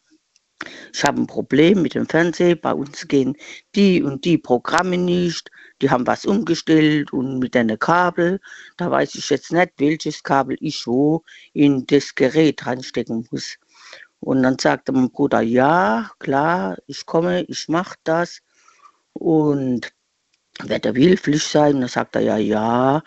Ich 0.91 1.03
habe 1.03 1.21
ein 1.21 1.27
Problem 1.27 1.83
mit 1.83 1.93
dem 1.93 2.09
Fernsehen. 2.09 2.59
Bei 2.59 2.73
uns 2.73 3.07
gehen 3.07 3.37
die 3.75 4.01
und 4.01 4.25
die 4.25 4.39
Programme 4.39 4.97
nicht. 4.97 5.51
Die 5.83 5.91
haben 5.91 6.07
was 6.07 6.25
umgestellt 6.25 7.13
und 7.13 7.37
mit 7.37 7.55
einem 7.55 7.77
Kabel. 7.77 8.39
Da 8.77 8.89
weiß 8.89 9.13
ich 9.13 9.29
jetzt 9.29 9.51
nicht, 9.51 9.73
welches 9.77 10.23
Kabel 10.23 10.57
ich 10.59 10.87
wo 10.87 11.23
in 11.53 11.85
das 11.85 12.15
Gerät 12.15 12.65
reinstecken 12.65 13.27
muss. 13.29 13.59
Und 14.19 14.43
dann 14.43 14.57
sagte 14.59 14.91
mein 14.91 15.11
Bruder, 15.11 15.41
ja, 15.41 16.11
klar, 16.19 16.77
ich 16.87 17.05
komme, 17.05 17.43
ich 17.43 17.67
mache 17.69 17.95
das. 18.03 18.39
Und 19.13 19.91
wird 20.63 20.85
er 20.85 20.93
behilflich 20.93 21.43
sein? 21.43 21.81
Dann 21.81 21.89
sagt 21.89 22.15
er, 22.15 22.21
ja, 22.21 22.37
ja, 22.37 23.03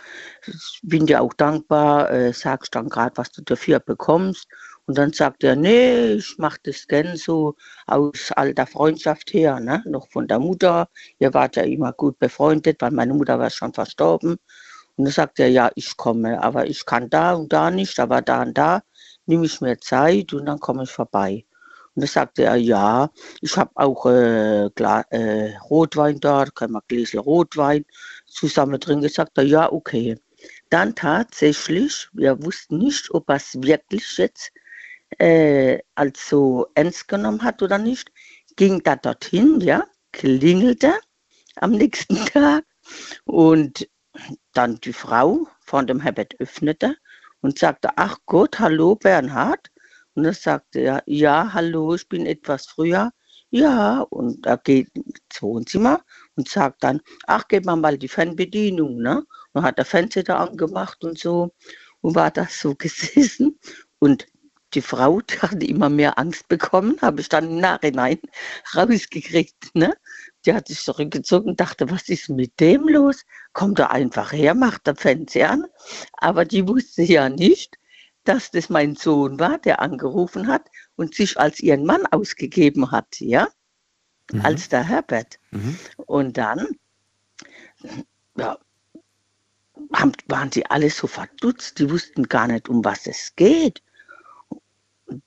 ich 0.47 0.81
bin 0.83 1.07
dir 1.07 1.21
auch 1.23 1.35
dankbar, 1.35 2.11
äh, 2.11 2.33
sagst 2.33 2.75
dann 2.75 2.89
gerade, 2.89 3.17
was 3.17 3.33
du 3.33 3.43
dafür 3.43 3.81
bekommst. 3.81 4.47
Und 4.87 4.99
dann 4.99 5.13
sagt 5.13 5.45
er, 5.45 5.57
nee, 5.57 6.15
ich 6.15 6.37
mache 6.39 6.59
das 6.65 6.87
gern 6.87 7.17
so 7.17 7.55
aus 7.87 8.33
alter 8.33 8.67
Freundschaft 8.67 9.33
her, 9.33 9.61
ne? 9.61 9.83
noch 9.87 10.09
von 10.11 10.27
der 10.27 10.41
Mutter. 10.41 10.89
Ihr 11.19 11.33
wart 11.35 11.57
ja 11.57 11.63
immer 11.63 11.93
gut 11.93 12.19
befreundet, 12.19 12.81
weil 12.81 12.91
meine 12.91 13.15
Mutter 13.15 13.39
war 13.39 13.51
schon 13.51 13.73
verstorben. 13.73 14.37
Und 14.97 15.05
dann 15.05 15.13
sagt 15.13 15.39
er, 15.39 15.49
ja, 15.49 15.71
ich 15.77 15.97
komme, 15.97 16.43
aber 16.43 16.67
ich 16.67 16.85
kann 16.87 17.09
da 17.09 17.35
und 17.35 17.53
da 17.53 17.71
nicht, 17.71 17.99
aber 18.01 18.21
da 18.23 18.43
und 18.43 18.59
da 18.59 18.83
nehme 19.31 19.47
ich 19.47 19.61
mir 19.61 19.79
Zeit 19.79 20.33
und 20.33 20.47
dann 20.47 20.59
komme 20.59 20.83
ich 20.83 20.91
vorbei. 20.91 21.47
Und 21.95 22.03
dann 22.03 22.09
sagte 22.09 22.45
er, 22.45 22.57
ja, 22.57 23.11
ich 23.41 23.57
habe 23.57 23.71
auch 23.77 24.07
äh, 24.07 24.67
äh, 24.67 25.57
Rotwein 25.71 26.19
da, 26.21 26.45
können 26.47 26.73
wir 26.75 26.83
Gläser 26.89 27.21
Rotwein 27.21 27.85
zusammen 28.27 28.81
trinken. 28.81 29.09
Sagt 29.09 29.39
er, 29.39 29.45
ja, 29.45 29.73
okay. 29.73 30.19
Dann 30.69 30.95
tatsächlich, 30.95 32.09
wir 32.13 32.43
wussten 32.43 32.79
nicht, 32.79 33.11
ob 33.13 33.29
er 33.29 33.37
es 33.37 33.55
wirklich 33.63 34.19
jetzt 34.19 34.53
äh, 35.19 35.79
also 35.95 36.67
ernst 36.75 37.09
genommen 37.09 37.43
hat 37.43 37.63
oder 37.63 37.79
nicht, 37.79 38.11
ging 38.57 38.83
da 38.83 38.97
dorthin, 38.97 39.61
ja, 39.61 39.85
klingelte 40.13 40.95
am 41.57 41.73
nächsten 41.73 42.17
Tag 42.27 42.65
und 43.25 43.89
dann 44.55 44.81
die 44.81 44.93
Frau 44.93 45.47
von 45.61 45.87
dem 45.87 46.01
Herbert 46.01 46.35
öffnete 46.41 46.97
und 47.41 47.59
sagte, 47.59 47.91
ach 47.97 48.19
Gott, 48.27 48.59
hallo 48.59 48.95
Bernhard. 48.97 49.71
Und 50.15 50.25
dann 50.25 50.35
sagte 50.35 50.81
er, 50.81 51.03
ja, 51.07 51.53
hallo, 51.53 51.95
ich 51.95 52.09
bin 52.09 52.27
etwas 52.27 52.67
früher. 52.67 53.13
Ja, 53.51 54.03
und 54.11 54.47
er 54.47 54.59
geht 54.59 54.91
ins 54.95 55.43
Wohnzimmer 55.43 56.03
und 56.37 56.49
sagt 56.49 56.85
dann, 56.85 57.01
ach, 57.27 57.45
gib 57.49 57.65
mal 57.65 57.77
mal 57.77 57.99
die 57.99 58.09
Fernbedienung, 58.09 58.99
ne? 58.99 59.25
Und 59.53 59.63
hat 59.65 59.79
der 59.79 59.85
Fernseher 59.85 60.23
da 60.23 60.37
angemacht 60.39 61.03
und 61.05 61.19
so 61.19 61.53
und 62.01 62.15
war 62.15 62.31
da 62.31 62.47
so 62.49 62.75
gesessen. 62.79 63.59
Und 63.99 64.27
die 64.75 64.83
Frau, 64.83 65.21
die 65.21 65.39
hatte 65.41 65.67
immer 65.67 65.91
mehr 65.91 66.19
Angst 66.19 66.49
bekommen, 66.49 66.97
habe 67.03 67.21
ich 67.21 67.29
dann 67.29 67.51
im 67.51 67.57
Nachhinein 67.59 68.21
rausgekriegt, 68.77 69.75
ne? 69.75 69.95
Die 70.47 70.55
hat 70.55 70.69
sich 70.69 70.81
zurückgezogen 70.81 71.51
und 71.51 71.61
dachte, 71.61 71.91
was 71.91 72.09
ist 72.09 72.31
mit 72.31 72.59
dem 72.61 72.89
los? 72.89 73.25
Kommt 73.53 73.79
er 73.79 73.91
einfach 73.91 74.33
her, 74.33 74.55
macht 74.55 74.87
der 74.87 74.97
Fernseher 74.97 75.51
an. 75.51 75.67
Aber 76.15 76.45
die 76.45 76.67
wusste 76.67 77.03
ja 77.03 77.29
nicht, 77.29 77.77
dass 78.25 78.51
das 78.51 78.71
mein 78.71 78.97
Sohn 78.97 79.39
war, 79.39 79.59
der 79.59 79.81
angerufen 79.81 80.47
hat 80.47 80.71
und 80.97 81.15
sich 81.15 81.39
als 81.39 81.61
ihren 81.61 81.85
Mann 81.85 82.07
ausgegeben 82.07 82.91
hat, 82.91 83.21
ja, 83.21 83.49
als 84.43 84.69
der 84.69 84.85
Herbert. 84.85 85.39
Und 85.97 86.39
dann 86.39 86.67
ja, 88.37 88.59
haben, 89.93 90.13
waren 90.29 90.53
sie 90.53 90.65
alle 90.67 90.91
so 90.91 91.07
verdutzt, 91.07 91.79
die 91.79 91.91
wussten 91.91 92.29
gar 92.29 92.47
nicht, 92.47 92.69
um 92.69 92.85
was 92.85 93.07
es 93.07 93.35
geht. 93.37 93.83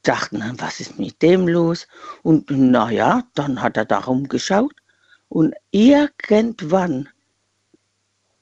Dachten, 0.03 0.37
na, 0.39 0.53
was 0.57 0.79
ist 0.79 0.97
mit 0.97 1.21
dem 1.21 1.47
los? 1.47 1.87
Und 2.21 2.49
naja, 2.49 3.27
dann 3.33 3.61
hat 3.61 3.77
er 3.77 3.85
darum 3.85 4.27
geschaut 4.27 4.73
und 5.33 5.55
irgendwann 5.71 7.09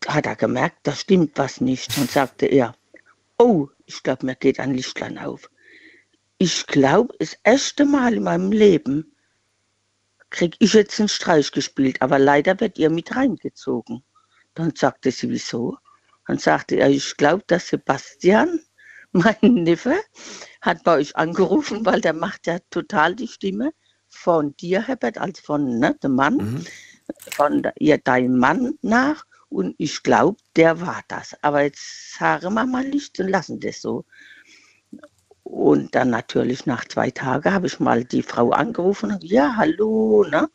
hat 0.06 0.26
er 0.26 0.36
gemerkt, 0.36 0.80
da 0.84 0.94
stimmt 0.94 1.38
was 1.38 1.62
nicht. 1.62 1.98
Und 1.98 2.12
sagte 2.12 2.48
er, 2.48 2.76
oh, 3.38 3.70
ich 3.86 4.04
glaube, 4.04 4.26
mir 4.26 4.36
geht 4.36 4.60
ein 4.60 4.74
Lichtlein 4.74 5.18
auf. 5.18 5.50
Ich 6.38 6.68
glaube, 6.68 7.16
das 7.18 7.38
erste 7.46 7.86
Mal 7.86 8.16
in 8.16 8.24
meinem 8.24 8.52
Leben 8.52 9.16
krieg 10.32 10.58
ich 10.60 10.74
jetzt 10.74 11.00
einen 11.00 11.08
Streich 11.08 11.54
gespielt, 11.54 12.02
aber 12.02 12.20
leider 12.20 12.60
wird 12.60 12.78
ihr 12.78 12.90
mit 12.90 13.16
reingezogen. 13.16 14.04
Dann 14.54 14.76
sagte 14.76 15.12
sie, 15.12 15.30
wieso? 15.30 15.78
Dann 16.28 16.40
sagte 16.40 16.76
er, 16.76 16.90
ich 16.90 17.16
glaube, 17.16 17.46
dass 17.48 17.70
Sebastian, 17.70 18.60
mein 19.14 19.38
Neffe, 19.42 19.98
hat 20.60 20.84
bei 20.84 20.96
euch 20.98 21.16
angerufen, 21.16 21.86
weil 21.86 22.02
der 22.02 22.14
macht 22.14 22.48
ja 22.48 22.60
total 22.70 23.16
die 23.16 23.30
Stimme 23.30 23.72
von 24.12 24.56
dir, 24.58 24.82
Herbert, 24.88 25.18
als 25.18 25.40
von 25.40 25.80
ne, 25.80 25.96
dem 26.04 26.16
Mann, 26.16 26.66
von 27.32 27.64
der- 27.64 27.74
ihr, 27.80 27.98
deinem 27.98 28.38
Mann 28.38 28.78
nach. 28.82 29.26
Und 29.50 29.76
ich 29.78 30.04
glaube, 30.04 30.38
der 30.56 30.80
war 30.80 31.02
das. 31.10 31.36
Aber 31.42 31.64
jetzt 31.64 32.14
sagen 32.18 32.54
wir 32.54 32.66
mal 32.66 32.88
nicht 32.88 33.20
und 33.20 33.28
lassen 33.30 33.60
das 33.60 33.82
so. 33.82 34.06
Und 35.44 35.94
dann 35.96 36.10
natürlich 36.10 36.66
nach 36.66 36.86
zwei 36.88 37.12
Tagen 37.12 37.52
habe 37.52 37.68
ich 37.68 37.80
mal 37.80 38.06
die 38.06 38.22
Frau 38.24 38.52
angerufen 38.52 39.12
und 39.12 39.24
ja, 39.24 39.54
hallo, 39.58 40.24
ne? 40.30 40.50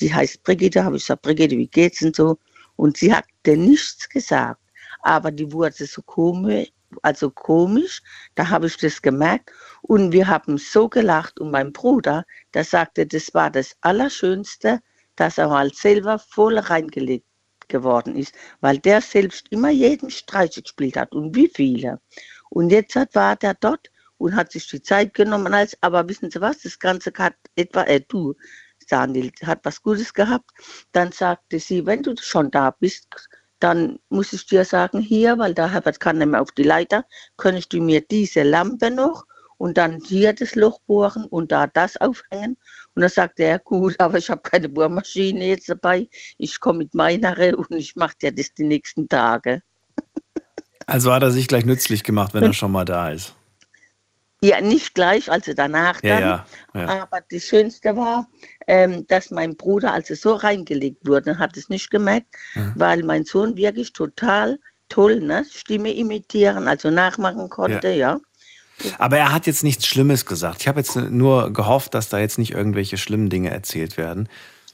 Die 0.00 0.12
heißt 0.12 0.42
Brigitte, 0.42 0.82
habe 0.84 0.96
ich 0.96 1.02
gesagt, 1.02 1.22
Brigitte, 1.22 1.56
wie 1.56 1.68
geht's 1.68 2.02
und 2.02 2.16
so. 2.16 2.38
Und 2.76 2.96
sie 2.96 3.14
hat 3.14 3.26
denn 3.46 3.66
nichts 3.66 4.08
gesagt. 4.08 4.60
Aber 5.02 5.30
die 5.30 5.52
wurde 5.52 5.84
so 5.86 6.02
komisch, 6.02 6.72
also 7.02 7.30
komisch, 7.30 8.02
da 8.34 8.48
habe 8.48 8.66
ich 8.66 8.76
das 8.76 9.02
gemerkt. 9.02 9.50
Und 9.82 10.12
wir 10.12 10.28
haben 10.28 10.58
so 10.58 10.88
gelacht. 10.88 11.40
Und 11.40 11.50
mein 11.50 11.72
Bruder, 11.72 12.24
der 12.54 12.64
sagte, 12.64 13.06
das 13.06 13.32
war 13.34 13.50
das 13.50 13.76
Allerschönste, 13.80 14.80
dass 15.16 15.38
er 15.38 15.48
mal 15.48 15.72
selber 15.72 16.18
voll 16.18 16.58
reingelegt 16.58 17.26
geworden 17.68 18.16
ist, 18.16 18.34
weil 18.60 18.78
der 18.78 19.00
selbst 19.00 19.46
immer 19.50 19.70
jeden 19.70 20.10
Streich 20.10 20.60
gespielt 20.60 20.96
hat 20.96 21.12
und 21.12 21.36
wie 21.36 21.48
viele. 21.48 22.00
Und 22.48 22.70
jetzt 22.70 22.96
war 23.14 23.36
der 23.36 23.54
dort 23.54 23.90
und 24.18 24.34
hat 24.34 24.52
sich 24.52 24.66
die 24.68 24.82
Zeit 24.82 25.14
genommen, 25.14 25.54
als, 25.54 25.78
aber 25.80 26.08
wissen 26.08 26.30
Sie 26.30 26.40
was, 26.40 26.62
das 26.62 26.78
Ganze 26.78 27.12
hat 27.16 27.34
etwa, 27.54 27.84
äh, 27.84 28.00
du, 28.06 28.34
Daniel, 28.88 29.30
hat 29.44 29.60
was 29.64 29.82
Gutes 29.82 30.12
gehabt. 30.12 30.50
Dann 30.92 31.12
sagte 31.12 31.58
sie, 31.60 31.86
wenn 31.86 32.02
du 32.02 32.14
schon 32.20 32.50
da 32.50 32.70
bist, 32.72 33.06
dann 33.60 33.98
muss 34.08 34.32
ich 34.32 34.46
dir 34.46 34.64
sagen, 34.64 35.00
hier, 35.00 35.38
weil 35.38 35.54
der 35.54 35.70
Herbert 35.70 36.00
kann 36.00 36.18
nicht 36.18 36.28
mehr 36.28 36.42
auf 36.42 36.52
die 36.52 36.62
Leiter, 36.62 37.04
könntest 37.36 37.72
du 37.72 37.80
mir 37.80 38.00
diese 38.00 38.42
Lampe 38.42 38.90
noch 38.90 39.24
und 39.58 39.76
dann 39.76 40.00
hier 40.00 40.32
das 40.32 40.54
Loch 40.54 40.80
bohren 40.86 41.26
und 41.26 41.52
da 41.52 41.66
das 41.66 41.98
aufhängen. 41.98 42.56
Und 42.94 43.02
dann 43.02 43.10
sagte 43.10 43.44
er, 43.44 43.58
gut, 43.58 43.94
aber 43.98 44.16
ich 44.16 44.30
habe 44.30 44.40
keine 44.40 44.70
Bohrmaschine 44.70 45.46
jetzt 45.46 45.68
dabei. 45.68 46.08
Ich 46.38 46.60
komme 46.60 46.78
mit 46.78 46.94
meiner 46.94 47.36
und 47.58 47.70
ich 47.72 47.94
mache 47.94 48.16
dir 48.20 48.32
das 48.32 48.54
die 48.54 48.64
nächsten 48.64 49.08
Tage. 49.08 49.62
Also 50.86 51.12
hat 51.12 51.22
er 51.22 51.30
sich 51.30 51.46
gleich 51.46 51.66
nützlich 51.66 52.02
gemacht, 52.02 52.34
wenn 52.34 52.42
er 52.42 52.52
schon 52.54 52.72
mal 52.72 52.86
da 52.86 53.10
ist. 53.10 53.34
Ja, 54.42 54.60
nicht 54.62 54.94
gleich, 54.94 55.30
also 55.30 55.52
danach 55.54 56.02
Ja, 56.02 56.14
dann. 56.14 56.22
ja, 56.22 56.46
ja. 56.74 57.02
Aber 57.02 57.20
das 57.30 57.42
Schönste 57.44 57.94
war, 57.94 58.26
ähm, 58.66 59.06
dass 59.06 59.30
mein 59.30 59.54
Bruder, 59.56 59.92
als 59.92 60.08
es 60.08 60.22
so 60.22 60.34
reingelegt 60.34 61.06
wurde, 61.06 61.38
hat 61.38 61.56
es 61.58 61.68
nicht 61.68 61.90
gemerkt, 61.90 62.28
Mhm. 62.54 62.72
weil 62.76 63.02
mein 63.02 63.24
Sohn 63.24 63.56
wirklich 63.56 63.92
total 63.92 64.58
toll, 64.88 65.20
ne, 65.20 65.44
Stimme 65.50 65.92
imitieren, 65.92 66.68
also 66.68 66.90
nachmachen 66.90 67.48
konnte, 67.50 67.90
ja. 67.90 68.18
Aber 68.98 69.18
er 69.18 69.30
hat 69.32 69.46
jetzt 69.46 69.62
nichts 69.62 69.86
Schlimmes 69.86 70.24
gesagt. 70.24 70.62
Ich 70.62 70.68
habe 70.68 70.80
jetzt 70.80 70.96
nur 70.96 71.52
gehofft, 71.52 71.92
dass 71.92 72.08
da 72.08 72.18
jetzt 72.18 72.38
nicht 72.38 72.52
irgendwelche 72.52 72.96
schlimmen 72.96 73.28
Dinge 73.28 73.50
erzählt 73.50 73.98
werden. 73.98 74.26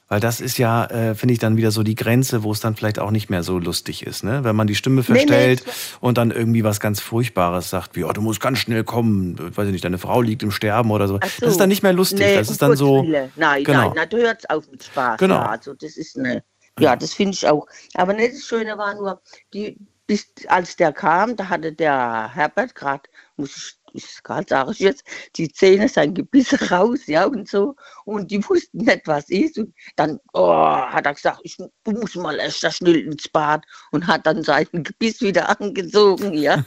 Weil 0.08 0.20
das 0.20 0.40
ist 0.40 0.56
ja, 0.56 0.84
äh, 0.86 1.14
finde 1.16 1.32
ich, 1.32 1.40
dann 1.40 1.56
wieder 1.56 1.72
so 1.72 1.82
die 1.82 1.96
Grenze, 1.96 2.44
wo 2.44 2.52
es 2.52 2.60
dann 2.60 2.76
vielleicht 2.76 3.00
auch 3.00 3.10
nicht 3.10 3.28
mehr 3.28 3.42
so 3.42 3.58
lustig 3.58 4.06
ist. 4.06 4.22
Ne? 4.22 4.44
Wenn 4.44 4.54
man 4.54 4.68
die 4.68 4.76
Stimme 4.76 5.02
Nee, 5.02 5.12
nee, 5.12 5.18
verstellt 5.18 5.64
und 6.00 6.16
dann 6.16 6.30
irgendwie 6.30 6.62
was 6.62 6.78
ganz 6.78 7.00
Furchtbares 7.00 7.70
sagt, 7.70 7.96
wie, 7.96 8.04
oh, 8.04 8.12
du 8.12 8.20
musst 8.20 8.40
ganz 8.40 8.58
schnell 8.58 8.84
kommen, 8.84 9.36
weiß 9.56 9.66
ich 9.66 9.72
nicht, 9.72 9.84
deine 9.84 9.98
Frau 9.98 10.20
liegt 10.22 10.44
im 10.44 10.52
Sterben 10.52 10.92
oder 10.92 11.08
so. 11.08 11.18
Ach 11.20 11.40
Das 11.40 11.50
ist 11.50 11.60
dann 11.60 11.68
nicht 11.68 11.82
mehr 11.82 11.92
lustig. 11.92 12.20
Nee, 12.20 12.36
das 12.36 12.50
ist 12.50 12.62
dann 12.62 12.76
so. 12.76 13.02
Nein, 13.02 13.64
genau. 13.64 13.80
nein, 13.80 13.92
na, 13.96 14.06
da 14.06 14.16
hört 14.16 14.38
es 14.38 14.50
auf 14.50 14.70
mit 14.70 14.84
Spaß. 14.84 15.18
Genau. 15.18 15.34
Ja, 15.34 15.46
also 15.46 15.74
das 15.74 15.96
ist 15.96 16.16
eine, 16.16 16.44
ja, 16.78 16.94
das 16.94 17.12
finde 17.12 17.32
ich 17.32 17.48
auch. 17.48 17.66
Aber 17.94 18.12
nicht 18.12 18.34
das 18.34 18.42
Schöne 18.42 18.78
war 18.78 18.94
nur, 18.94 19.20
die, 19.52 19.76
bis, 20.06 20.26
als 20.46 20.76
der 20.76 20.92
kam, 20.92 21.34
da 21.34 21.48
hatte 21.48 21.72
der 21.72 22.30
Herbert 22.32 22.76
gerade, 22.76 23.02
muss 23.36 23.56
ich, 23.56 23.85
ich 23.96 24.20
sage 24.24 24.72
ich 24.72 24.78
jetzt, 24.78 25.04
die 25.36 25.50
Zähne, 25.50 25.88
sein 25.88 26.14
Gebiss 26.14 26.52
raus, 26.70 27.00
ja, 27.06 27.26
und 27.26 27.48
so. 27.48 27.74
Und 28.04 28.30
die 28.30 28.46
wussten 28.48 28.78
nicht, 28.78 29.06
was 29.06 29.28
ist. 29.28 29.58
Und 29.58 29.74
dann 29.96 30.20
oh, 30.32 30.54
hat 30.54 31.06
er 31.06 31.14
gesagt, 31.14 31.40
ich 31.42 31.56
muss 31.86 32.14
mal 32.14 32.38
erst 32.38 32.62
da 32.62 32.70
schnell 32.70 32.96
ins 32.96 33.28
Bad 33.28 33.64
und 33.90 34.06
hat 34.06 34.26
dann 34.26 34.42
sein 34.42 34.66
Gebiss 34.72 35.20
wieder 35.20 35.48
angezogen, 35.60 36.34
ja. 36.34 36.64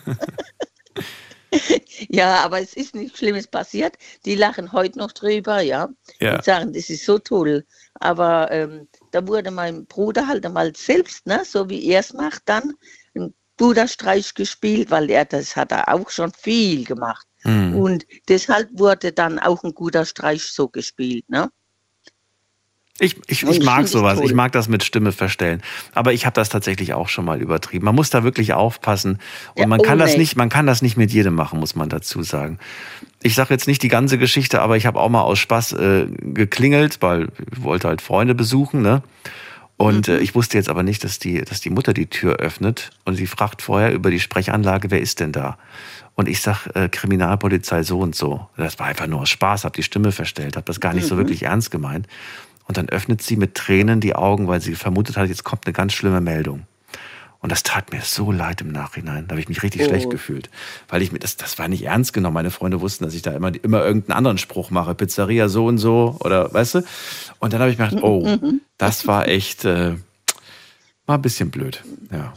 Ja, 2.09 2.43
aber 2.43 2.61
es 2.61 2.75
ist 2.75 2.93
nichts 2.95 3.17
Schlimmes 3.17 3.47
passiert. 3.47 3.95
Die 4.25 4.35
lachen 4.35 4.71
heute 4.71 4.99
noch 4.99 5.11
drüber, 5.11 5.61
ja. 5.61 5.89
Ja. 6.19 6.35
Und 6.35 6.43
sagen, 6.43 6.73
das 6.73 6.89
ist 6.89 7.05
so 7.05 7.17
toll. 7.17 7.65
Aber 7.95 8.51
ähm, 8.51 8.87
da 9.11 9.27
wurde 9.27 9.51
mein 9.51 9.85
Bruder 9.85 10.27
halt 10.27 10.45
einmal 10.45 10.75
selbst, 10.75 11.25
ne, 11.25 11.43
so 11.43 11.69
wie 11.69 11.85
er 11.87 12.01
es 12.01 12.13
macht, 12.13 12.43
dann 12.45 12.73
ein 13.59 13.65
guter 13.65 13.87
Streich 13.87 14.33
gespielt, 14.33 14.91
weil 14.91 15.09
er 15.09 15.25
das 15.25 15.55
hat 15.55 15.71
er 15.71 15.93
auch 15.93 16.09
schon 16.09 16.31
viel 16.33 16.85
gemacht. 16.85 17.25
Hm. 17.43 17.75
Und 17.75 18.05
deshalb 18.27 18.69
wurde 18.73 19.11
dann 19.11 19.39
auch 19.39 19.63
ein 19.63 19.73
guter 19.73 20.05
Streich 20.05 20.43
so 20.43 20.67
gespielt, 20.67 21.29
ne? 21.29 21.49
Ich, 23.01 23.15
ich, 23.27 23.43
ich 23.43 23.63
mag 23.63 23.87
sowas. 23.87 24.19
Ich 24.19 24.33
mag 24.33 24.51
das 24.51 24.67
mit 24.67 24.83
Stimme 24.83 25.11
verstellen. 25.13 25.61
Aber 25.93 26.11
ich 26.11 26.25
habe 26.25 26.33
das 26.33 26.49
tatsächlich 26.49 26.93
auch 26.93 27.07
schon 27.07 27.23
mal 27.23 27.41
übertrieben. 27.41 27.85
Man 27.85 27.95
muss 27.95 28.09
da 28.09 28.23
wirklich 28.23 28.53
aufpassen. 28.53 29.19
Und 29.55 29.61
Ja, 29.61 29.67
man 29.67 29.79
oh 29.79 29.83
kann 29.83 29.99
das 29.99 30.13
nee. 30.13 30.19
nicht, 30.19 30.35
man 30.35 30.49
kann 30.49 30.65
das 30.65 30.81
nicht 30.81 30.97
mit 30.97 31.11
jedem 31.11 31.33
machen, 31.33 31.59
muss 31.59 31.75
man 31.75 31.87
dazu 31.87 32.23
sagen. 32.23 32.59
Ich 33.23 33.35
sage 33.35 33.53
jetzt 33.53 33.67
nicht 33.67 33.83
die 33.83 33.87
ganze 33.87 34.17
Geschichte, 34.17 34.61
aber 34.61 34.75
ich 34.75 34.85
habe 34.85 34.99
auch 34.99 35.09
mal 35.09 35.21
aus 35.21 35.39
Spaß 35.39 35.73
äh, 35.73 36.07
geklingelt, 36.09 37.01
weil 37.01 37.29
ich 37.53 37.63
wollte 37.63 37.87
halt 37.87 38.01
Freunde 38.01 38.35
besuchen, 38.35 38.81
ne? 38.81 39.01
Und 39.79 40.09
Mhm. 40.09 40.15
äh, 40.15 40.17
ich 40.19 40.35
wusste 40.35 40.57
jetzt 40.57 40.67
aber 40.67 40.83
nicht, 40.83 41.05
dass 41.05 41.19
die, 41.19 41.41
dass 41.41 41.61
die 41.61 41.69
Mutter 41.69 41.93
die 41.93 42.07
Tür 42.07 42.35
öffnet 42.35 42.91
und 43.05 43.15
sie 43.15 43.25
fragt 43.27 43.61
vorher 43.61 43.93
über 43.93 44.11
die 44.11 44.19
Sprechanlage, 44.19 44.91
wer 44.91 44.99
ist 44.99 45.21
denn 45.21 45.31
da? 45.31 45.57
Und 46.15 46.27
ich 46.27 46.41
sag 46.41 46.67
äh, 46.75 46.89
Kriminalpolizei 46.89 47.83
so 47.83 47.99
und 47.99 48.13
so. 48.13 48.45
Das 48.57 48.77
war 48.77 48.87
einfach 48.87 49.07
nur 49.07 49.21
aus 49.21 49.29
Spaß, 49.29 49.63
habe 49.63 49.75
die 49.77 49.83
Stimme 49.83 50.11
verstellt, 50.11 50.57
habe 50.57 50.65
das 50.65 50.81
gar 50.81 50.93
nicht 50.93 51.07
so 51.07 51.15
Mhm. 51.15 51.19
wirklich 51.19 51.43
ernst 51.43 51.71
gemeint. 51.71 52.07
Und 52.65 52.77
dann 52.77 52.89
öffnet 52.89 53.21
sie 53.21 53.37
mit 53.37 53.55
Tränen 53.55 54.01
die 54.01 54.15
Augen, 54.15 54.47
weil 54.49 54.59
sie 54.59 54.75
vermutet 54.75 55.15
hat, 55.15 55.29
jetzt 55.29 55.45
kommt 55.45 55.65
eine 55.65 55.71
ganz 55.73 55.93
schlimme 55.93 56.19
Meldung. 56.19 56.63
Und 57.41 57.51
das 57.53 57.63
tat 57.63 57.91
mir 57.93 58.01
so 58.01 58.31
leid 58.33 58.59
im 58.61 58.71
Nachhinein. 58.71 59.25
Da 59.27 59.31
habe 59.31 59.39
ich 59.39 59.47
mich 59.47 59.63
richtig 59.63 59.83
Oh. 59.83 59.85
schlecht 59.85 60.09
gefühlt. 60.09 60.49
Weil 60.89 61.01
ich 61.01 61.11
mir, 61.13 61.19
das, 61.19 61.37
das 61.37 61.57
war 61.57 61.69
nicht 61.69 61.83
ernst 61.83 62.11
genommen. 62.11 62.33
Meine 62.33 62.51
Freunde 62.51 62.81
wussten, 62.81 63.05
dass 63.05 63.13
ich 63.13 63.21
da 63.21 63.31
immer, 63.31 63.51
immer 63.63 63.85
irgendeinen 63.85 64.17
anderen 64.17 64.37
Spruch 64.37 64.71
mache. 64.71 64.93
Pizzeria 64.93 65.47
so 65.47 65.65
und 65.65 65.77
so 65.77 66.17
oder 66.19 66.53
weißt 66.53 66.75
du? 66.75 66.81
Und 67.39 67.53
dann 67.53 67.61
habe 67.61 67.71
ich 67.71 67.77
mir 67.77 67.87
gedacht, 67.87 68.03
oh, 68.03 68.25
Mhm. 68.25 68.59
das 68.77 69.07
war 69.07 69.27
echt, 69.27 69.63
äh, 69.63 69.95
war 71.05 71.17
ein 71.17 71.21
bisschen 71.21 71.49
blöd. 71.49 71.81
Ja. 72.11 72.33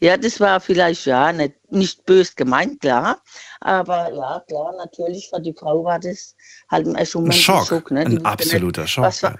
Ja, 0.00 0.16
das 0.16 0.40
war 0.40 0.60
vielleicht 0.60 1.04
ja 1.06 1.32
nicht, 1.32 1.54
nicht 1.70 2.06
bös 2.06 2.34
gemeint, 2.34 2.80
klar. 2.80 3.20
Aber 3.60 4.10
ja, 4.14 4.42
klar, 4.48 4.72
natürlich 4.78 5.28
für 5.28 5.40
die 5.40 5.52
Frau 5.52 5.84
war 5.84 5.98
das 5.98 6.34
halt 6.70 6.86
ein 6.86 7.04
schon 7.06 7.24
Ein 7.24 7.28
mal 7.28 7.32
Schock, 7.32 7.90
ne? 7.90 8.00
Ein 8.06 8.24
absoluter 8.24 8.82
nicht, 8.82 8.90
Schock. 8.92 9.04
Was, 9.04 9.22
war- 9.22 9.38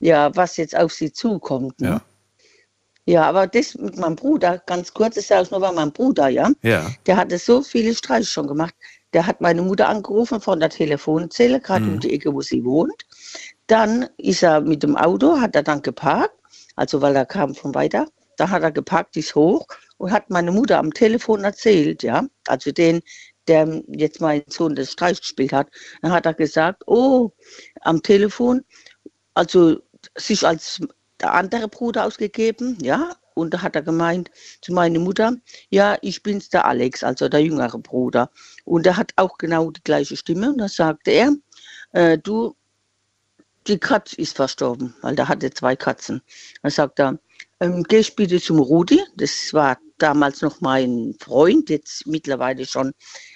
ja, 0.00 0.34
was 0.36 0.56
jetzt 0.58 0.76
auf 0.76 0.92
sie 0.92 1.12
zukommt. 1.12 1.80
Ne? 1.80 1.88
Ja. 1.88 2.00
Ja, 3.08 3.22
aber 3.22 3.46
das 3.46 3.74
mit 3.74 3.96
meinem 3.96 4.16
Bruder, 4.16 4.58
ganz 4.66 4.92
kurz, 4.92 5.14
das 5.14 5.28
sage 5.28 5.44
ich 5.44 5.50
nur 5.50 5.60
bei 5.60 5.72
meinem 5.72 5.92
Bruder, 5.92 6.28
ja. 6.28 6.50
Ja. 6.62 6.90
Der 7.06 7.16
hatte 7.16 7.38
so 7.38 7.62
viele 7.62 7.94
Streiche 7.94 8.26
schon 8.26 8.46
gemacht. 8.46 8.74
Der 9.14 9.26
hat 9.26 9.40
meine 9.40 9.62
Mutter 9.62 9.88
angerufen 9.88 10.42
von 10.42 10.60
der 10.60 10.68
Telefonzelle, 10.68 11.58
gerade 11.58 11.86
Mhm. 11.86 11.92
um 11.94 12.00
die 12.00 12.12
Ecke, 12.12 12.34
wo 12.34 12.42
sie 12.42 12.62
wohnt. 12.66 13.06
Dann 13.66 14.10
ist 14.18 14.42
er 14.42 14.60
mit 14.60 14.82
dem 14.82 14.94
Auto, 14.94 15.40
hat 15.40 15.56
er 15.56 15.62
dann 15.62 15.80
geparkt, 15.80 16.34
also 16.76 17.00
weil 17.00 17.16
er 17.16 17.24
kam 17.24 17.54
von 17.54 17.74
weiter. 17.74 18.06
Da 18.36 18.50
hat 18.50 18.62
er 18.62 18.72
geparkt, 18.72 19.16
ist 19.16 19.34
hoch 19.34 19.66
und 19.96 20.12
hat 20.12 20.28
meine 20.28 20.52
Mutter 20.52 20.78
am 20.78 20.92
Telefon 20.92 21.44
erzählt, 21.44 22.02
ja. 22.02 22.26
Also 22.46 22.72
den, 22.72 23.00
der 23.46 23.82
jetzt 23.88 24.20
mein 24.20 24.42
Sohn 24.48 24.74
das 24.74 24.92
Streich 24.92 25.18
gespielt 25.22 25.54
hat. 25.54 25.68
Dann 26.02 26.12
hat 26.12 26.26
er 26.26 26.34
gesagt, 26.34 26.82
oh, 26.86 27.30
am 27.80 28.02
Telefon, 28.02 28.66
also 29.32 29.78
sich 30.14 30.46
als 30.46 30.80
der 31.20 31.34
andere 31.34 31.68
Bruder 31.68 32.06
ausgegeben, 32.06 32.78
ja. 32.80 33.16
Und 33.34 33.54
da 33.54 33.62
hat 33.62 33.76
er 33.76 33.82
gemeint 33.82 34.30
zu 34.62 34.72
meiner 34.72 34.98
Mutter, 34.98 35.36
ja, 35.70 35.96
ich 36.02 36.24
bin's 36.24 36.48
der 36.48 36.64
Alex, 36.64 37.04
also 37.04 37.28
der 37.28 37.40
jüngere 37.40 37.78
Bruder. 37.78 38.30
Und 38.64 38.84
er 38.84 38.96
hat 38.96 39.12
auch 39.14 39.38
genau 39.38 39.70
die 39.70 39.82
gleiche 39.84 40.16
Stimme. 40.16 40.50
Und 40.50 40.58
da 40.58 40.68
sagte 40.68 41.12
er, 41.12 41.36
äh, 41.92 42.18
du, 42.18 42.56
die 43.68 43.78
Katze 43.78 44.16
ist 44.16 44.34
verstorben, 44.34 44.94
weil 45.02 45.14
der 45.14 45.28
hatte 45.28 45.50
zwei 45.50 45.76
Katzen. 45.76 46.20
Dann 46.62 46.72
sagt 46.72 46.98
er, 46.98 47.18
ähm, 47.60 47.84
gehst 47.84 48.16
bitte 48.16 48.40
zum 48.40 48.58
Rudi, 48.58 49.00
das 49.16 49.52
war 49.52 49.78
damals 49.98 50.42
noch 50.42 50.60
mein 50.60 51.14
Freund, 51.20 51.70
jetzt 51.70 52.06
mittlerweile 52.06 52.64
schon 52.66 52.92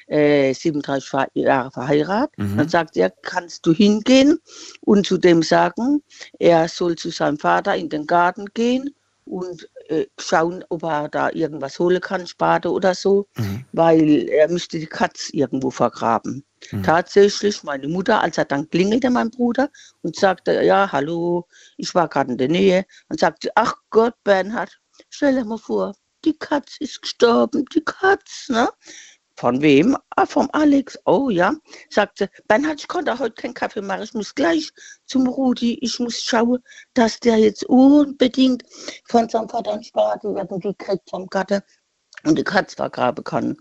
äh, 0.07 0.53
37 0.53 1.09
Ver- 1.09 1.29
Jahre 1.35 1.71
verheiratet. 1.71 2.39
Mhm. 2.39 2.57
Dann 2.59 2.69
sagt 2.69 2.97
er, 2.97 3.11
kannst 3.11 3.67
du 3.67 3.73
hingehen 3.73 4.39
und 4.83 5.07
zu 5.07 5.19
dem 5.19 5.43
sagen, 5.43 6.03
er 6.39 6.69
soll 6.69 6.97
zu 6.97 7.11
seinem 7.11 7.39
Vater 7.39 7.77
in 7.77 7.89
den 7.89 8.07
Garten 8.07 8.47
gehen 8.55 8.95
und 9.25 9.69
äh, 9.89 10.07
schauen, 10.19 10.65
ob 10.69 10.83
er 10.83 11.09
da 11.09 11.31
irgendwas 11.31 11.79
holen 11.79 12.01
kann, 12.01 12.27
Spade 12.27 12.71
oder 12.71 12.95
so, 12.95 13.29
weil 13.73 14.29
er 14.29 14.49
müsste 14.49 14.79
die 14.79 14.87
Katze 14.87 15.35
irgendwo 15.35 15.71
vergraben. 15.71 16.45
Mhm. 16.73 16.83
Tatsächlich, 16.83 17.63
meine 17.63 17.89
Mutter, 17.89 18.21
als 18.21 18.39
er 18.39 18.45
dann 18.45 18.69
klingelte, 18.69 19.11
mein 19.11 19.31
Bruder, 19.31 19.71
und 20.03 20.17
sagte, 20.17 20.63
ja, 20.63 20.91
hallo, 20.91 21.47
ich 21.77 21.95
war 21.95 22.09
gerade 22.09 22.33
in 22.33 22.39
der 22.39 22.49
Nähe, 22.49 22.85
und 23.09 23.21
sagte, 23.21 23.51
ach 23.55 23.75
Gott, 23.91 24.15
Bernhard, 24.25 24.79
stell 25.09 25.35
dir 25.35 25.45
mal 25.45 25.59
vor, 25.59 25.95
die 26.25 26.37
Katze 26.39 26.77
ist 26.81 27.03
gestorben, 27.03 27.65
die 27.75 27.85
Katze, 27.85 28.53
ne? 28.53 28.69
Von 29.43 29.61
wem? 29.61 29.97
Ah, 30.11 30.25
vom 30.25 30.49
Alex. 30.53 30.97
Oh 31.05 31.29
ja. 31.29 31.53
Sagte, 31.91 32.31
Bernhard, 32.47 32.79
ich 32.79 32.87
konnte 32.87 33.19
heute 33.19 33.35
keinen 33.35 33.55
Kaffee 33.55 33.81
machen. 33.81 34.05
Ich 34.05 34.15
muss 34.15 34.37
gleich 34.37 34.71
zum 35.05 35.27
Rudi. 35.27 35.79
Ich 35.81 35.99
muss 35.99 36.23
schauen, 36.23 36.61
dass 36.95 37.19
der 37.19 37.39
jetzt 37.39 37.65
unbedingt 37.65 38.63
von 39.09 39.29
seinem 39.29 39.49
Vater 39.49 39.73
einen 39.73 39.83
Spade 39.83 40.29
irgendwie 40.29 40.73
kriegt 40.75 41.11
vom 41.11 41.27
Gatte 41.27 41.65
und 42.23 42.39
die 42.39 42.45
Katze 42.45 42.77
vergraben 42.77 43.25
kann. 43.25 43.57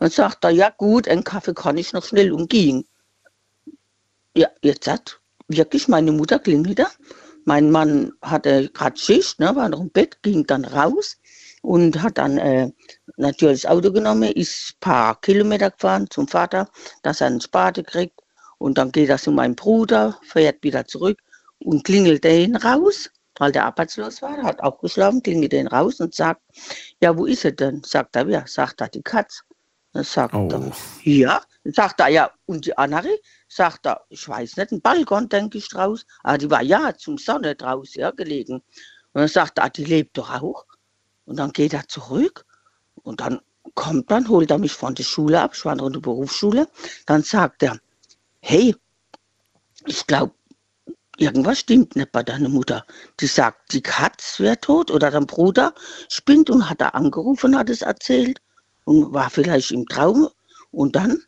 Dann 0.00 0.10
sagt 0.10 0.42
er, 0.42 0.50
ja 0.50 0.70
gut, 0.76 1.06
einen 1.06 1.22
Kaffee 1.22 1.54
kann 1.54 1.78
ich 1.78 1.92
noch 1.92 2.04
schnell 2.04 2.32
und 2.32 2.50
ging. 2.50 2.84
Ja, 4.36 4.48
jetzt 4.62 4.88
hat 4.88 5.20
wirklich 5.46 5.86
meine 5.86 6.10
Mutter 6.10 6.40
klingelte. 6.40 6.88
Mein 7.44 7.70
Mann 7.70 8.10
hatte 8.20 8.68
gerade 8.70 8.98
Schicht, 8.98 9.38
ne, 9.38 9.54
war 9.54 9.68
noch 9.68 9.80
im 9.80 9.90
Bett, 9.90 10.24
ging 10.24 10.44
dann 10.44 10.64
raus 10.64 11.19
und 11.62 12.02
hat 12.02 12.18
dann 12.18 12.38
äh, 12.38 12.70
natürlich 13.16 13.62
das 13.62 13.70
Auto 13.70 13.92
genommen, 13.92 14.32
ist 14.32 14.72
ein 14.72 14.80
paar 14.80 15.20
Kilometer 15.20 15.70
gefahren 15.70 16.08
zum 16.10 16.26
Vater, 16.28 16.68
dass 17.02 17.20
er 17.20 17.28
einen 17.28 17.40
Spade 17.40 17.82
kriegt. 17.82 18.20
Und 18.58 18.78
dann 18.78 18.92
geht 18.92 19.08
er 19.08 19.18
zu 19.18 19.32
meinem 19.32 19.54
Bruder, 19.54 20.18
fährt 20.22 20.62
wieder 20.62 20.84
zurück 20.86 21.18
und 21.60 21.84
klingelt 21.84 22.24
den 22.24 22.56
raus, 22.56 23.10
weil 23.38 23.52
der 23.52 23.64
arbeitslos 23.64 24.20
war, 24.20 24.42
hat 24.42 24.60
auch 24.60 24.78
geschlafen, 24.80 25.22
klingelt 25.22 25.52
den 25.52 25.66
raus 25.66 26.00
und 26.00 26.14
sagt, 26.14 26.42
ja, 27.00 27.16
wo 27.16 27.26
ist 27.26 27.44
er 27.44 27.52
denn? 27.52 27.82
Sagt 27.84 28.16
er, 28.16 28.28
ja, 28.28 28.46
sagt 28.46 28.80
er, 28.80 28.88
die 28.88 29.02
Katze. 29.02 29.42
Dann 29.92 30.04
sagt 30.04 30.34
er, 30.34 30.72
ja. 31.04 31.42
Sagt 31.64 32.00
er, 32.00 32.08
ja, 32.08 32.30
und 32.46 32.66
die 32.66 32.76
andere? 32.76 33.08
Sagt 33.48 33.86
er, 33.86 34.02
ich 34.08 34.26
weiß 34.28 34.56
nicht, 34.56 34.72
ein 34.72 34.80
Balkon, 34.80 35.28
denke 35.28 35.58
ich, 35.58 35.68
draus. 35.68 36.06
Aber 36.22 36.38
die 36.38 36.50
war 36.50 36.62
ja 36.62 36.94
zum 36.96 37.18
Sonne 37.18 37.54
draus, 37.54 37.94
ja, 37.94 38.10
gelegen. 38.10 38.54
Und 38.54 39.20
dann 39.20 39.28
sagt 39.28 39.58
er, 39.58 39.64
ah, 39.64 39.68
die 39.68 39.84
lebt 39.84 40.16
doch 40.16 40.30
auch. 40.30 40.64
Und 41.30 41.36
dann 41.36 41.52
geht 41.52 41.72
er 41.74 41.86
zurück 41.86 42.44
und 43.04 43.20
dann 43.20 43.40
kommt 43.76 44.10
dann, 44.10 44.28
holt 44.28 44.50
er 44.50 44.58
mich 44.58 44.72
von 44.72 44.96
der 44.96 45.04
Schule 45.04 45.40
ab, 45.40 45.52
ich 45.54 45.64
war 45.64 45.76
noch 45.76 45.86
in 45.86 45.92
der 45.92 46.00
Berufsschule. 46.00 46.66
Dann 47.06 47.22
sagt 47.22 47.62
er, 47.62 47.78
hey, 48.40 48.74
ich 49.86 50.04
glaube, 50.08 50.34
irgendwas 51.18 51.60
stimmt 51.60 51.94
nicht 51.94 52.10
bei 52.10 52.24
deiner 52.24 52.48
Mutter. 52.48 52.84
Die 53.20 53.28
sagt, 53.28 53.72
die 53.72 53.80
Katz 53.80 54.40
wäre 54.40 54.58
tot 54.58 54.90
oder 54.90 55.08
dein 55.12 55.28
Bruder 55.28 55.72
spinnt 56.08 56.50
und 56.50 56.68
hat 56.68 56.80
er 56.80 56.96
angerufen, 56.96 57.56
hat 57.56 57.70
es 57.70 57.82
erzählt 57.82 58.42
und 58.84 59.14
war 59.14 59.30
vielleicht 59.30 59.70
im 59.70 59.86
Traum. 59.86 60.28
Und 60.72 60.96
dann 60.96 61.22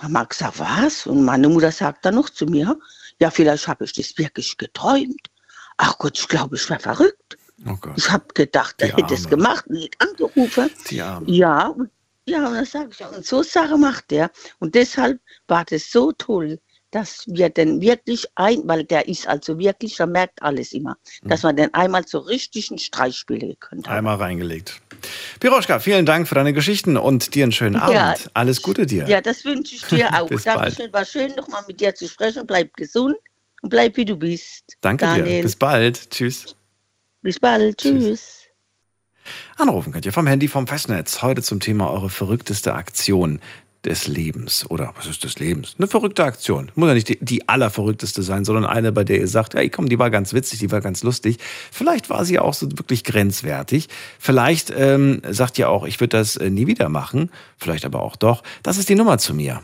haben 0.00 0.12
wir 0.12 0.24
gesagt, 0.24 0.58
was? 0.58 1.06
Und 1.06 1.22
meine 1.22 1.50
Mutter 1.50 1.70
sagt 1.70 2.06
dann 2.06 2.14
noch 2.14 2.30
zu 2.30 2.46
mir, 2.46 2.78
ja, 3.20 3.30
vielleicht 3.30 3.68
habe 3.68 3.84
ich 3.84 3.92
das 3.92 4.16
wirklich 4.16 4.56
geträumt. 4.56 5.28
Ach 5.76 5.98
Gott, 5.98 6.18
ich 6.18 6.28
glaube, 6.28 6.56
ich 6.56 6.70
war 6.70 6.80
verrückt. 6.80 7.36
Oh. 7.66 7.76
Ich 7.96 8.10
habe 8.10 8.24
gedacht, 8.34 8.76
er 8.78 8.96
hätte 8.96 9.14
es 9.14 9.28
gemacht, 9.28 9.68
nicht 9.70 9.94
angerufen. 10.00 10.70
Die 10.90 11.00
Arme. 11.00 11.30
Ja, 11.30 11.68
und, 11.68 11.90
ja, 12.26 12.46
und 12.46 12.54
dann 12.54 12.64
sage 12.64 12.88
ich, 12.90 12.98
ja, 12.98 13.08
und 13.08 13.24
so 13.24 13.42
Sache 13.42 13.76
macht 13.76 14.12
er. 14.12 14.30
Und 14.58 14.74
deshalb 14.74 15.20
war 15.48 15.64
das 15.64 15.90
so 15.90 16.12
toll, 16.12 16.58
dass 16.92 17.24
wir 17.26 17.48
den 17.48 17.80
wirklich 17.80 18.26
ein, 18.34 18.62
weil 18.64 18.84
der 18.84 19.08
ist 19.08 19.26
also 19.26 19.58
wirklich, 19.58 19.96
der 19.96 20.06
merkt 20.06 20.42
alles 20.42 20.72
immer, 20.72 20.96
dass 21.22 21.42
man 21.42 21.56
den 21.56 21.72
einmal 21.74 22.06
so 22.06 22.18
richtig 22.18 22.70
einen 22.70 22.78
Streich 22.78 23.16
spielen 23.16 23.56
können. 23.58 23.84
Einmal 23.86 24.16
reingelegt. 24.16 24.80
Piroschka, 25.40 25.80
vielen 25.80 26.06
Dank 26.06 26.28
für 26.28 26.34
deine 26.34 26.52
Geschichten 26.52 26.96
und 26.96 27.34
dir 27.34 27.44
einen 27.44 27.52
schönen 27.52 27.76
Abend. 27.76 27.94
Ja. 27.94 28.14
Alles 28.34 28.62
Gute 28.62 28.86
dir. 28.86 29.08
Ja, 29.08 29.20
das 29.20 29.44
wünsche 29.44 29.74
ich 29.74 29.82
dir 29.84 30.10
auch. 30.20 30.28
Bis 30.28 30.44
bald. 30.44 30.58
Dankeschön, 30.58 30.92
war 30.92 31.04
schön, 31.04 31.34
nochmal 31.34 31.62
mit 31.66 31.80
dir 31.80 31.94
zu 31.94 32.06
sprechen. 32.06 32.46
Bleib 32.46 32.74
gesund 32.74 33.16
und 33.62 33.70
bleib 33.70 33.96
wie 33.96 34.04
du 34.04 34.16
bist. 34.16 34.76
Danke 34.82 35.06
Daniel. 35.06 35.24
dir. 35.24 35.42
Bis 35.42 35.56
bald. 35.56 36.10
Tschüss. 36.10 36.54
Bis 37.22 37.38
bald. 37.38 37.78
Tschüss. 37.78 38.40
Anrufen 39.56 39.92
könnt 39.92 40.04
ihr 40.04 40.12
vom 40.12 40.26
Handy 40.26 40.48
vom 40.48 40.66
Festnetz. 40.66 41.22
Heute 41.22 41.42
zum 41.42 41.60
Thema 41.60 41.90
eure 41.90 42.10
verrückteste 42.10 42.74
Aktion 42.74 43.38
des 43.84 44.08
Lebens. 44.08 44.68
Oder 44.68 44.92
was 44.96 45.06
ist 45.06 45.22
des 45.22 45.38
Lebens? 45.38 45.76
Eine 45.78 45.86
verrückte 45.86 46.24
Aktion. 46.24 46.70
Muss 46.74 46.88
ja 46.88 46.94
nicht 46.94 47.08
die, 47.08 47.18
die 47.20 47.48
allerverrückteste 47.48 48.22
sein, 48.22 48.44
sondern 48.44 48.64
eine, 48.64 48.90
bei 48.90 49.04
der 49.04 49.18
ihr 49.18 49.28
sagt, 49.28 49.54
hey 49.54 49.70
komm, 49.70 49.88
die 49.88 50.00
war 50.00 50.10
ganz 50.10 50.32
witzig, 50.32 50.58
die 50.58 50.70
war 50.72 50.80
ganz 50.80 51.04
lustig. 51.04 51.38
Vielleicht 51.70 52.10
war 52.10 52.24
sie 52.24 52.40
auch 52.40 52.54
so 52.54 52.70
wirklich 52.72 53.04
grenzwertig. 53.04 53.88
Vielleicht 54.18 54.72
ähm, 54.76 55.22
sagt 55.28 55.58
ihr 55.58 55.70
auch, 55.70 55.84
ich 55.84 56.00
würde 56.00 56.16
das 56.16 56.36
äh, 56.36 56.50
nie 56.50 56.66
wieder 56.66 56.88
machen. 56.88 57.30
Vielleicht 57.56 57.84
aber 57.84 58.02
auch 58.02 58.16
doch. 58.16 58.42
Das 58.64 58.78
ist 58.78 58.88
die 58.88 58.96
Nummer 58.96 59.18
zu 59.18 59.34
mir. 59.34 59.62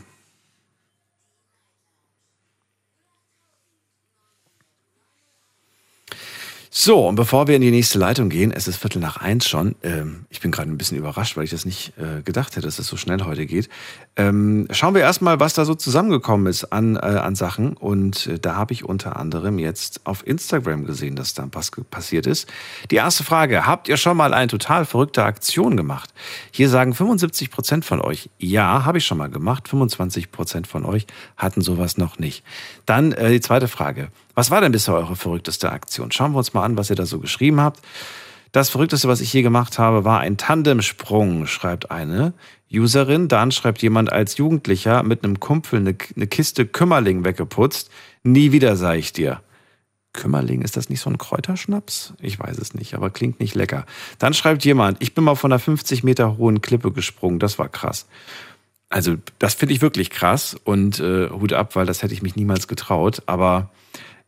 So, 6.81 7.09
und 7.09 7.15
bevor 7.15 7.49
wir 7.49 7.57
in 7.57 7.61
die 7.61 7.71
nächste 7.71 7.99
Leitung 7.99 8.29
gehen, 8.29 8.53
es 8.53 8.69
ist 8.69 8.77
Viertel 8.77 9.01
nach 9.01 9.17
eins 9.17 9.49
schon. 9.49 9.75
Ähm, 9.83 10.25
ich 10.29 10.39
bin 10.39 10.49
gerade 10.49 10.71
ein 10.71 10.77
bisschen 10.77 10.97
überrascht, 10.97 11.35
weil 11.35 11.43
ich 11.43 11.49
das 11.49 11.65
nicht 11.65 11.91
äh, 11.97 12.21
gedacht 12.21 12.55
hätte, 12.55 12.65
dass 12.65 12.79
es 12.79 12.87
so 12.87 12.95
schnell 12.95 13.21
heute 13.25 13.45
geht. 13.45 13.67
Ähm, 14.15 14.65
schauen 14.71 14.95
wir 14.95 15.01
erstmal, 15.01 15.41
was 15.41 15.53
da 15.53 15.65
so 15.65 15.75
zusammengekommen 15.75 16.47
ist 16.47 16.71
an, 16.71 16.95
äh, 16.95 16.99
an 16.99 17.35
Sachen. 17.35 17.75
Und 17.75 18.27
äh, 18.27 18.39
da 18.39 18.55
habe 18.55 18.71
ich 18.71 18.85
unter 18.85 19.17
anderem 19.17 19.59
jetzt 19.59 19.99
auf 20.05 20.25
Instagram 20.25 20.85
gesehen, 20.85 21.17
dass 21.17 21.33
da 21.33 21.49
was 21.51 21.69
passiert 21.91 22.25
ist. 22.25 22.47
Die 22.91 22.95
erste 22.95 23.25
Frage, 23.25 23.65
habt 23.65 23.89
ihr 23.89 23.97
schon 23.97 24.15
mal 24.15 24.33
eine 24.33 24.47
total 24.47 24.85
verrückte 24.85 25.25
Aktion 25.25 25.75
gemacht? 25.75 26.13
Hier 26.49 26.69
sagen 26.69 26.93
75 26.93 27.51
Prozent 27.51 27.83
von 27.83 27.99
euch, 27.99 28.29
ja, 28.37 28.85
habe 28.85 28.99
ich 28.99 29.05
schon 29.05 29.17
mal 29.17 29.29
gemacht. 29.29 29.67
25 29.67 30.31
Prozent 30.31 30.65
von 30.65 30.85
euch 30.85 31.07
hatten 31.35 31.59
sowas 31.59 31.97
noch 31.97 32.19
nicht. 32.19 32.45
Dann 32.85 33.11
äh, 33.11 33.31
die 33.31 33.41
zweite 33.41 33.67
Frage. 33.67 34.13
Was 34.39 34.51
war 34.51 34.61
denn 34.61 34.71
bisher 34.71 34.93
eure 34.93 35.17
verrückteste 35.17 35.69
Aktion? 35.69 36.13
Schauen 36.13 36.31
wir 36.31 36.37
uns 36.37 36.53
mal 36.53 36.63
an, 36.63 36.77
was 36.77 36.89
ihr 36.89 36.95
da 36.95 37.05
so 37.05 37.19
geschrieben 37.19 37.59
habt. 37.59 37.81
Das 38.53 38.69
Verrückteste, 38.69 39.09
was 39.09 39.19
ich 39.19 39.33
je 39.33 39.41
gemacht 39.41 39.77
habe, 39.77 40.05
war 40.05 40.21
ein 40.21 40.37
Tandemsprung, 40.37 41.45
schreibt 41.45 41.91
eine 41.91 42.31
Userin. 42.71 43.27
Dann 43.27 43.51
schreibt 43.51 43.81
jemand 43.81 44.13
als 44.13 44.37
Jugendlicher 44.37 45.03
mit 45.03 45.25
einem 45.25 45.41
Kumpel 45.41 45.81
eine, 45.81 45.93
eine 46.15 46.27
Kiste 46.27 46.65
Kümmerling 46.65 47.25
weggeputzt. 47.25 47.91
Nie 48.23 48.53
wieder, 48.53 48.77
sag 48.77 48.95
ich 48.95 49.11
dir. 49.11 49.41
Kümmerling, 50.13 50.61
ist 50.61 50.77
das 50.77 50.87
nicht 50.87 51.01
so 51.01 51.09
ein 51.09 51.17
Kräuterschnaps? 51.17 52.13
Ich 52.21 52.39
weiß 52.39 52.59
es 52.59 52.73
nicht, 52.73 52.93
aber 52.93 53.09
klingt 53.09 53.41
nicht 53.41 53.55
lecker. 53.55 53.85
Dann 54.19 54.33
schreibt 54.33 54.63
jemand, 54.63 55.03
ich 55.03 55.13
bin 55.13 55.25
mal 55.25 55.35
von 55.35 55.51
einer 55.51 55.59
50 55.59 56.05
Meter 56.05 56.37
hohen 56.37 56.61
Klippe 56.61 56.93
gesprungen, 56.93 57.39
das 57.39 57.59
war 57.59 57.67
krass. 57.67 58.07
Also, 58.87 59.17
das 59.37 59.53
finde 59.53 59.75
ich 59.75 59.81
wirklich 59.81 60.09
krass 60.11 60.55
und 60.63 61.01
äh, 61.01 61.29
Hut 61.29 61.51
ab, 61.51 61.75
weil 61.75 61.85
das 61.85 62.03
hätte 62.03 62.13
ich 62.13 62.21
mich 62.21 62.37
niemals 62.37 62.69
getraut. 62.69 63.21
Aber 63.25 63.69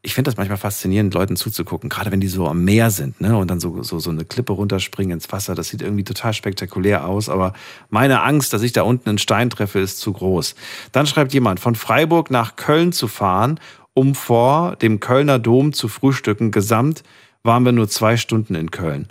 ich 0.03 0.15
finde 0.15 0.29
das 0.29 0.37
manchmal 0.37 0.57
faszinierend, 0.57 1.13
Leuten 1.13 1.35
zuzugucken, 1.35 1.89
gerade 1.89 2.11
wenn 2.11 2.21
die 2.21 2.27
so 2.27 2.47
am 2.47 2.63
Meer 2.63 2.89
sind, 2.89 3.21
ne, 3.21 3.37
und 3.37 3.49
dann 3.49 3.59
so, 3.59 3.83
so, 3.83 3.99
so 3.99 4.09
eine 4.09 4.25
Klippe 4.25 4.53
runterspringen 4.53 5.13
ins 5.13 5.31
Wasser. 5.31 5.53
Das 5.53 5.69
sieht 5.69 5.83
irgendwie 5.83 6.03
total 6.03 6.33
spektakulär 6.33 7.05
aus, 7.05 7.29
aber 7.29 7.53
meine 7.89 8.23
Angst, 8.23 8.53
dass 8.53 8.63
ich 8.63 8.73
da 8.73 8.81
unten 8.81 9.09
einen 9.09 9.17
Stein 9.19 9.51
treffe, 9.51 9.79
ist 9.79 9.99
zu 9.99 10.13
groß. 10.13 10.55
Dann 10.91 11.05
schreibt 11.05 11.33
jemand, 11.33 11.59
von 11.59 11.75
Freiburg 11.75 12.31
nach 12.31 12.55
Köln 12.55 12.93
zu 12.93 13.07
fahren, 13.07 13.59
um 13.93 14.15
vor 14.15 14.75
dem 14.77 14.99
Kölner 14.99 15.37
Dom 15.37 15.71
zu 15.71 15.87
frühstücken. 15.87 16.49
Gesamt 16.49 17.03
waren 17.43 17.63
wir 17.63 17.71
nur 17.71 17.87
zwei 17.87 18.17
Stunden 18.17 18.55
in 18.55 18.71
Köln. 18.71 19.07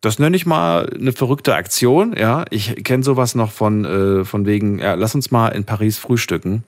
Das 0.00 0.18
nenne 0.18 0.36
ich 0.36 0.44
mal 0.44 0.90
eine 0.90 1.12
verrückte 1.12 1.54
Aktion. 1.54 2.14
Ja, 2.18 2.44
ich 2.50 2.84
kenne 2.84 3.04
sowas 3.04 3.34
noch 3.34 3.52
von, 3.52 3.84
äh, 3.84 4.24
von 4.24 4.44
wegen, 4.44 4.80
ja, 4.80 4.94
lass 4.94 5.14
uns 5.14 5.30
mal 5.30 5.48
in 5.48 5.64
Paris 5.64 5.98
frühstücken. 5.98 6.64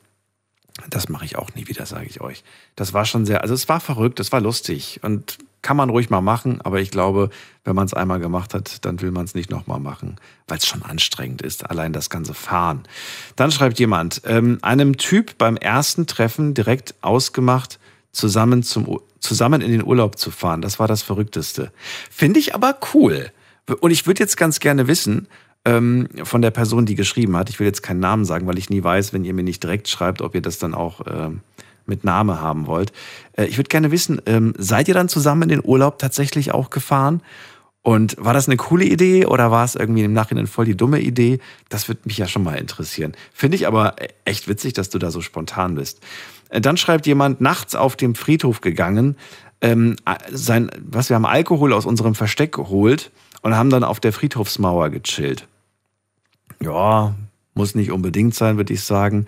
Das 0.91 1.09
mache 1.09 1.25
ich 1.25 1.37
auch 1.37 1.55
nie 1.55 1.69
wieder, 1.69 1.87
sage 1.87 2.07
ich 2.07 2.21
euch. 2.21 2.45
Das 2.75 2.93
war 2.93 3.05
schon 3.05 3.25
sehr, 3.25 3.43
also 3.43 3.55
es 3.55 3.69
war 3.69 3.81
verrückt, 3.81 4.21
es 4.21 4.33
war 4.33 4.41
lustig 4.41 5.01
und 5.03 5.39
kann 5.63 5.77
man 5.77 5.91
ruhig 5.91 6.11
mal 6.11 6.21
machen, 6.21 6.61
aber 6.61 6.81
ich 6.81 6.91
glaube, 6.91 7.31
wenn 7.65 7.75
man 7.75 7.87
es 7.87 7.95
einmal 7.95 8.21
gemacht 8.21 8.55
hat, 8.55 8.85
dann 8.85 9.01
will 9.01 9.11
man 9.11 9.25
es 9.25 9.35
nicht 9.35 9.51
nochmal 9.51 9.81
machen, 9.81 10.17
weil 10.47 10.59
es 10.59 10.67
schon 10.67 10.83
anstrengend 10.83 11.43
ist, 11.43 11.69
allein 11.69 11.93
das 11.93 12.09
ganze 12.09 12.35
Fahren. 12.35 12.85
Dann 13.35 13.51
schreibt 13.51 13.79
jemand, 13.81 14.23
ähm, 14.27 14.59
einem 14.63 14.97
Typ 14.97 15.39
beim 15.39 15.57
ersten 15.57 16.07
Treffen 16.07 16.55
direkt 16.55 16.95
ausgemacht, 17.01 17.81
zusammen, 18.13 18.63
zum, 18.63 19.01
zusammen 19.19 19.61
in 19.61 19.73
den 19.73 19.85
Urlaub 19.85 20.19
zu 20.19 20.31
fahren. 20.31 20.63
Das 20.63 20.79
war 20.79 20.87
das 20.87 21.03
Verrückteste. 21.03 21.73
Finde 22.11 22.39
ich 22.39 22.55
aber 22.55 22.79
cool. 22.95 23.33
Und 23.81 23.91
ich 23.91 24.07
würde 24.07 24.23
jetzt 24.23 24.37
ganz 24.37 24.61
gerne 24.61 24.87
wissen, 24.87 25.27
ähm, 25.67 26.09
von 26.23 26.41
der 26.41 26.53
Person, 26.53 26.87
die 26.87 26.95
geschrieben 26.95 27.37
hat. 27.37 27.51
Ich 27.51 27.59
will 27.59 27.67
jetzt 27.67 27.83
keinen 27.83 28.01
Namen 28.01 28.25
sagen, 28.25 28.47
weil 28.47 28.57
ich 28.57 28.71
nie 28.71 28.83
weiß, 28.83 29.13
wenn 29.13 29.25
ihr 29.25 29.35
mir 29.35 29.43
nicht 29.43 29.63
direkt 29.63 29.89
schreibt, 29.89 30.23
ob 30.23 30.35
ihr 30.35 30.41
das 30.41 30.59
dann 30.59 30.73
auch 30.73 31.01
ähm, 31.07 31.41
mit 31.85 32.05
Name 32.05 32.41
haben 32.41 32.67
wollt. 32.67 32.93
Äh, 33.33 33.47
ich 33.47 33.59
würde 33.59 33.69
gerne 33.69 33.91
wissen, 33.91 34.23
ähm, 34.27 34.55
seid 34.57 34.89
ihr 34.89 34.95
dann 34.95 35.09
zusammen 35.09 35.43
in 35.43 35.49
den 35.49 35.63
Urlaub 35.65 35.99
tatsächlich 35.99 36.55
auch 36.55 36.71
gefahren? 36.71 37.21
Und 37.83 38.17
war 38.19 38.33
das 38.35 38.49
eine 38.49 38.57
coole 38.57 38.85
Idee 38.85 39.27
oder 39.27 39.53
war 39.53 39.65
es 39.65 39.77
irgendwie 39.77 40.03
im 40.03 40.13
Nachhinein 40.13 40.49
voll 40.49 40.65
die 40.65 40.77
dumme 40.77 41.01
Idee? 41.01 41.39
Das 41.69 41.87
würde 41.87 42.01
mich 42.05 42.19
ja 42.19 42.27
schon 42.27 42.43
mal 42.43 42.57
interessieren. 42.57 43.13
Finde 43.33 43.57
ich 43.57 43.67
aber 43.67 43.95
echt 44.25 44.49
witzig, 44.49 44.73
dass 44.73 44.91
du 44.91 44.99
da 44.99 45.13
so 45.13 45.21
spontan 45.21 45.75
bist. 45.75 46.01
Äh, 46.49 46.61
Dann 46.61 46.77
schreibt 46.77 47.07
jemand, 47.07 47.41
nachts 47.41 47.75
auf 47.75 47.97
dem 47.97 48.15
Friedhof 48.15 48.61
gegangen, 48.61 49.17
ähm, 49.61 49.97
sein, 50.31 50.71
was 50.79 51.09
wir 51.09 51.17
haben 51.17 51.27
Alkohol 51.27 51.73
aus 51.73 51.87
unserem 51.87 52.15
Versteck 52.15 52.53
geholt 52.53 53.11
und 53.43 53.57
haben 53.57 53.71
dann 53.71 53.85
auf 53.85 54.01
der 54.01 54.13
Friedhofsmauer 54.13 54.91
gechillt. 54.91 55.49
Ja, 56.61 57.15
muss 57.55 57.75
nicht 57.75 57.91
unbedingt 57.91 58.35
sein, 58.35 58.57
würde 58.57 58.73
ich 58.73 58.85
sagen. 58.85 59.27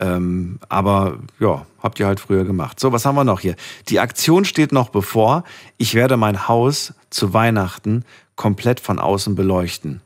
Ähm, 0.00 0.58
aber 0.68 1.18
ja, 1.40 1.66
habt 1.82 1.98
ihr 1.98 2.06
halt 2.06 2.20
früher 2.20 2.44
gemacht. 2.44 2.78
So, 2.78 2.92
was 2.92 3.04
haben 3.04 3.16
wir 3.16 3.24
noch 3.24 3.40
hier? 3.40 3.56
Die 3.88 4.00
Aktion 4.00 4.44
steht 4.44 4.72
noch 4.72 4.90
bevor. 4.90 5.44
Ich 5.76 5.94
werde 5.94 6.16
mein 6.16 6.48
Haus 6.48 6.94
zu 7.10 7.34
Weihnachten 7.34 8.04
komplett 8.36 8.78
von 8.80 8.98
außen 8.98 9.34
beleuchten. 9.34 10.00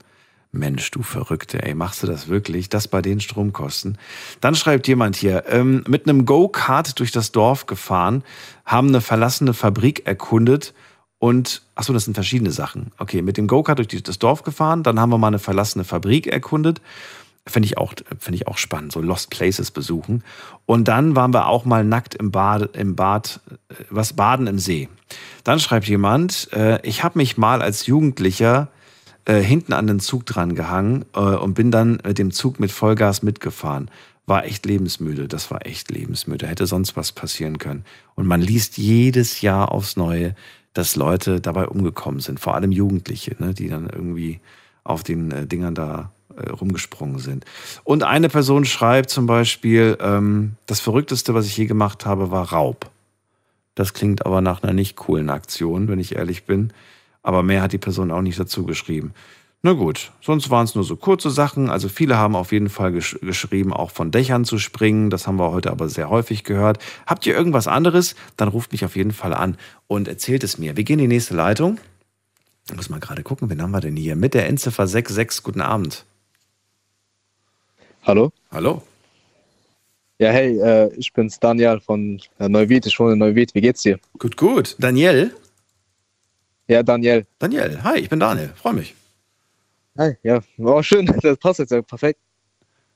Mensch, 0.54 0.90
du 0.90 1.02
Verrückte, 1.02 1.62
ey, 1.62 1.74
machst 1.74 2.02
du 2.02 2.06
das 2.06 2.28
wirklich? 2.28 2.68
Das 2.68 2.86
bei 2.86 3.00
den 3.00 3.20
Stromkosten? 3.20 3.96
Dann 4.40 4.54
schreibt 4.54 4.86
jemand 4.86 5.16
hier, 5.16 5.44
ähm, 5.48 5.82
mit 5.88 6.06
einem 6.06 6.26
Go-Kart 6.26 6.98
durch 6.98 7.10
das 7.10 7.32
Dorf 7.32 7.64
gefahren, 7.64 8.22
haben 8.66 8.88
eine 8.88 9.00
verlassene 9.00 9.54
Fabrik 9.54 10.06
erkundet 10.06 10.74
und, 11.22 11.62
ach 11.76 11.84
so, 11.84 11.92
das 11.92 12.04
sind 12.04 12.14
verschiedene 12.14 12.50
Sachen. 12.50 12.90
Okay, 12.98 13.22
mit 13.22 13.36
dem 13.36 13.46
Go-Kart 13.46 13.78
durch 13.78 14.02
das 14.02 14.18
Dorf 14.18 14.42
gefahren, 14.42 14.82
dann 14.82 14.98
haben 14.98 15.10
wir 15.10 15.18
mal 15.18 15.28
eine 15.28 15.38
verlassene 15.38 15.84
Fabrik 15.84 16.26
erkundet. 16.26 16.80
Finde 17.46 17.66
ich, 17.66 17.78
auch, 17.78 17.94
finde 18.18 18.34
ich 18.34 18.48
auch 18.48 18.58
spannend, 18.58 18.90
so 18.90 19.00
Lost 19.00 19.30
Places 19.30 19.70
besuchen. 19.70 20.24
Und 20.66 20.88
dann 20.88 21.14
waren 21.14 21.32
wir 21.32 21.46
auch 21.46 21.64
mal 21.64 21.84
nackt 21.84 22.16
im 22.16 22.32
Bad, 22.32 22.76
im 22.76 22.96
Bad 22.96 23.38
äh, 23.68 23.74
was 23.88 24.14
baden 24.14 24.48
im 24.48 24.58
See. 24.58 24.88
Dann 25.44 25.60
schreibt 25.60 25.86
jemand, 25.86 26.48
äh, 26.54 26.84
ich 26.84 27.04
habe 27.04 27.18
mich 27.20 27.38
mal 27.38 27.62
als 27.62 27.86
Jugendlicher 27.86 28.66
äh, 29.24 29.38
hinten 29.40 29.74
an 29.74 29.86
den 29.86 30.00
Zug 30.00 30.26
dran 30.26 30.56
gehangen 30.56 31.04
äh, 31.14 31.20
und 31.20 31.54
bin 31.54 31.70
dann 31.70 32.00
mit 32.04 32.18
dem 32.18 32.32
Zug 32.32 32.58
mit 32.58 32.72
Vollgas 32.72 33.22
mitgefahren. 33.22 33.92
War 34.26 34.44
echt 34.44 34.66
lebensmüde, 34.66 35.28
das 35.28 35.52
war 35.52 35.66
echt 35.66 35.88
lebensmüde. 35.88 36.48
Hätte 36.48 36.66
sonst 36.66 36.96
was 36.96 37.12
passieren 37.12 37.58
können. 37.58 37.84
Und 38.16 38.26
man 38.26 38.40
liest 38.40 38.76
jedes 38.76 39.40
Jahr 39.40 39.70
aufs 39.70 39.96
Neue, 39.96 40.34
dass 40.74 40.96
Leute 40.96 41.40
dabei 41.40 41.66
umgekommen 41.66 42.20
sind, 42.20 42.40
vor 42.40 42.54
allem 42.54 42.72
Jugendliche, 42.72 43.36
ne, 43.38 43.54
die 43.54 43.68
dann 43.68 43.88
irgendwie 43.88 44.40
auf 44.84 45.02
den 45.02 45.30
äh, 45.30 45.46
Dingern 45.46 45.74
da 45.74 46.10
äh, 46.36 46.50
rumgesprungen 46.50 47.18
sind. 47.18 47.44
Und 47.84 48.02
eine 48.02 48.28
Person 48.28 48.64
schreibt 48.64 49.10
zum 49.10 49.26
Beispiel, 49.26 49.98
ähm, 50.00 50.56
das 50.66 50.80
Verrückteste, 50.80 51.34
was 51.34 51.46
ich 51.46 51.56
je 51.56 51.66
gemacht 51.66 52.06
habe, 52.06 52.30
war 52.30 52.52
Raub. 52.52 52.90
Das 53.74 53.94
klingt 53.94 54.26
aber 54.26 54.40
nach 54.40 54.62
einer 54.62 54.72
nicht 54.72 54.96
coolen 54.96 55.30
Aktion, 55.30 55.88
wenn 55.88 55.98
ich 55.98 56.14
ehrlich 56.16 56.44
bin. 56.44 56.72
Aber 57.22 57.42
mehr 57.42 57.62
hat 57.62 57.72
die 57.72 57.78
Person 57.78 58.10
auch 58.10 58.22
nicht 58.22 58.38
dazu 58.38 58.64
geschrieben. 58.64 59.14
Na 59.64 59.74
gut, 59.74 60.10
sonst 60.20 60.50
waren 60.50 60.64
es 60.64 60.74
nur 60.74 60.82
so 60.82 60.96
kurze 60.96 61.30
Sachen. 61.30 61.70
Also 61.70 61.88
viele 61.88 62.16
haben 62.16 62.34
auf 62.34 62.50
jeden 62.50 62.68
Fall 62.68 62.90
gesch 62.90 63.16
geschrieben, 63.20 63.72
auch 63.72 63.92
von 63.92 64.10
Dächern 64.10 64.44
zu 64.44 64.58
springen. 64.58 65.08
Das 65.08 65.28
haben 65.28 65.36
wir 65.36 65.52
heute 65.52 65.70
aber 65.70 65.88
sehr 65.88 66.10
häufig 66.10 66.42
gehört. 66.42 66.80
Habt 67.06 67.26
ihr 67.26 67.36
irgendwas 67.36 67.68
anderes? 67.68 68.16
Dann 68.36 68.48
ruft 68.48 68.72
mich 68.72 68.84
auf 68.84 68.96
jeden 68.96 69.12
Fall 69.12 69.32
an 69.32 69.56
und 69.86 70.08
erzählt 70.08 70.42
es 70.42 70.58
mir. 70.58 70.76
Wir 70.76 70.82
gehen 70.82 70.98
in 70.98 71.08
die 71.08 71.14
nächste 71.14 71.36
Leitung. 71.36 71.78
Ich 72.68 72.74
muss 72.74 72.90
mal 72.90 72.98
gerade 72.98 73.22
gucken, 73.22 73.50
wen 73.50 73.62
haben 73.62 73.70
wir 73.70 73.80
denn 73.80 73.94
hier? 73.94 74.16
Mit 74.16 74.34
der 74.34 74.48
Endziffer 74.48 74.88
66. 74.88 75.44
Guten 75.44 75.60
Abend. 75.60 76.04
Hallo? 78.02 78.32
Hallo. 78.50 78.82
Ja, 80.18 80.30
hey, 80.30 80.58
äh, 80.58 80.92
ich 80.96 81.12
bin's 81.12 81.38
Daniel 81.38 81.80
von 81.80 82.20
äh, 82.40 82.48
Neuwied. 82.48 82.86
Ich 82.86 82.98
wohne 82.98 83.12
in 83.12 83.18
Neuwied. 83.20 83.54
Wie 83.54 83.60
geht's 83.60 83.82
dir? 83.82 84.00
Gut, 84.18 84.36
gut. 84.36 84.74
Daniel? 84.80 85.32
Ja, 86.66 86.82
Daniel. 86.82 87.26
Daniel, 87.38 87.80
hi, 87.84 87.98
ich 87.98 88.08
bin 88.08 88.18
Daniel. 88.18 88.50
Freue 88.56 88.72
mich. 88.72 88.94
Hi, 89.98 90.16
ja. 90.22 90.40
War 90.56 90.82
schön. 90.82 91.06
Das 91.22 91.38
passt 91.38 91.58
jetzt 91.58 91.72
ja 91.72 91.82
perfekt. 91.82 92.20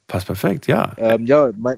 Passt 0.07 0.27
perfekt, 0.27 0.67
ja. 0.67 0.93
Ähm, 0.99 1.27
ja, 1.27 1.51
mein, 1.57 1.77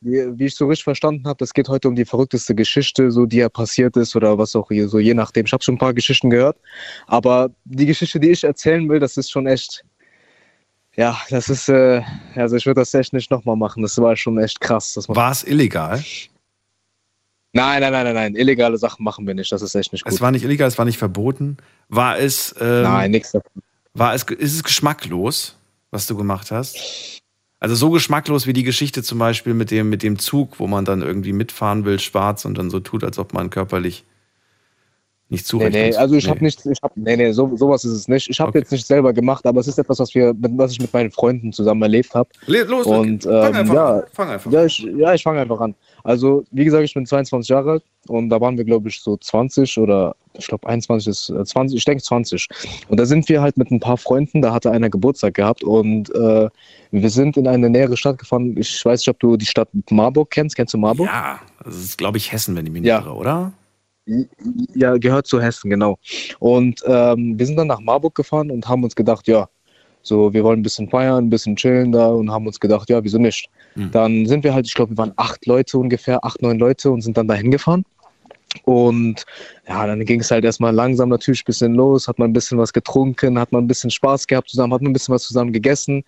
wie, 0.00 0.38
wie 0.38 0.46
ich 0.46 0.54
so 0.54 0.66
richtig 0.66 0.84
verstanden 0.84 1.26
habe, 1.26 1.38
das 1.38 1.52
geht 1.52 1.68
heute 1.68 1.88
um 1.88 1.94
die 1.94 2.04
verrückteste 2.04 2.54
Geschichte, 2.54 3.10
so 3.10 3.26
die 3.26 3.38
ja 3.38 3.48
passiert 3.48 3.96
ist 3.96 4.16
oder 4.16 4.38
was 4.38 4.56
auch 4.56 4.68
hier, 4.68 4.88
so 4.88 4.98
je 4.98 5.14
nachdem. 5.14 5.46
Ich 5.46 5.52
habe 5.52 5.62
schon 5.62 5.74
ein 5.74 5.78
paar 5.78 5.94
Geschichten 5.94 6.30
gehört, 6.30 6.58
aber 7.06 7.50
die 7.64 7.86
Geschichte, 7.86 8.20
die 8.20 8.30
ich 8.30 8.44
erzählen 8.44 8.88
will, 8.88 8.98
das 8.98 9.16
ist 9.16 9.30
schon 9.30 9.46
echt, 9.46 9.84
ja, 10.94 11.18
das 11.30 11.48
ist, 11.48 11.68
äh, 11.68 12.02
also 12.34 12.56
ich 12.56 12.66
würde 12.66 12.80
das 12.80 12.94
echt 12.94 13.12
nicht 13.12 13.30
nochmal 13.30 13.56
machen. 13.56 13.82
Das 13.82 13.98
war 13.98 14.16
schon 14.16 14.38
echt 14.38 14.60
krass. 14.60 14.98
War 15.08 15.32
es 15.32 15.44
illegal? 15.44 16.02
Nein, 17.52 17.80
nein, 17.80 17.92
nein, 17.92 18.04
nein, 18.04 18.14
nein. 18.14 18.36
Illegale 18.36 18.78
Sachen 18.78 19.02
machen 19.04 19.26
wir 19.26 19.34
nicht. 19.34 19.50
Das 19.50 19.60
ist 19.60 19.74
echt 19.74 19.92
nicht 19.92 20.04
gut. 20.04 20.12
Es 20.12 20.20
war 20.20 20.30
nicht 20.30 20.44
illegal, 20.44 20.68
es 20.68 20.78
war 20.78 20.84
nicht 20.84 20.98
verboten. 20.98 21.56
War 21.88 22.18
es. 22.18 22.54
Ähm, 22.60 22.82
Nein, 22.82 23.10
nichts 23.10 23.32
davon. 23.32 23.62
War 23.94 24.14
es, 24.14 24.22
ist 24.24 24.54
es 24.54 24.64
geschmacklos, 24.64 25.56
was 25.90 26.06
du 26.06 26.16
gemacht 26.16 26.50
hast? 26.50 27.20
Also 27.58 27.74
so 27.74 27.90
geschmacklos 27.90 28.46
wie 28.46 28.52
die 28.52 28.62
Geschichte 28.62 29.02
zum 29.02 29.18
Beispiel 29.18 29.52
mit 29.52 29.70
dem, 29.70 29.90
mit 29.90 30.02
dem 30.02 30.18
Zug, 30.18 30.58
wo 30.58 30.66
man 30.66 30.84
dann 30.84 31.02
irgendwie 31.02 31.32
mitfahren 31.34 31.84
will, 31.84 31.98
schwarz 31.98 32.44
und 32.44 32.56
dann 32.56 32.70
so 32.70 32.80
tut, 32.80 33.04
als 33.04 33.18
ob 33.18 33.34
man 33.34 33.50
körperlich 33.50 34.04
nicht 35.30 35.42
Nee, 35.42 35.46
zurecht 35.48 35.72
nee, 35.72 35.88
ist. 35.90 35.96
also 35.96 36.14
ich 36.16 36.24
Nee. 36.24 36.30
habe 36.30 36.44
nicht, 36.44 36.66
ich 36.66 36.78
hab, 36.82 36.96
nee, 36.96 37.16
nee, 37.16 37.32
so, 37.32 37.56
sowas 37.56 37.84
ist 37.84 37.92
es 37.92 38.08
nicht. 38.08 38.28
Ich 38.28 38.40
habe 38.40 38.58
jetzt 38.58 38.72
nicht 38.72 38.86
selber 38.86 39.12
gemacht, 39.12 39.46
aber 39.46 39.60
es 39.60 39.68
ist 39.68 39.78
etwas, 39.78 39.98
was 40.00 40.14
wir, 40.14 40.34
was 40.36 40.72
ich 40.72 40.80
mit 40.80 40.92
meinen 40.92 41.10
Freunden 41.10 41.52
zusammen 41.52 41.82
erlebt 41.82 42.14
habe. 42.14 42.28
Los, 42.46 42.86
und 42.86 43.22
fang 43.24 43.32
ähm, 43.32 43.54
einfach 43.54 43.74
ja, 43.74 43.90
an. 43.98 44.02
Fang 44.12 44.28
einfach 44.30 44.52
ja, 44.52 44.64
ich, 44.64 44.78
ja, 44.96 45.14
ich 45.14 45.22
fange 45.22 45.40
einfach 45.40 45.60
an. 45.60 45.74
Also 46.02 46.44
wie 46.50 46.64
gesagt, 46.64 46.84
ich 46.84 46.94
bin 46.94 47.04
22 47.06 47.48
Jahre 47.48 47.70
alt 47.72 47.84
und 48.08 48.30
da 48.30 48.40
waren 48.40 48.56
wir, 48.56 48.64
glaube 48.64 48.88
ich, 48.88 49.00
so 49.00 49.16
20 49.16 49.76
oder 49.78 50.16
ich 50.34 50.46
glaube 50.46 50.66
21 50.66 51.08
ist 51.08 51.28
äh, 51.30 51.44
20, 51.44 51.76
ich 51.76 51.84
denke 51.84 52.02
20. 52.02 52.48
Und 52.88 52.98
da 52.98 53.04
sind 53.04 53.28
wir 53.28 53.42
halt 53.42 53.56
mit 53.58 53.70
ein 53.70 53.80
paar 53.80 53.98
Freunden, 53.98 54.40
da 54.42 54.52
hatte 54.52 54.70
einer 54.70 54.88
Geburtstag 54.88 55.34
gehabt 55.34 55.62
und 55.62 56.12
äh, 56.14 56.48
wir 56.92 57.10
sind 57.10 57.36
in 57.36 57.46
eine 57.46 57.68
nähere 57.70 57.96
Stadt 57.96 58.18
gefahren. 58.18 58.56
Ich 58.58 58.84
weiß 58.84 59.00
nicht, 59.00 59.08
ob 59.08 59.20
du 59.20 59.36
die 59.36 59.46
Stadt 59.46 59.68
Marburg 59.90 60.30
kennst. 60.30 60.56
Kennst 60.56 60.72
du 60.74 60.78
Marburg? 60.78 61.06
Ja, 61.08 61.38
das 61.62 61.76
ist, 61.76 61.98
glaube 61.98 62.16
ich, 62.18 62.32
Hessen, 62.32 62.56
wenn 62.56 62.64
ich 62.66 62.72
mich 62.72 62.82
nicht 62.82 62.88
Ja. 62.88 63.00
irre, 63.00 63.14
oder? 63.14 63.52
Ja, 64.74 64.96
gehört 64.96 65.26
zu 65.26 65.40
Hessen, 65.40 65.70
genau. 65.70 65.98
Und 66.38 66.82
ähm, 66.86 67.38
wir 67.38 67.46
sind 67.46 67.56
dann 67.56 67.68
nach 67.68 67.80
Marburg 67.80 68.14
gefahren 68.14 68.50
und 68.50 68.68
haben 68.68 68.84
uns 68.84 68.94
gedacht, 68.96 69.28
ja, 69.28 69.48
so, 70.02 70.32
wir 70.32 70.42
wollen 70.44 70.60
ein 70.60 70.62
bisschen 70.62 70.88
feiern, 70.88 71.26
ein 71.26 71.30
bisschen 71.30 71.56
chillen 71.56 71.92
da 71.92 72.08
und 72.08 72.30
haben 72.30 72.46
uns 72.46 72.58
gedacht, 72.58 72.88
ja, 72.88 73.04
wieso 73.04 73.18
nicht? 73.18 73.48
Dann 73.92 74.26
sind 74.26 74.44
wir 74.44 74.54
halt, 74.54 74.66
ich 74.66 74.74
glaube, 74.74 74.92
wir 74.92 74.98
waren 74.98 75.12
acht 75.16 75.46
Leute 75.46 75.78
ungefähr, 75.78 76.24
acht, 76.24 76.40
neun 76.42 76.58
Leute 76.58 76.90
und 76.90 77.02
sind 77.02 77.16
dann 77.16 77.28
dahin 77.28 77.50
gefahren. 77.50 77.84
Und 78.64 79.24
ja, 79.68 79.86
dann 79.86 80.04
ging 80.04 80.20
es 80.20 80.30
halt 80.30 80.44
erstmal 80.44 80.74
langsam 80.74 81.08
natürlich 81.08 81.42
ein 81.42 81.46
bisschen 81.46 81.74
los, 81.74 82.08
hat 82.08 82.18
man 82.18 82.30
ein 82.30 82.32
bisschen 82.32 82.58
was 82.58 82.72
getrunken, 82.72 83.38
hat 83.38 83.52
man 83.52 83.64
ein 83.64 83.68
bisschen 83.68 83.90
Spaß 83.90 84.26
gehabt 84.26 84.48
zusammen, 84.48 84.72
hat 84.74 84.82
man 84.82 84.90
ein 84.90 84.94
bisschen 84.94 85.14
was 85.14 85.22
zusammen 85.22 85.52
gegessen. 85.52 86.02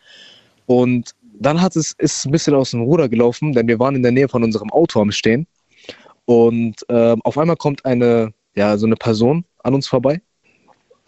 Und 0.67 1.13
dann 1.39 1.61
hat 1.61 1.77
es, 1.77 1.93
ist 1.99 2.17
es 2.17 2.25
ein 2.25 2.33
bisschen 2.33 2.55
aus 2.55 2.71
dem 2.71 2.83
Ruder 2.83 3.09
gelaufen, 3.09 3.53
denn 3.53 3.69
wir 3.69 3.79
waren 3.79 3.95
in 3.95 4.03
der 4.03 4.13
Nähe 4.13 4.29
von 4.29 4.43
unserem 4.43 4.71
Auto 4.71 5.01
am 5.01 5.13
Stehen. 5.13 5.47
Und 6.25 6.77
ähm, 6.89 7.21
auf 7.25 7.37
einmal 7.39 7.57
kommt 7.57 7.85
eine, 7.85 8.33
ja, 8.55 8.77
so 8.77 8.87
eine 8.87 8.97
Person 8.97 9.45
an 9.63 9.75
uns 9.75 9.89
vorbei. 9.89 10.21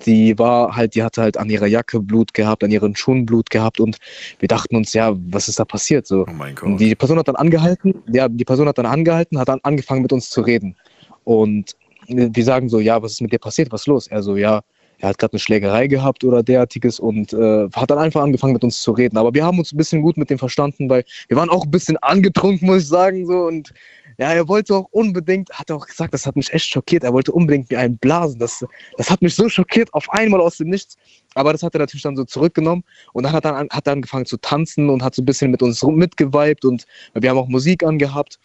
Die 0.05 0.37
war 0.39 0.75
halt, 0.75 0.97
die 0.97 1.03
hatte 1.05 1.23
halt 1.23 1.37
an 1.37 1.49
ihrer 1.49 1.67
Jacke 1.67 2.01
Blut 2.01 2.35
gehabt, 2.35 2.65
an 2.65 2.71
ihren 2.71 2.97
Schuhen 2.97 3.25
Blut 3.25 3.49
gehabt 3.49 3.79
und 3.79 3.99
wir 4.41 4.49
dachten 4.49 4.75
uns, 4.75 4.93
ja, 4.93 5.15
was 5.31 5.47
ist 5.47 5.61
da 5.61 5.65
passiert? 5.65 6.07
So. 6.07 6.27
Oh 6.29 6.33
mein 6.33 6.57
Gott. 6.57 6.65
Und 6.65 6.81
die 6.81 6.97
Person 6.97 7.19
hat 7.19 7.29
dann 7.29 7.37
angehalten, 7.37 8.03
ja, 8.13 8.29
die 8.29 8.45
Person 8.45 8.67
hat 8.67 8.77
dann 8.77 8.87
angehalten, 8.87 9.39
hat 9.39 9.49
dann 9.49 9.61
angefangen 9.63 10.03
mit 10.03 10.13
uns 10.13 10.31
zu 10.31 10.41
reden. 10.41 10.77
Und 11.23 11.77
wir 12.09 12.45
sagen 12.45 12.69
so, 12.69 12.81
ja, 12.81 13.01
was 13.01 13.13
ist 13.13 13.21
mit 13.21 13.33
dir 13.33 13.39
passiert? 13.39 13.71
Was 13.73 13.83
ist 13.83 13.87
los? 13.87 14.07
Er 14.09 14.23
so, 14.23 14.37
ja, 14.37 14.63
er 14.99 15.11
hat 15.11 15.19
gerade 15.19 15.35
eine 15.35 15.41
Schlägerei 15.41 15.87
gehabt 15.87 16.25
oder 16.25 16.43
derartiges 16.43 17.01
und 17.01 17.33
äh, 17.33 17.69
hat 17.75 17.91
dann 17.91 17.99
einfach 17.99 18.23
angefangen 18.23 18.53
mit 18.53 18.65
uns 18.65 18.81
zu 18.81 18.93
reden. 18.93 19.17
Aber 19.17 19.35
wir 19.35 19.45
haben 19.45 19.59
uns 19.59 19.73
ein 19.73 19.77
bisschen 19.77 20.03
gut 20.03 20.17
mit 20.17 20.31
dem 20.31 20.39
verstanden, 20.39 20.89
weil 20.89 21.05
wir 21.29 21.37
waren 21.37 21.51
auch 21.51 21.65
ein 21.65 21.71
bisschen 21.71 21.97
angetrunken, 21.99 22.67
muss 22.67 22.83
ich 22.83 22.89
sagen, 22.89 23.27
so 23.27 23.45
und 23.45 23.73
ja, 24.19 24.33
er 24.33 24.49
wollte 24.49 24.75
auch 24.75 24.87
unbedingt, 24.91 25.51
hat 25.51 25.71
er 25.71 25.77
auch 25.77 25.87
gesagt, 25.87 26.15
das 26.15 26.27
hat 26.27 26.37
mich 26.37 26.53
echt 26.53 26.67
schockiert, 26.67 27.05
er 27.05 27.13
wollte 27.13 27.33
unbedingt 27.33 27.71
mir 27.71 27.79
einen 27.79 27.99
blasen. 27.99 28.39
Das, 28.39 28.65
das 28.97 29.11
hat 29.11 29.23
mich 29.23 29.35
so 29.35 29.49
schockiert, 29.49 29.93
auf 29.95 30.09
einmal 30.11 30.41
aus 30.41 30.59
dem 30.59 30.69
Nichts. 30.69 30.97
Aber 31.35 31.53
das 31.53 31.63
hat 31.63 31.75
er 31.75 31.81
natürlich 31.81 32.03
dann 32.03 32.17
so 32.17 32.25
zurückgenommen 32.25 32.85
und 33.13 33.25
dann 33.25 33.33
hat 33.33 33.45
er, 33.45 33.67
hat 33.71 33.87
er 33.87 33.93
angefangen 33.93 34.27
zu 34.27 34.37
tanzen 34.37 34.89
und 34.89 35.03
hat 35.03 35.15
so 35.15 35.23
ein 35.23 35.25
bisschen 35.25 35.51
mit 35.51 35.63
uns 35.63 35.83
mitgeweibt 35.83 36.65
und 36.65 36.87
wir 37.15 37.31
haben 37.31 37.39
auch 37.39 37.49
Musik 37.49 37.83
angehabt. 37.83 38.39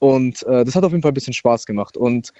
Und 0.00 0.42
äh, 0.44 0.64
das 0.64 0.74
hat 0.74 0.84
auf 0.84 0.90
jeden 0.90 1.02
Fall 1.02 1.12
ein 1.12 1.14
bisschen 1.14 1.32
Spaß 1.32 1.66
gemacht. 1.66 1.96
Und 1.96 2.32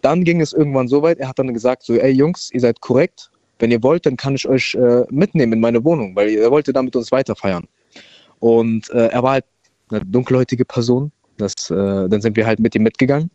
dann 0.00 0.24
ging 0.24 0.40
es 0.40 0.52
irgendwann 0.52 0.88
so 0.88 1.02
weit, 1.02 1.18
er 1.18 1.28
hat 1.28 1.38
dann 1.38 1.52
gesagt, 1.52 1.82
so, 1.82 1.94
ey 1.94 2.10
Jungs, 2.10 2.50
ihr 2.52 2.60
seid 2.60 2.80
korrekt. 2.80 3.30
Wenn 3.58 3.70
ihr 3.70 3.82
wollt, 3.82 4.04
dann 4.06 4.16
kann 4.16 4.34
ich 4.34 4.48
euch 4.48 4.74
äh, 4.74 5.04
mitnehmen 5.10 5.52
in 5.52 5.60
meine 5.60 5.84
Wohnung, 5.84 6.16
weil 6.16 6.30
er 6.30 6.50
wollte 6.50 6.72
da 6.72 6.82
mit 6.82 6.96
uns 6.96 7.12
weiter 7.12 7.36
feiern. 7.36 7.66
Und 8.40 8.90
äh, 8.90 9.08
er 9.08 9.22
war 9.22 9.32
halt 9.32 9.44
eine 9.90 10.00
dunkelhäutige 10.04 10.64
Person. 10.64 11.12
Das, 11.36 11.70
äh, 11.70 11.74
dann 12.08 12.20
sind 12.20 12.36
wir 12.36 12.46
halt 12.46 12.58
mit 12.60 12.74
ihm 12.74 12.82
mitgegangen. 12.82 13.30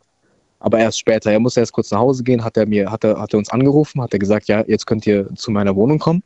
Aber 0.60 0.80
erst 0.80 1.00
später. 1.00 1.32
Er 1.32 1.40
musste 1.40 1.62
erst 1.62 1.72
kurz 1.72 1.90
nach 1.92 2.00
Hause 2.00 2.24
gehen, 2.24 2.44
hat 2.44 2.58
er 2.58 2.66
mir, 2.66 2.92
hat 2.92 3.04
er, 3.04 3.20
hat 3.20 3.34
er 3.34 3.40
uns 3.40 3.50
angerufen, 3.50 4.02
hat 4.02 4.14
er 4.14 4.20
gesagt, 4.20 4.48
ja, 4.48 4.64
jetzt 4.68 4.86
könnt 4.86 5.08
ihr 5.08 5.34
zu 5.36 5.52
meiner 5.52 5.76
Wohnung 5.76 6.00
kommen. 6.00 6.22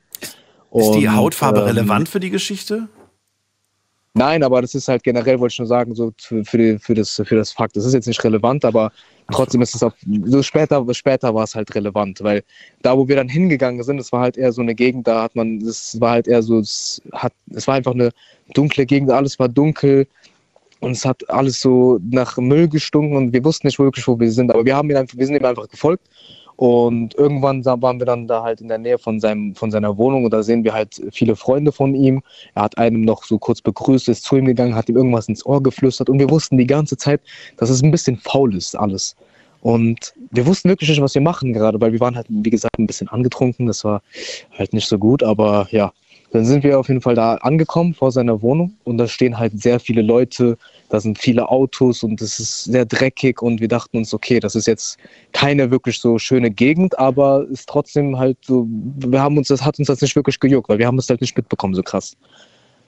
Ist 0.73 0.91
die 0.93 1.07
Und, 1.07 1.15
Hautfarbe 1.15 1.59
ähm, 1.59 1.65
relevant 1.67 2.09
für 2.09 2.19
die 2.19 2.31
Geschichte? 2.31 2.87
Nein, 4.15 4.43
aber 4.43 4.61
das 4.61 4.75
ist 4.75 4.87
halt 4.87 5.03
generell, 5.03 5.39
wollte 5.39 5.53
ich 5.53 5.59
nur 5.59 5.67
sagen, 5.67 5.95
so 5.95 6.13
für, 6.19 6.45
für, 6.45 6.57
die, 6.57 6.79
für, 6.79 6.93
das, 6.93 7.21
für 7.25 7.35
das 7.35 7.51
Fakt. 7.51 7.75
Das 7.75 7.85
ist 7.85 7.93
jetzt 7.93 8.07
nicht 8.07 8.23
relevant, 8.23 8.63
aber 8.63 8.91
trotzdem 9.31 9.61
ist 9.63 9.73
es 9.73 9.81
auch, 9.81 9.93
so 10.25 10.43
später, 10.43 10.85
später 10.93 11.33
war 11.33 11.45
es 11.45 11.55
halt 11.55 11.73
relevant, 11.73 12.21
weil 12.21 12.43
da, 12.83 12.95
wo 12.95 13.07
wir 13.07 13.15
dann 13.15 13.27
hingegangen 13.27 13.81
sind, 13.83 13.97
das 13.97 14.11
war 14.11 14.21
halt 14.21 14.37
eher 14.37 14.51
so 14.51 14.61
eine 14.61 14.75
Gegend, 14.75 15.07
da 15.07 15.23
hat 15.23 15.35
man, 15.35 15.59
das 15.59 15.99
war 15.99 16.11
halt 16.11 16.27
eher 16.27 16.43
so, 16.43 16.59
es, 16.59 17.01
hat, 17.11 17.33
es 17.49 17.65
war 17.65 17.73
einfach 17.73 17.93
eine 17.93 18.11
dunkle 18.53 18.85
Gegend, 18.85 19.09
alles 19.09 19.39
war 19.39 19.49
dunkel 19.49 20.07
und 20.83 20.91
es 20.91 21.05
hat 21.05 21.29
alles 21.29 21.61
so 21.61 21.99
nach 22.09 22.37
Müll 22.37 22.67
gestunken 22.67 23.15
und 23.15 23.33
wir 23.33 23.43
wussten 23.43 23.67
nicht 23.67 23.79
wirklich, 23.79 24.07
wo 24.07 24.19
wir 24.19 24.31
sind, 24.31 24.51
aber 24.51 24.65
wir 24.65 24.75
haben 24.75 24.89
ihn 24.89 24.97
einfach, 24.97 25.17
wir 25.17 25.25
sind 25.25 25.35
ihm 25.35 25.45
einfach 25.45 25.67
gefolgt 25.67 26.07
und 26.55 27.15
irgendwann 27.15 27.65
waren 27.65 27.99
wir 27.99 28.05
dann 28.05 28.27
da 28.27 28.43
halt 28.43 28.61
in 28.61 28.67
der 28.67 28.77
Nähe 28.77 28.97
von, 28.97 29.19
seinem, 29.19 29.55
von 29.55 29.71
seiner 29.71 29.97
Wohnung 29.97 30.25
und 30.25 30.31
da 30.31 30.43
sehen 30.43 30.63
wir 30.63 30.73
halt 30.73 31.01
viele 31.11 31.35
Freunde 31.35 31.71
von 31.71 31.95
ihm. 31.95 32.21
Er 32.53 32.63
hat 32.63 32.77
einem 32.77 33.01
noch 33.01 33.23
so 33.23 33.39
kurz 33.39 33.61
begrüßt, 33.61 34.07
ist 34.09 34.23
zu 34.23 34.37
ihm 34.37 34.45
gegangen, 34.45 34.75
hat 34.75 34.89
ihm 34.89 34.97
irgendwas 34.97 35.27
ins 35.27 35.45
Ohr 35.45 35.63
geflüstert 35.63 36.09
und 36.09 36.19
wir 36.19 36.29
wussten 36.29 36.57
die 36.57 36.67
ganze 36.67 36.97
Zeit, 36.97 37.21
dass 37.57 37.69
es 37.69 37.81
ein 37.81 37.91
bisschen 37.91 38.17
faul 38.17 38.55
ist 38.55 38.75
alles. 38.75 39.15
Und 39.61 40.13
wir 40.31 40.45
wussten 40.45 40.67
wirklich 40.67 40.89
nicht, 40.89 41.01
was 41.01 41.15
wir 41.15 41.21
machen 41.21 41.53
gerade, 41.53 41.79
weil 41.79 41.93
wir 41.93 42.01
waren 42.01 42.17
halt, 42.17 42.27
wie 42.29 42.49
gesagt, 42.49 42.77
ein 42.77 42.85
bisschen 42.85 43.07
angetrunken. 43.07 43.65
Das 43.65 43.85
war 43.85 44.01
halt 44.51 44.73
nicht 44.73 44.89
so 44.89 44.97
gut, 44.97 45.23
aber 45.23 45.67
ja. 45.71 45.93
Dann 46.33 46.45
sind 46.45 46.63
wir 46.63 46.79
auf 46.79 46.87
jeden 46.87 47.01
Fall 47.01 47.13
da 47.13 47.35
angekommen 47.35 47.93
vor 47.93 48.11
seiner 48.11 48.41
Wohnung 48.41 48.75
und 48.85 48.97
da 48.97 49.07
stehen 49.07 49.37
halt 49.37 49.61
sehr 49.61 49.79
viele 49.79 50.01
Leute, 50.01 50.57
da 50.89 50.99
sind 50.99 51.19
viele 51.19 51.47
Autos 51.47 52.01
und 52.01 52.19
es 52.23 52.39
ist 52.39 52.63
sehr 52.63 52.85
dreckig 52.85 53.43
und 53.43 53.61
wir 53.61 53.67
dachten 53.67 53.97
uns, 53.97 54.15
okay, 54.15 54.39
das 54.39 54.55
ist 54.55 54.65
jetzt 54.65 54.97
keine 55.31 55.69
wirklich 55.69 55.99
so 55.99 56.17
schöne 56.17 56.49
Gegend, 56.49 56.97
aber 56.97 57.45
ist 57.51 57.69
trotzdem 57.69 58.17
halt 58.17 58.39
so, 58.41 58.65
wir 58.67 59.21
haben 59.21 59.37
uns, 59.37 59.49
das 59.49 59.63
hat 59.63 59.77
uns 59.77 59.89
das 59.89 60.01
nicht 60.01 60.15
wirklich 60.15 60.39
gejuckt, 60.39 60.69
weil 60.69 60.79
wir 60.79 60.87
haben 60.87 60.97
es 60.97 61.07
halt 61.07 61.21
nicht 61.21 61.37
mitbekommen, 61.37 61.75
so 61.75 61.83
krass. 61.83 62.17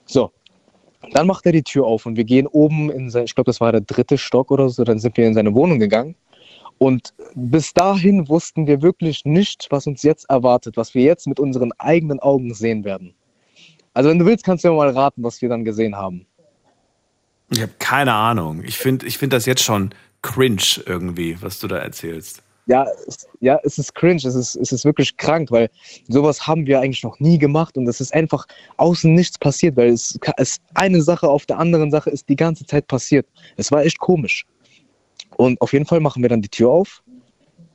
So, 0.07 0.31
dann 1.13 1.27
macht 1.27 1.45
er 1.45 1.51
die 1.51 1.61
Tür 1.61 1.85
auf 1.85 2.07
und 2.07 2.17
wir 2.17 2.23
gehen 2.23 2.47
oben 2.47 2.89
in 2.89 3.11
sein, 3.11 3.25
ich 3.25 3.35
glaube, 3.35 3.49
das 3.49 3.61
war 3.61 3.71
der 3.71 3.81
dritte 3.81 4.17
Stock 4.17 4.49
oder 4.49 4.69
so, 4.69 4.83
dann 4.83 4.97
sind 4.97 5.17
wir 5.17 5.27
in 5.27 5.35
seine 5.35 5.53
Wohnung 5.53 5.77
gegangen. 5.77 6.15
Und 6.79 7.13
bis 7.35 7.75
dahin 7.75 8.27
wussten 8.27 8.65
wir 8.65 8.81
wirklich 8.81 9.23
nicht, 9.23 9.67
was 9.69 9.85
uns 9.85 10.01
jetzt 10.01 10.27
erwartet, 10.31 10.77
was 10.77 10.95
wir 10.95 11.03
jetzt 11.03 11.27
mit 11.27 11.39
unseren 11.39 11.73
eigenen 11.73 12.19
Augen 12.19 12.51
sehen 12.55 12.83
werden. 12.83 13.13
Also 13.95 14.09
wenn 14.09 14.19
du 14.19 14.25
willst, 14.25 14.43
kannst 14.43 14.63
du 14.63 14.69
mir 14.69 14.75
mal 14.75 14.89
raten, 14.89 15.23
was 15.23 15.41
wir 15.41 15.49
dann 15.49 15.63
gesehen 15.63 15.95
haben. 15.95 16.27
Ich 17.49 17.61
habe 17.61 17.71
keine 17.79 18.13
Ahnung. 18.13 18.61
Ich 18.63 18.77
finde 18.77 19.05
ich 19.07 19.17
find 19.17 19.31
das 19.31 19.45
jetzt 19.45 19.63
schon 19.63 19.95
cringe 20.21 20.83
irgendwie, 20.85 21.37
was 21.41 21.59
du 21.59 21.67
da 21.67 21.77
erzählst. 21.77 22.43
Ja, 22.67 22.85
es, 23.07 23.27
ja, 23.39 23.59
es 23.63 23.77
ist 23.77 23.95
cringe, 23.95 24.17
es 24.17 24.35
ist, 24.35 24.55
es 24.55 24.71
ist 24.71 24.83
wirklich 24.85 25.15
krank, 25.15 25.49
weil 25.51 25.69
sowas 26.09 26.45
haben 26.45 26.65
wir 26.65 26.81
eigentlich 26.81 27.03
noch 27.03 27.19
nie 27.19 27.37
gemacht 27.37 27.77
und 27.77 27.87
es 27.87 28.01
ist 28.01 28.13
einfach 28.13 28.45
außen 28.77 29.13
nichts 29.13 29.37
passiert, 29.37 29.77
weil 29.77 29.89
es, 29.89 30.19
es 30.37 30.57
eine 30.73 31.01
Sache 31.01 31.29
auf 31.29 31.45
der 31.45 31.59
anderen 31.59 31.89
Sache 31.91 32.09
ist 32.09 32.27
die 32.27 32.35
ganze 32.35 32.65
Zeit 32.65 32.87
passiert. 32.87 33.27
Es 33.55 33.71
war 33.71 33.85
echt 33.85 33.99
komisch. 33.99 34.45
Und 35.37 35.61
auf 35.61 35.73
jeden 35.73 35.85
Fall 35.85 35.99
machen 35.99 36.21
wir 36.21 36.29
dann 36.29 36.41
die 36.41 36.49
Tür 36.49 36.71
auf 36.71 37.03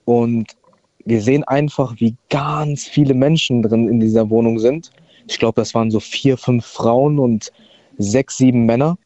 und 0.05 0.57
wir 1.05 1.23
sehen 1.23 1.45
einfach, 1.45 1.95
wie 1.99 2.17
ganz 2.29 2.85
viele 2.85 3.15
Menschen 3.15 3.63
drin 3.63 3.89
in 3.89 4.01
dieser 4.01 4.29
Wohnung 4.29 4.59
sind. 4.59 4.91
Ich 5.29 5.39
glaube, 5.39 5.61
das 5.61 5.75
waren 5.75 5.91
so 5.91 6.01
vier, 6.01 6.37
fünf 6.37 6.67
Frauen 6.67 7.19
und 7.19 7.53
sechs, 7.99 8.37
sieben 8.37 8.67
Männer. 8.67 8.99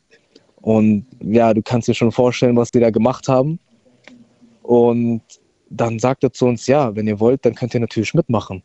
Und 0.60 1.06
ja, 1.20 1.52
du 1.52 1.62
kannst 1.62 1.88
dir 1.88 1.94
schon 1.94 2.12
vorstellen, 2.12 2.56
was 2.56 2.70
die 2.70 2.80
da 2.80 2.90
gemacht 2.90 3.28
haben. 3.28 3.58
Und 4.62 5.22
dann 5.68 5.98
sagt 5.98 6.24
er 6.24 6.32
zu 6.32 6.46
uns, 6.46 6.66
ja, 6.66 6.94
wenn 6.96 7.06
ihr 7.06 7.20
wollt, 7.20 7.44
dann 7.44 7.54
könnt 7.54 7.74
ihr 7.74 7.80
natürlich 7.80 8.14
mitmachen. 8.14 8.62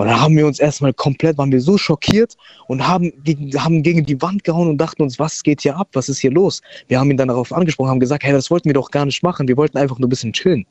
Und 0.00 0.06
dann 0.06 0.20
haben 0.20 0.36
wir 0.36 0.46
uns 0.46 0.58
erstmal 0.58 0.94
komplett, 0.94 1.36
waren 1.36 1.52
wir 1.52 1.60
so 1.60 1.76
schockiert 1.76 2.36
und 2.68 2.88
haben, 2.88 3.12
haben 3.56 3.82
gegen 3.82 4.06
die 4.06 4.22
Wand 4.22 4.44
gehauen 4.44 4.68
und 4.68 4.78
dachten 4.78 5.02
uns, 5.02 5.18
was 5.18 5.42
geht 5.42 5.60
hier 5.60 5.76
ab? 5.76 5.88
Was 5.92 6.08
ist 6.08 6.20
hier 6.20 6.30
los? 6.30 6.62
Wir 6.88 6.98
haben 6.98 7.10
ihn 7.10 7.18
dann 7.18 7.28
darauf 7.28 7.52
angesprochen, 7.52 7.90
haben 7.90 8.00
gesagt, 8.00 8.24
hey, 8.24 8.32
das 8.32 8.50
wollten 8.50 8.68
wir 8.68 8.74
doch 8.74 8.90
gar 8.90 9.04
nicht 9.04 9.22
machen. 9.22 9.46
Wir 9.46 9.58
wollten 9.58 9.76
einfach 9.76 9.98
nur 9.98 10.06
ein 10.06 10.10
bisschen 10.10 10.32
chillen. 10.32 10.64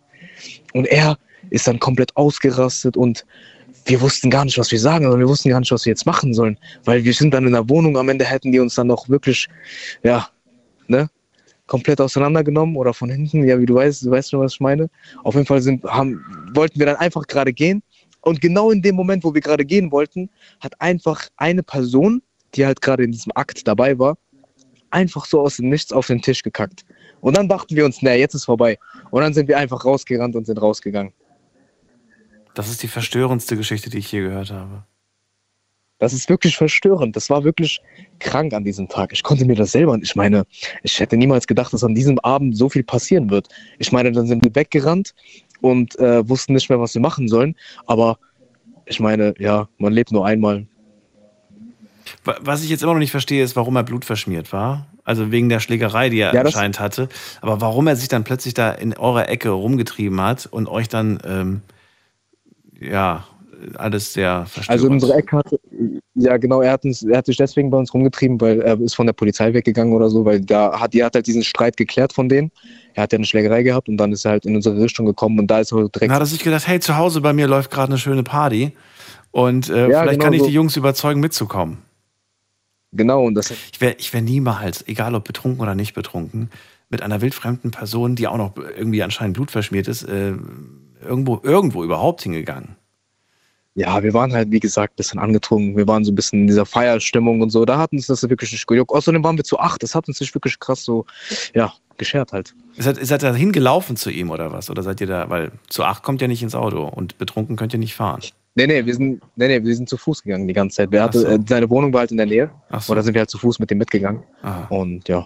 Und 0.74 0.88
er 0.88 1.18
ist 1.52 1.68
dann 1.68 1.80
komplett 1.80 2.18
ausgerastet 2.18 2.98
und 2.98 3.26
wir 3.90 4.02
wussten 4.02 4.30
gar 4.30 4.46
nicht, 4.46 4.58
was 4.58 4.72
wir 4.72 4.80
sagen, 4.80 5.06
sondern 5.06 5.20
wir 5.20 5.28
wussten 5.28 5.50
gar 5.50 5.60
nicht, 5.60 5.72
was 5.72 5.86
wir 5.86 5.92
jetzt 5.92 6.06
machen 6.06 6.34
sollen. 6.34 6.58
Weil 6.86 7.04
wir 7.04 7.14
sind 7.14 7.34
dann 7.34 7.46
in 7.46 7.54
der 7.54 7.68
Wohnung, 7.70 7.98
am 7.98 8.10
Ende 8.10 8.26
hätten 8.26 8.52
die 8.52 8.60
uns 8.60 8.76
dann 8.76 8.88
noch 8.88 9.10
wirklich, 9.10 9.48
ja, 10.04 10.28
ne, 10.88 11.10
komplett 11.66 12.02
auseinandergenommen 12.02 12.76
oder 12.76 12.94
von 12.94 13.10
hinten, 13.10 13.44
ja, 13.46 13.60
wie 13.60 13.66
du 13.66 13.76
weißt, 13.76 14.06
du 14.06 14.12
weißt 14.12 14.32
schon, 14.32 14.42
was 14.42 14.54
ich 14.54 14.60
meine. 14.60 14.90
Auf 15.24 15.36
jeden 15.36 15.46
Fall 15.46 15.62
sind, 15.62 15.84
haben, 15.84 16.24
wollten 16.54 16.80
wir 16.80 16.86
dann 16.86 16.98
einfach 16.98 17.26
gerade 17.28 17.54
gehen 17.54 17.84
und 18.22 18.42
genau 18.42 18.72
in 18.72 18.82
dem 18.82 18.96
Moment, 18.96 19.24
wo 19.24 19.34
wir 19.34 19.42
gerade 19.42 19.66
gehen 19.66 19.92
wollten, 19.92 20.30
hat 20.60 20.80
einfach 20.80 21.28
eine 21.38 21.64
Person, 21.64 22.22
die 22.56 22.66
halt 22.66 22.82
gerade 22.82 23.04
in 23.04 23.12
diesem 23.12 23.32
Akt 23.36 23.68
dabei 23.68 23.98
war, 23.98 24.18
einfach 24.90 25.26
so 25.26 25.42
aus 25.42 25.58
dem 25.58 25.70
Nichts 25.70 25.94
auf 25.94 26.08
den 26.08 26.22
Tisch 26.22 26.44
gekackt. 26.44 26.86
Und 27.22 27.38
dann 27.38 27.48
dachten 27.48 27.76
wir 27.76 27.86
uns, 27.86 28.02
naja, 28.02 28.18
jetzt 28.18 28.34
ist 28.34 28.46
vorbei. 28.46 28.78
Und 29.12 29.22
dann 29.22 29.34
sind 29.34 29.48
wir 29.48 29.58
einfach 29.58 29.86
rausgerannt 29.86 30.36
und 30.36 30.46
sind 30.46 30.62
rausgegangen. 30.62 31.14
Das 32.60 32.68
ist 32.68 32.84
die 32.84 32.90
verstörendste 32.90 33.56
Geschichte, 33.56 33.90
die 33.90 34.00
ich 34.00 34.12
je 34.12 34.20
gehört 34.20 34.52
habe. 34.52 34.84
Das 35.98 36.12
ist 36.12 36.28
wirklich 36.28 36.58
verstörend. 36.58 37.16
Das 37.16 37.30
war 37.30 37.46
wirklich 37.46 37.80
krank 38.20 38.52
an 38.52 38.66
diesem 38.66 38.90
Tag. 38.90 39.14
Ich 39.14 39.24
konnte 39.24 39.46
mir 39.46 39.56
das 39.56 39.72
selber, 39.72 39.98
ich 40.02 40.14
meine, 40.18 40.44
ich 40.84 41.00
hätte 41.00 41.16
niemals 41.16 41.48
gedacht, 41.48 41.72
dass 41.72 41.86
an 41.86 41.96
diesem 41.96 42.20
Abend 42.20 42.58
so 42.58 42.68
viel 42.68 42.84
passieren 42.84 43.30
wird. 43.30 43.48
Ich 43.78 43.94
meine, 43.94 44.12
dann 44.12 44.28
sind 44.28 44.44
wir 44.44 44.54
weggerannt 44.56 45.16
und 45.62 45.98
äh, 46.00 46.28
wussten 46.28 46.52
nicht 46.52 46.70
mehr, 46.70 46.82
was 46.82 46.94
wir 46.94 47.02
machen 47.02 47.30
sollen. 47.30 47.56
Aber 47.86 48.20
ich 48.86 49.00
meine, 49.00 49.36
ja, 49.40 49.70
man 49.78 49.94
lebt 49.94 50.12
nur 50.12 50.26
einmal. 50.26 50.68
Was 52.26 52.62
ich 52.62 52.70
jetzt 52.70 52.84
immer 52.84 52.92
noch 52.92 53.00
nicht 53.00 53.12
verstehe, 53.12 53.42
ist, 53.42 53.56
warum 53.56 53.78
er 53.78 53.84
blutverschmiert 53.84 54.52
war. 54.52 54.88
Also 55.06 55.32
wegen 55.32 55.48
der 55.48 55.62
Schlägerei, 55.62 56.10
die 56.10 56.20
er 56.20 56.34
Ja, 56.34 56.42
anscheinend 56.42 56.82
hatte. 56.82 57.08
Aber 57.40 57.62
warum 57.62 57.88
er 57.88 57.96
sich 57.96 58.10
dann 58.10 58.26
plötzlich 58.26 58.54
da 58.54 58.70
in 58.70 58.98
eurer 58.98 59.30
Ecke 59.30 59.48
rumgetrieben 59.48 60.20
hat 60.20 60.46
und 60.46 60.68
euch 60.68 60.90
dann, 60.90 61.20
ähm, 61.26 61.62
ja, 62.80 63.26
alles 63.76 64.14
sehr 64.14 64.46
verstört. 64.46 64.70
Also 64.70 64.88
unsere 64.88 65.14
Ecke 65.14 65.38
hatte, 65.38 65.60
ja 66.16 66.38
genau, 66.38 66.62
er 66.62 66.72
hat, 66.74 66.86
uns, 66.86 67.04
er 67.04 67.18
hat 67.18 67.26
sich 67.26 67.38
deswegen 67.38 67.70
bei 67.70 67.78
uns 67.78 67.94
rumgetrieben, 67.94 68.40
weil 68.40 68.62
er 68.62 68.80
ist 68.80 68.96
von 68.96 69.06
der 69.06 69.14
Polizei 69.14 69.54
weggegangen 69.54 69.94
oder 69.94 70.10
so, 70.10 70.26
weil 70.26 70.42
da 70.42 70.80
hat, 70.80 70.94
die 70.94 71.04
hat 71.04 71.16
halt 71.16 71.28
diesen 71.28 71.44
Streit 71.44 71.78
geklärt 71.78 72.14
von 72.14 72.30
denen. 72.30 72.52
Er 72.94 73.04
hat 73.04 73.12
ja 73.12 73.18
eine 73.18 73.26
Schlägerei 73.26 73.64
gehabt 73.64 73.90
und 73.90 73.98
dann 73.98 74.12
ist 74.12 74.26
er 74.26 74.32
halt 74.32 74.46
in 74.46 74.56
unsere 74.56 74.82
Richtung 74.82 75.06
gekommen 75.06 75.40
und 75.40 75.48
da 75.48 75.60
ist 75.60 75.72
er 75.72 75.78
direkt. 75.90 76.04
Dann 76.04 76.12
hat 76.12 76.22
er 76.22 76.26
sich 76.26 76.44
gedacht, 76.44 76.68
hey, 76.68 76.80
zu 76.80 76.98
Hause 76.98 77.22
bei 77.22 77.34
mir 77.34 77.48
läuft 77.48 77.72
gerade 77.72 77.90
eine 77.92 77.98
schöne 77.98 78.24
Party 78.24 78.74
und 79.32 79.70
äh, 79.70 79.90
Ja, 79.90 80.02
vielleicht 80.02 80.20
genau 80.20 80.24
kann 80.24 80.34
ich 80.34 80.42
so. 80.42 80.48
die 80.48 80.54
Jungs 80.54 80.76
überzeugen, 80.78 81.20
mitzukommen. 81.20 81.80
Genau, 82.92 83.26
und 83.26 83.36
das. 83.36 83.52
Ich 83.52 83.80
wäre 83.82 83.96
ich 84.00 84.14
wär 84.14 84.22
niemals, 84.22 84.88
egal 84.88 85.14
ob 85.14 85.26
betrunken 85.26 85.62
oder 85.62 85.76
nicht 85.76 85.94
betrunken, 85.94 86.50
mit 86.90 87.04
einer 87.04 87.22
wildfremden 87.22 87.72
Person, 87.72 88.16
die 88.16 88.28
auch 88.28 88.38
noch 88.38 88.56
irgendwie 88.58 89.04
anscheinend 89.04 89.36
blutverschmiert 89.36 89.88
ist, 89.88 90.04
äh, 90.04 90.34
irgendwo, 91.04 91.40
irgendwo 91.44 91.84
überhaupt 91.84 92.24
hingegangen. 92.24 92.76
Ja, 93.76 94.04
wir 94.04 94.14
waren 94.14 94.34
halt, 94.34 94.52
wie 94.52 94.60
gesagt, 94.60 94.94
ein 94.94 94.98
bisschen 94.98 95.20
angetrunken. 95.20 95.78
Wir 95.78 95.88
waren 95.88 96.04
so 96.04 96.12
ein 96.12 96.16
bisschen 96.16 96.42
in 96.42 96.48
dieser 96.48 96.66
Feierstimmung 96.66 97.42
und 97.42 97.50
so. 97.50 97.64
Da 97.66 97.78
hat 97.78 97.94
uns 97.94 98.08
das 98.08 98.28
wirklich 98.28 98.52
nicht 98.52 98.68
gejuckt. 98.68 98.92
Außerdem 98.92 99.24
waren 99.24 99.38
wir 99.38 99.44
zu 99.44 99.60
acht. 99.60 99.82
Das 99.84 99.96
hat 99.96 100.08
uns 100.08 100.20
nicht 100.20 100.34
wirklich 100.34 100.60
krass 100.60 100.84
so, 100.84 101.06
ja, 101.54 101.72
geschert 101.98 102.34
halt. 102.34 102.54
Ihr 102.76 102.84
seid, 102.84 102.98
ihr 102.98 103.06
seid 103.06 103.24
da 103.24 103.34
hingelaufen 103.34 103.96
zu 103.96 104.10
ihm 104.10 104.32
oder 104.32 104.52
was? 104.52 104.70
Oder 104.70 104.84
seid 104.84 105.00
ihr 105.00 105.08
da, 105.08 105.30
weil 105.30 105.52
zu 105.70 105.84
acht 105.84 106.04
kommt 106.04 106.22
ja 106.22 106.28
nicht 106.28 106.44
ins 106.44 106.56
Auto 106.56 106.84
und 106.88 107.18
betrunken 107.20 107.56
könnt 107.56 107.72
ihr 107.74 107.80
nicht 107.80 107.96
fahren. 107.96 108.22
Nee, 108.56 108.68
nee, 108.68 108.86
wir 108.86 108.94
sind, 108.94 109.22
nee, 109.36 109.48
nee, 109.48 109.64
wir 109.64 109.76
sind 109.76 109.88
zu 109.88 109.96
Fuß 109.96 110.24
gegangen 110.24 110.48
die 110.48 110.54
ganze 110.54 110.78
Zeit. 110.78 110.92
Wir 110.92 111.04
hatte, 111.04 111.20
so. 111.20 111.28
äh, 111.28 111.40
seine 111.48 111.70
Wohnung 111.70 111.94
war 111.94 112.02
halt 112.02 112.12
in 112.12 112.18
der 112.18 112.26
Nähe. 112.26 112.50
Ach 112.70 112.82
so. 112.82 112.92
Und 112.92 112.98
da 112.98 113.04
sind 113.04 113.14
wir 113.14 113.22
halt 113.22 113.30
zu 113.30 113.38
Fuß 113.38 113.60
mit 113.60 113.70
dem 113.70 113.78
mitgegangen. 113.78 114.24
Aha. 114.42 114.66
Und 114.70 115.08
ja. 115.08 115.26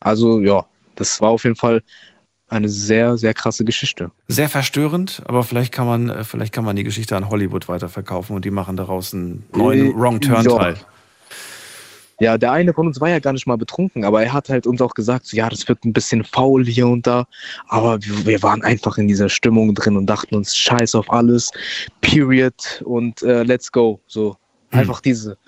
Also, 0.00 0.40
ja, 0.40 0.66
das 0.96 1.20
war 1.22 1.30
auf 1.30 1.44
jeden 1.44 1.56
Fall 1.56 1.82
eine 2.50 2.68
sehr, 2.68 3.16
sehr 3.16 3.32
krasse 3.32 3.64
Geschichte. 3.64 4.10
Sehr 4.28 4.48
verstörend, 4.48 5.22
aber 5.26 5.44
vielleicht 5.44 5.72
kann 5.72 5.86
man, 5.86 6.08
äh, 6.10 6.24
vielleicht 6.24 6.52
kann 6.52 6.64
man 6.64 6.76
die 6.76 6.84
Geschichte 6.84 7.16
an 7.16 7.28
Hollywood 7.30 7.68
weiterverkaufen 7.68 8.36
und 8.36 8.44
die 8.44 8.50
machen 8.50 8.76
daraus 8.76 9.14
einen 9.14 9.44
neuen 9.54 9.92
Äh, 9.92 9.94
Wrong 9.94 10.20
Turn 10.20 10.44
ja. 10.44 10.56
Teil. 10.56 10.76
Ja, 12.18 12.36
der 12.36 12.52
eine 12.52 12.74
von 12.74 12.86
uns 12.86 13.00
war 13.00 13.08
ja 13.08 13.18
gar 13.18 13.32
nicht 13.32 13.46
mal 13.46 13.56
betrunken, 13.56 14.04
aber 14.04 14.22
er 14.22 14.34
hat 14.34 14.50
halt 14.50 14.66
uns 14.66 14.82
auch 14.82 14.92
gesagt, 14.92 15.24
so, 15.26 15.36
ja, 15.36 15.48
das 15.48 15.66
wird 15.68 15.84
ein 15.86 15.94
bisschen 15.94 16.22
faul 16.22 16.66
hier 16.66 16.86
und 16.86 17.06
da. 17.06 17.24
Aber 17.68 18.02
wir, 18.04 18.26
wir 18.26 18.42
waren 18.42 18.62
einfach 18.62 18.98
in 18.98 19.08
dieser 19.08 19.30
Stimmung 19.30 19.74
drin 19.74 19.96
und 19.96 20.04
dachten 20.06 20.34
uns, 20.34 20.54
scheiß 20.54 20.94
auf 20.96 21.10
alles, 21.10 21.50
period 22.02 22.82
und 22.84 23.22
äh, 23.22 23.42
let's 23.42 23.72
go. 23.72 24.00
So, 24.06 24.36
Hm. 24.70 24.80
einfach 24.80 25.00
diese. 25.00 25.38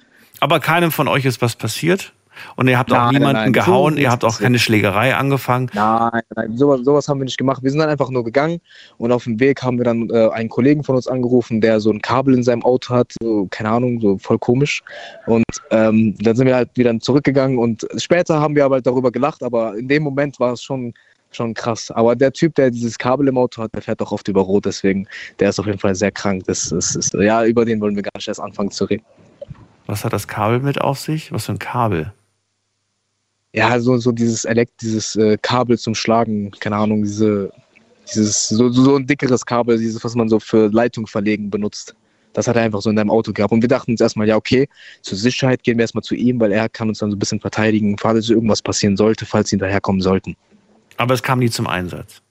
Aber 0.40 0.58
keinem 0.60 0.90
von 0.90 1.08
euch 1.08 1.24
ist 1.26 1.42
was 1.42 1.54
passiert 1.56 2.12
und 2.56 2.68
ihr 2.68 2.78
habt 2.78 2.92
auch 2.92 2.96
Nein, 2.96 3.14
niemanden 3.14 3.42
nein, 3.42 3.52
gehauen, 3.52 3.94
so 3.94 4.00
ihr 4.00 4.10
habt 4.10 4.24
auch 4.24 4.38
keine 4.38 4.58
Schlägerei 4.58 5.14
angefangen. 5.14 5.70
Nein, 5.74 6.22
nein, 6.34 6.56
sowas, 6.56 6.80
sowas 6.84 7.08
haben 7.08 7.20
wir 7.20 7.24
nicht 7.24 7.38
gemacht. 7.38 7.62
Wir 7.62 7.70
sind 7.70 7.80
dann 7.80 7.88
einfach 7.88 8.10
nur 8.10 8.24
gegangen 8.24 8.60
und 8.98 9.12
auf 9.12 9.24
dem 9.24 9.38
Weg 9.40 9.62
haben 9.62 9.78
wir 9.78 9.84
dann 9.84 10.08
äh, 10.10 10.28
einen 10.30 10.48
Kollegen 10.48 10.84
von 10.84 10.96
uns 10.96 11.06
angerufen, 11.06 11.60
der 11.60 11.80
so 11.80 11.90
ein 11.90 12.00
Kabel 12.00 12.34
in 12.34 12.42
seinem 12.42 12.62
Auto 12.62 12.94
hat, 12.94 13.12
so, 13.22 13.46
keine 13.50 13.70
Ahnung, 13.70 14.00
so 14.00 14.18
voll 14.18 14.38
komisch. 14.38 14.82
Und 15.26 15.44
ähm, 15.70 16.14
dann 16.20 16.36
sind 16.36 16.46
wir 16.46 16.56
halt 16.56 16.70
wieder 16.74 16.98
zurückgegangen 17.00 17.58
und 17.58 17.86
später 17.96 18.40
haben 18.40 18.54
wir 18.54 18.64
aber 18.64 18.76
halt 18.76 18.86
darüber 18.86 19.10
gelacht, 19.10 19.42
aber 19.42 19.76
in 19.76 19.88
dem 19.88 20.02
Moment 20.02 20.38
war 20.40 20.52
es 20.52 20.62
schon, 20.62 20.94
schon 21.30 21.54
krass. 21.54 21.90
Aber 21.90 22.14
der 22.16 22.32
Typ, 22.32 22.54
der 22.54 22.70
dieses 22.70 22.98
Kabel 22.98 23.28
im 23.28 23.38
Auto 23.38 23.62
hat, 23.62 23.74
der 23.74 23.82
fährt 23.82 24.00
auch 24.02 24.12
oft 24.12 24.28
über 24.28 24.42
Rot, 24.42 24.66
deswegen, 24.66 25.06
der 25.38 25.50
ist 25.50 25.58
auf 25.58 25.66
jeden 25.66 25.78
Fall 25.78 25.94
sehr 25.94 26.10
krank. 26.10 26.44
Das, 26.46 26.68
das 26.68 26.96
ist, 26.96 27.14
ja, 27.14 27.44
über 27.44 27.64
den 27.64 27.80
wollen 27.80 27.96
wir 27.96 28.02
gar 28.02 28.12
nicht 28.16 28.28
erst 28.28 28.40
anfangen 28.40 28.70
zu 28.70 28.84
reden. 28.84 29.04
Was 29.86 30.04
hat 30.04 30.12
das 30.12 30.28
Kabel 30.28 30.60
mit 30.60 30.80
auf 30.80 30.98
sich? 30.98 31.32
Was 31.32 31.46
für 31.46 31.52
ein 31.52 31.58
Kabel? 31.58 32.12
Ja, 33.54 33.78
so, 33.80 33.98
so 33.98 34.12
dieses 34.12 34.44
Elekt, 34.44 34.80
dieses 34.80 35.14
äh, 35.16 35.36
Kabel 35.40 35.78
zum 35.78 35.94
Schlagen, 35.94 36.50
keine 36.52 36.76
Ahnung, 36.76 37.02
diese, 37.02 37.52
dieses, 38.08 38.48
so, 38.48 38.70
so 38.70 38.96
ein 38.96 39.06
dickeres 39.06 39.44
Kabel, 39.44 39.78
dieses, 39.78 40.02
was 40.02 40.14
man 40.14 40.28
so 40.28 40.40
für 40.40 40.68
Leitung 40.68 41.06
verlegen 41.06 41.50
benutzt. 41.50 41.94
Das 42.32 42.48
hat 42.48 42.56
er 42.56 42.62
einfach 42.62 42.80
so 42.80 42.88
in 42.88 42.96
deinem 42.96 43.10
Auto 43.10 43.32
gehabt. 43.32 43.52
Und 43.52 43.60
wir 43.60 43.68
dachten 43.68 43.90
uns 43.90 44.00
erstmal, 44.00 44.26
ja, 44.26 44.36
okay, 44.36 44.68
zur 45.02 45.18
Sicherheit 45.18 45.62
gehen 45.62 45.76
wir 45.76 45.82
erstmal 45.82 46.02
zu 46.02 46.14
ihm, 46.14 46.40
weil 46.40 46.50
er 46.50 46.70
kann 46.70 46.88
uns 46.88 46.98
dann 46.98 47.10
so 47.10 47.16
ein 47.16 47.18
bisschen 47.18 47.40
verteidigen, 47.40 47.98
falls 47.98 48.30
irgendwas 48.30 48.62
passieren 48.62 48.96
sollte, 48.96 49.26
falls 49.26 49.50
sie 49.50 49.58
daherkommen 49.58 50.00
sollten. 50.00 50.34
Aber 50.96 51.12
es 51.12 51.22
kam 51.22 51.40
nie 51.40 51.50
zum 51.50 51.66
Einsatz. 51.66 52.22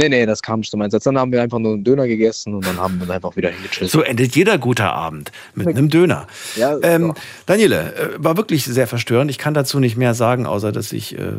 Nee, 0.00 0.08
nee, 0.08 0.24
das 0.24 0.40
kam 0.40 0.60
nicht 0.60 0.70
zum 0.70 0.80
Einsatz. 0.80 1.04
Dann 1.04 1.18
haben 1.18 1.30
wir 1.30 1.42
einfach 1.42 1.58
nur 1.58 1.74
einen 1.74 1.84
Döner 1.84 2.06
gegessen 2.06 2.54
und 2.54 2.66
dann 2.66 2.78
haben 2.78 2.94
wir 2.94 3.02
uns 3.02 3.10
einfach 3.10 3.36
wieder 3.36 3.50
hingechillt. 3.50 3.90
So 3.90 4.00
endet 4.00 4.34
jeder 4.34 4.56
gute 4.56 4.84
Abend 4.84 5.30
mit 5.54 5.68
einem 5.68 5.90
Döner. 5.90 6.26
Ja, 6.56 6.78
ähm, 6.82 7.12
Daniele, 7.44 7.94
äh, 7.94 8.08
war 8.16 8.38
wirklich 8.38 8.64
sehr 8.64 8.86
verstörend. 8.86 9.30
Ich 9.30 9.36
kann 9.36 9.52
dazu 9.52 9.78
nicht 9.78 9.98
mehr 9.98 10.14
sagen, 10.14 10.46
außer 10.46 10.72
dass 10.72 10.92
ich 10.92 11.18
äh, 11.18 11.32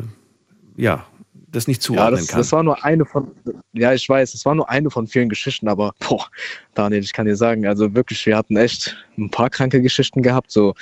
ja 0.78 1.06
das 1.52 1.68
nicht 1.68 1.82
Ja, 1.82 1.88
zuordnen 1.88 2.20
das, 2.20 2.28
kann. 2.28 2.40
das 2.40 2.52
war 2.52 2.62
nur 2.62 2.84
eine 2.84 3.04
von, 3.06 3.32
ja, 3.74 3.94
ich 3.94 4.08
weiß, 4.08 4.36
es 4.36 4.46
war 4.46 4.54
nur 4.54 4.70
eine 4.70 4.90
von 4.92 5.08
vielen 5.08 5.28
Geschichten, 5.28 5.68
aber 5.68 5.94
boah, 6.00 6.28
Daniel, 6.76 7.04
ich 7.04 7.14
kann 7.14 7.26
dir 7.26 7.36
sagen, 7.36 7.66
also 7.66 7.94
wirklich, 7.96 8.24
wir 8.28 8.38
hatten 8.38 8.58
echt 8.58 8.96
ein 9.18 9.30
paar 9.32 9.50
kranke 9.50 9.82
Geschichten 9.82 10.22
gehabt, 10.22 10.52
so. 10.52 10.76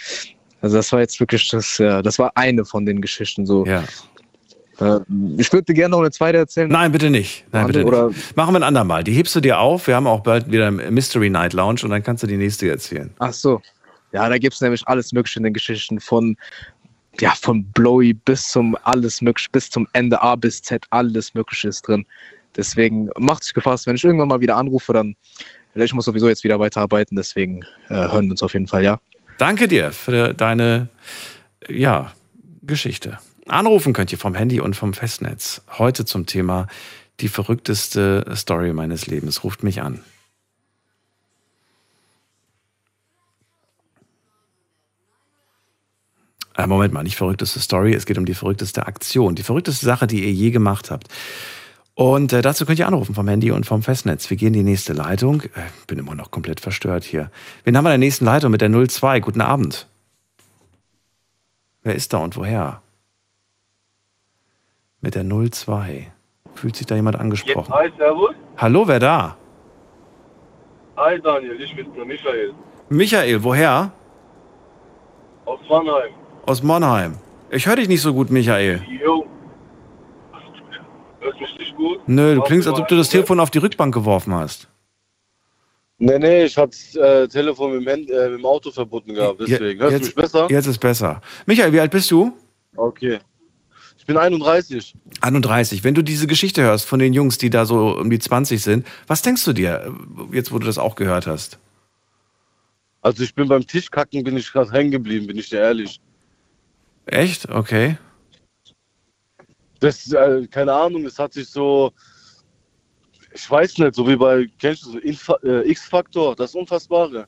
Also 0.62 0.76
das 0.76 0.92
war 0.92 1.00
jetzt 1.00 1.20
wirklich 1.22 1.48
das, 1.50 1.78
ja, 1.78 2.02
das 2.02 2.20
war 2.20 2.34
eine 2.36 2.66
von 2.66 2.86
den 2.86 3.00
Geschichten, 3.02 3.46
so. 3.46 3.66
Ja. 3.66 3.86
Äh, 4.80 5.00
ich 5.38 5.52
würde 5.52 5.66
dir 5.66 5.74
gerne 5.74 5.92
noch 5.92 6.00
eine 6.00 6.12
zweite 6.12 6.38
erzählen. 6.38 6.70
Nein, 6.70 6.92
bitte 6.92 7.10
nicht. 7.10 7.46
Nein, 7.52 7.68
bitte 7.68 7.84
nicht. 7.84 8.36
Machen 8.36 8.54
wir 8.54 8.60
ein 8.60 8.64
andermal. 8.64 9.04
Die 9.04 9.14
hebst 9.14 9.36
du 9.36 9.42
dir 9.42 9.60
auf. 9.60 9.88
Wir 9.88 9.96
haben 9.96 10.08
auch 10.08 10.22
bald 10.22 10.52
wieder 10.52 10.72
Mystery 10.72 11.30
Night 11.30 11.54
Lounge 11.54 11.82
und 11.84 11.90
dann 11.90 12.04
kannst 12.04 12.24
du 12.24 12.28
die 12.28 12.38
nächste 12.38 12.70
erzählen. 12.70 13.12
Ach 13.20 13.34
so. 13.34 13.62
Ja, 14.12 14.28
da 14.28 14.38
gibt 14.38 14.56
es 14.56 14.62
nämlich 14.62 14.88
alles 14.88 15.12
Mögliche 15.12 15.40
in 15.40 15.44
den 15.44 15.54
Geschichten 15.54 16.00
von, 16.00 16.36
ja, 17.20 17.32
von 17.32 17.64
Blowy 17.72 18.14
bis 18.14 18.48
zum 18.48 18.76
alles 18.84 19.22
Mögliche, 19.22 19.50
bis 19.52 19.70
zum 19.70 19.88
Ende 19.94 20.22
A 20.22 20.36
bis 20.36 20.62
Z, 20.62 20.86
alles 20.90 21.34
Mögliche 21.34 21.68
ist 21.68 21.88
drin. 21.88 22.06
Deswegen 22.56 23.10
macht 23.18 23.44
sich 23.44 23.54
gefasst, 23.54 23.86
wenn 23.86 23.96
ich 23.96 24.04
irgendwann 24.04 24.30
mal 24.30 24.42
wieder 24.42 24.58
anrufe, 24.58 24.94
dann, 24.94 25.16
ich 25.76 25.94
muss 25.94 26.06
sowieso 26.06 26.28
jetzt 26.28 26.44
wieder 26.44 26.60
weiterarbeiten, 26.60 27.16
deswegen 27.16 27.62
äh, 27.90 27.94
hören 27.94 28.26
wir 28.26 28.32
uns 28.32 28.42
auf 28.42 28.54
jeden 28.54 28.68
Fall, 28.68 28.84
ja. 28.84 29.00
Danke 29.38 29.68
dir 29.68 29.92
für 29.92 30.34
deine 30.34 30.90
ja, 31.70 32.12
Geschichte. 32.64 33.20
Anrufen 33.50 33.94
könnt 33.94 34.12
ihr 34.12 34.18
vom 34.18 34.36
Handy 34.36 34.60
und 34.60 34.76
vom 34.76 34.94
Festnetz. 34.94 35.62
Heute 35.78 36.06
zum 36.06 36.26
Thema 36.26 36.68
die 37.20 37.28
verrückteste 37.28 38.26
Story 38.36 38.74
meines 38.74 39.08
Lebens. 39.08 39.44
Ruft 39.44 39.64
mich 39.64 39.82
an. 39.82 40.02
Äh, 46.60 46.68
Moment 46.68 46.94
mal, 46.94 47.04
nicht 47.04 47.16
verrückteste 47.16 47.60
Story, 47.60 47.94
es 47.94 48.06
geht 48.06 48.18
um 48.18 48.26
die 48.26 48.34
verrückteste 48.34 48.86
Aktion, 48.86 49.36
die 49.36 49.44
verrückteste 49.44 49.86
Sache, 49.86 50.08
die 50.08 50.24
ihr 50.26 50.34
je 50.34 50.52
gemacht 50.52 50.92
habt. 50.92 51.08
Und 51.96 52.34
äh, 52.34 52.42
dazu 52.42 52.66
könnt 52.66 52.80
ihr 52.80 52.88
anrufen 52.88 53.16
vom 53.16 53.28
Handy 53.28 53.52
und 53.52 53.66
vom 53.66 53.82
Festnetz. 53.82 54.30
Wir 54.30 54.38
gehen 54.38 54.48
in 54.48 54.54
die 54.54 54.64
nächste 54.64 54.94
Leitung. 54.94 55.44
Äh, 55.44 55.70
bin 55.88 56.00
immer 56.00 56.16
noch 56.16 56.32
komplett 56.32 56.60
verstört 56.60 57.04
hier. 57.04 57.32
Wen 57.64 57.78
haben 57.78 57.84
wir 57.84 57.94
in 57.94 58.02
der 58.02 58.08
nächsten 58.08 58.26
Leitung 58.26 58.52
mit 58.52 58.62
der 58.62 58.70
02? 58.70 59.20
Guten 59.22 59.42
Abend. 59.42 59.88
Wer 61.84 61.96
ist 61.96 62.12
da 62.14 62.18
und 62.18 62.36
woher? 62.36 62.82
Mit 65.02 65.16
der 65.16 65.24
02. 65.24 66.12
Fühlt 66.56 66.76
sich 66.76 66.86
da 66.86 66.96
jemand 66.96 67.20
angesprochen? 67.20 67.74
Hi, 67.74 67.90
servus. 67.98 68.36
Hallo, 68.58 68.88
wer 68.88 69.00
da? 69.00 69.38
Hi, 70.98 71.20
Daniel, 71.22 71.62
ich 71.62 71.74
bin 71.76 71.94
der 71.94 72.06
Michael 72.06 72.54
Michael, 72.90 73.44
woher? 73.44 73.92
aus 75.46 75.60
Mannheim. 75.70 76.12
Aus 76.46 76.64
Monheim. 76.64 77.18
Ich 77.52 77.66
höre 77.66 77.76
dich 77.78 77.88
nicht 77.88 78.02
so 78.02 78.14
gut, 78.14 78.30
Michael. 78.30 78.82
Jo. 79.04 79.26
Hörst 81.20 81.40
mich 81.40 81.58
nicht 81.58 81.76
gut? 81.76 82.00
Nö, 82.08 82.36
du 82.36 82.42
klingst, 82.42 82.68
als 82.68 82.80
ob 82.80 82.88
du 82.88 82.96
das 82.96 83.10
Telefon 83.10 83.40
auf 83.40 83.50
die 83.50 83.58
Rückbank 83.58 83.94
geworfen 83.94 84.34
hast. 84.34 84.68
Nee, 85.98 86.18
nee, 86.18 86.46
ich 86.46 86.58
hatte 86.58 86.70
das 86.70 86.96
äh, 86.96 87.28
Telefon 87.28 87.74
mit 87.74 87.82
dem, 87.82 87.92
Hand, 87.92 88.10
äh, 88.10 88.30
mit 88.30 88.40
dem 88.40 88.46
Auto 88.46 88.72
verbunden 88.72 89.14
gehabt, 89.14 89.42
deswegen. 89.42 89.82
Hörst 89.82 89.96
du 90.00 90.06
mich 90.06 90.16
besser? 90.16 90.48
Jetzt 90.50 90.68
ist 90.68 90.80
besser. 90.80 91.22
Michael, 91.46 91.74
wie 91.74 91.80
alt 91.80 91.92
bist 91.92 92.10
du? 92.10 92.32
Okay. 92.76 93.20
Ich 94.10 94.16
bin 94.16 94.18
31. 94.24 94.96
31. 95.22 95.84
Wenn 95.84 95.94
du 95.94 96.02
diese 96.02 96.26
Geschichte 96.26 96.64
hörst 96.64 96.88
von 96.88 96.98
den 96.98 97.14
Jungs, 97.14 97.38
die 97.38 97.52
da 97.52 97.68
so 97.68 97.96
um 97.96 98.10
die 98.10 98.18
20 98.18 98.60
sind, 98.60 98.88
was 99.06 99.22
denkst 99.22 99.46
du 99.46 99.54
dir, 99.54 99.96
jetzt 100.32 100.52
wo 100.52 100.58
du 100.58 100.66
das 100.66 100.80
auch 100.80 100.96
gehört 100.96 101.28
hast? 101.28 101.60
Also 103.04 103.22
ich 103.22 103.36
bin 103.36 103.48
beim 103.48 103.68
Tischkacken, 103.68 104.24
bin 104.24 104.36
ich 104.36 104.52
gerade 104.52 104.72
hängen 104.72 104.90
geblieben, 104.90 105.28
bin 105.28 105.38
ich 105.38 105.50
dir 105.50 105.60
ehrlich. 105.60 106.02
Echt? 107.06 107.50
Okay. 107.50 108.00
Das, 109.80 110.12
äh, 110.12 110.48
keine 110.48 110.74
Ahnung, 110.74 111.06
es 111.06 111.20
hat 111.20 111.34
sich 111.34 111.48
so, 111.48 111.92
ich 113.32 113.48
weiß 113.48 113.78
nicht, 113.78 113.94
so 113.94 114.08
wie 114.08 114.16
bei, 114.16 114.50
kennst 114.58 114.86
du 114.88 114.94
so 114.94 115.38
äh, 115.44 115.70
X-Faktor, 115.70 116.36
das 116.36 116.56
Unfassbare. 116.56 117.28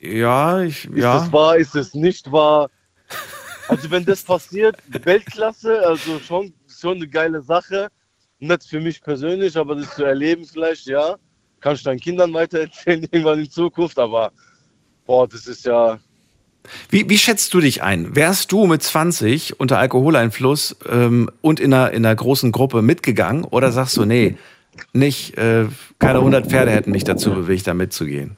Ja, 0.00 0.62
ich, 0.62 0.86
Ist 0.86 0.96
ja. 0.96 1.22
es 1.22 1.30
wahr, 1.30 1.58
ist 1.58 1.74
es 1.74 1.92
nicht 1.92 2.32
wahr? 2.32 2.70
Also 3.68 3.90
wenn 3.90 4.04
das 4.04 4.22
passiert, 4.22 4.76
Weltklasse, 4.88 5.86
also 5.86 6.18
schon, 6.18 6.52
schon 6.68 6.96
eine 6.96 7.08
geile 7.08 7.42
Sache. 7.42 7.88
Nicht 8.38 8.64
für 8.64 8.80
mich 8.80 9.00
persönlich, 9.00 9.56
aber 9.56 9.76
das 9.76 9.94
zu 9.94 10.04
erleben 10.04 10.44
vielleicht, 10.44 10.86
ja. 10.86 11.16
Kann 11.60 11.76
ich 11.76 11.82
deinen 11.82 12.00
Kindern 12.00 12.32
weitererzählen 12.34 13.02
irgendwann 13.10 13.40
in 13.40 13.50
Zukunft, 13.50 13.98
aber 13.98 14.32
boah, 15.06 15.26
das 15.26 15.46
ist 15.46 15.64
ja, 15.64 15.98
Wie, 16.90 17.08
wie 17.08 17.18
schätzt 17.18 17.54
du 17.54 17.60
dich 17.60 17.82
ein? 17.82 18.14
Wärst 18.14 18.52
du 18.52 18.66
mit 18.66 18.82
20 18.82 19.60
unter 19.60 19.78
Alkoholeinfluss 19.78 20.76
ähm, 20.88 21.30
und 21.40 21.60
in 21.60 21.72
einer, 21.72 21.92
in 21.92 22.04
einer 22.04 22.14
großen 22.14 22.52
Gruppe 22.52 22.82
mitgegangen 22.82 23.44
oder 23.44 23.72
sagst 23.72 23.96
du, 23.96 24.04
nee, 24.04 24.36
nicht, 24.92 25.38
äh, 25.38 25.66
keine 25.98 26.18
100 26.18 26.48
Pferde 26.48 26.72
hätten 26.72 26.90
mich 26.90 27.04
dazu 27.04 27.32
bewegt, 27.32 27.66
da 27.66 27.74
mitzugehen? 27.74 28.36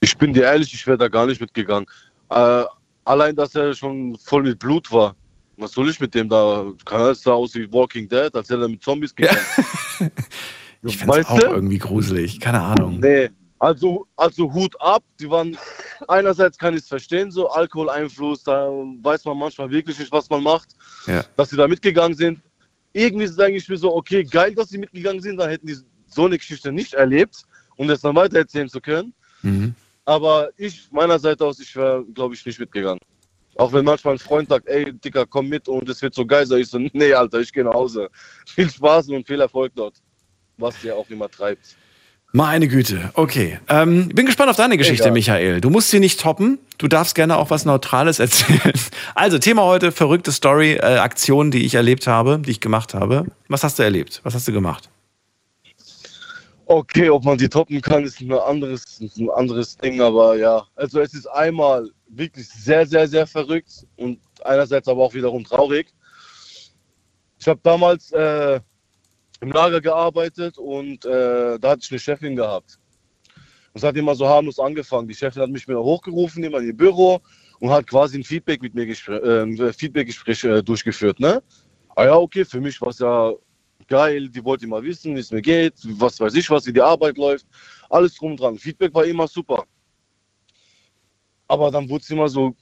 ich 0.00 0.16
bin 0.16 0.32
dir 0.32 0.44
ehrlich, 0.44 0.72
ich 0.72 0.86
wäre 0.86 0.98
da 0.98 1.08
gar 1.08 1.26
nicht 1.26 1.40
mitgegangen. 1.40 1.86
Äh, 2.30 2.64
allein, 3.06 3.34
dass 3.34 3.54
er 3.54 3.74
schon 3.74 4.16
voll 4.18 4.42
mit 4.42 4.58
Blut 4.58 4.92
war. 4.92 5.16
Was 5.56 5.72
soll 5.72 5.88
ich 5.88 5.98
mit 6.00 6.14
dem 6.14 6.28
da? 6.28 6.66
Kann 6.84 7.00
er 7.00 7.14
sah 7.14 7.32
aus 7.32 7.54
wie 7.54 7.72
Walking 7.72 8.08
Dead, 8.08 8.34
als 8.34 8.50
hätte 8.50 8.62
er 8.62 8.68
mit 8.68 8.82
Zombies 8.82 9.14
gekämpft. 9.14 9.60
Ich 10.82 10.98
find's 10.98 11.16
Weißt 11.16 11.30
auch 11.30 11.40
du? 11.40 11.46
irgendwie 11.46 11.78
gruselig, 11.78 12.38
keine 12.38 12.60
Ahnung. 12.60 13.00
Nee, 13.00 13.30
also, 13.58 14.06
also 14.14 14.52
Hut 14.52 14.80
ab. 14.80 15.02
Die 15.18 15.28
waren, 15.28 15.56
einerseits 16.06 16.58
kann 16.58 16.74
ich 16.74 16.82
es 16.82 16.88
verstehen, 16.88 17.30
so 17.30 17.48
Alkoholeinfluss, 17.48 18.44
da 18.44 18.68
weiß 18.68 19.24
man 19.24 19.38
manchmal 19.38 19.70
wirklich 19.70 19.98
nicht, 19.98 20.12
was 20.12 20.28
man 20.30 20.42
macht. 20.42 20.68
Ja. 21.06 21.24
Dass 21.36 21.50
sie 21.50 21.56
da 21.56 21.66
mitgegangen 21.66 22.16
sind. 22.16 22.40
Irgendwie 22.92 23.26
denke 23.26 23.56
ich 23.56 23.68
mir 23.68 23.78
so, 23.78 23.96
okay, 23.96 24.22
geil, 24.22 24.54
dass 24.54 24.68
sie 24.68 24.78
mitgegangen 24.78 25.20
sind, 25.20 25.38
dann 25.38 25.50
hätten 25.50 25.66
die 25.66 25.76
so 26.06 26.26
eine 26.26 26.38
Geschichte 26.38 26.70
nicht 26.70 26.94
erlebt, 26.94 27.42
um 27.76 27.88
das 27.88 28.02
dann 28.02 28.14
weitererzählen 28.14 28.68
zu 28.68 28.80
können. 28.80 29.12
Mhm. 29.42 29.74
Aber 30.06 30.50
ich, 30.56 30.88
meiner 30.92 31.18
Seite 31.18 31.44
aus, 31.44 31.58
ich 31.58 31.74
wäre, 31.76 32.04
glaube 32.14 32.34
ich, 32.34 32.46
nicht 32.46 32.60
mitgegangen. 32.60 33.00
Auch 33.56 33.72
wenn 33.72 33.84
manchmal 33.84 34.14
ein 34.14 34.18
Freund 34.18 34.48
sagt, 34.48 34.68
ey, 34.68 34.92
Dicker, 34.92 35.26
komm 35.26 35.48
mit 35.48 35.66
und 35.68 35.88
es 35.88 36.00
wird 36.00 36.14
so 36.14 36.24
geil, 36.24 36.46
sag 36.46 36.58
ich 36.58 36.68
so, 36.68 36.78
nee, 36.92 37.12
Alter, 37.12 37.40
ich 37.40 37.52
gehe 37.52 37.64
nach 37.64 37.74
Hause. 37.74 38.08
Viel 38.46 38.70
Spaß 38.70 39.08
und 39.08 39.26
viel 39.26 39.40
Erfolg 39.40 39.72
dort, 39.74 39.96
was 40.56 40.82
ihr 40.84 40.94
auch 40.96 41.08
immer 41.10 41.28
treibt. 41.28 41.76
Meine 42.32 42.68
Güte, 42.68 43.10
okay. 43.14 43.58
Ähm, 43.68 44.08
bin 44.10 44.26
gespannt 44.26 44.50
auf 44.50 44.56
deine 44.56 44.76
Geschichte, 44.76 45.04
Egal. 45.04 45.12
Michael. 45.14 45.60
Du 45.60 45.70
musst 45.70 45.90
sie 45.90 46.00
nicht 46.00 46.20
toppen. 46.20 46.58
Du 46.76 46.86
darfst 46.86 47.14
gerne 47.14 47.36
auch 47.38 47.50
was 47.50 47.64
Neutrales 47.64 48.18
erzählen. 48.20 48.72
Also, 49.14 49.38
Thema 49.38 49.62
heute, 49.62 49.90
verrückte 49.90 50.32
Story, 50.32 50.74
äh, 50.74 50.98
Aktion, 50.98 51.50
die 51.50 51.64
ich 51.64 51.74
erlebt 51.74 52.06
habe, 52.06 52.38
die 52.44 52.50
ich 52.50 52.60
gemacht 52.60 52.94
habe. 52.94 53.26
Was 53.48 53.64
hast 53.64 53.78
du 53.78 53.84
erlebt? 53.84 54.20
Was 54.22 54.34
hast 54.34 54.46
du 54.46 54.52
gemacht? 54.52 54.90
Okay, 56.68 57.08
ob 57.08 57.24
man 57.24 57.38
die 57.38 57.48
toppen 57.48 57.80
kann, 57.80 58.02
ist 58.02 58.20
ein 58.20 58.32
anderes, 58.32 59.00
ein 59.00 59.30
anderes 59.30 59.76
Ding, 59.76 60.00
aber 60.00 60.36
ja. 60.36 60.66
Also 60.74 60.98
es 60.98 61.14
ist 61.14 61.26
einmal 61.28 61.88
wirklich 62.08 62.48
sehr, 62.48 62.84
sehr, 62.84 63.06
sehr 63.06 63.24
verrückt 63.24 63.86
und 63.96 64.18
einerseits 64.42 64.88
aber 64.88 65.04
auch 65.04 65.14
wiederum 65.14 65.44
traurig. 65.44 65.94
Ich 67.38 67.46
habe 67.46 67.60
damals 67.62 68.10
äh, 68.10 68.58
im 69.40 69.52
Lager 69.52 69.80
gearbeitet 69.80 70.58
und 70.58 71.04
äh, 71.04 71.56
da 71.60 71.70
hatte 71.70 71.82
ich 71.84 71.90
eine 71.92 72.00
Chefin 72.00 72.34
gehabt. 72.34 72.80
Und 73.72 73.78
es 73.78 73.84
hat 73.84 73.96
immer 73.96 74.16
so 74.16 74.26
harmlos 74.26 74.58
angefangen. 74.58 75.06
Die 75.06 75.14
Chefin 75.14 75.42
hat 75.42 75.50
mich 75.50 75.68
wieder 75.68 75.84
hochgerufen, 75.84 76.42
immer 76.42 76.58
in 76.58 76.66
ihr 76.66 76.76
Büro 76.76 77.20
und 77.60 77.70
hat 77.70 77.86
quasi 77.86 78.18
ein 78.18 78.24
Feedback 78.24 78.60
mit 78.60 78.74
mir 78.74 78.88
äh, 78.88 79.72
Feedbackgespräch 79.72 80.42
äh, 80.42 80.62
durchgeführt. 80.64 81.20
Ne? 81.20 81.40
Ah 81.94 82.06
ja, 82.06 82.16
okay, 82.16 82.44
für 82.44 82.60
mich 82.60 82.80
war 82.80 82.88
es 82.88 82.98
ja 82.98 83.32
geil, 83.88 84.28
die 84.28 84.44
wollte 84.44 84.64
immer 84.64 84.82
wissen, 84.82 85.14
wie 85.14 85.20
es 85.20 85.30
mir 85.30 85.42
geht, 85.42 85.74
was 86.00 86.20
weiß 86.20 86.34
ich 86.34 86.50
was, 86.50 86.66
wie 86.66 86.72
die 86.72 86.80
Arbeit 86.80 87.16
läuft, 87.18 87.46
alles 87.90 88.14
drum 88.14 88.36
dran. 88.36 88.58
Feedback 88.58 88.94
war 88.94 89.04
immer 89.04 89.28
super. 89.28 89.64
Aber 91.48 91.70
dann 91.70 91.88
wurde 91.88 92.02
es 92.02 92.10
immer 92.10 92.28
so 92.28 92.54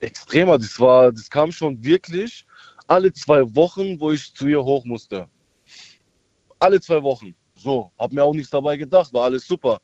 extremer. 0.00 0.58
Das 0.58 0.78
war, 0.78 1.12
das 1.12 1.28
kam 1.30 1.50
schon 1.50 1.82
wirklich 1.82 2.46
alle 2.86 3.12
zwei 3.12 3.42
Wochen, 3.54 3.98
wo 4.00 4.12
ich 4.12 4.34
zu 4.34 4.46
ihr 4.48 4.62
hoch 4.62 4.84
musste. 4.84 5.28
Alle 6.58 6.80
zwei 6.80 7.02
Wochen. 7.02 7.34
So, 7.54 7.90
hab 7.98 8.12
mir 8.12 8.22
auch 8.22 8.34
nichts 8.34 8.50
dabei 8.50 8.76
gedacht, 8.76 9.12
war 9.12 9.24
alles 9.24 9.46
super. 9.46 9.80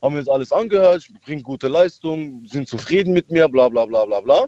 Haben 0.00 0.14
mir 0.14 0.20
jetzt 0.20 0.30
alles 0.30 0.52
angehört, 0.52 1.04
ich 1.08 1.20
bringe 1.20 1.42
gute 1.42 1.68
Leistung, 1.68 2.46
sind 2.46 2.68
zufrieden 2.68 3.12
mit 3.12 3.30
mir, 3.30 3.48
bla 3.48 3.68
bla 3.68 3.84
bla 3.84 4.04
bla 4.06 4.20
bla. 4.20 4.46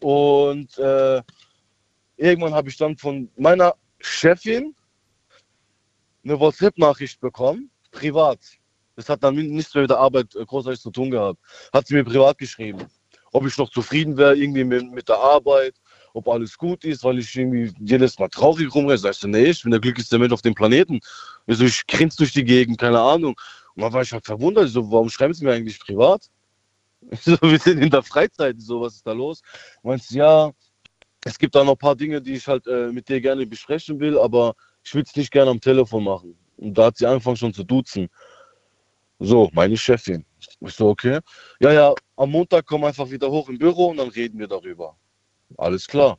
Und 0.00 0.78
äh, 0.78 1.22
irgendwann 2.16 2.54
habe 2.54 2.68
ich 2.68 2.76
dann 2.76 2.96
von 2.96 3.28
meiner 3.36 3.74
Chefin 3.98 4.74
eine 6.24 6.38
WhatsApp-Nachricht 6.38 7.20
bekommen, 7.20 7.70
privat. 7.90 8.40
Das 8.96 9.08
hat 9.08 9.22
dann 9.22 9.34
nichts 9.36 9.74
mehr 9.74 9.82
mit 9.82 9.90
der 9.90 9.98
Arbeit 9.98 10.34
äh, 10.34 10.44
großartig 10.44 10.80
zu 10.80 10.90
tun 10.90 11.10
gehabt. 11.10 11.38
Hat 11.72 11.86
sie 11.86 11.94
mir 11.94 12.04
privat 12.04 12.38
geschrieben, 12.38 12.86
ob 13.32 13.46
ich 13.46 13.56
noch 13.58 13.70
zufrieden 13.70 14.16
wäre 14.16 14.36
irgendwie 14.36 14.64
mit, 14.64 14.90
mit 14.90 15.08
der 15.08 15.18
Arbeit, 15.18 15.74
ob 16.14 16.28
alles 16.28 16.56
gut 16.56 16.84
ist, 16.84 17.04
weil 17.04 17.18
ich 17.18 17.36
irgendwie 17.36 17.72
jedes 17.78 18.18
Mal 18.18 18.28
traurig 18.28 18.74
rumreise. 18.74 19.02
Sagst 19.02 19.22
du, 19.22 19.28
nee, 19.28 19.44
ich 19.44 19.62
bin 19.62 19.70
der 19.70 19.80
glücklichste 19.80 20.18
Mensch 20.18 20.32
auf 20.32 20.42
dem 20.42 20.54
Planeten. 20.54 21.00
Also 21.46 21.64
ich 21.64 21.86
grinse 21.86 22.16
durch 22.16 22.32
die 22.32 22.44
Gegend, 22.44 22.78
keine 22.78 23.00
Ahnung. 23.00 23.36
Und 23.74 23.82
dann 23.82 23.92
war 23.92 24.02
ich 24.02 24.12
halt 24.12 24.24
verwundert, 24.24 24.70
so, 24.70 24.90
warum 24.90 25.10
schreiben 25.10 25.34
sie 25.34 25.44
mir 25.44 25.52
eigentlich 25.52 25.78
privat? 25.78 26.28
So, 27.20 27.36
wir 27.42 27.58
sind 27.60 27.78
in 27.78 27.90
der 27.90 28.02
Freizeit, 28.02 28.56
so, 28.58 28.80
was 28.80 28.94
ist 28.94 29.06
da 29.06 29.12
los? 29.12 29.42
Meinst 29.84 30.10
ja, 30.10 30.50
es 31.26 31.38
gibt 31.38 31.56
da 31.56 31.64
noch 31.64 31.72
ein 31.72 31.78
paar 31.78 31.96
Dinge, 31.96 32.22
die 32.22 32.34
ich 32.34 32.46
halt 32.46 32.68
äh, 32.68 32.92
mit 32.92 33.08
dir 33.08 33.20
gerne 33.20 33.44
besprechen 33.44 33.98
will, 33.98 34.16
aber 34.16 34.54
ich 34.84 34.94
will 34.94 35.02
es 35.02 35.16
nicht 35.16 35.32
gerne 35.32 35.50
am 35.50 35.60
Telefon 35.60 36.04
machen. 36.04 36.38
Und 36.56 36.78
da 36.78 36.86
hat 36.86 36.98
sie 36.98 37.06
angefangen 37.06 37.36
schon 37.36 37.52
zu 37.52 37.64
duzen. 37.64 38.08
So, 39.18 39.50
meine 39.52 39.76
Chefin. 39.76 40.24
Ich 40.60 40.72
so, 40.72 40.88
okay. 40.88 41.18
Ja, 41.58 41.72
ja, 41.72 41.94
am 42.16 42.30
Montag 42.30 42.64
komm 42.64 42.84
einfach 42.84 43.10
wieder 43.10 43.28
hoch 43.28 43.48
im 43.48 43.58
Büro 43.58 43.88
und 43.88 43.96
dann 43.96 44.08
reden 44.08 44.38
wir 44.38 44.46
darüber. 44.46 44.96
Alles 45.58 45.88
klar. 45.88 46.16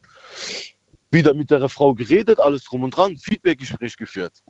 Wieder 1.10 1.34
mit 1.34 1.52
der 1.52 1.70
Frau 1.70 1.94
geredet, 1.94 2.40
alles 2.42 2.66
drum 2.66 2.84
und 2.84 2.92
dran, 2.92 3.16
Feedbackgespräch 3.16 3.96
geführt. 3.96 4.44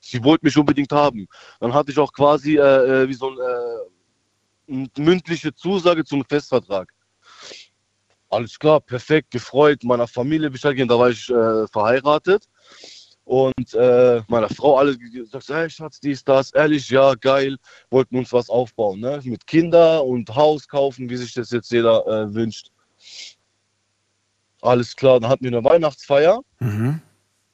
Sie 0.00 0.24
wollte 0.24 0.44
mich 0.44 0.56
unbedingt 0.56 0.90
haben. 0.90 1.28
Dann 1.60 1.72
hatte 1.72 1.92
ich 1.92 1.98
auch 1.98 2.12
quasi 2.12 2.56
äh, 2.56 3.02
äh, 3.02 3.08
wie 3.08 3.14
so 3.14 3.30
ein, 3.30 3.38
äh, 3.38 4.72
eine 4.72 4.88
mündliche 4.98 5.54
Zusage 5.54 6.04
zum 6.04 6.24
Festvertrag. 6.24 6.92
Alles 8.32 8.58
klar, 8.58 8.80
perfekt, 8.80 9.30
gefreut, 9.30 9.84
meiner 9.84 10.08
Familie 10.08 10.50
Bescheid 10.50 10.74
geben, 10.74 10.88
da 10.88 10.98
war 10.98 11.10
ich 11.10 11.28
äh, 11.28 11.66
verheiratet. 11.68 12.48
Und 13.24 13.74
äh, 13.74 14.22
meiner 14.26 14.48
Frau 14.48 14.78
alle 14.78 14.96
gesagt, 14.96 15.50
hey 15.50 15.68
Schatz, 15.68 16.00
dies, 16.00 16.24
das, 16.24 16.50
ehrlich, 16.52 16.88
ja, 16.88 17.14
geil, 17.14 17.58
wollten 17.90 18.16
uns 18.16 18.32
was 18.32 18.48
aufbauen, 18.48 19.00
ne? 19.00 19.20
Mit 19.24 19.46
Kinder 19.46 20.02
und 20.02 20.34
Haus 20.34 20.66
kaufen, 20.66 21.10
wie 21.10 21.16
sich 21.18 21.34
das 21.34 21.50
jetzt 21.50 21.70
jeder 21.70 22.06
äh, 22.06 22.34
wünscht. 22.34 22.70
Alles 24.62 24.96
klar, 24.96 25.20
dann 25.20 25.28
hatten 25.28 25.44
wir 25.44 25.52
eine 25.52 25.64
Weihnachtsfeier, 25.64 26.40
Mhm. 26.58 27.02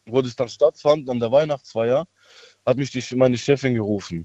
wo 0.06 0.22
das 0.22 0.36
dann 0.36 0.48
stattfand, 0.48 1.10
an 1.10 1.18
der 1.18 1.32
Weihnachtsfeier, 1.32 2.06
hat 2.64 2.76
mich 2.76 2.92
die, 2.92 3.16
meine 3.16 3.36
Chefin 3.36 3.74
gerufen. 3.74 4.24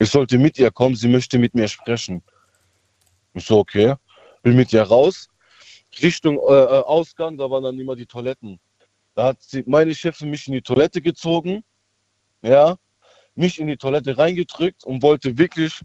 Ich 0.00 0.10
sollte 0.10 0.38
mit 0.38 0.58
ihr 0.58 0.72
kommen, 0.72 0.96
sie 0.96 1.08
möchte 1.08 1.38
mit 1.38 1.54
mir 1.54 1.68
sprechen. 1.68 2.20
Ich 3.32 3.44
so, 3.44 3.60
okay. 3.60 3.94
Bin 4.44 4.56
mit 4.56 4.74
ihr 4.74 4.82
raus. 4.82 5.28
Richtung 6.02 6.36
äh, 6.36 6.52
äh, 6.52 6.82
Ausgang, 6.82 7.38
da 7.38 7.50
waren 7.50 7.64
dann 7.64 7.80
immer 7.80 7.96
die 7.96 8.04
Toiletten. 8.04 8.60
Da 9.14 9.28
hat 9.28 9.42
sie, 9.42 9.64
meine 9.66 9.94
Chefin 9.94 10.28
mich 10.28 10.46
in 10.46 10.52
die 10.52 10.60
Toilette 10.60 11.00
gezogen, 11.00 11.64
ja, 12.42 12.76
mich 13.34 13.58
in 13.58 13.68
die 13.68 13.76
Toilette 13.78 14.18
reingedrückt 14.18 14.84
und 14.84 15.02
wollte 15.02 15.38
wirklich 15.38 15.80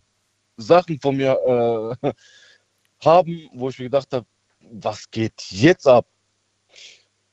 Sachen 0.57 0.99
von 0.99 1.15
mir 1.15 1.95
äh, 2.03 2.11
haben, 3.06 3.49
wo 3.53 3.69
ich 3.69 3.80
mir 3.80 3.86
gedacht 3.86 4.11
habe, 4.11 4.26
was 4.60 5.10
geht 5.10 5.41
jetzt 5.52 5.88
ab? 5.88 6.06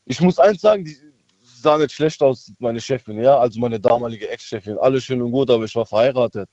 Ich 0.05 0.21
muss 0.21 0.39
eins 0.39 0.61
sagen, 0.61 0.85
die 0.85 0.97
sah 1.41 1.77
nicht 1.77 1.91
schlecht 1.93 2.23
aus, 2.23 2.53
meine 2.61 2.81
Chefin, 2.81 3.21
ja, 3.21 3.37
also 3.37 3.59
meine 3.59 3.81
damalige 3.81 4.29
Ex-Chefin. 4.29 4.79
Alles 4.79 5.03
schön 5.03 5.21
und 5.23 5.33
gut, 5.33 5.51
aber 5.51 5.65
ich 5.65 5.75
war 5.75 5.87
verheiratet. 5.87 6.49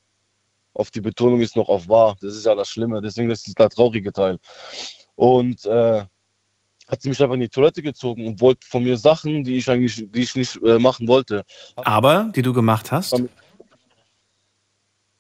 Auf 0.73 0.89
die 0.91 1.01
Betonung 1.01 1.41
ist 1.41 1.55
noch 1.55 1.69
auf 1.69 1.87
wahr. 1.87 2.15
Das 2.21 2.35
ist 2.35 2.45
ja 2.45 2.55
das 2.55 2.69
Schlimme. 2.69 3.01
Deswegen 3.01 3.29
ist 3.29 3.47
das 3.47 3.53
der 3.53 3.69
traurige 3.69 4.11
Teil. 4.11 4.39
Und 5.15 5.65
äh, 5.65 6.03
hat 6.87 7.01
sie 7.01 7.09
mich 7.09 7.21
einfach 7.21 7.35
in 7.35 7.41
die 7.41 7.49
Toilette 7.49 7.81
gezogen 7.81 8.25
und 8.27 8.41
wollte 8.41 8.65
von 8.67 8.83
mir 8.83 8.97
Sachen, 8.97 9.43
die 9.43 9.57
ich 9.57 9.69
eigentlich, 9.69 10.05
die 10.11 10.21
ich 10.21 10.35
nicht 10.35 10.59
äh, 10.63 10.79
machen 10.79 11.07
wollte. 11.07 11.43
Aber, 11.75 12.31
die 12.35 12.41
du 12.41 12.53
gemacht 12.53 12.91
hast? 12.91 13.21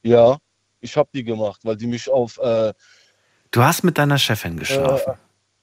Ja, 0.03 0.37
ich 0.81 0.97
habe 0.97 1.09
die 1.13 1.23
gemacht, 1.23 1.61
weil 1.63 1.77
die 1.77 1.87
mich 1.87 2.09
auf. 2.09 2.37
Äh, 2.39 2.73
Du 3.51 3.61
hast 3.61 3.83
mit 3.83 3.97
deiner 3.99 4.17
Chefin 4.17 4.57
geschlafen. 4.57 5.13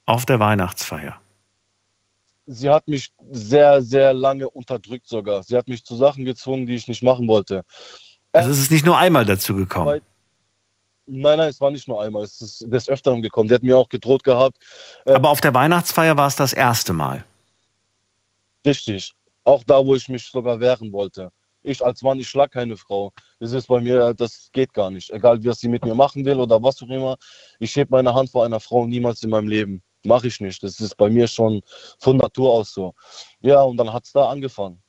auf 0.05 0.25
der 0.25 0.39
Weihnachtsfeier. 0.39 1.19
sie 2.47 2.69
hat 2.69 2.87
mich 2.87 3.11
sehr, 3.31 3.81
sehr 3.81 4.13
lange 4.13 4.49
unterdrückt 4.49 5.07
sogar. 5.07 5.43
Sie 5.43 5.55
hat 5.57 5.67
mich 5.67 5.83
zu 5.83 5.95
Sachen 5.97 6.23
gezwungen, 6.25 6.65
die 6.65 6.75
ich 6.75 6.87
nicht 6.87 7.03
machen 7.03 7.27
wollte. 7.27 7.63
Also 8.33 8.49
es 8.49 8.59
ist 8.59 8.71
nicht 8.71 8.85
nur 8.85 8.97
einmal 8.97 9.25
dazu 9.25 9.55
gekommen. 9.55 10.01
Nein, 11.07 11.37
nein, 11.37 11.49
es 11.49 11.59
war 11.59 11.71
nicht 11.71 11.87
nur 11.87 12.01
einmal. 12.01 12.23
Es 12.23 12.39
ist 12.41 12.65
des 12.71 12.87
Öfteren 12.87 13.21
gekommen. 13.21 13.49
Die 13.49 13.55
hat 13.55 13.63
mir 13.63 13.77
auch 13.77 13.89
gedroht 13.89 14.23
gehabt. 14.23 14.57
Äh, 15.05 15.13
Aber 15.13 15.29
auf 15.29 15.41
der 15.41 15.53
Weihnachtsfeier 15.53 16.15
war 16.15 16.27
es 16.27 16.35
das 16.35 16.53
erste 16.53 16.93
Mal. 16.93 17.25
Richtig. 18.65 19.13
Auch 19.43 19.63
da, 19.63 19.85
wo 19.85 19.95
ich 19.95 20.07
mich 20.07 20.25
sogar 20.27 20.59
wehren 20.59 20.91
wollte. 20.91 21.31
Ich 21.63 21.83
als 21.83 22.01
Mann, 22.01 22.19
ich 22.19 22.29
schlag 22.29 22.51
keine 22.51 22.77
Frau. 22.77 23.11
Das 23.39 23.51
ist 23.51 23.67
bei 23.67 23.81
mir, 23.81 24.13
das 24.13 24.49
geht 24.51 24.73
gar 24.73 24.89
nicht. 24.89 25.09
Egal, 25.11 25.43
was 25.43 25.59
sie 25.59 25.67
mit 25.67 25.83
mir 25.83 25.95
machen 25.95 26.23
will 26.25 26.39
oder 26.39 26.61
was 26.63 26.81
auch 26.81 26.89
immer. 26.89 27.17
Ich 27.59 27.75
heb 27.75 27.89
meine 27.89 28.13
Hand 28.13 28.29
vor 28.29 28.45
einer 28.45 28.59
Frau 28.59 28.85
niemals 28.87 29.21
in 29.23 29.29
meinem 29.31 29.47
Leben. 29.47 29.83
Mache 30.03 30.27
ich 30.27 30.39
nicht. 30.39 30.63
Das 30.63 30.79
ist 30.79 30.95
bei 30.95 31.09
mir 31.09 31.27
schon 31.27 31.61
von 31.99 32.17
Natur 32.17 32.51
aus 32.51 32.73
so. 32.73 32.93
Ja, 33.41 33.61
und 33.63 33.77
dann 33.77 33.91
hat 33.91 34.05
es 34.05 34.11
da 34.11 34.29
angefangen. 34.29 34.81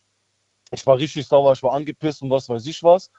Ich 0.71 0.87
war 0.87 0.97
richtig 0.97 1.27
sauer, 1.27 1.53
ich 1.53 1.63
war 1.63 1.75
angepisst 1.75 2.23
und 2.23 2.31
was 2.31 2.49
weiß 2.49 2.65
ich 2.67 2.83
was. 2.83 3.11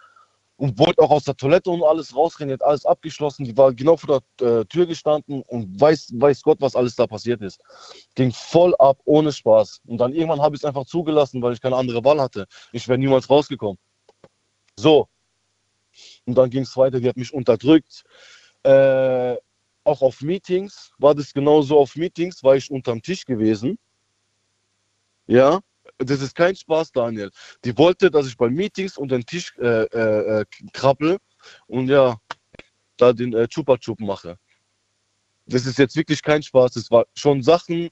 Und 0.56 0.78
wollte 0.78 1.02
auch 1.02 1.10
aus 1.10 1.24
der 1.24 1.36
Toilette 1.36 1.72
und 1.72 1.84
alles 1.84 2.16
rausrennen, 2.16 2.50
die 2.50 2.54
hat 2.54 2.68
alles 2.68 2.86
abgeschlossen. 2.86 3.44
Die 3.44 3.58
war 3.58 3.74
genau 3.74 3.98
vor 3.98 4.22
der 4.40 4.60
äh, 4.60 4.66
Tür 4.66 4.86
gestanden 4.86 5.42
und 5.48 5.82
weiß, 5.82 6.14
weiß 6.16 6.44
Gott, 6.44 6.62
was 6.62 6.76
alles 6.76 6.96
da 6.96 7.08
passiert 7.08 7.42
ist. 7.42 7.60
Ging 8.16 8.32
voll 8.32 8.76
ab, 8.78 9.00
ohne 9.06 9.32
Spaß. 9.32 9.82
Und 9.88 9.98
dann 9.98 10.14
irgendwann 10.14 10.42
habe 10.42 10.56
ich 10.56 10.62
es 10.62 10.66
einfach 10.66 10.86
zugelassen, 10.86 11.42
weil 11.42 11.54
ich 11.54 11.62
keine 11.62 11.76
andere 11.76 12.04
Wahl 12.06 12.22
hatte. 12.22 12.46
Ich 12.72 12.88
wäre 12.88 13.00
niemals 13.00 13.30
rausgekommen. 13.30 13.80
So. 14.76 15.08
Und 16.26 16.36
dann 16.36 16.50
ging 16.50 16.64
es 16.64 16.78
weiter, 16.78 17.00
die 17.00 17.10
hat 17.10 17.18
mich 17.18 17.34
unterdrückt. 17.34 18.04
Äh, 18.64 19.36
auch 19.84 20.02
auf 20.02 20.22
Meetings 20.22 20.92
war 20.98 21.16
das 21.16 21.34
genauso. 21.34 21.80
Auf 21.80 21.96
Meetings 21.96 22.44
war 22.44 22.56
ich 22.56 22.72
unterm 22.72 23.02
Tisch 23.02 23.26
gewesen. 23.26 23.78
Ja, 25.28 25.62
das 26.04 26.22
ist 26.22 26.36
kein 26.36 26.56
Spaß, 26.56 26.92
Daniel. 26.92 27.32
Die 27.64 27.78
wollte, 27.78 28.10
dass 28.12 28.28
ich 28.28 28.38
bei 28.38 28.50
Meetings 28.50 28.98
unter 28.98 29.18
den 29.18 29.26
Tisch 29.26 29.56
äh, 29.58 29.84
äh, 29.84 30.46
krabbel 30.72 31.18
und 31.68 31.88
ja, 31.88 32.18
da 32.98 33.14
den 33.14 33.34
äh, 33.34 33.48
Chupa 33.48 33.78
Chup 33.78 34.00
mache. 34.00 34.38
Das 35.46 35.66
ist 35.66 35.78
jetzt 35.78 35.96
wirklich 35.96 36.22
kein 36.22 36.42
Spaß. 36.42 36.74
Das 36.74 36.90
war 36.90 37.06
schon 37.16 37.44
Sachen, 37.44 37.90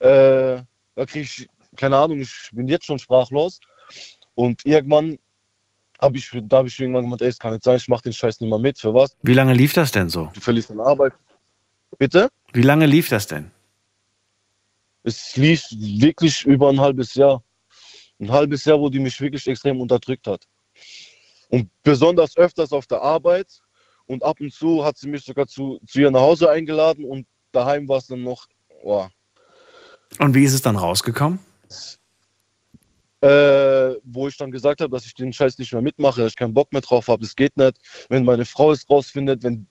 äh, 0.00 0.62
da 0.94 1.06
kriege 1.06 1.20
ich, 1.20 1.48
keine 1.76 1.96
Ahnung, 1.96 2.20
ich 2.20 2.50
bin 2.52 2.68
jetzt 2.68 2.84
schon 2.86 2.98
sprachlos. 2.98 3.60
Und 4.34 4.64
irgendwann 4.66 5.18
habe 6.00 6.16
ich, 6.16 6.30
da 6.44 6.58
habe 6.58 6.68
ich 6.68 6.78
irgendwann 6.78 7.04
gemeint, 7.04 7.22
ey, 7.22 7.28
es 7.28 7.38
kann 7.38 7.52
nicht 7.52 7.64
sein, 7.64 7.76
ich 7.76 7.88
mache 7.88 8.02
den 8.02 8.12
Scheiß 8.12 8.40
nicht 8.40 8.50
mehr 8.50 8.58
mit. 8.58 8.78
Für 8.78 8.94
was? 8.94 9.16
Wie 9.22 9.34
lange 9.34 9.54
lief 9.54 9.72
das 9.72 9.92
denn 9.92 10.08
so? 10.08 10.30
Du 10.34 10.40
verlierst 10.40 10.70
deine 10.70 10.82
Arbeit. 10.82 11.12
Bitte? 11.98 12.30
Wie 12.52 12.62
lange 12.62 12.86
lief 12.86 13.08
das 13.08 13.26
denn? 13.26 13.50
Es 15.02 15.36
lief 15.36 15.64
wirklich 15.70 16.44
über 16.44 16.68
ein 16.68 16.80
halbes 16.80 17.14
Jahr. 17.14 17.42
Ein 18.20 18.30
halbes 18.30 18.64
Jahr, 18.64 18.78
wo 18.78 18.88
die 18.88 18.98
mich 18.98 19.20
wirklich 19.20 19.46
extrem 19.46 19.80
unterdrückt 19.80 20.26
hat. 20.26 20.46
Und 21.48 21.70
besonders 21.82 22.36
öfters 22.36 22.72
auf 22.72 22.86
der 22.86 23.02
Arbeit. 23.02 23.60
Und 24.06 24.22
ab 24.22 24.40
und 24.40 24.52
zu 24.52 24.84
hat 24.84 24.98
sie 24.98 25.08
mich 25.08 25.24
sogar 25.24 25.46
zu, 25.46 25.80
zu 25.86 26.00
ihr 26.00 26.10
nach 26.10 26.20
Hause 26.20 26.50
eingeladen 26.50 27.04
und 27.04 27.26
daheim 27.52 27.88
war 27.88 27.98
es 27.98 28.08
dann 28.08 28.22
noch, 28.22 28.46
oh, 28.82 29.06
Und 30.18 30.34
wie 30.34 30.44
ist 30.44 30.52
es 30.52 30.62
dann 30.62 30.76
rausgekommen? 30.76 31.38
äh, 33.22 33.96
wo 34.02 34.28
ich 34.28 34.36
dann 34.36 34.50
gesagt 34.50 34.80
habe, 34.80 34.90
dass 34.90 35.04
ich 35.04 35.14
den 35.14 35.32
Scheiß 35.32 35.58
nicht 35.58 35.72
mehr 35.72 35.82
mitmache, 35.82 36.22
dass 36.22 36.32
ich 36.32 36.36
keinen 36.36 36.54
Bock 36.54 36.72
mehr 36.72 36.80
drauf 36.80 37.08
habe. 37.08 37.22
Das 37.22 37.36
geht 37.36 37.56
nicht. 37.56 37.78
Wenn 38.08 38.24
meine 38.24 38.44
Frau 38.44 38.72
es 38.72 38.88
rausfindet, 38.88 39.42
wenn 39.42 39.66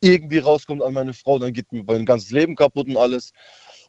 irgendwie 0.00 0.38
rauskommt 0.38 0.82
an 0.82 0.92
meine 0.92 1.14
Frau, 1.14 1.38
dann 1.38 1.52
geht 1.54 1.72
mir 1.72 1.82
mein 1.82 2.04
ganzes 2.04 2.30
Leben 2.30 2.56
kaputt 2.56 2.88
und 2.88 2.96
alles. 2.96 3.32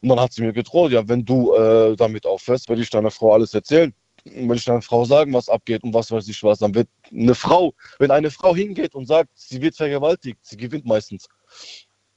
Und 0.05 0.09
dann 0.09 0.19
hat 0.19 0.33
sie 0.33 0.43
mir 0.43 0.53
gedroht, 0.53 0.91
ja, 0.91 1.07
wenn 1.07 1.25
du 1.25 1.55
äh, 1.55 1.95
damit 1.95 2.27
aufhörst, 2.27 2.69
werde 2.69 2.83
ich 2.83 2.91
deiner 2.91 3.09
Frau 3.09 3.33
alles 3.33 3.55
erzählen. 3.55 3.91
Und 4.23 4.49
wenn 4.49 4.55
ich 4.55 4.63
deiner 4.63 4.83
Frau 4.83 5.03
sagen, 5.03 5.33
was 5.33 5.49
abgeht 5.49 5.83
und 5.83 5.95
was 5.95 6.11
weiß 6.11 6.27
ich 6.27 6.43
was, 6.43 6.59
dann 6.59 6.75
wird 6.75 6.87
eine 7.11 7.33
Frau, 7.33 7.73
wenn 7.97 8.11
eine 8.11 8.29
Frau 8.29 8.55
hingeht 8.55 8.93
und 8.93 9.07
sagt, 9.07 9.31
sie 9.33 9.59
wird 9.63 9.75
vergewaltigt, 9.75 10.37
sie 10.43 10.57
gewinnt 10.57 10.85
meistens. 10.85 11.27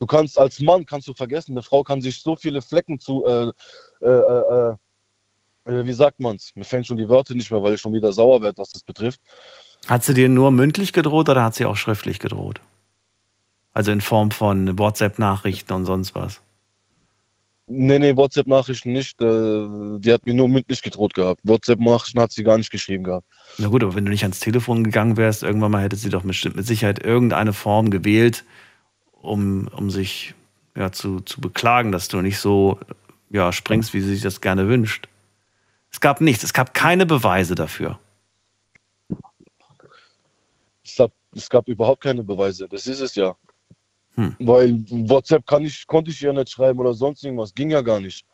Du 0.01 0.07
kannst 0.07 0.39
als 0.39 0.61
Mann, 0.61 0.85
kannst 0.85 1.09
du 1.09 1.15
vergessen, 1.15 1.53
eine 1.53 1.63
Frau 1.63 1.83
kann 1.83 2.03
sich 2.03 2.21
so 2.21 2.37
viele 2.37 2.61
Flecken 2.61 3.01
zu, 3.01 3.25
äh, 3.25 3.53
äh, 4.03 4.07
äh, 4.07 4.75
äh, 5.65 5.87
wie 5.87 5.93
sagt 5.95 6.21
man's? 6.21 6.53
Mir 6.57 6.65
fällen 6.65 6.85
schon 6.85 6.99
die 6.99 7.09
Wörter 7.09 7.33
nicht 7.33 7.51
mehr, 7.51 7.63
weil 7.63 7.73
ich 7.73 7.81
schon 7.81 7.95
wieder 7.95 8.13
sauer 8.13 8.43
werde, 8.43 8.59
was 8.59 8.73
das 8.73 8.83
betrifft. 8.83 9.23
Hat 9.87 10.05
sie 10.05 10.13
dir 10.13 10.29
nur 10.29 10.51
mündlich 10.51 10.93
gedroht 10.93 11.31
oder 11.31 11.43
hat 11.43 11.55
sie 11.55 11.65
auch 11.65 11.77
schriftlich 11.77 12.19
gedroht? 12.19 12.61
Also 13.73 13.93
in 13.93 14.03
Form 14.03 14.31
von 14.31 14.79
WhatsApp-Nachrichten 14.79 15.73
und 15.73 15.87
sonst 15.87 16.15
was. 16.15 16.43
Nee, 17.71 17.99
nee, 17.99 18.17
WhatsApp-Nachrichten 18.17 18.93
nicht. 18.93 19.21
Äh, 19.21 19.67
die 19.99 20.13
hat 20.13 20.25
mir 20.25 20.35
nur 20.35 20.49
mündlich 20.49 20.81
gedroht 20.83 21.13
gehabt. 21.13 21.41
WhatsApp-Nachrichten 21.45 22.21
hat 22.21 22.33
sie 22.33 22.43
gar 22.43 22.57
nicht 22.57 22.71
geschrieben 22.71 23.05
gehabt. 23.05 23.27
Na 23.59 23.69
gut, 23.69 23.83
aber 23.83 23.95
wenn 23.95 24.07
du 24.07 24.11
nicht 24.11 24.23
ans 24.23 24.41
Telefon 24.41 24.85
gegangen 24.85 25.19
wärst, 25.19 25.43
irgendwann 25.43 25.73
mal 25.73 25.83
hätte 25.83 25.97
sie 25.97 26.09
doch 26.09 26.23
bestimmt 26.23 26.57
mit 26.57 26.67
Sicherheit 26.67 27.05
irgendeine 27.05 27.53
Form 27.53 27.91
gewählt, 27.91 28.45
um, 29.21 29.69
um 29.77 29.91
sich 29.91 30.35
ja, 30.75 30.93
zu, 30.93 31.21
zu 31.21 31.41
beklagen, 31.41 31.93
dass 31.93 32.09
du 32.09 32.23
nicht 32.23 32.39
so 32.39 32.79
ja, 33.31 33.53
springst, 33.53 33.93
wie 33.93 34.01
sie 34.01 34.15
sich 34.15 34.23
das 34.23 34.41
gerne 34.41 34.69
wünscht. 34.69 35.09
Es 35.93 36.01
gab 36.01 36.21
nichts, 36.21 36.45
es 36.45 36.55
gab 36.55 36.73
keine 36.73 37.05
Beweise 37.05 37.55
dafür. 37.55 37.99
Es 40.85 40.97
gab, 40.97 41.13
es 41.35 41.51
gab 41.51 41.69
überhaupt 41.69 42.03
keine 42.03 42.23
Beweise. 42.23 42.67
Das 42.69 42.87
ist 42.87 43.01
es 43.01 43.15
ja. 43.15 43.37
Hm. 44.19 44.35
Weil 44.41 44.85
WhatsApp 45.09 45.45
ich, 45.61 45.87
konnte 45.87 46.11
ich 46.11 46.21
ja 46.21 46.33
nicht 46.33 46.51
schreiben 46.51 46.81
oder 46.81 46.93
sonst 46.93 47.23
irgendwas. 47.23 47.55
Ging 47.55 47.71
ja 47.71 47.81
gar 47.81 48.01
nicht. 48.01 48.27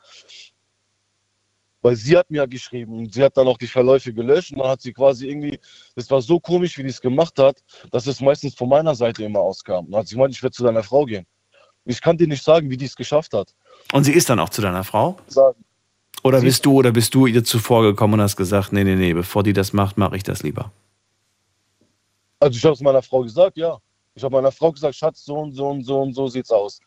Weil 1.82 1.94
sie 1.96 2.16
hat 2.16 2.30
mir 2.30 2.38
ja 2.38 2.46
geschrieben 2.46 3.00
und 3.00 3.12
sie 3.12 3.22
hat 3.22 3.36
dann 3.36 3.46
auch 3.46 3.58
die 3.58 3.66
Verläufe 3.66 4.10
gelöscht 4.14 4.52
und 4.52 4.60
dann 4.60 4.68
hat 4.68 4.80
sie 4.80 4.94
quasi 4.94 5.28
irgendwie, 5.28 5.60
das 5.94 6.10
war 6.10 6.22
so 6.22 6.40
komisch, 6.40 6.78
wie 6.78 6.84
die 6.84 6.88
es 6.88 7.02
gemacht 7.02 7.38
hat, 7.38 7.62
dass 7.90 8.06
es 8.06 8.22
meistens 8.22 8.54
von 8.54 8.70
meiner 8.70 8.94
Seite 8.94 9.24
immer 9.24 9.40
auskam. 9.40 9.90
Dann 9.90 10.00
hat 10.00 10.08
sie 10.08 10.14
gemeint, 10.14 10.32
ich 10.34 10.42
werde 10.42 10.56
zu 10.56 10.64
deiner 10.64 10.82
Frau 10.82 11.04
gehen. 11.04 11.26
Ich 11.84 12.00
kann 12.00 12.16
dir 12.16 12.26
nicht 12.26 12.42
sagen, 12.42 12.70
wie 12.70 12.78
die 12.78 12.86
es 12.86 12.96
geschafft 12.96 13.34
hat. 13.34 13.54
Und 13.92 14.04
sie 14.04 14.12
ist 14.14 14.30
dann 14.30 14.38
auch 14.38 14.48
zu 14.48 14.62
deiner 14.62 14.84
Frau? 14.84 15.18
Sagen. 15.26 15.62
Oder 16.22 16.40
Sie- 16.40 16.46
bist 16.46 16.64
du 16.64 16.72
oder 16.72 16.92
bist 16.92 17.14
du 17.14 17.26
ihr 17.26 17.44
zuvor 17.44 17.82
gekommen 17.82 18.14
und 18.14 18.22
hast 18.22 18.36
gesagt, 18.36 18.72
nee, 18.72 18.84
nee, 18.84 18.96
nee, 18.96 19.12
bevor 19.12 19.42
die 19.42 19.52
das 19.52 19.74
macht, 19.74 19.98
mache 19.98 20.16
ich 20.16 20.22
das 20.22 20.42
lieber. 20.42 20.72
Also 22.40 22.56
ich 22.56 22.64
habe 22.64 22.72
es 22.72 22.80
meiner 22.80 23.02
Frau 23.02 23.20
gesagt, 23.20 23.58
ja. 23.58 23.76
Ich 24.14 24.22
habe 24.22 24.34
meiner 24.36 24.52
Frau 24.52 24.70
gesagt, 24.72 24.94
Schatz, 24.94 25.24
so 25.24 25.36
und 25.38 25.52
so 25.52 25.68
und 25.68 25.84
so 25.84 26.00
und 26.00 26.14
so 26.14 26.28
sieht's 26.28 26.50
aus. 26.50 26.80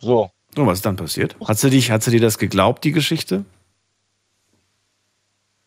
So. 0.00 0.30
So, 0.54 0.66
was 0.66 0.78
ist 0.78 0.86
dann 0.86 0.96
passiert? 0.96 1.36
Hat 1.46 1.58
sie, 1.58 1.70
dich, 1.70 1.90
hat 1.90 2.02
sie 2.02 2.10
dir 2.10 2.20
das 2.20 2.38
geglaubt, 2.38 2.82
die 2.84 2.92
Geschichte? 2.92 3.44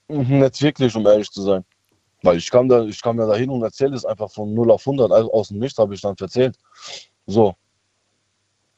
Mhm, 0.09 0.39
Nicht 0.39 0.61
wirklich, 0.61 0.95
um 0.95 1.05
ehrlich 1.05 1.29
zu 1.29 1.41
sein. 1.43 1.63
Weil 2.23 2.37
ich 2.37 2.49
kam 2.51 2.67
da, 2.67 2.83
ich 2.83 3.01
kam 3.01 3.17
ja 3.19 3.25
dahin 3.27 3.49
und 3.49 3.61
erzähle 3.61 3.95
es 3.95 4.03
einfach 4.03 4.29
von 4.31 4.53
0 4.53 4.71
auf 4.71 4.81
100, 4.85 5.11
also 5.11 5.31
aus 5.31 5.49
dem 5.49 5.59
Nichts 5.59 5.77
habe 5.77 5.93
ich 5.93 6.01
dann 6.01 6.15
erzählt. 6.19 6.57
So. 7.27 7.55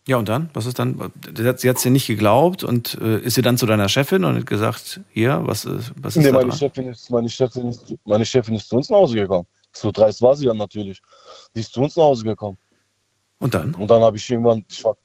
Ja, 0.08 0.18
und 0.18 0.30
dann? 0.30 0.50
Was 0.54 0.66
ist 0.66 0.78
dann? 0.78 1.12
Sie 1.36 1.48
hat, 1.48 1.60
sie 1.60 1.70
hat 1.70 1.84
dir 1.84 1.92
nicht 1.92 2.08
geglaubt 2.08 2.64
und 2.64 2.96
äh, 3.02 3.20
ist 3.20 3.36
sie 3.36 3.42
dann 3.42 3.58
zu 3.58 3.66
deiner 3.66 3.88
Chefin 3.90 4.24
und 4.26 4.36
hat 4.36 4.46
gesagt, 4.46 5.00
hier, 5.12 5.42
was, 5.46 5.66
ist- 5.66 5.94
was 5.96 6.16
ist 6.16 6.24
Nee, 6.24 6.32
da 6.32 6.38
meine 6.38 6.50
dran? 6.50 6.58
Chefin, 6.58 6.88
ist, 6.90 7.10
meine, 7.10 7.30
Chefin 7.30 7.68
ist, 7.70 7.96
meine 8.06 8.26
Chefin 8.26 8.56
ist 8.56 8.68
zu 8.70 8.76
uns 8.76 8.90
nach 8.90 8.98
Hause 8.98 9.16
gekommen. 9.16 9.48
So 9.74 9.92
dreist 9.92 10.22
war 10.22 10.36
sie 10.36 10.46
dann 10.46 10.58
natürlich. 10.58 11.02
Die 11.56 11.62
ist 11.62 11.74
zu 11.74 11.82
uns 11.82 11.96
nach 11.96 12.04
Hause 12.04 12.24
gekommen. 12.24 12.58
Und 13.40 13.54
dann? 13.54 13.74
Und 13.76 13.88
dann 13.90 14.02
habe 14.02 14.18
ich 14.18 14.30
irgendwann, 14.30 14.66
ich 14.70 14.84
war 14.84 14.98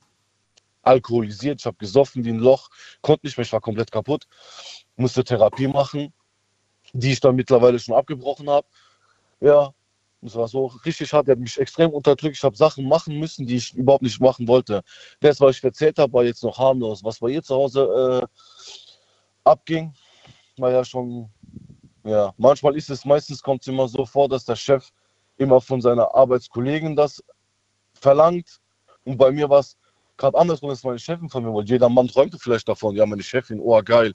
alkoholisiert, 0.83 1.61
ich 1.61 1.67
habe 1.67 1.77
gesoffen 1.79 2.25
wie 2.25 2.31
ein 2.31 2.39
Loch, 2.39 2.69
konnte 3.01 3.27
nicht 3.27 3.37
mehr, 3.37 3.45
ich 3.45 3.53
war 3.53 3.61
komplett 3.61 3.91
kaputt. 3.91 4.27
Musste 4.97 5.25
Therapie 5.25 5.69
machen, 5.69 6.13
die 6.93 7.13
ich 7.13 7.21
dann 7.21 7.35
mittlerweile 7.35 7.79
schon 7.79 7.95
abgebrochen 7.95 8.49
habe. 8.49 8.67
Ja, 9.41 9.73
das 10.21 10.35
war 10.35 10.49
so 10.49 10.67
richtig 10.85 11.13
hart, 11.13 11.29
der 11.29 11.33
hat 11.33 11.41
mich 11.41 11.59
extrem 11.59 11.91
unterdrückt. 11.91 12.37
Ich 12.37 12.43
habe 12.43 12.57
Sachen 12.57 12.89
machen 12.89 13.19
müssen, 13.19 13.47
die 13.47 13.57
ich 13.57 13.75
überhaupt 13.75 14.03
nicht 14.03 14.21
machen 14.21 14.49
wollte. 14.49 14.83
Das, 15.21 15.41
was 15.41 15.57
ich 15.57 15.65
erzählt 15.65 15.99
habe, 15.99 16.13
war 16.13 16.25
jetzt 16.25 16.43
noch 16.43 16.59
harmlos. 16.59 17.05
Was 17.05 17.19
bei 17.21 17.29
ihr 17.31 17.43
zu 17.43 17.55
Hause 17.55 18.29
abging, 19.45 19.95
war 20.57 20.73
ja 20.73 20.85
schon, 20.85 21.31
ja, 22.07 22.33
manchmal 22.37 22.77
ist 22.77 22.91
es, 22.91 23.05
meistens 23.05 23.43
kommt 23.43 23.63
es 23.63 23.69
immer 23.69 23.89
so 23.89 24.07
vor, 24.07 24.29
dass 24.29 24.45
der 24.45 24.57
Chef 24.57 24.91
immer 25.39 25.61
von 25.61 25.81
seiner 25.81 26.15
Arbeitskollegen 26.15 26.97
das 26.97 27.23
verlangt. 27.95 28.61
Und 29.05 29.19
bei 29.19 29.31
mir 29.31 29.51
war 29.51 29.61
es 29.61 29.77
gerade 30.17 30.39
andersrum, 30.39 30.71
dass 30.71 30.85
meine 30.85 30.99
Chefin 30.99 31.29
von 31.29 31.45
mir 31.45 31.53
wollte. 31.53 31.73
Jeder 31.73 31.89
Mann 31.89 32.09
träumte 32.09 32.39
vielleicht 32.39 32.69
davon, 32.69 32.95
ja, 32.95 33.05
meine 33.07 33.23
Chefin, 33.23 33.61
oh 33.61 33.81
geil. 33.83 34.13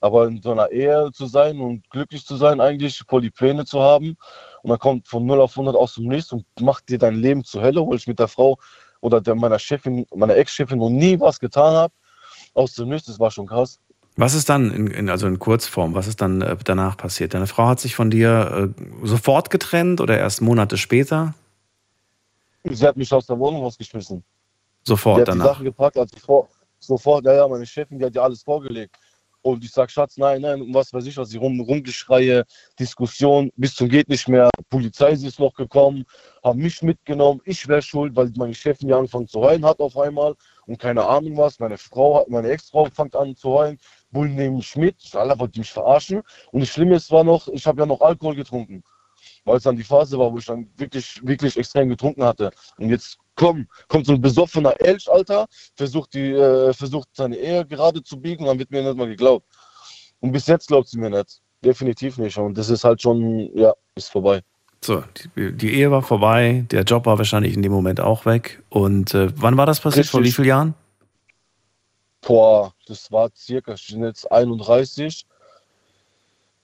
Aber 0.00 0.26
in 0.26 0.40
so 0.40 0.52
einer 0.52 0.70
Ehe 0.70 1.10
zu 1.12 1.26
sein 1.26 1.60
und 1.60 1.88
glücklich 1.90 2.24
zu 2.24 2.36
sein, 2.36 2.60
eigentlich 2.60 3.02
voll 3.08 3.22
die 3.22 3.30
Pläne 3.30 3.64
zu 3.64 3.80
haben. 3.80 4.16
Und 4.62 4.70
dann 4.70 4.78
kommt 4.78 5.08
von 5.08 5.24
0 5.26 5.40
auf 5.40 5.52
100 5.52 5.76
aus 5.76 5.94
dem 5.94 6.08
Nichts 6.08 6.32
und 6.32 6.44
macht 6.60 6.88
dir 6.88 6.98
dein 6.98 7.16
Leben 7.16 7.44
zur 7.44 7.62
Hölle, 7.62 7.86
weil 7.86 7.96
ich 7.96 8.06
mit 8.06 8.18
der 8.18 8.28
Frau 8.28 8.58
oder 9.00 9.20
der, 9.20 9.34
meiner 9.34 9.58
Chefin, 9.58 10.06
meiner 10.14 10.36
Ex-Chefin 10.36 10.78
noch 10.78 10.90
nie 10.90 11.18
was 11.20 11.38
getan 11.38 11.74
habe. 11.74 11.94
Aus 12.54 12.74
dem 12.74 12.88
Nichts, 12.88 13.06
das 13.06 13.20
war 13.20 13.30
schon 13.30 13.46
krass. 13.46 13.80
Was 14.16 14.34
ist 14.34 14.48
dann, 14.48 14.70
in, 14.72 14.86
in, 14.88 15.08
also 15.08 15.26
in 15.26 15.38
Kurzform, 15.38 15.94
was 15.94 16.06
ist 16.06 16.20
dann 16.20 16.42
äh, 16.42 16.56
danach 16.64 16.96
passiert? 16.96 17.32
Deine 17.34 17.46
Frau 17.46 17.66
hat 17.68 17.80
sich 17.80 17.94
von 17.94 18.10
dir 18.10 18.72
äh, 18.78 19.06
sofort 19.06 19.48
getrennt 19.50 20.00
oder 20.00 20.18
erst 20.18 20.42
Monate 20.42 20.76
später? 20.76 21.34
Sie 22.64 22.86
hat 22.86 22.96
mich 22.96 23.12
aus 23.12 23.26
der 23.26 23.38
Wohnung 23.38 23.62
rausgeschmissen. 23.62 24.22
Sofort 24.84 25.16
die 25.16 25.20
hat 25.22 25.28
danach. 25.28 25.44
die 25.44 25.48
Sachen 25.48 25.64
gepackt, 25.64 25.96
also 25.96 26.16
vor, 26.18 26.48
sofort, 26.78 27.24
ja, 27.24 27.34
ja, 27.34 27.48
meine 27.48 27.66
Chefin, 27.66 27.98
die 27.98 28.04
hat 28.04 28.14
ja 28.14 28.22
alles 28.22 28.42
vorgelegt. 28.42 28.96
Und 29.40 29.64
ich 29.64 29.72
sag, 29.72 29.90
Schatz, 29.90 30.18
nein, 30.18 30.40
nein, 30.42 30.60
und 30.62 30.72
was 30.72 30.92
weiß 30.92 31.04
ich, 31.06 31.16
was 31.16 31.30
sie 31.30 31.38
rum, 31.38 31.58
rumgeschreie, 31.60 32.44
Diskussion, 32.78 33.50
bis 33.56 33.74
zum 33.74 33.88
geht 33.88 34.08
nicht 34.08 34.28
mehr. 34.28 34.48
Polizei 34.70 35.10
ist 35.12 35.40
noch 35.40 35.54
gekommen, 35.54 36.04
haben 36.44 36.60
mich 36.60 36.80
mitgenommen, 36.82 37.40
ich 37.44 37.66
wäre 37.66 37.82
schuld, 37.82 38.14
weil 38.14 38.30
meine 38.36 38.54
Chefin 38.54 38.88
ja 38.88 38.98
angefangen 38.98 39.26
zu 39.26 39.40
heulen 39.40 39.64
hat 39.64 39.80
auf 39.80 39.96
einmal 39.98 40.36
und 40.66 40.78
keine 40.78 41.04
Ahnung 41.04 41.36
was. 41.36 41.58
Meine 41.58 41.76
Frau, 41.76 42.20
hat- 42.20 42.28
meine 42.28 42.50
Ex-Frau 42.50 42.86
fängt 42.94 43.16
an 43.16 43.34
zu 43.34 43.48
heulen, 43.50 43.78
Bullen 44.12 44.34
nehmen 44.34 44.56
mich 44.56 44.76
mit, 44.76 44.96
alle 45.14 45.38
wollten 45.38 45.60
mich 45.60 45.72
verarschen. 45.72 46.22
Und 46.52 46.60
das 46.60 46.68
Schlimme 46.68 46.96
ist 46.96 47.10
war 47.10 47.24
noch, 47.24 47.48
ich 47.48 47.66
habe 47.66 47.80
ja 47.80 47.86
noch 47.86 48.00
Alkohol 48.00 48.36
getrunken. 48.36 48.82
Weil 49.44 49.56
es 49.56 49.64
dann 49.64 49.76
die 49.76 49.84
Phase 49.84 50.18
war, 50.18 50.32
wo 50.32 50.38
ich 50.38 50.46
dann 50.46 50.68
wirklich, 50.76 51.20
wirklich 51.24 51.56
extrem 51.56 51.88
getrunken 51.88 52.22
hatte. 52.22 52.50
Und 52.76 52.90
jetzt 52.90 53.18
komm, 53.34 53.66
kommt 53.88 54.06
so 54.06 54.12
ein 54.12 54.20
besoffener 54.20 54.74
Elch, 54.80 55.10
Alter, 55.10 55.46
versucht, 55.76 56.14
die, 56.14 56.30
äh, 56.30 56.72
versucht 56.72 57.08
seine 57.12 57.36
Ehe 57.36 57.66
gerade 57.66 58.02
zu 58.02 58.20
biegen, 58.20 58.44
dann 58.44 58.58
wird 58.58 58.70
mir 58.70 58.82
nicht 58.82 58.96
mal 58.96 59.08
geglaubt. 59.08 59.46
Und 60.20 60.32
bis 60.32 60.46
jetzt 60.46 60.68
glaubt 60.68 60.88
sie 60.88 60.98
mir 60.98 61.10
nicht. 61.10 61.40
Definitiv 61.64 62.18
nicht. 62.18 62.38
Und 62.38 62.56
das 62.58 62.68
ist 62.68 62.84
halt 62.84 63.02
schon, 63.02 63.50
ja, 63.56 63.72
ist 63.94 64.10
vorbei. 64.10 64.42
So, 64.84 65.04
die, 65.36 65.52
die 65.52 65.74
Ehe 65.74 65.90
war 65.92 66.02
vorbei, 66.02 66.64
der 66.70 66.82
Job 66.82 67.06
war 67.06 67.18
wahrscheinlich 67.18 67.54
in 67.54 67.62
dem 67.62 67.70
Moment 67.70 68.00
auch 68.00 68.26
weg. 68.26 68.62
Und 68.68 69.14
äh, 69.14 69.28
wann 69.36 69.56
war 69.56 69.66
das 69.66 69.80
passiert? 69.80 70.06
Vor 70.06 70.20
wie 70.20 70.24
Richtig. 70.24 70.36
vielen 70.36 70.48
Jahren? 70.48 70.74
Boah, 72.22 72.72
das 72.86 73.10
war 73.10 73.30
circa, 73.36 73.74
ich 73.74 73.88
bin 73.88 74.04
jetzt 74.04 74.30
31. 74.30 75.26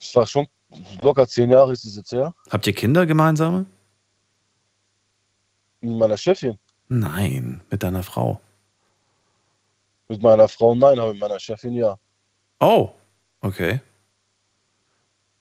Das 0.01 0.14
war 0.14 0.26
schon 0.26 0.47
locker 1.02 1.26
zehn 1.26 1.51
Jahre 1.51 1.72
ist 1.72 1.85
es 1.85 1.97
jetzt 1.97 2.12
her. 2.12 2.35
Habt 2.51 2.66
ihr 2.66 2.72
Kinder 2.72 3.06
gemeinsame? 3.06 3.66
Mit 5.80 5.98
meiner 5.98 6.16
Chefin. 6.16 6.59
Nein, 6.89 7.60
mit 7.70 7.82
deiner 7.82 8.02
Frau. 8.02 8.40
Mit 10.09 10.22
meiner 10.22 10.48
Frau 10.48 10.74
nein, 10.74 10.98
aber 10.98 11.12
mit 11.12 11.20
meiner 11.20 11.39
Chefin 11.39 11.74
ja. 11.74 11.98
Oh, 12.60 12.90
okay. 13.40 13.80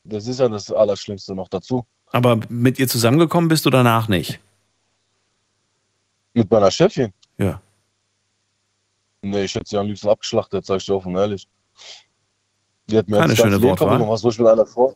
Das 0.04 0.28
ist 0.28 0.40
ja 0.40 0.48
das 0.50 0.72
Allerschlimmste 0.72 1.36
noch 1.36 1.48
dazu. 1.48 1.86
Aber 2.12 2.40
mit 2.50 2.80
ihr 2.80 2.88
zusammengekommen 2.88 3.50
bist 3.50 3.66
du 3.66 3.70
danach 3.70 4.08
nicht? 4.08 4.40
Mit 6.34 6.50
meiner 6.50 6.72
Chefin? 6.72 7.14
Ja. 7.38 7.62
Nee, 9.22 9.44
ich 9.44 9.56
hätte 9.56 9.68
sie 9.68 9.78
am 9.78 9.88
liebsten 9.88 10.10
abgeschlachtet, 10.10 10.66
sag 10.66 10.78
ich 10.78 10.86
dir 10.86 10.96
offen 10.96 11.16
ehrlich. 11.16 11.48
Die 12.88 12.98
hat 12.98 13.08
mir 13.08 13.20
Keine 13.20 13.36
schöne 13.36 13.62
Wortwahl. 13.62 14.08
Was 14.08 14.22
soll 14.22 14.32
ich 14.32 14.40
mit 14.40 14.48
einer 14.48 14.66
Frau? 14.66 14.96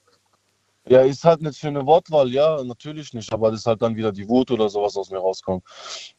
Ja, 0.87 1.01
ist 1.01 1.23
halt 1.23 1.41
nicht 1.41 1.59
für 1.59 1.67
eine 1.67 1.85
Wortwahl, 1.85 2.29
ja, 2.29 2.63
natürlich 2.63 3.13
nicht. 3.13 3.31
Aber 3.31 3.51
das 3.51 3.61
ist 3.61 3.65
halt 3.67 3.81
dann 3.81 3.95
wieder 3.95 4.11
die 4.11 4.27
Wut 4.27 4.49
oder 4.49 4.67
sowas 4.67 4.97
aus 4.97 5.11
mir 5.11 5.19
rauskommt. 5.19 5.63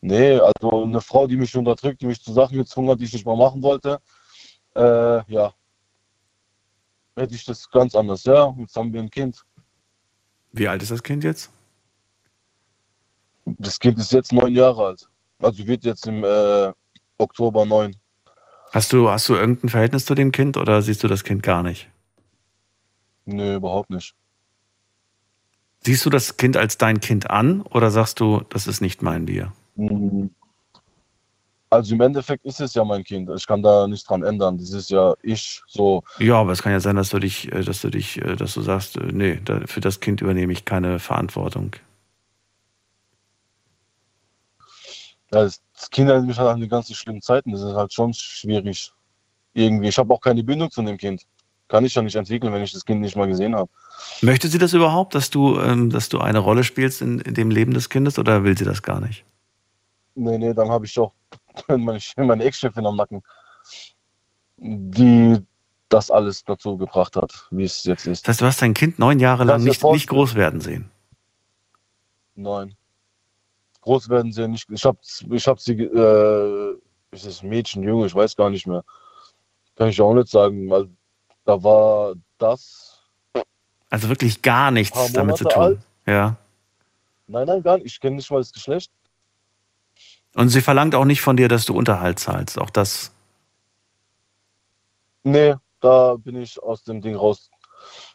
Nee, 0.01 0.39
also 0.39 0.85
eine 0.85 1.01
Frau, 1.01 1.27
die 1.27 1.37
mich 1.37 1.57
unterdrückt, 1.57 2.01
die 2.01 2.07
mich 2.07 2.23
zu 2.23 2.33
Sachen 2.33 2.57
gezwungen 2.59 2.91
hat, 2.91 3.01
die 3.01 3.05
ich 3.05 3.13
nicht 3.13 3.27
mal 3.27 3.37
machen 3.37 3.63
wollte, 3.63 3.99
äh, 4.75 5.33
ja. 5.33 5.53
Hätte 7.17 7.35
ich 7.35 7.45
das 7.45 7.69
ganz 7.71 7.95
anders, 7.95 8.25
ja. 8.25 8.55
Jetzt 8.59 8.77
haben 8.77 8.93
wir 8.93 9.01
ein 9.01 9.11
Kind. 9.11 9.45
Wie 10.53 10.69
alt 10.69 10.83
ist 10.83 10.93
das 10.93 11.03
Kind 11.03 11.25
jetzt? 11.25 11.51
Das 13.45 13.79
Kind 13.79 13.99
ist 13.99 14.13
jetzt 14.13 14.33
neun 14.33 14.55
Jahre 14.55 14.87
alt. 14.87 15.09
Also 15.41 15.67
wird 15.67 15.85
jetzt 15.85 16.07
im 16.07 16.23
äh, 16.23 16.73
Oktober 17.23 17.65
neun. 17.65 17.97
Hast 18.73 18.93
du, 18.93 19.11
hast 19.11 19.29
du 19.29 19.35
irgendein 19.35 19.69
Verhältnis 19.69 20.05
zu 20.07 20.15
dem 20.15 20.33
Kind 20.33 20.57
oder 20.57 20.83
siehst 20.83 21.03
du 21.03 21.09
das 21.09 21.25
Kind 21.25 21.43
gar 21.43 21.63
nicht? 21.63 21.89
Nee, 23.25 23.55
überhaupt 23.55 23.91
nicht. 23.91 24.15
Siehst 25.85 26.07
du 26.07 26.11
das 26.11 26.37
Kind 26.37 26.57
als 26.57 26.79
dein 26.79 27.01
Kind 27.01 27.31
an 27.31 27.63
oder 27.63 27.91
sagst 27.91 28.21
du, 28.21 28.43
das 28.49 28.67
ist 28.67 28.81
nicht 28.81 29.03
mein 29.03 29.27
Bier? 29.27 29.53
Mhm. 29.77 30.31
Also 31.71 31.95
im 31.95 32.03
Endeffekt 32.03 32.45
ist 32.45 32.61
es 32.61 32.75
ja 32.75 32.85
mein 32.85 33.03
Kind. 33.03 33.31
Ich 33.35 33.47
kann 33.47 33.63
da 33.63 33.87
nichts 33.87 34.07
dran 34.07 34.23
ändern. 34.23 34.59
Das 34.59 34.73
ist 34.73 34.91
ja 34.91 35.15
ich 35.23 35.63
so. 35.67 36.03
Ja, 36.19 36.35
aber 36.35 36.53
es 36.53 36.63
kann 36.63 36.73
ja 36.73 36.81
sein, 36.81 36.97
dass 36.97 37.09
du 37.09 37.19
dich, 37.19 37.51
äh, 37.51 37.63
dass 37.63 37.81
du 37.81 37.89
dich, 37.89 38.21
äh, 38.21 38.37
dass 38.37 38.55
du 38.55 38.61
sagst, 38.61 38.99
äh, 38.99 39.11
nee, 39.11 39.41
für 39.65 39.81
das 39.81 40.01
Kind 40.01 40.21
übernehme 40.21 40.53
ich 40.53 40.67
keine 40.67 40.99
Verantwortung. 40.99 41.73
Ja, 45.33 45.43
das 45.43 45.63
das 45.83 45.91
Kind 45.91 46.09
erinnert 46.09 46.29
mich 46.29 46.39
halt 46.39 46.63
die 46.63 46.69
ganzen 46.69 46.95
schlimmen 46.95 47.23
Zeiten. 47.23 47.51
Das 47.51 47.61
ist 47.61 47.75
halt 47.75 47.93
schon 47.93 48.15
schwierig. 48.15 48.93
Irgendwie. 49.53 49.89
Ich 49.89 49.99
habe 49.99 50.15
auch 50.15 50.21
keine 50.21 50.45
Bindung 50.45 50.71
zu 50.71 50.81
dem 50.83 50.97
Kind. 50.97 51.27
Kann 51.67 51.85
ich 51.85 51.95
ja 51.95 52.03
nicht 52.03 52.15
entwickeln, 52.15 52.53
wenn 52.53 52.63
ich 52.63 52.73
das 52.73 52.85
Kind 52.85 53.01
nicht 53.01 53.17
mal 53.17 53.27
gesehen 53.27 53.57
habe. 53.57 53.69
Möchte 54.21 54.47
sie 54.47 54.59
das 54.59 54.75
überhaupt, 54.75 55.15
dass 55.15 55.31
du, 55.31 55.59
ähm, 55.59 55.91
dass 55.91 56.09
du 56.09 56.19
eine 56.19 56.39
Rolle 56.39 56.63
spielst 56.63 57.03
in, 57.03 57.19
in 57.19 57.35
dem 57.35 57.51
Leben 57.51 57.75
des 57.75 57.89
Kindes 57.89 58.19
oder 58.19 58.45
will 58.45 58.57
sie 58.57 58.65
das 58.65 58.83
gar 58.83 59.01
nicht? 59.01 59.25
Nee, 60.15 60.39
nee, 60.39 60.55
dann 60.55 60.71
habe 60.71 60.87
ich 60.87 60.99
auch 60.99 61.13
meine, 61.69 61.99
meine 62.17 62.45
Ex-Chefin 62.45 62.87
am 62.87 62.97
Nacken, 62.97 63.23
die 64.59 65.39
das 65.89 66.11
alles 66.11 66.45
dazu 66.45 66.77
gebracht 66.77 67.17
hat, 67.17 67.49
wie 67.51 67.65
es 67.65 67.85
jetzt 67.85 68.07
ist. 68.07 68.29
Das 68.29 68.35
heißt, 68.35 68.41
du 68.41 68.47
hast 68.47 68.63
dein 68.63 68.75
Kind 68.75 68.99
neun 68.99 69.19
Jahre 69.19 69.45
lang 69.45 69.65
nicht, 69.65 69.83
nicht 69.83 70.09
groß 70.09 70.35
werden 70.37 70.61
sehen. 70.61 70.91
Nein. 72.35 72.77
Groß 73.83 74.09
werden 74.09 74.33
sie 74.33 74.49
nicht. 74.49 74.69
Ich 74.71 74.85
habe 74.85 74.99
ich 75.31 75.47
hab 75.47 75.61
sie, 75.61 75.75
äh, 75.75 76.77
ist 77.11 77.27
es 77.27 77.43
Mädchen, 77.43 77.83
Junge, 77.83 78.07
ich 78.07 78.15
weiß 78.15 78.37
gar 78.37 78.49
nicht 78.49 78.67
mehr. 78.67 78.85
Kann 79.77 79.89
ich 79.89 80.01
auch 80.01 80.15
nicht 80.15 80.29
sagen, 80.29 80.71
weil 80.71 80.89
da 81.45 81.63
war 81.63 82.15
das. 82.39 83.01
Also 83.91 84.09
wirklich 84.09 84.41
gar 84.41 84.71
nichts 84.71 85.13
damit 85.13 85.37
zu 85.37 85.45
tun. 85.45 85.63
alt. 85.63 85.79
Ja. 86.07 86.37
Nein, 87.27 87.47
nein, 87.47 87.63
gar 87.63 87.77
nicht. 87.77 87.87
Ich 87.87 88.01
kenne 88.01 88.17
nicht 88.17 88.31
mal 88.31 88.39
das 88.39 88.53
Geschlecht. 88.53 88.91
Und 90.35 90.49
sie 90.49 90.61
verlangt 90.61 90.95
auch 90.95 91.05
nicht 91.05 91.21
von 91.21 91.37
dir, 91.37 91.49
dass 91.49 91.65
du 91.65 91.77
Unterhalt 91.77 92.19
zahlst. 92.19 92.59
Auch 92.59 92.71
das. 92.71 93.13
Nee, 95.25 95.55
da 95.81 96.17
bin 96.17 96.37
ich 96.37 96.63
aus 96.63 96.85
dem 96.85 97.01
Ding 97.01 97.17
raus. 97.17 97.51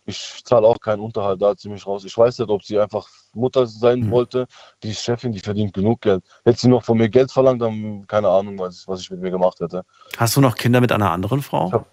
Ich 0.09 0.41
zahle 0.45 0.65
auch 0.65 0.79
keinen 0.79 1.01
Unterhalt, 1.01 1.41
da 1.41 1.55
ziemlich 1.57 1.85
raus. 1.85 2.05
Ich 2.05 2.17
weiß 2.17 2.39
nicht, 2.39 2.49
ob 2.49 2.63
sie 2.63 2.79
einfach 2.79 3.07
Mutter 3.33 3.67
sein 3.67 4.03
Hm. 4.03 4.11
wollte. 4.11 4.47
Die 4.81 4.95
Chefin, 4.95 5.33
die 5.33 5.39
verdient 5.41 5.73
genug 5.73 5.99
Geld. 6.01 6.23
Hätte 6.45 6.59
sie 6.59 6.69
noch 6.69 6.83
von 6.85 6.97
mir 6.97 7.09
Geld 7.09 7.29
verlangt, 7.29 7.61
dann 7.61 8.07
keine 8.07 8.29
Ahnung, 8.29 8.57
was, 8.57 8.87
was 8.87 9.01
ich 9.01 9.11
mit 9.11 9.19
mir 9.19 9.31
gemacht 9.31 9.59
hätte. 9.59 9.83
Hast 10.15 10.37
du 10.37 10.41
noch 10.41 10.55
Kinder 10.55 10.79
mit 10.79 10.93
einer 10.93 11.11
anderen 11.11 11.41
Frau? 11.41 11.85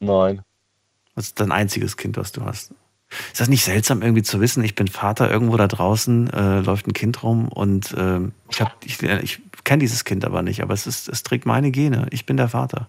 Nein. 0.00 0.42
Das 1.14 1.26
ist 1.28 1.40
dein 1.40 1.52
einziges 1.52 1.96
Kind, 1.96 2.16
was 2.18 2.32
du 2.32 2.44
hast. 2.44 2.72
Ist 3.32 3.40
das 3.40 3.48
nicht 3.48 3.64
seltsam, 3.64 4.02
irgendwie 4.02 4.22
zu 4.22 4.38
wissen, 4.40 4.62
ich 4.62 4.74
bin 4.74 4.86
Vater, 4.86 5.30
irgendwo 5.30 5.56
da 5.56 5.66
draußen 5.66 6.28
äh, 6.30 6.60
läuft 6.60 6.86
ein 6.86 6.92
Kind 6.92 7.22
rum 7.22 7.48
und 7.48 7.94
ähm, 7.96 8.32
ich, 8.50 8.60
hab- 8.60 8.84
ich, 8.84 9.02
ich 9.02 9.40
kenne 9.64 9.80
dieses 9.80 10.04
Kind 10.04 10.26
aber 10.26 10.42
nicht, 10.42 10.62
aber 10.62 10.74
es, 10.74 10.86
ist, 10.86 11.08
es 11.08 11.22
trägt 11.22 11.46
meine 11.46 11.70
Gene. 11.70 12.06
Ich 12.10 12.26
bin 12.26 12.36
der 12.36 12.50
Vater. 12.50 12.88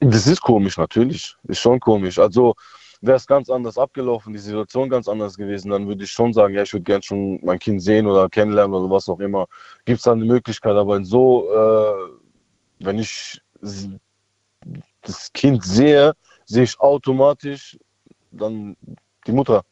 Das 0.00 0.26
ist 0.26 0.40
komisch, 0.40 0.78
natürlich. 0.78 1.36
Ist 1.44 1.60
schon 1.60 1.78
komisch. 1.78 2.18
Also 2.18 2.54
wäre 3.02 3.16
es 3.16 3.26
ganz 3.26 3.50
anders 3.50 3.76
abgelaufen, 3.76 4.32
die 4.32 4.38
Situation 4.38 4.88
ganz 4.88 5.08
anders 5.08 5.36
gewesen, 5.36 5.70
dann 5.70 5.86
würde 5.86 6.04
ich 6.04 6.10
schon 6.10 6.32
sagen, 6.32 6.54
ja, 6.54 6.62
ich 6.62 6.72
würde 6.72 6.84
gern 6.84 7.02
schon 7.02 7.38
mein 7.44 7.58
Kind 7.58 7.82
sehen 7.82 8.06
oder 8.06 8.28
kennenlernen 8.28 8.74
oder 8.74 8.90
was 8.90 9.08
auch 9.08 9.20
immer. 9.20 9.46
Gibt 9.84 9.98
es 9.98 10.04
da 10.04 10.12
eine 10.12 10.24
Möglichkeit, 10.24 10.74
aber 10.74 10.96
in 10.96 11.04
so, 11.04 11.50
äh, 11.52 12.84
wenn 12.84 12.98
ich 12.98 13.40
das 15.02 15.32
Kind 15.34 15.64
sehe, 15.64 16.14
sehe 16.46 16.64
ich 16.64 16.80
automatisch 16.80 17.78
dann 18.30 18.76
die 19.26 19.32
Mutter. 19.32 19.64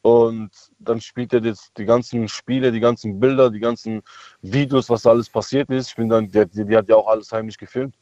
Und 0.00 0.50
dann 0.78 1.00
spielt 1.00 1.32
er 1.32 1.42
jetzt 1.42 1.72
die 1.78 1.84
ganzen 1.86 2.28
Spiele, 2.28 2.72
die 2.72 2.80
ganzen 2.80 3.20
Bilder, 3.20 3.50
die 3.50 3.60
ganzen 3.60 4.02
Videos, 4.42 4.90
was 4.90 5.02
da 5.02 5.10
alles 5.10 5.30
passiert 5.30 5.70
ist. 5.70 5.88
Ich 5.88 5.96
bin 5.96 6.08
dann, 6.08 6.28
die, 6.28 6.46
die 6.46 6.76
hat 6.76 6.88
ja 6.88 6.96
auch 6.96 7.08
alles 7.08 7.32
heimlich 7.32 7.56
gefilmt 7.56 7.94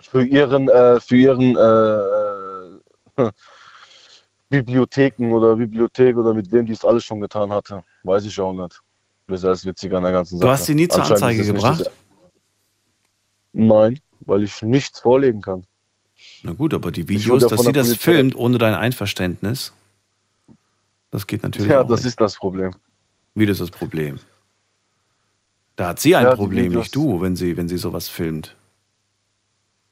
für 0.00 0.24
ihren, 0.24 0.68
äh, 0.68 1.00
für 1.00 1.16
ihren 1.16 1.56
äh, 1.56 3.22
äh, 3.22 3.30
Bibliotheken 4.50 5.32
oder 5.32 5.56
Bibliothek 5.56 6.16
oder 6.16 6.32
mit 6.34 6.50
wem 6.52 6.66
die 6.66 6.72
es 6.72 6.84
alles 6.84 7.04
schon 7.04 7.20
getan 7.20 7.50
hatte. 7.52 7.84
Weiß 8.04 8.24
ich 8.24 8.40
auch 8.40 8.52
nicht. 8.52 8.80
Das 9.26 9.40
ist 9.40 9.44
alles 9.44 9.64
witzig 9.66 9.92
an 9.92 10.02
der 10.04 10.12
ganzen 10.12 10.36
Du 10.36 10.42
Sache. 10.42 10.52
hast 10.52 10.66
sie 10.66 10.74
nie 10.74 10.88
zur 10.88 11.04
Anzeige 11.04 11.40
nicht 11.42 11.52
gebracht? 11.52 11.90
Nein. 13.52 13.98
weil 14.20 14.42
ich 14.42 14.62
nichts 14.62 15.00
vorlegen 15.00 15.40
kann. 15.42 15.64
Na 16.42 16.52
gut, 16.52 16.74
aber 16.74 16.90
die 16.90 17.08
Videos, 17.08 17.46
dass 17.46 17.62
sie 17.62 17.72
das 17.72 17.94
filmt 17.96 18.34
ohne 18.36 18.58
dein 18.58 18.74
Einverständnis, 18.74 19.72
das 21.10 21.26
geht 21.26 21.42
natürlich 21.42 21.70
Ja, 21.70 21.84
das 21.84 22.00
nicht. 22.00 22.08
ist 22.08 22.20
das 22.20 22.36
Problem. 22.36 22.72
Wie 23.34 23.46
das 23.46 23.60
ist 23.60 23.70
das 23.70 23.78
Problem? 23.78 24.18
Da 25.76 25.88
hat 25.88 26.00
sie 26.00 26.16
ein 26.16 26.24
Ja, 26.26 26.34
Problem, 26.34 26.72
nicht 26.72 26.94
du, 26.94 27.20
wenn 27.20 27.36
sie, 27.36 27.56
wenn 27.56 27.68
sie 27.68 27.78
sowas 27.78 28.08
filmt. 28.08 28.56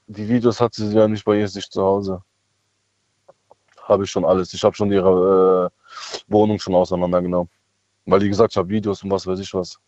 Die 0.07 0.28
Videos 0.28 0.61
hat 0.61 0.74
sie 0.74 0.89
ja 0.95 1.09
nicht 1.09 1.24
bei 1.24 1.39
ihr 1.39 1.49
sich 1.49 1.69
zu 1.69 1.83
Hause. 1.83 2.23
Habe 3.83 4.05
ich 4.05 4.11
schon 4.11 4.24
alles. 4.24 4.53
Ich 4.55 4.62
habe 4.62 4.74
schon 4.74 4.91
ihre 4.93 5.70
äh, 5.70 6.33
Wohnung 6.33 6.59
schon 6.59 6.74
auseinandergenommen. 6.74 7.51
Weil 8.05 8.20
die 8.20 8.28
gesagt, 8.28 8.53
ich 8.53 8.57
habe 8.57 8.69
Videos 8.69 9.03
und 9.03 9.11
was 9.11 9.27
weiß 9.27 9.41
ich 9.41 9.53
was. 9.53 9.78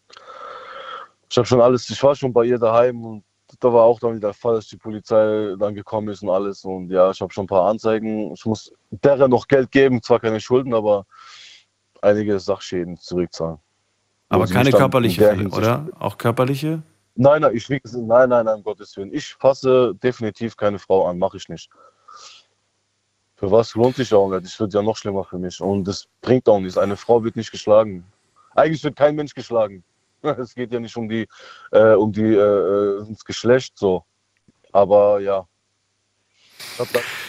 Ich 1.31 1.37
habe 1.37 1.47
schon 1.47 1.61
alles. 1.61 1.89
Ich 1.91 2.03
war 2.03 2.15
schon 2.15 2.33
bei 2.33 2.45
ihr 2.45 2.59
daheim 2.59 3.05
und 3.05 3.25
da 3.61 3.73
war 3.73 3.85
auch 3.85 4.01
dann 4.01 4.17
wieder 4.17 4.29
der 4.29 4.35
Fall, 4.35 4.57
dass 4.57 4.69
die 4.69 4.77
Polizei 4.77 5.55
dann 5.59 5.75
gekommen 5.75 6.09
ist 6.09 6.23
und 6.23 6.31
alles. 6.31 6.65
Und 6.65 6.91
ja, 6.91 7.11
ich 7.11 7.21
habe 7.21 7.33
schon 7.33 7.45
ein 7.45 7.49
paar 7.49 7.69
Anzeigen. 7.69 8.33
Ich 8.33 8.45
muss 8.45 8.73
derer 8.91 9.29
noch 9.29 9.49
Geld 9.49 9.71
geben, 9.71 10.03
zwar 10.03 10.21
keine 10.21 10.41
Schulden, 10.41 10.75
aber 10.75 11.07
einige 12.03 12.39
Sachschäden 12.39 12.97
zurückzahlen. 12.99 13.59
Aber 14.29 14.47
keine 14.47 14.71
körperliche 14.71 15.49
oder? 15.51 15.87
Auch 15.99 16.19
körperliche? 16.19 16.83
Nein, 17.21 17.43
nein, 17.43 17.57
ich, 17.57 17.69
wie 17.69 17.81
gesagt, 17.81 18.05
nein, 18.05 18.29
nein, 18.29 18.45
nein, 18.45 18.59
um 18.59 18.63
Gottes 18.63 18.97
Willen. 18.97 19.13
Ich 19.13 19.35
fasse 19.35 19.93
definitiv 19.97 20.57
keine 20.57 20.79
Frau 20.79 21.09
an, 21.09 21.19
mache 21.19 21.37
ich 21.37 21.49
nicht. 21.49 21.69
Für 23.35 23.51
was 23.51 23.75
lohnt 23.75 23.97
sich 23.97 24.15
auch 24.15 24.31
nicht? 24.31 24.45
Es 24.45 24.61
wird 24.61 24.73
ja 24.73 24.83
noch 24.83 24.97
schlimmer 24.97 25.25
für 25.25 25.37
mich. 25.37 25.61
Und 25.61 25.89
es 25.89 26.07
bringt 26.21 26.49
auch 26.49 26.61
nichts. 26.61 26.79
Eine 26.79 26.97
Frau 26.97 27.25
wird 27.25 27.35
nicht 27.35 27.51
geschlagen. 27.51 28.05
Eigentlich 28.55 28.85
wird 28.85 28.95
kein 28.95 29.17
Mensch 29.17 29.35
geschlagen. 29.35 29.83
Es 30.23 30.55
geht 30.55 30.73
ja 30.73 30.79
nicht 30.79 30.97
um 30.97 31.09
die, 31.09 31.29
äh, 31.73 31.95
um 31.95 32.13
die, 32.13 32.35
äh, 32.35 33.01
ums 33.03 33.25
Geschlecht 33.25 33.77
so. 33.77 34.05
Aber 34.73 35.19
ja. 35.19 35.49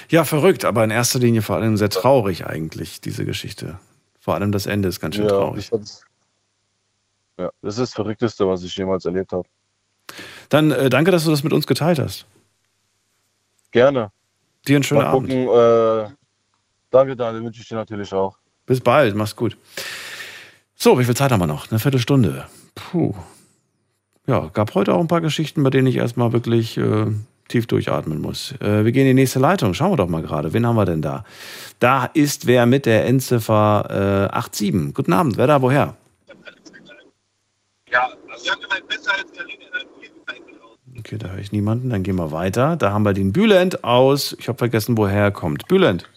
Ja, 0.10 0.24
verrückt, 0.24 0.66
aber 0.66 0.84
in 0.84 0.92
erster 0.92 1.18
Linie 1.18 1.42
vor 1.42 1.56
allem 1.56 1.78
sehr 1.78 1.90
traurig 1.90 2.46
eigentlich, 2.46 3.02
diese 3.02 3.26
Geschichte. 3.26 3.80
Vor 4.20 4.36
allem 4.36 4.52
das 4.52 4.68
Ende 4.68 4.90
ist 4.90 5.00
ganz 5.00 5.16
schön 5.16 5.26
ja, 5.26 5.32
traurig. 5.32 5.72
ja, 5.72 7.50
das 7.62 7.74
ist 7.76 7.80
das 7.80 7.94
Verrückteste, 7.94 8.48
was 8.48 8.64
ich 8.64 8.76
jemals 8.76 9.06
erlebt 9.06 9.32
habe. 9.32 9.48
Dann 10.50 10.72
äh, 10.72 10.90
danke, 10.90 11.12
dass 11.12 11.24
du 11.26 11.32
das 11.32 11.44
mit 11.44 11.54
uns 11.54 11.68
geteilt 11.68 12.00
hast. 12.00 12.26
Gerne. 13.72 14.12
Dir 14.68 14.78
einen 14.78 14.84
schönen 14.84 15.02
Mal 15.02 15.08
Abend. 15.08 15.30
gucken, 15.30 15.48
äh, 15.48 16.10
danke, 16.90 17.16
Daniel, 17.16 17.44
wünsche 17.44 17.62
ich 17.62 17.68
dir 17.68 17.76
natürlich 17.76 18.12
auch. 18.14 18.38
Bis 18.66 18.82
bald, 18.82 19.16
mach's 19.16 19.36
gut. 19.36 19.58
So, 20.76 20.98
wie 21.00 21.06
viel 21.06 21.16
Zeit 21.16 21.32
haben 21.32 21.40
wir 21.40 21.48
noch? 21.48 21.70
Eine 21.70 21.80
Viertelstunde. 21.80 22.46
Puh. 22.76 23.14
Ja, 24.28 24.50
gab 24.54 24.76
heute 24.76 24.94
auch 24.94 25.00
ein 25.00 25.08
paar 25.08 25.22
Geschichten, 25.22 25.64
bei 25.64 25.70
denen 25.70 25.88
ich 25.88 25.96
erstmal 25.96 26.34
wirklich 26.34 26.78
äh, 26.78 27.08
tief 27.48 27.68
durchatmen 27.68 28.22
muss. 28.22 28.54
Äh, 28.62 28.86
wir 28.86 28.92
gehen 28.92 29.08
in 29.08 29.16
die 29.16 29.22
nächste 29.22 29.40
Leitung. 29.40 29.74
Schauen 29.74 29.92
wir 29.92 29.98
doch 29.98 30.08
mal 30.08 30.22
gerade. 30.22 30.54
Wen 30.54 30.66
haben 30.66 30.76
wir 30.76 30.86
denn 30.86 31.02
da? 31.02 31.26
Da 31.80 32.06
ist 32.06 32.46
wer 32.48 32.66
mit 32.66 32.86
der 32.86 33.06
Endziffer 33.06 34.30
äh, 34.32 34.42
87. 34.52 34.94
Guten 34.94 35.14
Abend. 35.14 35.38
Wer 35.38 35.48
da? 35.48 35.62
Woher? 35.62 35.96
Ja, 37.92 38.10
also 38.30 38.44
Sie 38.44 38.52
haben 38.52 38.62
gemeint, 38.62 38.88
besser 38.88 39.12
als 39.14 39.32
Karina 39.32 39.66
Okay, 41.00 41.18
da 41.18 41.30
höre 41.30 41.40
ich 41.40 41.52
niemanden. 41.52 41.90
Dann 41.90 42.04
gehen 42.04 42.16
wir 42.18 42.32
weiter. 42.32 42.76
Da 42.76 42.92
haben 42.92 43.04
wir 43.04 43.14
den 43.14 43.32
Bülent 43.32 43.84
aus. 43.84 44.36
Ich 44.40 44.48
habe 44.48 44.58
vergessen, 44.58 44.98
woher 44.98 45.24
er 45.24 45.32
kommt. 45.32 45.68
Bülent. 45.68 46.10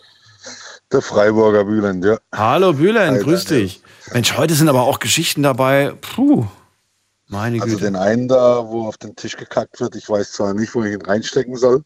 Der 0.90 1.00
Freiburger 1.02 1.64
Bülent, 1.64 2.04
ja. 2.04 2.18
Hallo 2.34 2.74
Bülent, 2.74 3.18
Hi, 3.18 3.22
grüß 3.22 3.46
dich. 3.46 3.82
Mensch, 4.12 4.36
heute 4.36 4.54
sind 4.54 4.68
aber 4.68 4.82
auch 4.82 4.98
Geschichten 4.98 5.42
dabei. 5.42 5.94
Puh. 6.00 6.46
Meine 7.28 7.62
Also 7.62 7.76
Güte. 7.76 7.86
den 7.86 7.96
einen 7.96 8.28
da, 8.28 8.66
wo 8.68 8.86
auf 8.88 8.98
den 8.98 9.16
Tisch 9.16 9.36
gekackt 9.38 9.80
wird, 9.80 9.96
ich 9.96 10.06
weiß 10.08 10.32
zwar 10.32 10.52
nicht, 10.52 10.74
wo 10.74 10.84
ich 10.84 10.92
ihn 10.92 11.00
reinstecken 11.00 11.56
soll, 11.56 11.82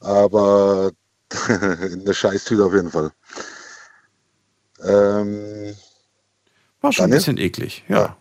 aber 0.00 0.90
in 1.48 2.04
der 2.04 2.12
Scheißtüte 2.12 2.66
auf 2.66 2.74
jeden 2.74 2.90
Fall. 2.90 3.10
Ähm, 4.84 5.74
War 6.82 6.92
schon 6.92 7.06
ein 7.06 7.10
Daniel? 7.10 7.18
bisschen 7.18 7.38
eklig, 7.38 7.84
ja. 7.88 8.16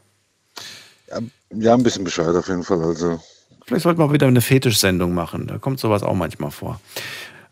ja, 1.09 1.19
ja, 1.51 1.73
ein 1.73 1.83
bisschen 1.83 2.05
bescheuert 2.05 2.35
auf 2.37 2.47
jeden 2.47 2.63
Fall. 2.63 2.81
Also 2.81 3.19
Vielleicht 3.67 3.83
sollten 3.83 3.99
wir 3.99 4.13
wieder 4.13 4.27
eine 4.27 4.39
Fetischsendung 4.39 5.13
machen. 5.13 5.45
Da 5.47 5.57
kommt 5.57 5.81
sowas 5.81 6.01
auch 6.01 6.13
manchmal 6.13 6.51
vor. 6.51 6.79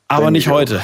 Aber 0.08 0.32
nicht 0.32 0.46
ich 0.46 0.50
auch. 0.50 0.56
heute. 0.56 0.82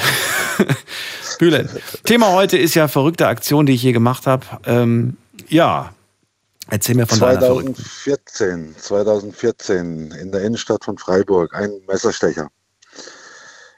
Bülent. 1.38 1.70
Thema 2.04 2.32
heute 2.32 2.58
ist 2.58 2.74
ja 2.74 2.86
verrückte 2.86 3.26
Aktion, 3.26 3.64
die 3.64 3.72
ich 3.72 3.80
hier 3.80 3.94
gemacht 3.94 4.26
habe. 4.26 4.44
Ähm, 4.66 5.16
ja, 5.48 5.94
erzähl 6.68 6.96
mir 6.96 7.06
von 7.06 7.18
deiner 7.18 7.40
verrückten. 7.40 7.74
2014, 7.74 8.74
2014 8.76 10.10
in 10.10 10.32
der 10.32 10.42
Innenstadt 10.42 10.84
von 10.84 10.98
Freiburg, 10.98 11.54
ein 11.54 11.70
Messerstecher. 11.88 12.48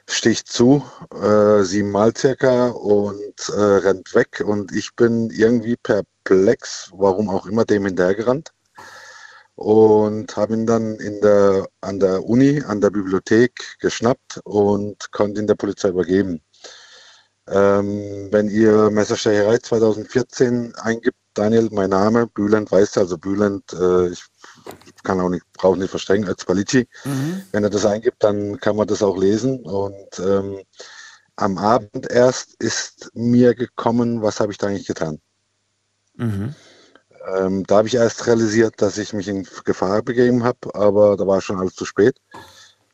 Sticht 0.07 0.49
zu, 0.49 0.83
äh, 1.23 1.63
siebenmal 1.63 2.13
circa 2.15 2.67
und 2.67 3.49
äh, 3.55 3.61
rennt 3.61 4.13
weg 4.13 4.43
und 4.45 4.73
ich 4.73 4.93
bin 4.95 5.29
irgendwie 5.29 5.77
perplex, 5.77 6.91
warum 6.93 7.29
auch 7.29 7.45
immer, 7.45 7.63
dem 7.63 7.85
hinterhergerannt 7.85 8.51
und 9.55 10.35
habe 10.35 10.53
ihn 10.53 10.65
dann 10.65 10.95
in 10.95 11.21
der, 11.21 11.67
an 11.81 11.99
der 11.99 12.25
Uni, 12.25 12.61
an 12.61 12.81
der 12.81 12.89
Bibliothek 12.89 13.77
geschnappt 13.79 14.41
und 14.43 15.11
konnte 15.11 15.41
ihn 15.41 15.47
der 15.47 15.55
Polizei 15.55 15.89
übergeben. 15.89 16.41
Ähm, 17.47 18.29
wenn 18.31 18.49
ihr 18.49 18.89
Messerstecherei 18.89 19.59
2014 19.59 20.75
eingibt, 20.75 21.17
Daniel, 21.35 21.69
mein 21.71 21.91
Name, 21.91 22.27
Bülent, 22.27 22.71
weißt 22.71 22.95
du, 22.95 23.01
also 23.01 23.17
Bülent, 23.17 23.71
äh, 23.73 24.07
ich 24.09 24.23
kann 25.03 25.19
auch 25.19 25.29
nicht, 25.29 25.45
brauche 25.53 25.77
nicht 25.77 25.89
verstrengen 25.89 26.27
als 26.27 26.43
Palici. 26.45 26.87
Wenn 27.51 27.63
er 27.63 27.69
das 27.69 27.85
eingibt, 27.85 28.23
dann 28.23 28.59
kann 28.59 28.75
man 28.75 28.87
das 28.87 29.03
auch 29.03 29.17
lesen. 29.17 29.59
Und 29.59 30.19
ähm, 30.19 30.61
am 31.35 31.57
Abend 31.57 32.09
erst 32.09 32.55
ist 32.55 33.11
mir 33.13 33.53
gekommen, 33.53 34.21
was 34.21 34.39
habe 34.39 34.51
ich 34.51 34.57
da 34.57 34.67
eigentlich 34.67 34.87
getan. 34.87 35.19
Mhm. 36.15 36.55
Ähm, 37.25 37.63
da 37.65 37.77
habe 37.77 37.87
ich 37.87 37.95
erst 37.95 38.27
realisiert, 38.27 38.81
dass 38.81 38.97
ich 38.97 39.13
mich 39.13 39.27
in 39.27 39.47
Gefahr 39.63 40.01
begeben 40.01 40.43
habe, 40.43 40.73
aber 40.75 41.17
da 41.17 41.25
war 41.25 41.41
schon 41.41 41.59
alles 41.59 41.75
zu 41.75 41.85
spät. 41.85 42.19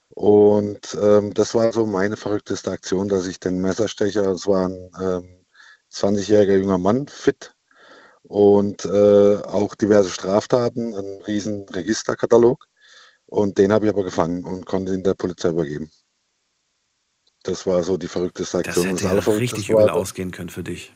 Und 0.09 0.97
ähm, 1.01 1.33
das 1.33 1.55
war 1.55 1.71
so 1.73 1.85
meine 1.85 2.17
verrückteste 2.17 2.71
Aktion, 2.71 3.07
dass 3.07 3.27
ich 3.27 3.39
den 3.39 3.59
Messerstecher, 3.61 4.27
es 4.31 4.47
war 4.47 4.67
ein 4.67 4.91
ähm, 5.01 5.45
20-jähriger 5.91 6.57
junger 6.57 6.77
Mann, 6.77 7.07
fit 7.07 7.53
und 8.23 8.85
äh, 8.85 9.37
auch 9.37 9.75
diverse 9.75 10.09
Straftaten, 10.09 10.93
ein 10.93 11.21
riesen 11.27 11.67
Registerkatalog. 11.69 12.67
Und 13.25 13.57
den 13.57 13.71
habe 13.71 13.85
ich 13.85 13.91
aber 13.91 14.03
gefangen 14.03 14.43
und 14.43 14.65
konnte 14.65 14.93
ihn 14.93 15.03
der 15.03 15.13
Polizei 15.13 15.49
übergeben. 15.49 15.89
Das 17.43 17.65
war 17.65 17.83
so 17.83 17.97
die 17.97 18.07
verrückteste 18.07 18.57
Das 18.59 18.67
Aktion. 18.67 18.87
hätte 18.87 19.03
ja 19.05 19.09
Allerverrückteste 19.11 19.55
richtig 19.57 19.69
übel 19.69 19.89
ausgehen 19.89 20.31
können 20.31 20.49
für 20.49 20.63
dich. 20.63 20.93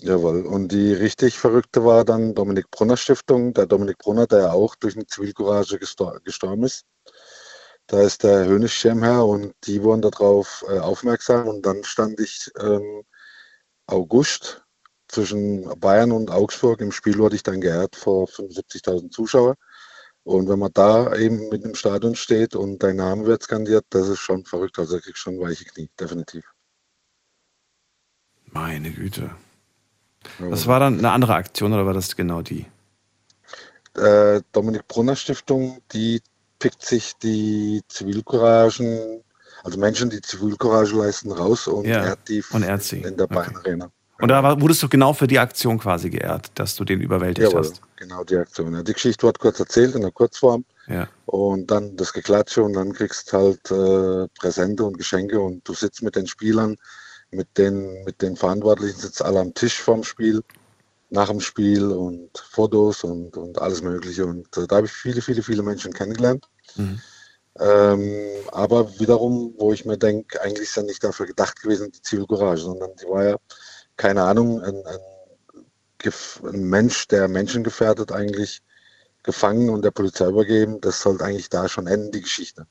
Jawohl. 0.00 0.44
Und 0.44 0.72
die 0.72 0.92
richtig 0.92 1.38
verrückte 1.38 1.84
war 1.84 2.04
dann 2.04 2.34
Dominik 2.34 2.70
Brunner 2.70 2.96
Stiftung. 2.96 3.54
Der 3.54 3.66
Dominik 3.66 3.98
Brunner, 3.98 4.26
der 4.26 4.40
ja 4.40 4.52
auch 4.52 4.74
durch 4.76 4.94
eine 4.94 5.06
Zivilcourage 5.06 5.78
gestor 5.78 6.20
gestorben 6.22 6.64
ist. 6.64 6.84
Da 7.86 8.02
ist 8.02 8.22
der 8.24 8.46
Hönes 8.46 8.72
Schirmherr 8.72 9.24
und 9.24 9.54
die 9.64 9.82
wurden 9.82 10.02
darauf 10.02 10.64
äh, 10.68 10.78
aufmerksam. 10.78 11.48
Und 11.48 11.64
dann 11.64 11.82
stand 11.84 12.20
ich 12.20 12.50
ähm, 12.60 13.04
August 13.86 14.62
zwischen 15.08 15.64
Bayern 15.80 16.12
und 16.12 16.30
Augsburg. 16.30 16.80
Im 16.80 16.92
Spiel 16.92 17.18
wurde 17.18 17.36
ich 17.36 17.42
dann 17.42 17.60
geehrt 17.60 17.96
vor 17.96 18.26
75.000 18.28 19.10
Zuschauer. 19.10 19.54
Und 20.24 20.48
wenn 20.48 20.58
man 20.58 20.72
da 20.74 21.14
eben 21.14 21.48
mit 21.48 21.64
dem 21.64 21.76
Stadion 21.76 22.16
steht 22.16 22.56
und 22.56 22.82
dein 22.82 22.96
Name 22.96 23.26
wird 23.26 23.44
skandiert, 23.44 23.86
das 23.90 24.08
ist 24.08 24.18
schon 24.18 24.44
verrückt. 24.44 24.78
Also 24.78 24.96
da 24.96 25.00
kriegst 25.00 25.20
schon 25.20 25.38
weiche 25.38 25.64
Knie, 25.64 25.88
definitiv. 25.98 26.44
Meine 28.46 28.90
Güte. 28.90 29.36
Das 30.50 30.66
war 30.66 30.80
dann 30.80 30.98
eine 30.98 31.10
andere 31.10 31.34
Aktion 31.34 31.72
oder 31.72 31.86
war 31.86 31.94
das 31.94 32.14
genau 32.16 32.42
die? 32.42 32.66
äh, 33.96 34.40
Dominik 34.52 34.86
Brunner 34.88 35.16
Stiftung, 35.16 35.78
die 35.92 36.20
pickt 36.58 36.84
sich 36.84 37.14
die 37.22 37.82
Zivilcouragen, 37.88 39.22
also 39.64 39.78
Menschen, 39.78 40.10
die 40.10 40.20
Zivilcourage 40.20 40.94
leisten, 40.96 41.32
raus 41.32 41.66
und 41.66 41.86
Ja, 41.86 42.04
ehrt 42.04 42.28
die 42.28 42.42
und 42.52 42.62
ehrt 42.62 42.82
sie. 42.82 43.00
in 43.00 43.16
der 43.16 43.26
Bayern 43.26 43.56
Arena. 43.56 43.90
Und 44.18 44.28
da 44.28 44.42
war, 44.42 44.58
wurdest 44.60 44.82
du 44.82 44.88
genau 44.88 45.12
für 45.12 45.26
die 45.26 45.38
Aktion 45.38 45.78
quasi 45.78 46.08
geehrt, 46.08 46.50
dass 46.54 46.74
du 46.74 46.84
den 46.84 47.00
überwältigt 47.02 47.48
Jawohl, 47.52 47.60
hast. 47.66 47.82
genau 47.96 48.24
die 48.24 48.36
Aktion. 48.36 48.72
Ja, 48.74 48.82
die 48.82 48.94
Geschichte 48.94 49.26
wird 49.26 49.38
kurz 49.38 49.60
erzählt 49.60 49.94
in 49.94 50.00
der 50.02 50.10
Kurzform 50.10 50.64
Ja. 50.88 51.06
und 51.26 51.70
dann 51.70 51.96
das 51.96 52.14
Geklatsche 52.14 52.62
und 52.62 52.72
dann 52.72 52.92
kriegst 52.94 53.30
halt 53.34 53.70
äh, 53.70 54.26
Präsente 54.38 54.84
und 54.84 54.96
Geschenke 54.96 55.38
und 55.38 55.66
du 55.68 55.74
sitzt 55.74 56.02
mit 56.02 56.16
den 56.16 56.26
Spielern, 56.26 56.76
mit 57.36 57.58
den, 57.58 58.02
mit 58.04 58.22
den 58.22 58.36
Verantwortlichen, 58.36 58.98
sitzt 58.98 59.22
alle 59.22 59.40
am 59.40 59.54
Tisch 59.54 59.80
vorm 59.80 60.02
Spiel, 60.02 60.42
nach 61.10 61.28
dem 61.28 61.40
Spiel 61.40 61.90
und 61.90 62.30
Fotos 62.38 63.04
und, 63.04 63.36
und 63.36 63.60
alles 63.60 63.82
Mögliche. 63.82 64.26
Und 64.26 64.56
äh, 64.56 64.66
da 64.66 64.76
habe 64.76 64.86
ich 64.86 64.92
viele, 64.92 65.22
viele, 65.22 65.42
viele 65.42 65.62
Menschen 65.62 65.92
kennengelernt. 65.92 66.48
Mhm. 66.74 67.00
Ähm, 67.58 68.28
aber 68.52 68.98
wiederum, 68.98 69.54
wo 69.56 69.72
ich 69.72 69.84
mir 69.84 69.96
denke, 69.96 70.40
eigentlich 70.42 70.68
ist 70.68 70.76
ja 70.76 70.82
nicht 70.82 71.02
dafür 71.02 71.26
gedacht 71.26 71.62
gewesen, 71.62 71.92
die 71.92 72.02
Zivilcourage, 72.02 72.62
sondern 72.62 72.90
die 72.96 73.06
war 73.06 73.24
ja, 73.24 73.36
keine 73.96 74.24
Ahnung, 74.24 74.60
ein, 74.62 74.84
ein, 74.84 76.12
ein 76.42 76.64
Mensch, 76.64 77.08
der 77.08 77.28
Menschen 77.28 77.64
gefährdet, 77.64 78.12
eigentlich 78.12 78.62
gefangen 79.22 79.70
und 79.70 79.84
der 79.84 79.90
Polizei 79.90 80.28
übergeben. 80.28 80.80
Das 80.80 81.00
sollte 81.00 81.24
eigentlich 81.24 81.48
da 81.48 81.68
schon 81.68 81.86
enden, 81.86 82.12
die 82.12 82.22
Geschichte. 82.22 82.66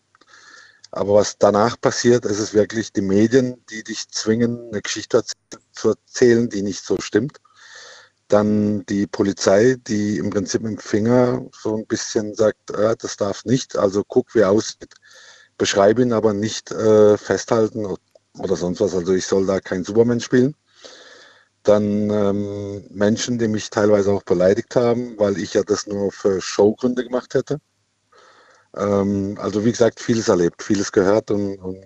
Aber 0.95 1.15
was 1.15 1.37
danach 1.37 1.79
passiert, 1.79 2.23
ist 2.23 2.39
es 2.39 2.53
wirklich 2.53 2.93
die 2.93 3.01
Medien, 3.01 3.61
die 3.69 3.83
dich 3.83 4.07
zwingen, 4.09 4.69
eine 4.69 4.81
Geschichte 4.81 5.25
zu 5.73 5.89
erzählen, 5.89 6.49
die 6.49 6.61
nicht 6.61 6.85
so 6.85 7.01
stimmt. 7.01 7.41
Dann 8.29 8.85
die 8.85 9.05
Polizei, 9.05 9.75
die 9.87 10.17
im 10.19 10.29
Prinzip 10.29 10.61
mit 10.61 10.71
dem 10.71 10.77
Finger 10.79 11.45
so 11.51 11.75
ein 11.75 11.85
bisschen 11.85 12.33
sagt, 12.33 12.71
äh, 12.71 12.95
das 12.97 13.17
darf 13.17 13.43
nicht, 13.43 13.77
also 13.77 14.03
guck, 14.07 14.33
wie 14.35 14.39
er 14.39 14.51
aussieht, 14.51 14.95
beschreibe 15.57 16.01
ihn 16.01 16.13
aber 16.13 16.33
nicht 16.33 16.71
äh, 16.71 17.17
festhalten 17.17 17.85
oder 18.37 18.55
sonst 18.55 18.79
was. 18.79 18.95
Also 18.95 19.13
ich 19.13 19.25
soll 19.25 19.45
da 19.45 19.59
kein 19.59 19.83
Superman 19.83 20.21
spielen. 20.21 20.55
Dann 21.63 22.09
ähm, 22.09 22.85
Menschen, 22.89 23.37
die 23.37 23.49
mich 23.49 23.69
teilweise 23.69 24.13
auch 24.13 24.23
beleidigt 24.23 24.77
haben, 24.77 25.19
weil 25.19 25.37
ich 25.39 25.55
ja 25.55 25.63
das 25.63 25.87
nur 25.87 26.13
für 26.13 26.39
Showgründe 26.39 27.03
gemacht 27.03 27.33
hätte. 27.33 27.59
Ähm, 28.77 29.37
also 29.39 29.63
wie 29.65 29.71
gesagt, 29.71 29.99
vieles 29.99 30.27
erlebt, 30.27 30.61
vieles 30.61 30.91
gehört 30.91 31.31
und, 31.31 31.57
und 31.57 31.77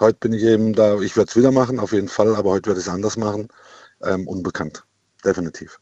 heute 0.00 0.18
bin 0.18 0.32
ich 0.32 0.42
eben 0.42 0.72
da, 0.72 0.98
ich 1.00 1.16
werde 1.16 1.28
es 1.28 1.36
wieder 1.36 1.52
machen, 1.52 1.78
auf 1.78 1.92
jeden 1.92 2.08
Fall, 2.08 2.34
aber 2.34 2.50
heute 2.50 2.68
werde 2.68 2.80
ich 2.80 2.86
es 2.86 2.92
anders 2.92 3.16
machen. 3.16 3.48
Ähm, 4.02 4.26
unbekannt, 4.26 4.84
definitiv. 5.24 5.78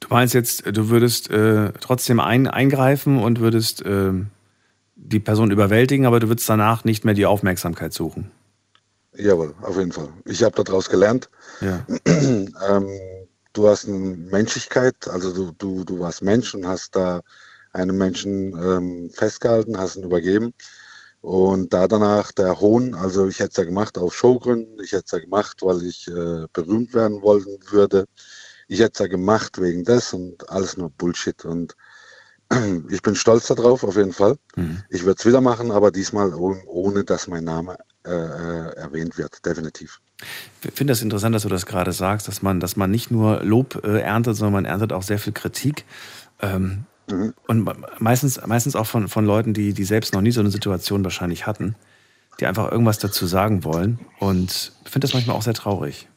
Du 0.00 0.08
meinst 0.08 0.34
jetzt, 0.34 0.64
du 0.66 0.88
würdest 0.88 1.30
äh, 1.30 1.72
trotzdem 1.80 2.20
ein, 2.20 2.48
eingreifen 2.48 3.22
und 3.22 3.40
würdest 3.40 3.82
äh, 3.82 4.12
die 4.96 5.20
Person 5.20 5.50
überwältigen, 5.50 6.06
aber 6.06 6.20
du 6.20 6.28
würdest 6.28 6.48
danach 6.48 6.84
nicht 6.84 7.04
mehr 7.04 7.14
die 7.14 7.26
Aufmerksamkeit 7.26 7.92
suchen. 7.92 8.30
Jawohl, 9.14 9.54
auf 9.62 9.76
jeden 9.76 9.92
Fall. 9.92 10.08
Ich 10.24 10.42
habe 10.42 10.62
daraus 10.62 10.88
gelernt. 10.88 11.28
Ja. 11.60 11.84
ähm, 12.06 12.88
du 13.52 13.68
hast 13.68 13.86
eine 13.86 13.98
Menschlichkeit, 13.98 15.08
also 15.08 15.32
du, 15.32 15.52
du, 15.58 15.84
du 15.84 16.00
warst 16.00 16.22
Mensch 16.22 16.54
und 16.54 16.66
hast 16.66 16.96
da 16.96 17.20
einen 17.72 17.96
Menschen 17.96 18.52
ähm, 18.52 19.10
festgehalten, 19.10 19.78
hast 19.78 19.96
ihn 19.96 20.04
übergeben. 20.04 20.52
Und 21.20 21.72
da 21.74 21.86
danach 21.86 22.32
der 22.32 22.60
Hohn, 22.60 22.94
also 22.94 23.28
ich 23.28 23.40
hätte 23.40 23.50
es 23.50 23.56
ja 23.58 23.64
gemacht 23.64 23.98
auf 23.98 24.14
Showgründen, 24.14 24.82
ich 24.82 24.92
hätte 24.92 25.04
es 25.06 25.12
ja 25.12 25.18
gemacht, 25.18 25.58
weil 25.60 25.82
ich 25.84 26.08
äh, 26.08 26.46
berühmt 26.52 26.94
werden 26.94 27.20
wollen 27.20 27.58
würde. 27.70 28.06
Ich 28.68 28.80
hätte 28.80 28.92
es 28.94 28.98
ja 29.00 29.06
gemacht 29.06 29.60
wegen 29.60 29.84
des 29.84 30.14
und 30.14 30.48
alles 30.48 30.76
nur 30.76 30.90
Bullshit. 30.90 31.44
Und 31.44 31.76
ich 32.88 33.02
bin 33.02 33.14
stolz 33.14 33.48
darauf, 33.48 33.84
auf 33.84 33.96
jeden 33.96 34.14
Fall. 34.14 34.36
Mhm. 34.56 34.82
Ich 34.88 35.04
würde 35.04 35.18
es 35.18 35.26
wieder 35.26 35.42
machen, 35.42 35.70
aber 35.70 35.90
diesmal 35.90 36.32
ohne, 36.34 36.62
ohne 36.66 37.04
dass 37.04 37.28
mein 37.28 37.44
Name 37.44 37.76
äh, 38.06 38.10
äh, 38.10 38.76
erwähnt 38.76 39.18
wird, 39.18 39.44
definitiv. 39.44 40.00
Ich 40.62 40.72
finde 40.72 40.92
das 40.92 41.02
interessant, 41.02 41.34
dass 41.34 41.42
du 41.42 41.50
das 41.50 41.66
gerade 41.66 41.92
sagst, 41.92 42.28
dass 42.28 42.40
man, 42.40 42.60
dass 42.60 42.76
man 42.76 42.90
nicht 42.90 43.10
nur 43.10 43.44
Lob 43.44 43.82
äh, 43.84 44.00
erntet, 44.00 44.36
sondern 44.36 44.54
man 44.54 44.64
erntet 44.64 44.94
auch 44.94 45.02
sehr 45.02 45.18
viel 45.18 45.34
Kritik. 45.34 45.84
Ähm, 46.40 46.86
Mhm. 47.10 47.34
Und 47.46 48.00
meistens, 48.00 48.40
meistens 48.46 48.76
auch 48.76 48.86
von, 48.86 49.08
von 49.08 49.24
Leuten, 49.24 49.54
die, 49.54 49.72
die 49.72 49.84
selbst 49.84 50.14
noch 50.14 50.20
nie 50.20 50.30
so 50.30 50.40
eine 50.40 50.50
Situation 50.50 51.04
wahrscheinlich 51.04 51.46
hatten, 51.46 51.74
die 52.38 52.46
einfach 52.46 52.70
irgendwas 52.70 52.98
dazu 52.98 53.26
sagen 53.26 53.64
wollen. 53.64 53.98
Und 54.18 54.72
ich 54.84 54.90
finde 54.90 55.06
das 55.06 55.14
manchmal 55.14 55.36
auch 55.36 55.42
sehr 55.42 55.54
traurig. 55.54 56.08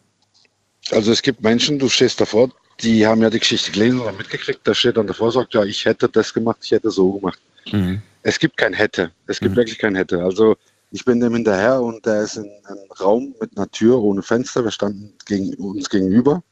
Also 0.92 1.12
es 1.12 1.22
gibt 1.22 1.42
Menschen, 1.42 1.80
du 1.80 1.90
stehst 1.90 2.20
davor, 2.20 2.50
die 2.82 3.06
haben 3.06 3.22
ja 3.22 3.30
die 3.30 3.40
Geschichte 3.40 3.72
gelesen 3.72 4.00
oder 4.00 4.12
mitgekriegt, 4.12 4.62
da 4.64 4.74
steht 4.74 4.98
dann 4.98 5.08
davor, 5.08 5.32
sagt, 5.32 5.54
ja, 5.54 5.64
ich 5.64 5.86
hätte 5.86 6.10
das 6.10 6.34
gemacht, 6.34 6.60
ich 6.64 6.72
hätte 6.72 6.92
so 6.92 7.14
gemacht. 7.14 7.40
Mhm. 7.72 8.02
Es 8.24 8.40
gibt 8.40 8.58
kein 8.58 8.74
hätte, 8.74 9.12
es 9.28 9.40
gibt 9.40 9.56
wirklich 9.56 9.78
kein 9.78 9.96
hätte. 9.96 10.24
Also 10.24 10.56
ich 10.92 11.04
bin 11.06 11.20
dem 11.20 11.34
hinterher 11.34 11.82
und 11.82 12.06
der 12.06 12.22
ist 12.22 12.38
in 12.38 12.50
einem 12.66 12.92
Raum 13.00 13.36
mit 13.40 13.58
einer 13.58 13.70
Tür 13.70 14.00
ohne 14.02 14.22
Fenster, 14.22 14.64
wir 14.64 14.72
standen 14.72 15.14
gegen, 15.26 15.54
uns 15.56 15.90
gegenüber 15.90 16.44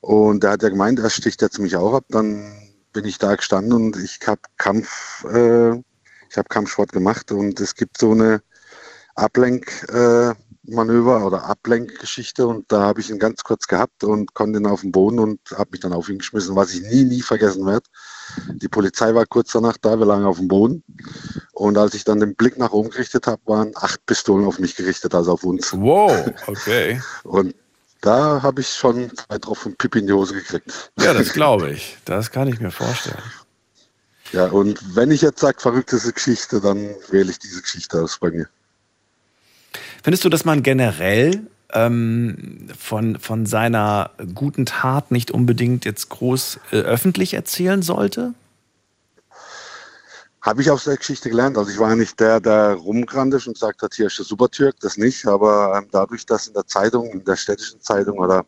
und 0.00 0.42
der 0.42 0.52
hat 0.52 0.62
ja 0.62 0.68
gemeint, 0.68 0.98
er 0.98 1.10
sticht 1.10 1.42
jetzt 1.42 1.58
mich 1.58 1.76
auch 1.76 1.94
ab, 1.94 2.04
dann 2.08 2.61
bin 2.92 3.04
ich 3.04 3.18
da 3.18 3.34
gestanden 3.34 3.72
und 3.72 3.96
ich 3.96 4.18
habe 4.26 4.40
Kampf, 4.56 5.24
äh, 5.24 5.72
ich 6.28 6.36
habe 6.36 6.48
Kampfsport 6.48 6.92
gemacht 6.92 7.32
und 7.32 7.60
es 7.60 7.74
gibt 7.74 7.98
so 7.98 8.12
eine 8.12 8.42
Ablenkmanöver 9.14 10.36
äh, 11.20 11.22
oder 11.22 11.44
Ablenkgeschichte 11.44 12.46
und 12.46 12.70
da 12.72 12.82
habe 12.82 13.00
ich 13.00 13.10
ihn 13.10 13.18
ganz 13.18 13.42
kurz 13.42 13.66
gehabt 13.66 14.04
und 14.04 14.34
konnte 14.34 14.58
ihn 14.58 14.66
auf 14.66 14.80
den 14.82 14.92
Boden 14.92 15.18
und 15.18 15.40
habe 15.50 15.70
mich 15.72 15.80
dann 15.80 15.92
auf 15.92 16.08
ihn 16.08 16.18
geschmissen, 16.18 16.56
was 16.56 16.72
ich 16.72 16.82
nie, 16.82 17.04
nie 17.04 17.22
vergessen 17.22 17.66
werde. 17.66 17.86
Die 18.54 18.68
Polizei 18.68 19.14
war 19.14 19.26
kurz 19.26 19.52
danach 19.52 19.76
da, 19.76 19.98
wir 19.98 20.06
lagen 20.06 20.24
auf 20.24 20.38
dem 20.38 20.48
Boden 20.48 20.82
und 21.52 21.76
als 21.76 21.94
ich 21.94 22.04
dann 22.04 22.20
den 22.20 22.34
Blick 22.34 22.56
nach 22.58 22.72
oben 22.72 22.90
gerichtet 22.90 23.26
habe, 23.26 23.42
waren 23.44 23.72
acht 23.74 24.04
Pistolen 24.06 24.46
auf 24.46 24.58
mich 24.58 24.76
gerichtet, 24.76 25.14
also 25.14 25.32
auf 25.32 25.44
uns. 25.44 25.72
Wow, 25.72 26.32
okay. 26.46 27.00
und 27.24 27.54
da 28.02 28.42
habe 28.42 28.60
ich 28.60 28.68
schon 28.68 29.10
zwei 29.16 29.38
Tropfen 29.38 29.76
Pipi 29.76 30.00
in 30.00 30.06
die 30.08 30.12
Hose 30.12 30.34
gekriegt. 30.34 30.90
Ja, 31.00 31.14
das 31.14 31.32
glaube 31.32 31.70
ich. 31.70 31.96
Das 32.04 32.30
kann 32.30 32.48
ich 32.48 32.60
mir 32.60 32.70
vorstellen. 32.70 33.22
Ja, 34.32 34.46
und 34.46 34.78
wenn 34.94 35.10
ich 35.10 35.22
jetzt 35.22 35.40
sage, 35.40 35.60
verrückteste 35.60 36.12
Geschichte, 36.12 36.60
dann 36.60 36.94
wähle 37.10 37.30
ich 37.30 37.38
diese 37.38 37.62
Geschichte 37.62 38.00
aus 38.02 38.18
bei 38.18 38.30
mir. 38.30 38.48
Findest 40.02 40.24
du, 40.24 40.28
dass 40.28 40.44
man 40.44 40.62
generell 40.62 41.46
ähm, 41.72 42.68
von, 42.76 43.18
von 43.18 43.46
seiner 43.46 44.10
guten 44.34 44.66
Tat 44.66 45.10
nicht 45.10 45.30
unbedingt 45.30 45.84
jetzt 45.84 46.08
groß 46.08 46.58
äh, 46.72 46.76
öffentlich 46.76 47.34
erzählen 47.34 47.82
sollte? 47.82 48.34
Habe 50.42 50.60
ich 50.60 50.70
aus 50.70 50.84
der 50.84 50.96
Geschichte 50.96 51.30
gelernt. 51.30 51.56
Also 51.56 51.70
ich 51.70 51.78
war 51.78 51.94
nicht 51.94 52.18
der, 52.18 52.40
der 52.40 52.74
rumgerannt 52.74 53.32
ist 53.34 53.46
und 53.46 53.54
gesagt 53.54 53.80
hat, 53.82 53.94
hier 53.94 54.06
ist 54.06 54.18
der 54.18 54.24
Supertürk, 54.24 54.74
das 54.80 54.96
nicht. 54.96 55.24
Aber 55.26 55.78
ähm, 55.78 55.88
dadurch, 55.92 56.26
dass 56.26 56.48
in 56.48 56.54
der 56.54 56.66
Zeitung, 56.66 57.10
in 57.10 57.24
der 57.24 57.36
städtischen 57.36 57.80
Zeitung 57.80 58.18
oder 58.18 58.44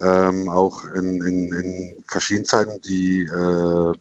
ähm, 0.00 0.48
auch 0.48 0.84
in, 0.84 1.20
in, 1.22 1.52
in 1.52 2.04
verschiedenen 2.06 2.44
Zeitungen, 2.44 2.80
die 2.82 3.22
äh, 3.22 3.92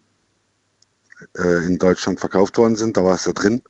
äh, 1.40 1.66
in 1.66 1.80
Deutschland 1.80 2.20
verkauft 2.20 2.56
worden 2.58 2.76
sind, 2.76 2.98
da 2.98 3.04
war 3.04 3.16
es 3.16 3.26
ja 3.26 3.34
drin. 3.34 3.64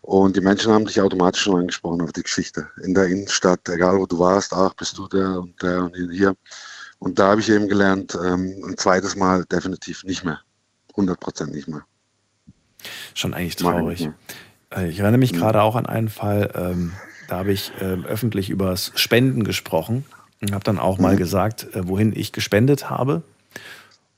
Und 0.00 0.36
die 0.36 0.40
Menschen 0.40 0.72
haben 0.72 0.84
dich 0.84 1.00
automatisch 1.00 1.42
schon 1.42 1.60
angesprochen 1.60 2.02
auf 2.02 2.12
die 2.12 2.24
Geschichte. 2.24 2.68
In 2.82 2.92
der 2.92 3.06
Innenstadt, 3.06 3.68
egal 3.68 3.98
wo 3.98 4.06
du 4.06 4.18
warst, 4.18 4.52
ach, 4.52 4.74
bist 4.74 4.98
du 4.98 5.06
der 5.08 5.38
und 5.40 5.62
der 5.62 5.84
und 5.84 5.94
hier. 6.10 6.34
Und 6.98 7.20
da 7.20 7.28
habe 7.28 7.40
ich 7.40 7.48
eben 7.50 7.68
gelernt, 7.68 8.18
ähm, 8.20 8.62
ein 8.66 8.76
zweites 8.76 9.14
Mal 9.14 9.44
definitiv 9.44 10.02
nicht 10.02 10.24
mehr. 10.24 10.40
100 10.90 11.18
Prozent 11.20 11.52
nicht 11.52 11.68
mehr. 11.68 11.86
Schon 13.14 13.34
eigentlich 13.34 13.56
traurig. 13.56 14.08
Äh, 14.74 14.88
Ich 14.88 14.98
erinnere 15.00 15.18
mich 15.18 15.32
gerade 15.32 15.62
auch 15.62 15.76
an 15.76 15.86
einen 15.86 16.08
Fall, 16.08 16.50
ähm, 16.54 16.92
da 17.28 17.38
habe 17.38 17.52
ich 17.52 17.72
ähm, 17.80 18.04
öffentlich 18.04 18.50
über 18.50 18.70
das 18.70 18.92
Spenden 18.96 19.44
gesprochen 19.44 20.04
und 20.42 20.52
habe 20.52 20.64
dann 20.64 20.78
auch 20.78 20.98
mal 20.98 21.16
gesagt, 21.16 21.74
äh, 21.74 21.88
wohin 21.88 22.12
ich 22.14 22.32
gespendet 22.32 22.90
habe. 22.90 23.22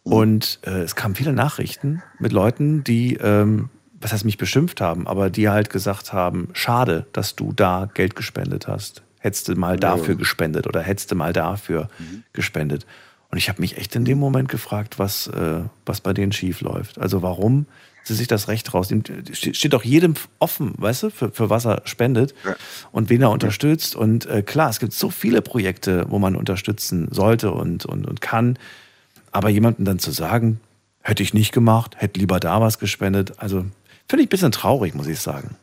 Und 0.03 0.61
äh, 0.63 0.83
es 0.83 0.95
kamen 0.95 1.15
viele 1.15 1.33
Nachrichten 1.33 2.03
mit 2.19 2.33
Leuten, 2.33 2.85
die, 2.85 3.15
ähm, 3.15 3.71
was 4.01 4.13
heißt 4.13 4.25
mich 4.25 4.39
beschimpft 4.39 4.81
haben, 4.81 5.07
aber 5.07 5.31
die 5.31 5.49
halt 5.49 5.71
gesagt 5.71 6.13
haben, 6.13 6.49
schade, 6.53 7.07
dass 7.13 7.35
du 7.35 7.53
da 7.53 7.89
Geld 7.93 8.15
gespendet 8.15 8.69
hast. 8.69 9.03
Hättest 9.19 9.49
du 9.49 9.57
mal 9.57 9.77
dafür 9.77 10.15
gespendet 10.15 10.67
oder 10.69 10.81
hättest 10.81 11.11
du 11.11 11.17
mal 11.17 11.33
dafür 11.33 11.89
gespendet. 12.33 12.87
Und 13.31 13.39
ich 13.39 13.49
habe 13.49 13.61
mich 13.61 13.77
echt 13.77 13.97
in 13.97 14.05
dem 14.05 14.19
Moment 14.19 14.49
gefragt, 14.49 15.01
was, 15.01 15.27
äh, 15.27 15.63
was 15.85 16.01
bei 16.01 16.13
denen 16.13 16.31
schief 16.31 16.61
läuft. 16.61 17.01
Also 17.01 17.23
warum 17.23 17.67
sie 18.07 18.15
sich 18.15 18.29
das 18.29 18.49
Recht 18.49 18.73
rausnehmen. 18.73 19.05
Steht 19.33 19.73
doch 19.73 19.85
jedem 19.85 20.15
offen, 20.39 20.75
weißt 20.79 21.05
du, 21.05 21.11
für, 21.11 21.31
für 21.31 21.51
was 21.51 21.67
er 21.67 21.83
spendet 21.85 22.35
und 22.93 23.11
wen 23.11 23.23
er 23.23 23.31
unterstützt. 23.31 23.97
Und 23.97 24.27
äh, 24.27 24.43
klar, 24.43 24.71
es 24.71 24.79
gibt 24.79 24.93
so 24.93 25.11
viele 25.11 25.43
Projekte, 25.43 26.07
wo 26.09 26.19
man 26.19 26.37
unterstützen 26.37 27.09
sollte 27.11 27.51
und, 27.51 27.85
und, 27.85 28.07
und 28.07 28.21
kann. 28.21 28.59
Aber 29.33 29.49
jemandem 29.49 29.85
dann 29.85 29.99
zu 29.99 30.13
sagen, 30.13 30.61
hätte 31.03 31.23
ich 31.23 31.35
nicht 31.35 31.53
gemacht, 31.53 31.95
hätte 31.99 32.21
lieber 32.21 32.41
da 32.41 32.61
was 32.61 32.79
gespendet, 32.79 33.35
also 33.39 33.65
finde 34.09 34.23
ich 34.23 34.27
ein 34.27 34.31
bisschen 34.31 34.53
traurig, 34.53 34.95
muss 34.95 35.07
ich 35.07 35.21
sagen. 35.21 35.57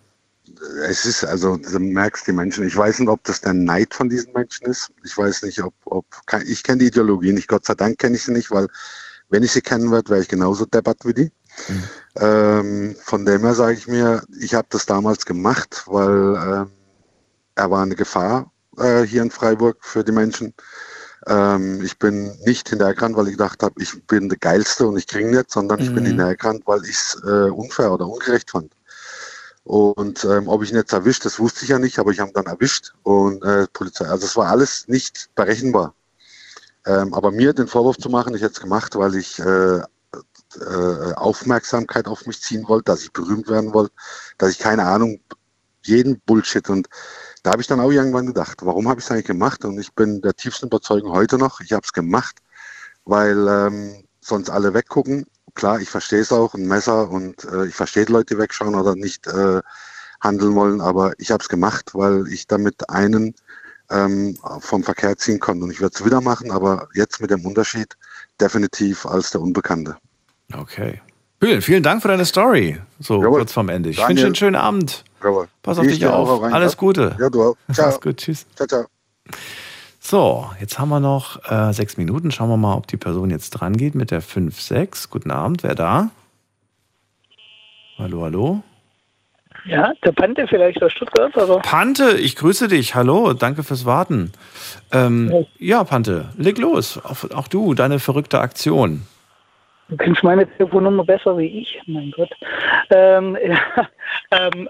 Es 0.87 1.05
ist, 1.05 1.25
also 1.25 1.57
du 1.57 1.79
merkst 1.79 2.27
die 2.27 2.31
Menschen, 2.31 2.65
ich 2.65 2.75
weiß 2.75 2.99
nicht, 2.99 3.09
ob 3.09 3.23
das 3.23 3.41
der 3.41 3.53
Neid 3.53 3.93
von 3.93 4.09
diesen 4.09 4.31
Menschen 4.33 4.67
ist. 4.67 4.91
Ich 5.03 5.17
weiß 5.17 5.43
nicht, 5.43 5.61
ob, 5.61 5.73
ob 5.85 6.05
ich 6.45 6.63
kenne 6.63 6.79
die 6.79 6.87
Ideologie 6.87 7.33
nicht, 7.33 7.47
Gott 7.47 7.65
sei 7.65 7.73
Dank 7.73 7.97
kenne 7.97 8.15
ich 8.15 8.23
sie 8.23 8.31
nicht, 8.31 8.51
weil 8.51 8.67
wenn 9.29 9.43
ich 9.43 9.51
sie 9.51 9.61
kennen 9.61 9.91
würde, 9.91 10.09
wäre 10.09 10.21
ich 10.21 10.27
genauso 10.27 10.65
deppert 10.65 10.99
wie 11.05 11.13
die. 11.13 11.31
Ähm, 12.19 12.95
von 13.01 13.25
dem 13.25 13.41
her 13.43 13.55
sage 13.55 13.73
ich 13.77 13.87
mir, 13.87 14.23
ich 14.39 14.53
habe 14.53 14.67
das 14.69 14.85
damals 14.85 15.25
gemacht, 15.25 15.83
weil 15.87 16.35
ähm, 16.35 16.71
er 17.55 17.71
war 17.71 17.83
eine 17.83 17.95
Gefahr 17.95 18.51
äh, 18.77 19.03
hier 19.03 19.23
in 19.23 19.31
Freiburg 19.31 19.77
für 19.81 20.03
die 20.03 20.11
Menschen. 20.11 20.53
Ähm, 21.27 21.81
ich 21.83 21.97
bin 21.99 22.37
nicht 22.45 22.69
hinterhergerannt, 22.69 23.15
weil 23.17 23.27
ich 23.27 23.33
gedacht 23.33 23.63
habe, 23.63 23.81
ich 23.81 24.05
bin 24.07 24.29
der 24.29 24.37
Geilste 24.39 24.87
und 24.87 24.97
ich 24.97 25.07
kriege 25.07 25.29
nicht, 25.29 25.51
sondern 25.51 25.81
ich 25.81 25.93
bin 25.93 26.03
Mhm. 26.03 26.07
hinterhergerannt, 26.07 26.63
weil 26.67 26.83
ich 26.85 26.91
es 26.97 27.21
äh, 27.25 27.49
unfair 27.51 27.91
oder 27.93 28.07
ungerecht 28.07 28.51
fand. 28.51 28.73
Und 29.63 30.25
ähm, 30.25 30.47
ob 30.49 30.63
ich 30.63 30.71
ihn 30.71 30.77
jetzt 30.77 30.93
erwischt, 30.93 31.25
das 31.25 31.39
wusste 31.39 31.63
ich 31.63 31.69
ja 31.69 31.79
nicht, 31.79 31.99
aber 31.99 32.11
ich 32.11 32.19
habe 32.19 32.31
ihn 32.31 32.33
dann 32.33 32.47
erwischt 32.47 32.93
und 33.03 33.43
äh, 33.43 33.67
Polizei. 33.73 34.05
Also 34.07 34.25
es 34.25 34.35
war 34.35 34.49
alles 34.49 34.87
nicht 34.87 35.29
berechenbar. 35.35 35.95
Ähm, 36.85 37.13
aber 37.13 37.31
mir 37.31 37.53
den 37.53 37.67
Vorwurf 37.67 37.97
zu 37.97 38.09
machen, 38.09 38.35
ich 38.35 38.41
hätte 38.41 38.53
es 38.53 38.59
gemacht, 38.61 38.95
weil 38.95 39.15
ich 39.15 39.39
äh, 39.39 39.81
äh, 40.57 41.13
Aufmerksamkeit 41.13 42.07
auf 42.07 42.25
mich 42.25 42.41
ziehen 42.41 42.67
wollte, 42.67 42.85
dass 42.85 43.03
ich 43.03 43.11
berühmt 43.13 43.47
werden 43.49 43.73
wollte, 43.73 43.93
dass 44.37 44.51
ich 44.51 44.59
keine 44.59 44.85
Ahnung, 44.85 45.19
jeden 45.83 46.19
Bullshit. 46.21 46.69
Und 46.69 46.87
da 47.43 47.51
habe 47.51 47.61
ich 47.61 47.67
dann 47.67 47.79
auch 47.79 47.91
irgendwann 47.91 48.27
gedacht, 48.27 48.59
warum 48.61 48.87
habe 48.87 48.99
ich 48.99 49.05
es 49.05 49.11
eigentlich 49.11 49.25
gemacht? 49.25 49.65
Und 49.65 49.79
ich 49.79 49.93
bin 49.93 50.21
der 50.21 50.35
tiefsten 50.35 50.67
Überzeugung 50.67 51.11
heute 51.11 51.37
noch, 51.37 51.59
ich 51.59 51.73
habe 51.73 51.83
es 51.83 51.93
gemacht, 51.93 52.39
weil 53.05 53.47
ähm, 53.47 54.05
sonst 54.21 54.49
alle 54.49 54.73
weggucken, 54.73 55.25
klar, 55.55 55.79
ich 55.79 55.89
verstehe 55.89 56.21
es 56.21 56.31
auch, 56.31 56.53
ein 56.53 56.67
Messer 56.67 57.09
und 57.09 57.43
äh, 57.45 57.65
ich 57.65 57.75
verstehe 57.75 58.05
Leute, 58.05 58.35
die 58.35 58.39
wegschauen 58.39 58.75
oder 58.75 58.95
nicht 58.95 59.27
äh, 59.27 59.61
handeln 60.21 60.55
wollen, 60.55 60.81
aber 60.81 61.13
ich 61.19 61.31
habe 61.31 61.41
es 61.41 61.49
gemacht, 61.49 61.91
weil 61.93 62.27
ich 62.29 62.47
damit 62.47 62.89
einen 62.89 63.35
ähm, 63.89 64.37
vom 64.59 64.83
Verkehr 64.83 65.17
ziehen 65.17 65.39
konnte. 65.39 65.65
Und 65.65 65.71
ich 65.71 65.81
werde 65.81 65.95
es 65.95 66.05
wieder 66.05 66.21
machen, 66.21 66.51
aber 66.51 66.87
jetzt 66.93 67.21
mit 67.21 67.29
dem 67.29 67.45
Unterschied 67.45 67.97
definitiv 68.39 69.05
als 69.05 69.31
der 69.31 69.41
Unbekannte. 69.41 69.97
Okay. 70.51 71.01
Vielen, 71.39 71.61
vielen 71.61 71.83
Dank 71.83 72.01
für 72.01 72.07
deine 72.07 72.25
Story. 72.25 72.79
So 72.99 73.21
Jawohl. 73.21 73.39
kurz 73.39 73.53
vorm 73.53 73.69
Ende. 73.69 73.89
Ich 73.89 73.97
Daniel. 73.97 74.09
wünsche 74.09 74.21
dir 74.21 74.25
einen 74.27 74.35
schönen 74.35 74.55
Abend. 74.55 75.03
Jawohl. 75.21 75.47
Pass 75.61 75.77
auf 75.77 75.85
Ich 75.85 75.93
dich 75.99 76.07
auf. 76.07 76.29
auch 76.29 76.41
rein, 76.41 76.53
Alles 76.53 76.73
ja? 76.73 76.79
Gute. 76.79 77.15
Ja, 77.19 77.29
du 77.29 77.41
auch. 77.43 77.55
Ciao. 77.71 77.85
Alles 77.87 78.01
gut. 78.01 78.17
Tschüss. 78.17 78.45
Ciao, 78.55 78.67
ciao. 78.67 78.85
So, 79.99 80.49
jetzt 80.59 80.79
haben 80.79 80.89
wir 80.89 80.99
noch 80.99 81.43
äh, 81.49 81.73
sechs 81.73 81.97
Minuten. 81.97 82.31
Schauen 82.31 82.49
wir 82.49 82.57
mal, 82.57 82.75
ob 82.75 82.87
die 82.87 82.97
Person 82.97 83.29
jetzt 83.29 83.51
dran 83.51 83.75
geht 83.77 83.95
mit 83.95 84.11
der 84.11 84.21
5-6. 84.21 85.09
Guten 85.09 85.31
Abend, 85.31 85.63
wer 85.63 85.75
da? 85.75 86.09
Hallo, 87.97 88.23
hallo. 88.23 88.63
Ja, 89.65 89.93
der 90.03 90.11
Pante 90.11 90.45
vielleicht 90.47 90.83
aus 90.83 90.91
Stuttgart, 90.91 91.37
aber 91.37 91.59
Pante, 91.59 92.17
ich 92.17 92.35
grüße 92.35 92.67
dich. 92.67 92.95
Hallo, 92.95 93.31
danke 93.31 93.63
fürs 93.63 93.85
Warten. 93.85 94.33
Ähm, 94.91 95.45
ja, 95.57 95.85
Pante, 95.85 96.29
leg 96.37 96.57
los. 96.57 96.99
Auch, 97.03 97.31
auch 97.33 97.47
du, 97.47 97.73
deine 97.73 97.99
verrückte 97.99 98.41
Aktion. 98.41 99.03
Du 99.93 99.97
kennst 99.97 100.23
meine 100.23 100.47
Telefonnummer 100.47 101.03
besser 101.03 101.37
wie 101.37 101.61
ich. 101.61 101.79
Mein 101.85 102.11
Gott. 102.11 102.31
Ähm, 102.89 103.37
ja, 103.45 103.87
ähm, 104.31 104.69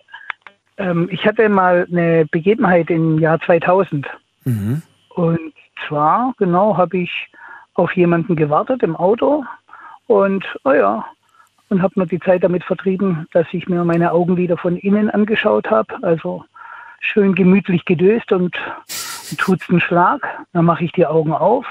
ähm, 0.78 1.10
ich 1.12 1.26
hatte 1.26 1.48
mal 1.50 1.88
eine 1.90 2.26
Begebenheit 2.26 2.90
im 2.90 3.20
Jahr 3.20 3.40
2000. 3.40 4.06
Mhm. 4.44 4.82
Und 5.10 5.54
zwar, 5.88 6.34
genau, 6.38 6.78
habe 6.78 6.98
ich 6.98 7.30
auf 7.76 7.96
jemanden 7.96 8.36
gewartet 8.36 8.84
im 8.84 8.96
Auto 8.96 9.44
und, 10.08 10.46
oh 10.64 10.72
ja, 10.72 11.06
und 11.70 11.82
habe 11.82 11.94
nur 11.96 12.06
die 12.06 12.20
Zeit 12.20 12.44
damit 12.44 12.64
vertrieben, 12.64 13.26
dass 13.32 13.48
ich 13.52 13.68
mir 13.68 13.84
meine 13.84 14.12
Augenlider 14.12 14.58
von 14.58 14.78
innen 14.78 15.10
angeschaut 15.10 15.72
habe. 15.72 15.96
Also 16.04 16.44
schön 17.00 17.34
gemütlich 17.34 17.86
gedöst 17.86 18.32
und 18.32 18.56
tut's 19.38 19.70
einen 19.70 19.80
Schlag. 19.80 20.28
Dann 20.52 20.66
mache 20.66 20.84
ich 20.84 20.92
die 20.92 21.06
Augen 21.06 21.34
auf, 21.34 21.66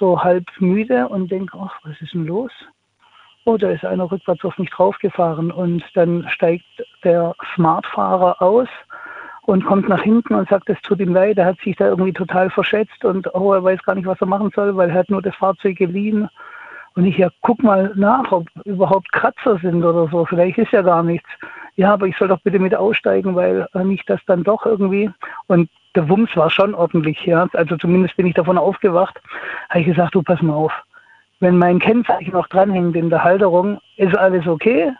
so 0.00 0.20
halb 0.20 0.46
müde 0.58 1.08
und 1.08 1.30
denke, 1.30 1.56
ach, 1.60 1.78
was 1.84 2.00
ist 2.00 2.14
denn 2.14 2.26
los? 2.26 2.50
Oh, 3.44 3.56
da 3.56 3.70
ist 3.70 3.84
einer 3.84 4.10
rückwärts 4.10 4.44
auf 4.44 4.58
mich 4.58 4.70
draufgefahren 4.70 5.52
und 5.52 5.84
dann 5.94 6.26
steigt 6.28 6.64
der 7.04 7.34
Smartfahrer 7.54 8.42
aus 8.42 8.68
und 9.42 9.64
kommt 9.64 9.88
nach 9.88 10.02
hinten 10.02 10.34
und 10.34 10.48
sagt, 10.48 10.68
es 10.68 10.80
tut 10.82 11.00
ihm 11.00 11.14
leid, 11.14 11.38
er 11.38 11.46
hat 11.46 11.60
sich 11.60 11.76
da 11.76 11.88
irgendwie 11.88 12.12
total 12.12 12.50
verschätzt 12.50 13.04
und 13.04 13.32
oh, 13.34 13.52
er 13.52 13.62
weiß 13.62 13.82
gar 13.84 13.94
nicht, 13.94 14.06
was 14.06 14.20
er 14.20 14.26
machen 14.26 14.50
soll, 14.54 14.76
weil 14.76 14.90
er 14.90 14.96
hat 14.96 15.10
nur 15.10 15.22
das 15.22 15.34
Fahrzeug 15.36 15.76
geliehen. 15.76 16.28
Und 16.94 17.04
ich 17.04 17.18
ja, 17.18 17.30
guck 17.42 17.62
mal 17.62 17.92
nach, 17.94 18.32
ob 18.32 18.48
überhaupt 18.64 19.12
Kratzer 19.12 19.58
sind 19.58 19.84
oder 19.84 20.08
so. 20.08 20.26
Vielleicht 20.26 20.58
ist 20.58 20.72
ja 20.72 20.82
gar 20.82 21.02
nichts. 21.02 21.28
Ja, 21.80 21.94
aber 21.94 22.06
ich 22.06 22.16
soll 22.18 22.28
doch 22.28 22.42
bitte 22.42 22.58
mit 22.58 22.74
aussteigen, 22.74 23.34
weil 23.34 23.66
äh, 23.72 23.84
nicht 23.84 24.04
das 24.10 24.20
dann 24.26 24.44
doch 24.44 24.66
irgendwie. 24.66 25.08
Und 25.46 25.70
der 25.94 26.06
Wumms 26.10 26.28
war 26.36 26.50
schon 26.50 26.74
ordentlich, 26.74 27.24
ja. 27.24 27.48
Also 27.54 27.74
zumindest 27.78 28.18
bin 28.18 28.26
ich 28.26 28.34
davon 28.34 28.58
aufgewacht. 28.58 29.18
Habe 29.70 29.80
ich 29.80 29.86
gesagt, 29.86 30.14
du 30.14 30.22
pass 30.22 30.42
mal 30.42 30.52
auf. 30.52 30.74
Wenn 31.38 31.56
mein 31.56 31.78
Kennzeichen 31.78 32.32
noch 32.32 32.48
dranhängt 32.48 32.96
in 32.96 33.08
der 33.08 33.24
Halterung, 33.24 33.80
ist 33.96 34.14
alles 34.14 34.46
okay. 34.46 34.92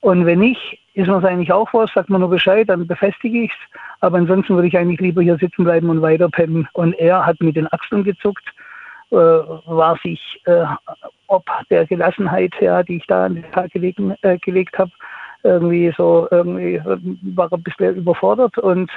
Und 0.00 0.26
wenn 0.26 0.40
nicht, 0.40 0.80
ist 0.94 1.06
mir 1.06 1.18
es 1.18 1.24
eigentlich 1.24 1.52
auch 1.52 1.72
was, 1.72 1.92
sagt 1.92 2.10
man 2.10 2.20
nur 2.20 2.30
Bescheid, 2.30 2.68
dann 2.68 2.88
befestige 2.88 3.44
ich 3.44 3.52
es. 3.52 3.80
Aber 4.00 4.18
ansonsten 4.18 4.56
würde 4.56 4.66
ich 4.66 4.76
eigentlich 4.76 4.98
lieber 4.98 5.22
hier 5.22 5.38
sitzen 5.38 5.62
bleiben 5.62 5.88
und 5.88 6.02
weiter 6.02 6.28
pennen. 6.28 6.66
Und 6.72 6.94
er 6.94 7.26
hat 7.26 7.40
mit 7.40 7.54
den 7.54 7.72
Achseln 7.72 8.02
gezuckt, 8.02 8.44
äh, 9.12 9.14
war 9.14 9.96
sich 10.02 10.42
äh, 10.46 10.64
ob 11.28 11.44
der 11.70 11.86
Gelassenheit, 11.86 12.54
ja, 12.60 12.82
die 12.82 12.96
ich 12.96 13.06
da 13.06 13.26
an 13.26 13.36
den 13.36 13.52
Tag 13.52 13.70
gelegen, 13.70 14.16
äh, 14.22 14.36
gelegt 14.38 14.76
habe, 14.78 14.90
irgendwie 15.42 15.92
so, 15.96 16.28
irgendwie 16.30 16.74
äh, 16.76 16.98
war 17.34 17.50
er 17.50 17.58
ein 17.58 17.62
bisschen 17.62 17.96
überfordert 17.96 18.58
und 18.58 18.90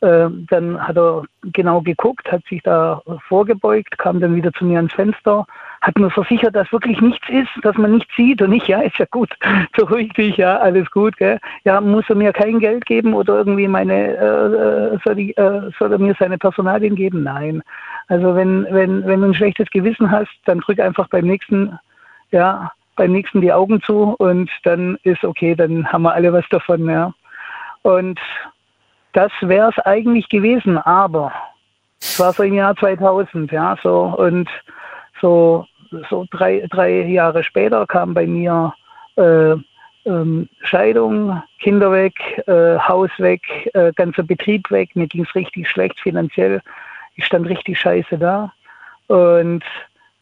äh, 0.00 0.28
dann 0.50 0.86
hat 0.86 0.96
er 0.96 1.24
genau 1.44 1.80
geguckt, 1.80 2.30
hat 2.30 2.44
sich 2.46 2.62
da 2.62 3.00
vorgebeugt, 3.28 3.96
kam 3.96 4.20
dann 4.20 4.36
wieder 4.36 4.52
zu 4.52 4.64
mir 4.64 4.76
ans 4.76 4.92
Fenster, 4.92 5.46
hat 5.80 5.98
mir 5.98 6.10
versichert, 6.10 6.54
dass 6.54 6.70
wirklich 6.72 7.00
nichts 7.00 7.26
ist, 7.28 7.48
dass 7.62 7.76
man 7.76 7.92
nichts 7.92 8.14
sieht 8.16 8.42
und 8.42 8.52
ich, 8.52 8.66
ja, 8.66 8.80
ist 8.80 8.98
ja 8.98 9.06
gut, 9.10 9.30
beruhig 9.76 10.12
dich, 10.12 10.36
ja, 10.36 10.58
alles 10.58 10.90
gut, 10.90 11.16
gell? 11.16 11.38
Ja, 11.64 11.80
muss 11.80 12.04
er 12.08 12.16
mir 12.16 12.32
kein 12.32 12.58
Geld 12.58 12.84
geben 12.86 13.14
oder 13.14 13.38
irgendwie 13.38 13.68
meine, 13.68 14.16
äh, 14.16 14.98
soll, 15.04 15.18
ich, 15.18 15.38
äh, 15.38 15.70
soll 15.78 15.92
er 15.92 15.98
mir 15.98 16.14
seine 16.18 16.38
Personalien 16.38 16.96
geben? 16.96 17.22
Nein. 17.22 17.62
Also 18.08 18.34
wenn, 18.34 18.66
wenn, 18.70 19.06
wenn 19.06 19.20
du 19.20 19.28
ein 19.28 19.34
schlechtes 19.34 19.70
Gewissen 19.70 20.10
hast, 20.10 20.32
dann 20.44 20.60
drück 20.60 20.80
einfach 20.80 21.08
beim 21.08 21.26
nächsten, 21.26 21.78
ja, 22.30 22.72
beim 22.96 23.12
nächsten 23.12 23.40
die 23.40 23.52
Augen 23.52 23.82
zu 23.82 24.14
und 24.18 24.50
dann 24.62 24.98
ist 25.02 25.24
okay, 25.24 25.54
dann 25.54 25.90
haben 25.92 26.02
wir 26.02 26.14
alle 26.14 26.32
was 26.32 26.48
davon, 26.50 26.88
ja. 26.88 27.12
Und 27.82 28.18
das 29.12 29.32
wäre 29.40 29.70
es 29.70 29.78
eigentlich 29.84 30.28
gewesen, 30.28 30.78
aber 30.78 31.32
es 32.00 32.18
war 32.18 32.32
so 32.32 32.42
im 32.42 32.54
Jahr 32.54 32.76
2000, 32.76 33.50
ja, 33.52 33.76
so 33.82 34.14
und 34.16 34.48
so, 35.20 35.66
so 36.10 36.26
drei, 36.30 36.66
drei 36.70 37.02
Jahre 37.02 37.42
später 37.42 37.86
kam 37.86 38.14
bei 38.14 38.26
mir 38.26 38.74
äh, 39.16 39.54
ähm, 40.06 40.48
Scheidung, 40.62 41.42
Kinder 41.60 41.92
weg, 41.92 42.14
äh, 42.46 42.78
Haus 42.78 43.10
weg, 43.18 43.42
äh, 43.74 43.92
ganzer 43.94 44.22
Betrieb 44.22 44.70
weg, 44.70 44.94
mir 44.94 45.06
ging 45.06 45.24
es 45.24 45.34
richtig 45.34 45.68
schlecht 45.68 45.98
finanziell. 46.00 46.60
Ich 47.16 47.24
stand 47.24 47.48
richtig 47.48 47.78
scheiße 47.78 48.18
da 48.18 48.52
und 49.06 49.62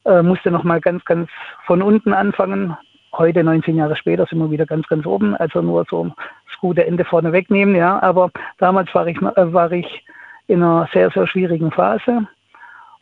äh, 0.04 0.22
musste 0.22 0.50
nochmal 0.50 0.80
ganz, 0.80 1.04
ganz 1.04 1.30
von 1.66 1.82
unten 1.82 2.12
anfangen. 2.12 2.76
Heute, 3.12 3.44
19 3.44 3.76
Jahre 3.76 3.96
später, 3.96 4.26
sind 4.26 4.38
wir 4.38 4.50
wieder 4.50 4.66
ganz, 4.66 4.86
ganz 4.88 5.04
oben. 5.04 5.36
Also 5.36 5.60
nur 5.60 5.84
so 5.88 6.04
das 6.46 6.58
gute 6.60 6.86
Ende 6.86 7.04
vorne 7.04 7.32
wegnehmen, 7.32 7.74
ja. 7.74 8.02
Aber 8.02 8.30
damals 8.58 8.94
war 8.94 9.06
ich, 9.06 9.20
äh, 9.20 9.52
war 9.52 9.70
ich 9.72 10.04
in 10.46 10.62
einer 10.62 10.88
sehr, 10.92 11.10
sehr 11.10 11.26
schwierigen 11.26 11.70
Phase. 11.70 12.26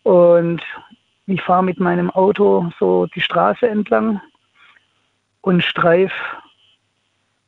Und 0.03 0.63
ich 1.27 1.43
fahre 1.43 1.63
mit 1.63 1.79
meinem 1.79 2.11
Auto 2.11 2.71
so 2.79 3.07
die 3.07 3.21
Straße 3.21 3.69
entlang 3.69 4.21
und 5.43 5.63
streif 5.63 6.13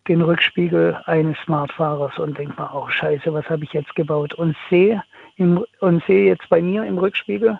den 0.08 0.22
Rückspiegel 0.22 1.00
eines 1.06 1.38
Smartfahrers 1.44 2.18
und 2.18 2.38
denke 2.38 2.60
mir, 2.60 2.70
oh 2.74 2.88
scheiße, 2.88 3.32
was 3.32 3.48
habe 3.48 3.64
ich 3.64 3.72
jetzt 3.72 3.94
gebaut? 3.94 4.34
Und 4.34 4.56
sehe 4.68 5.02
und 5.38 6.04
sehe 6.06 6.26
jetzt 6.26 6.48
bei 6.48 6.60
mir 6.60 6.84
im 6.84 6.98
Rückspiegel, 6.98 7.58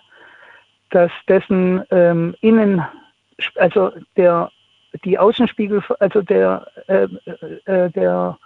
dass 0.93 1.11
dessen 1.27 1.83
ähm, 1.89 2.35
Innen, 2.41 2.83
also 3.55 3.91
der, 4.15 4.51
die 5.03 5.17
Außenspiegel, 5.17 5.81
also 5.99 6.21
der, 6.21 6.67
äh, 6.87 7.07
äh, 7.65 7.89
der 7.89 8.37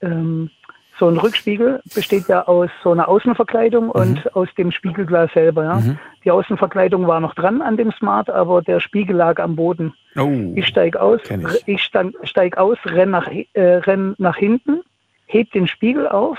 ähm, 0.00 0.50
so 0.98 1.08
ein 1.08 1.16
Rückspiegel 1.16 1.80
besteht 1.94 2.28
ja 2.28 2.46
aus 2.46 2.70
so 2.84 2.92
einer 2.92 3.08
Außenverkleidung 3.08 3.90
und 3.90 4.36
aus 4.36 4.48
dem 4.56 4.70
Spiegelglas 4.70 5.32
selber. 5.32 5.64
Ja. 5.64 5.82
Die 6.24 6.30
Außenverkleidung 6.30 7.06
war 7.06 7.20
noch 7.20 7.34
dran 7.34 7.62
an 7.62 7.76
dem 7.76 7.90
Smart, 7.92 8.30
aber 8.30 8.62
der 8.62 8.80
Spiegel 8.80 9.16
lag 9.16 9.40
am 9.40 9.56
Boden. 9.56 9.94
Oh, 10.16 10.52
Ich 10.54 10.66
steige 10.66 11.00
aus, 11.00 11.20
ich. 11.28 11.66
ich 11.66 11.82
steig, 11.82 12.12
steig 12.22 12.56
aus, 12.58 12.78
renn 12.84 13.10
nach, 13.10 13.28
äh, 13.28 13.60
renn 13.60 14.14
nach 14.18 14.36
hinten, 14.36 14.82
heb 15.26 15.50
den 15.52 15.66
Spiegel 15.66 16.06
auf 16.06 16.38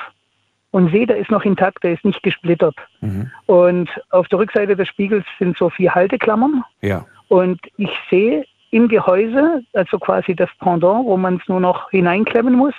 und 0.71 0.91
sehe, 0.91 1.05
der 1.05 1.17
ist 1.17 1.29
noch 1.31 1.43
intakt, 1.43 1.83
der 1.83 1.93
ist 1.93 2.05
nicht 2.05 2.23
gesplittert. 2.23 2.75
Mhm. 3.01 3.29
Und 3.45 3.89
auf 4.09 4.27
der 4.29 4.39
Rückseite 4.39 4.75
des 4.75 4.87
Spiegels 4.87 5.25
sind 5.37 5.57
so 5.57 5.69
vier 5.69 5.93
Halteklammern 5.93 6.63
Ja. 6.81 7.05
und 7.27 7.59
ich 7.77 7.91
sehe 8.09 8.45
im 8.71 8.87
Gehäuse, 8.87 9.63
also 9.73 9.99
quasi 9.99 10.33
das 10.33 10.49
Pendant, 10.59 11.05
wo 11.05 11.17
man 11.17 11.35
es 11.35 11.47
nur 11.47 11.59
noch 11.59 11.89
hineinklemmen 11.91 12.53
muss, 12.53 12.73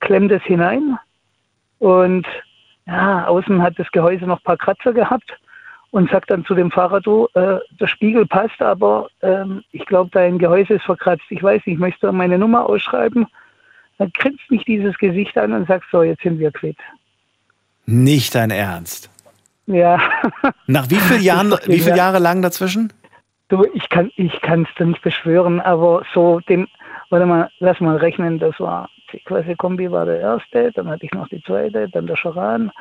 klemmt 0.00 0.30
es 0.30 0.42
hinein 0.44 0.98
und 1.80 2.26
ja, 2.86 3.26
außen 3.26 3.60
hat 3.60 3.78
das 3.78 3.90
Gehäuse 3.90 4.24
noch 4.26 4.38
ein 4.38 4.44
paar 4.44 4.56
Kratzer 4.56 4.92
gehabt 4.92 5.36
und 5.90 6.08
sagt 6.10 6.30
dann 6.30 6.44
zu 6.44 6.54
dem 6.54 6.70
Fahrer, 6.70 7.00
du, 7.00 7.26
äh, 7.34 7.58
der 7.80 7.86
Spiegel 7.88 8.26
passt, 8.26 8.60
aber 8.62 9.08
ähm, 9.22 9.64
ich 9.72 9.84
glaube, 9.86 10.10
dein 10.12 10.38
Gehäuse 10.38 10.74
ist 10.74 10.84
verkratzt. 10.84 11.24
Ich 11.30 11.42
weiß 11.42 11.62
nicht, 11.66 11.78
möchtest 11.80 12.04
du 12.04 12.12
meine 12.12 12.38
Nummer 12.38 12.66
ausschreiben? 12.66 13.26
Dann 13.98 14.12
grinst 14.12 14.48
mich 14.50 14.64
dieses 14.64 14.96
Gesicht 14.98 15.36
an 15.38 15.52
und 15.52 15.66
sagt, 15.66 15.86
so, 15.90 16.02
jetzt 16.02 16.22
sind 16.22 16.38
wir 16.38 16.52
quitt. 16.52 16.76
Nicht 17.86 18.34
dein 18.34 18.50
Ernst. 18.50 19.10
Ja. 19.66 19.98
Nach 20.66 20.90
wie 20.90 20.96
vielen 20.96 21.22
Jahren, 21.22 21.54
wie 21.66 21.80
viele. 21.80 21.96
Jahre 21.96 22.18
lang 22.18 22.42
dazwischen? 22.42 22.92
Du, 23.48 23.64
ich 23.74 23.88
kann 23.90 24.10
ich 24.16 24.32
es 24.34 24.74
dir 24.76 24.86
nicht 24.86 25.02
beschwören, 25.02 25.60
aber 25.60 26.02
so 26.12 26.40
den, 26.40 26.66
warte 27.10 27.26
mal, 27.26 27.48
lass 27.60 27.78
mal 27.80 27.96
rechnen, 27.96 28.38
das 28.40 28.58
war, 28.58 28.88
die 29.12 29.20
Klasse 29.20 29.54
Kombi 29.56 29.90
war 29.90 30.04
der 30.04 30.18
erste, 30.20 30.72
dann 30.72 30.88
hatte 30.88 31.06
ich 31.06 31.12
noch 31.12 31.28
die 31.28 31.42
zweite, 31.42 31.88
dann 31.88 32.06
der 32.08 32.16
Charan. 32.16 32.72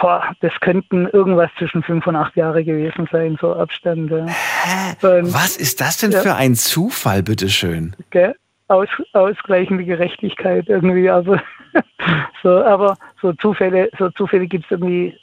Boah, 0.00 0.24
das 0.40 0.52
könnten 0.60 1.06
irgendwas 1.08 1.50
zwischen 1.58 1.82
fünf 1.82 2.06
und 2.06 2.16
acht 2.16 2.34
Jahre 2.34 2.64
gewesen 2.64 3.08
sein, 3.12 3.36
so 3.40 3.54
Abstand. 3.54 4.10
Ja. 4.10 4.24
Und, 5.08 5.32
Was 5.34 5.56
ist 5.56 5.80
das 5.80 5.98
denn 5.98 6.10
Ja. 6.12 6.20
für 6.20 6.34
ein 6.34 6.54
Zufall, 6.56 7.22
bitteschön? 7.22 7.94
gell? 8.10 8.34
Aus, 8.72 8.88
ausgleichende 9.12 9.84
Gerechtigkeit 9.84 10.68
irgendwie, 10.68 11.10
also 11.10 11.36
so, 12.42 12.64
aber 12.64 12.96
so 13.20 13.32
Zufälle, 13.34 13.90
so 13.98 14.10
Zufälle 14.10 14.46
gibt 14.46 14.64
es 14.64 14.70
irgendwie 14.70 15.16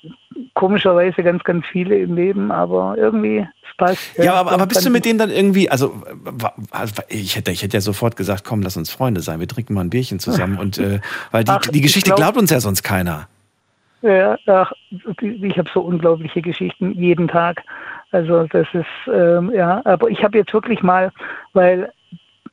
komischerweise 0.54 1.24
ganz, 1.24 1.44
ganz 1.44 1.66
viele 1.66 1.98
im 1.98 2.16
Leben, 2.16 2.52
aber 2.52 2.96
irgendwie 2.98 3.48
passt. 3.80 4.18
Ja, 4.18 4.36
aber, 4.36 4.52
aber 4.52 4.68
bist 4.68 4.86
du 4.86 4.92
mit 4.92 5.06
denen 5.06 5.18
dann 5.18 5.32
irgendwie, 5.32 5.70
also 5.72 6.04
also, 6.70 7.02
ich 7.08 7.36
hätte, 7.36 7.52
ich 7.52 7.64
hätte 7.64 7.78
ja 7.78 7.82
sofort 7.82 8.16
gesagt, 8.16 8.44
komm, 8.44 8.62
lass 8.62 8.78
uns 8.78 8.92
Freunde 8.92 9.22
sein, 9.22 9.40
wir 9.40 9.48
trinken 9.48 9.74
mal 9.74 9.82
ein 9.82 9.90
Bierchen 9.90 10.20
zusammen 10.20 10.60
und 10.60 10.78
äh, 10.78 11.00
weil 11.32 11.44
die, 11.44 11.52
Ach, 11.52 11.62
die 11.62 11.78
ich 11.78 11.84
Geschichte 11.84 12.10
glaub- 12.10 12.20
glaubt 12.20 12.38
uns 12.38 12.52
ja 12.52 12.60
sonst 12.60 12.84
keiner. 12.84 13.28
Ja, 14.02 14.38
ach, 14.46 14.72
ich 15.22 15.58
habe 15.58 15.70
so 15.74 15.82
unglaubliche 15.82 16.42
Geschichten 16.42 16.92
jeden 16.92 17.28
Tag. 17.28 17.64
Also 18.12 18.48
das 18.48 18.68
ist, 18.74 18.86
ähm, 19.14 19.52
ja, 19.54 19.82
aber 19.84 20.10
ich 20.10 20.24
habe 20.24 20.38
jetzt 20.38 20.54
wirklich 20.54 20.82
mal, 20.82 21.12
weil 21.52 21.92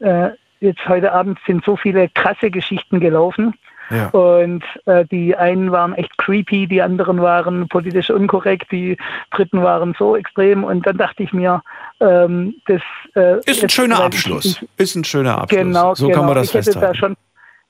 äh, 0.00 0.30
jetzt 0.66 0.86
heute 0.88 1.12
Abend 1.12 1.38
sind 1.46 1.64
so 1.64 1.76
viele 1.76 2.08
krasse 2.10 2.50
Geschichten 2.50 3.00
gelaufen. 3.00 3.54
Ja. 3.90 4.08
Und 4.08 4.64
äh, 4.86 5.04
die 5.04 5.36
einen 5.36 5.70
waren 5.70 5.94
echt 5.94 6.18
creepy, 6.18 6.66
die 6.66 6.82
anderen 6.82 7.20
waren 7.22 7.68
politisch 7.68 8.10
unkorrekt, 8.10 8.72
die 8.72 8.96
dritten 9.30 9.62
waren 9.62 9.94
so 9.98 10.16
extrem. 10.16 10.64
Und 10.64 10.86
dann 10.86 10.96
dachte 10.96 11.22
ich 11.22 11.32
mir, 11.32 11.62
ähm, 12.00 12.54
das 12.66 12.82
äh, 13.14 13.38
Ist 13.48 13.62
ein 13.62 13.68
schöner 13.68 14.02
Abschluss. 14.02 14.44
Ich, 14.44 14.68
Ist 14.76 14.96
ein 14.96 15.04
schöner 15.04 15.38
Abschluss. 15.38 15.60
Genau, 15.60 15.94
so 15.94 16.08
genau. 16.08 16.18
kann 16.18 16.26
man 16.26 16.34
das 16.34 16.48
ich 16.48 16.54
hätte 16.54 16.80
da 16.80 16.94
schon, 16.94 17.16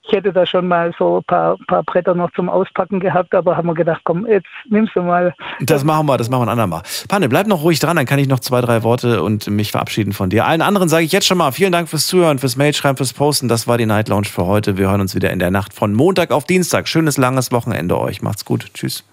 ich 0.06 0.12
hätte 0.12 0.32
da 0.32 0.46
schon 0.46 0.68
mal 0.68 0.92
so 0.98 1.18
ein 1.18 1.24
paar, 1.24 1.56
paar 1.66 1.82
Bretter 1.82 2.14
noch 2.14 2.30
zum 2.32 2.48
Auspacken 2.48 3.00
gehabt, 3.00 3.34
aber 3.34 3.56
haben 3.56 3.66
wir 3.66 3.74
gedacht, 3.74 4.00
komm, 4.04 4.26
jetzt 4.26 4.46
nimmst 4.68 4.94
du 4.94 5.02
mal. 5.02 5.34
Das 5.60 5.84
machen 5.84 6.06
wir, 6.06 6.16
das 6.16 6.30
machen 6.30 6.40
wir 6.40 6.46
ein 6.46 6.50
andermal. 6.50 6.82
Panne, 7.08 7.28
bleib 7.28 7.46
noch 7.46 7.62
ruhig 7.62 7.80
dran, 7.80 7.96
dann 7.96 8.06
kann 8.06 8.18
ich 8.18 8.28
noch 8.28 8.40
zwei, 8.40 8.60
drei 8.60 8.82
Worte 8.82 9.22
und 9.22 9.48
mich 9.48 9.72
verabschieden 9.72 10.12
von 10.12 10.30
dir. 10.30 10.46
Allen 10.46 10.62
anderen 10.62 10.88
sage 10.88 11.04
ich 11.04 11.12
jetzt 11.12 11.26
schon 11.26 11.38
mal 11.38 11.52
vielen 11.52 11.72
Dank 11.72 11.88
fürs 11.88 12.06
Zuhören, 12.06 12.38
fürs 12.38 12.56
Mailschreiben, 12.56 12.96
fürs 12.96 13.12
Posten. 13.12 13.48
Das 13.48 13.66
war 13.66 13.78
die 13.78 13.86
Night 13.86 14.08
Lounge 14.08 14.26
für 14.26 14.46
heute. 14.46 14.76
Wir 14.76 14.88
hören 14.88 15.00
uns 15.00 15.14
wieder 15.14 15.30
in 15.30 15.38
der 15.38 15.50
Nacht 15.50 15.74
von 15.74 15.92
Montag 15.92 16.30
auf 16.30 16.44
Dienstag. 16.44 16.88
Schönes 16.88 17.16
langes 17.16 17.50
Wochenende 17.52 17.98
euch. 17.98 18.22
Macht's 18.22 18.44
gut. 18.44 18.72
Tschüss. 18.74 19.04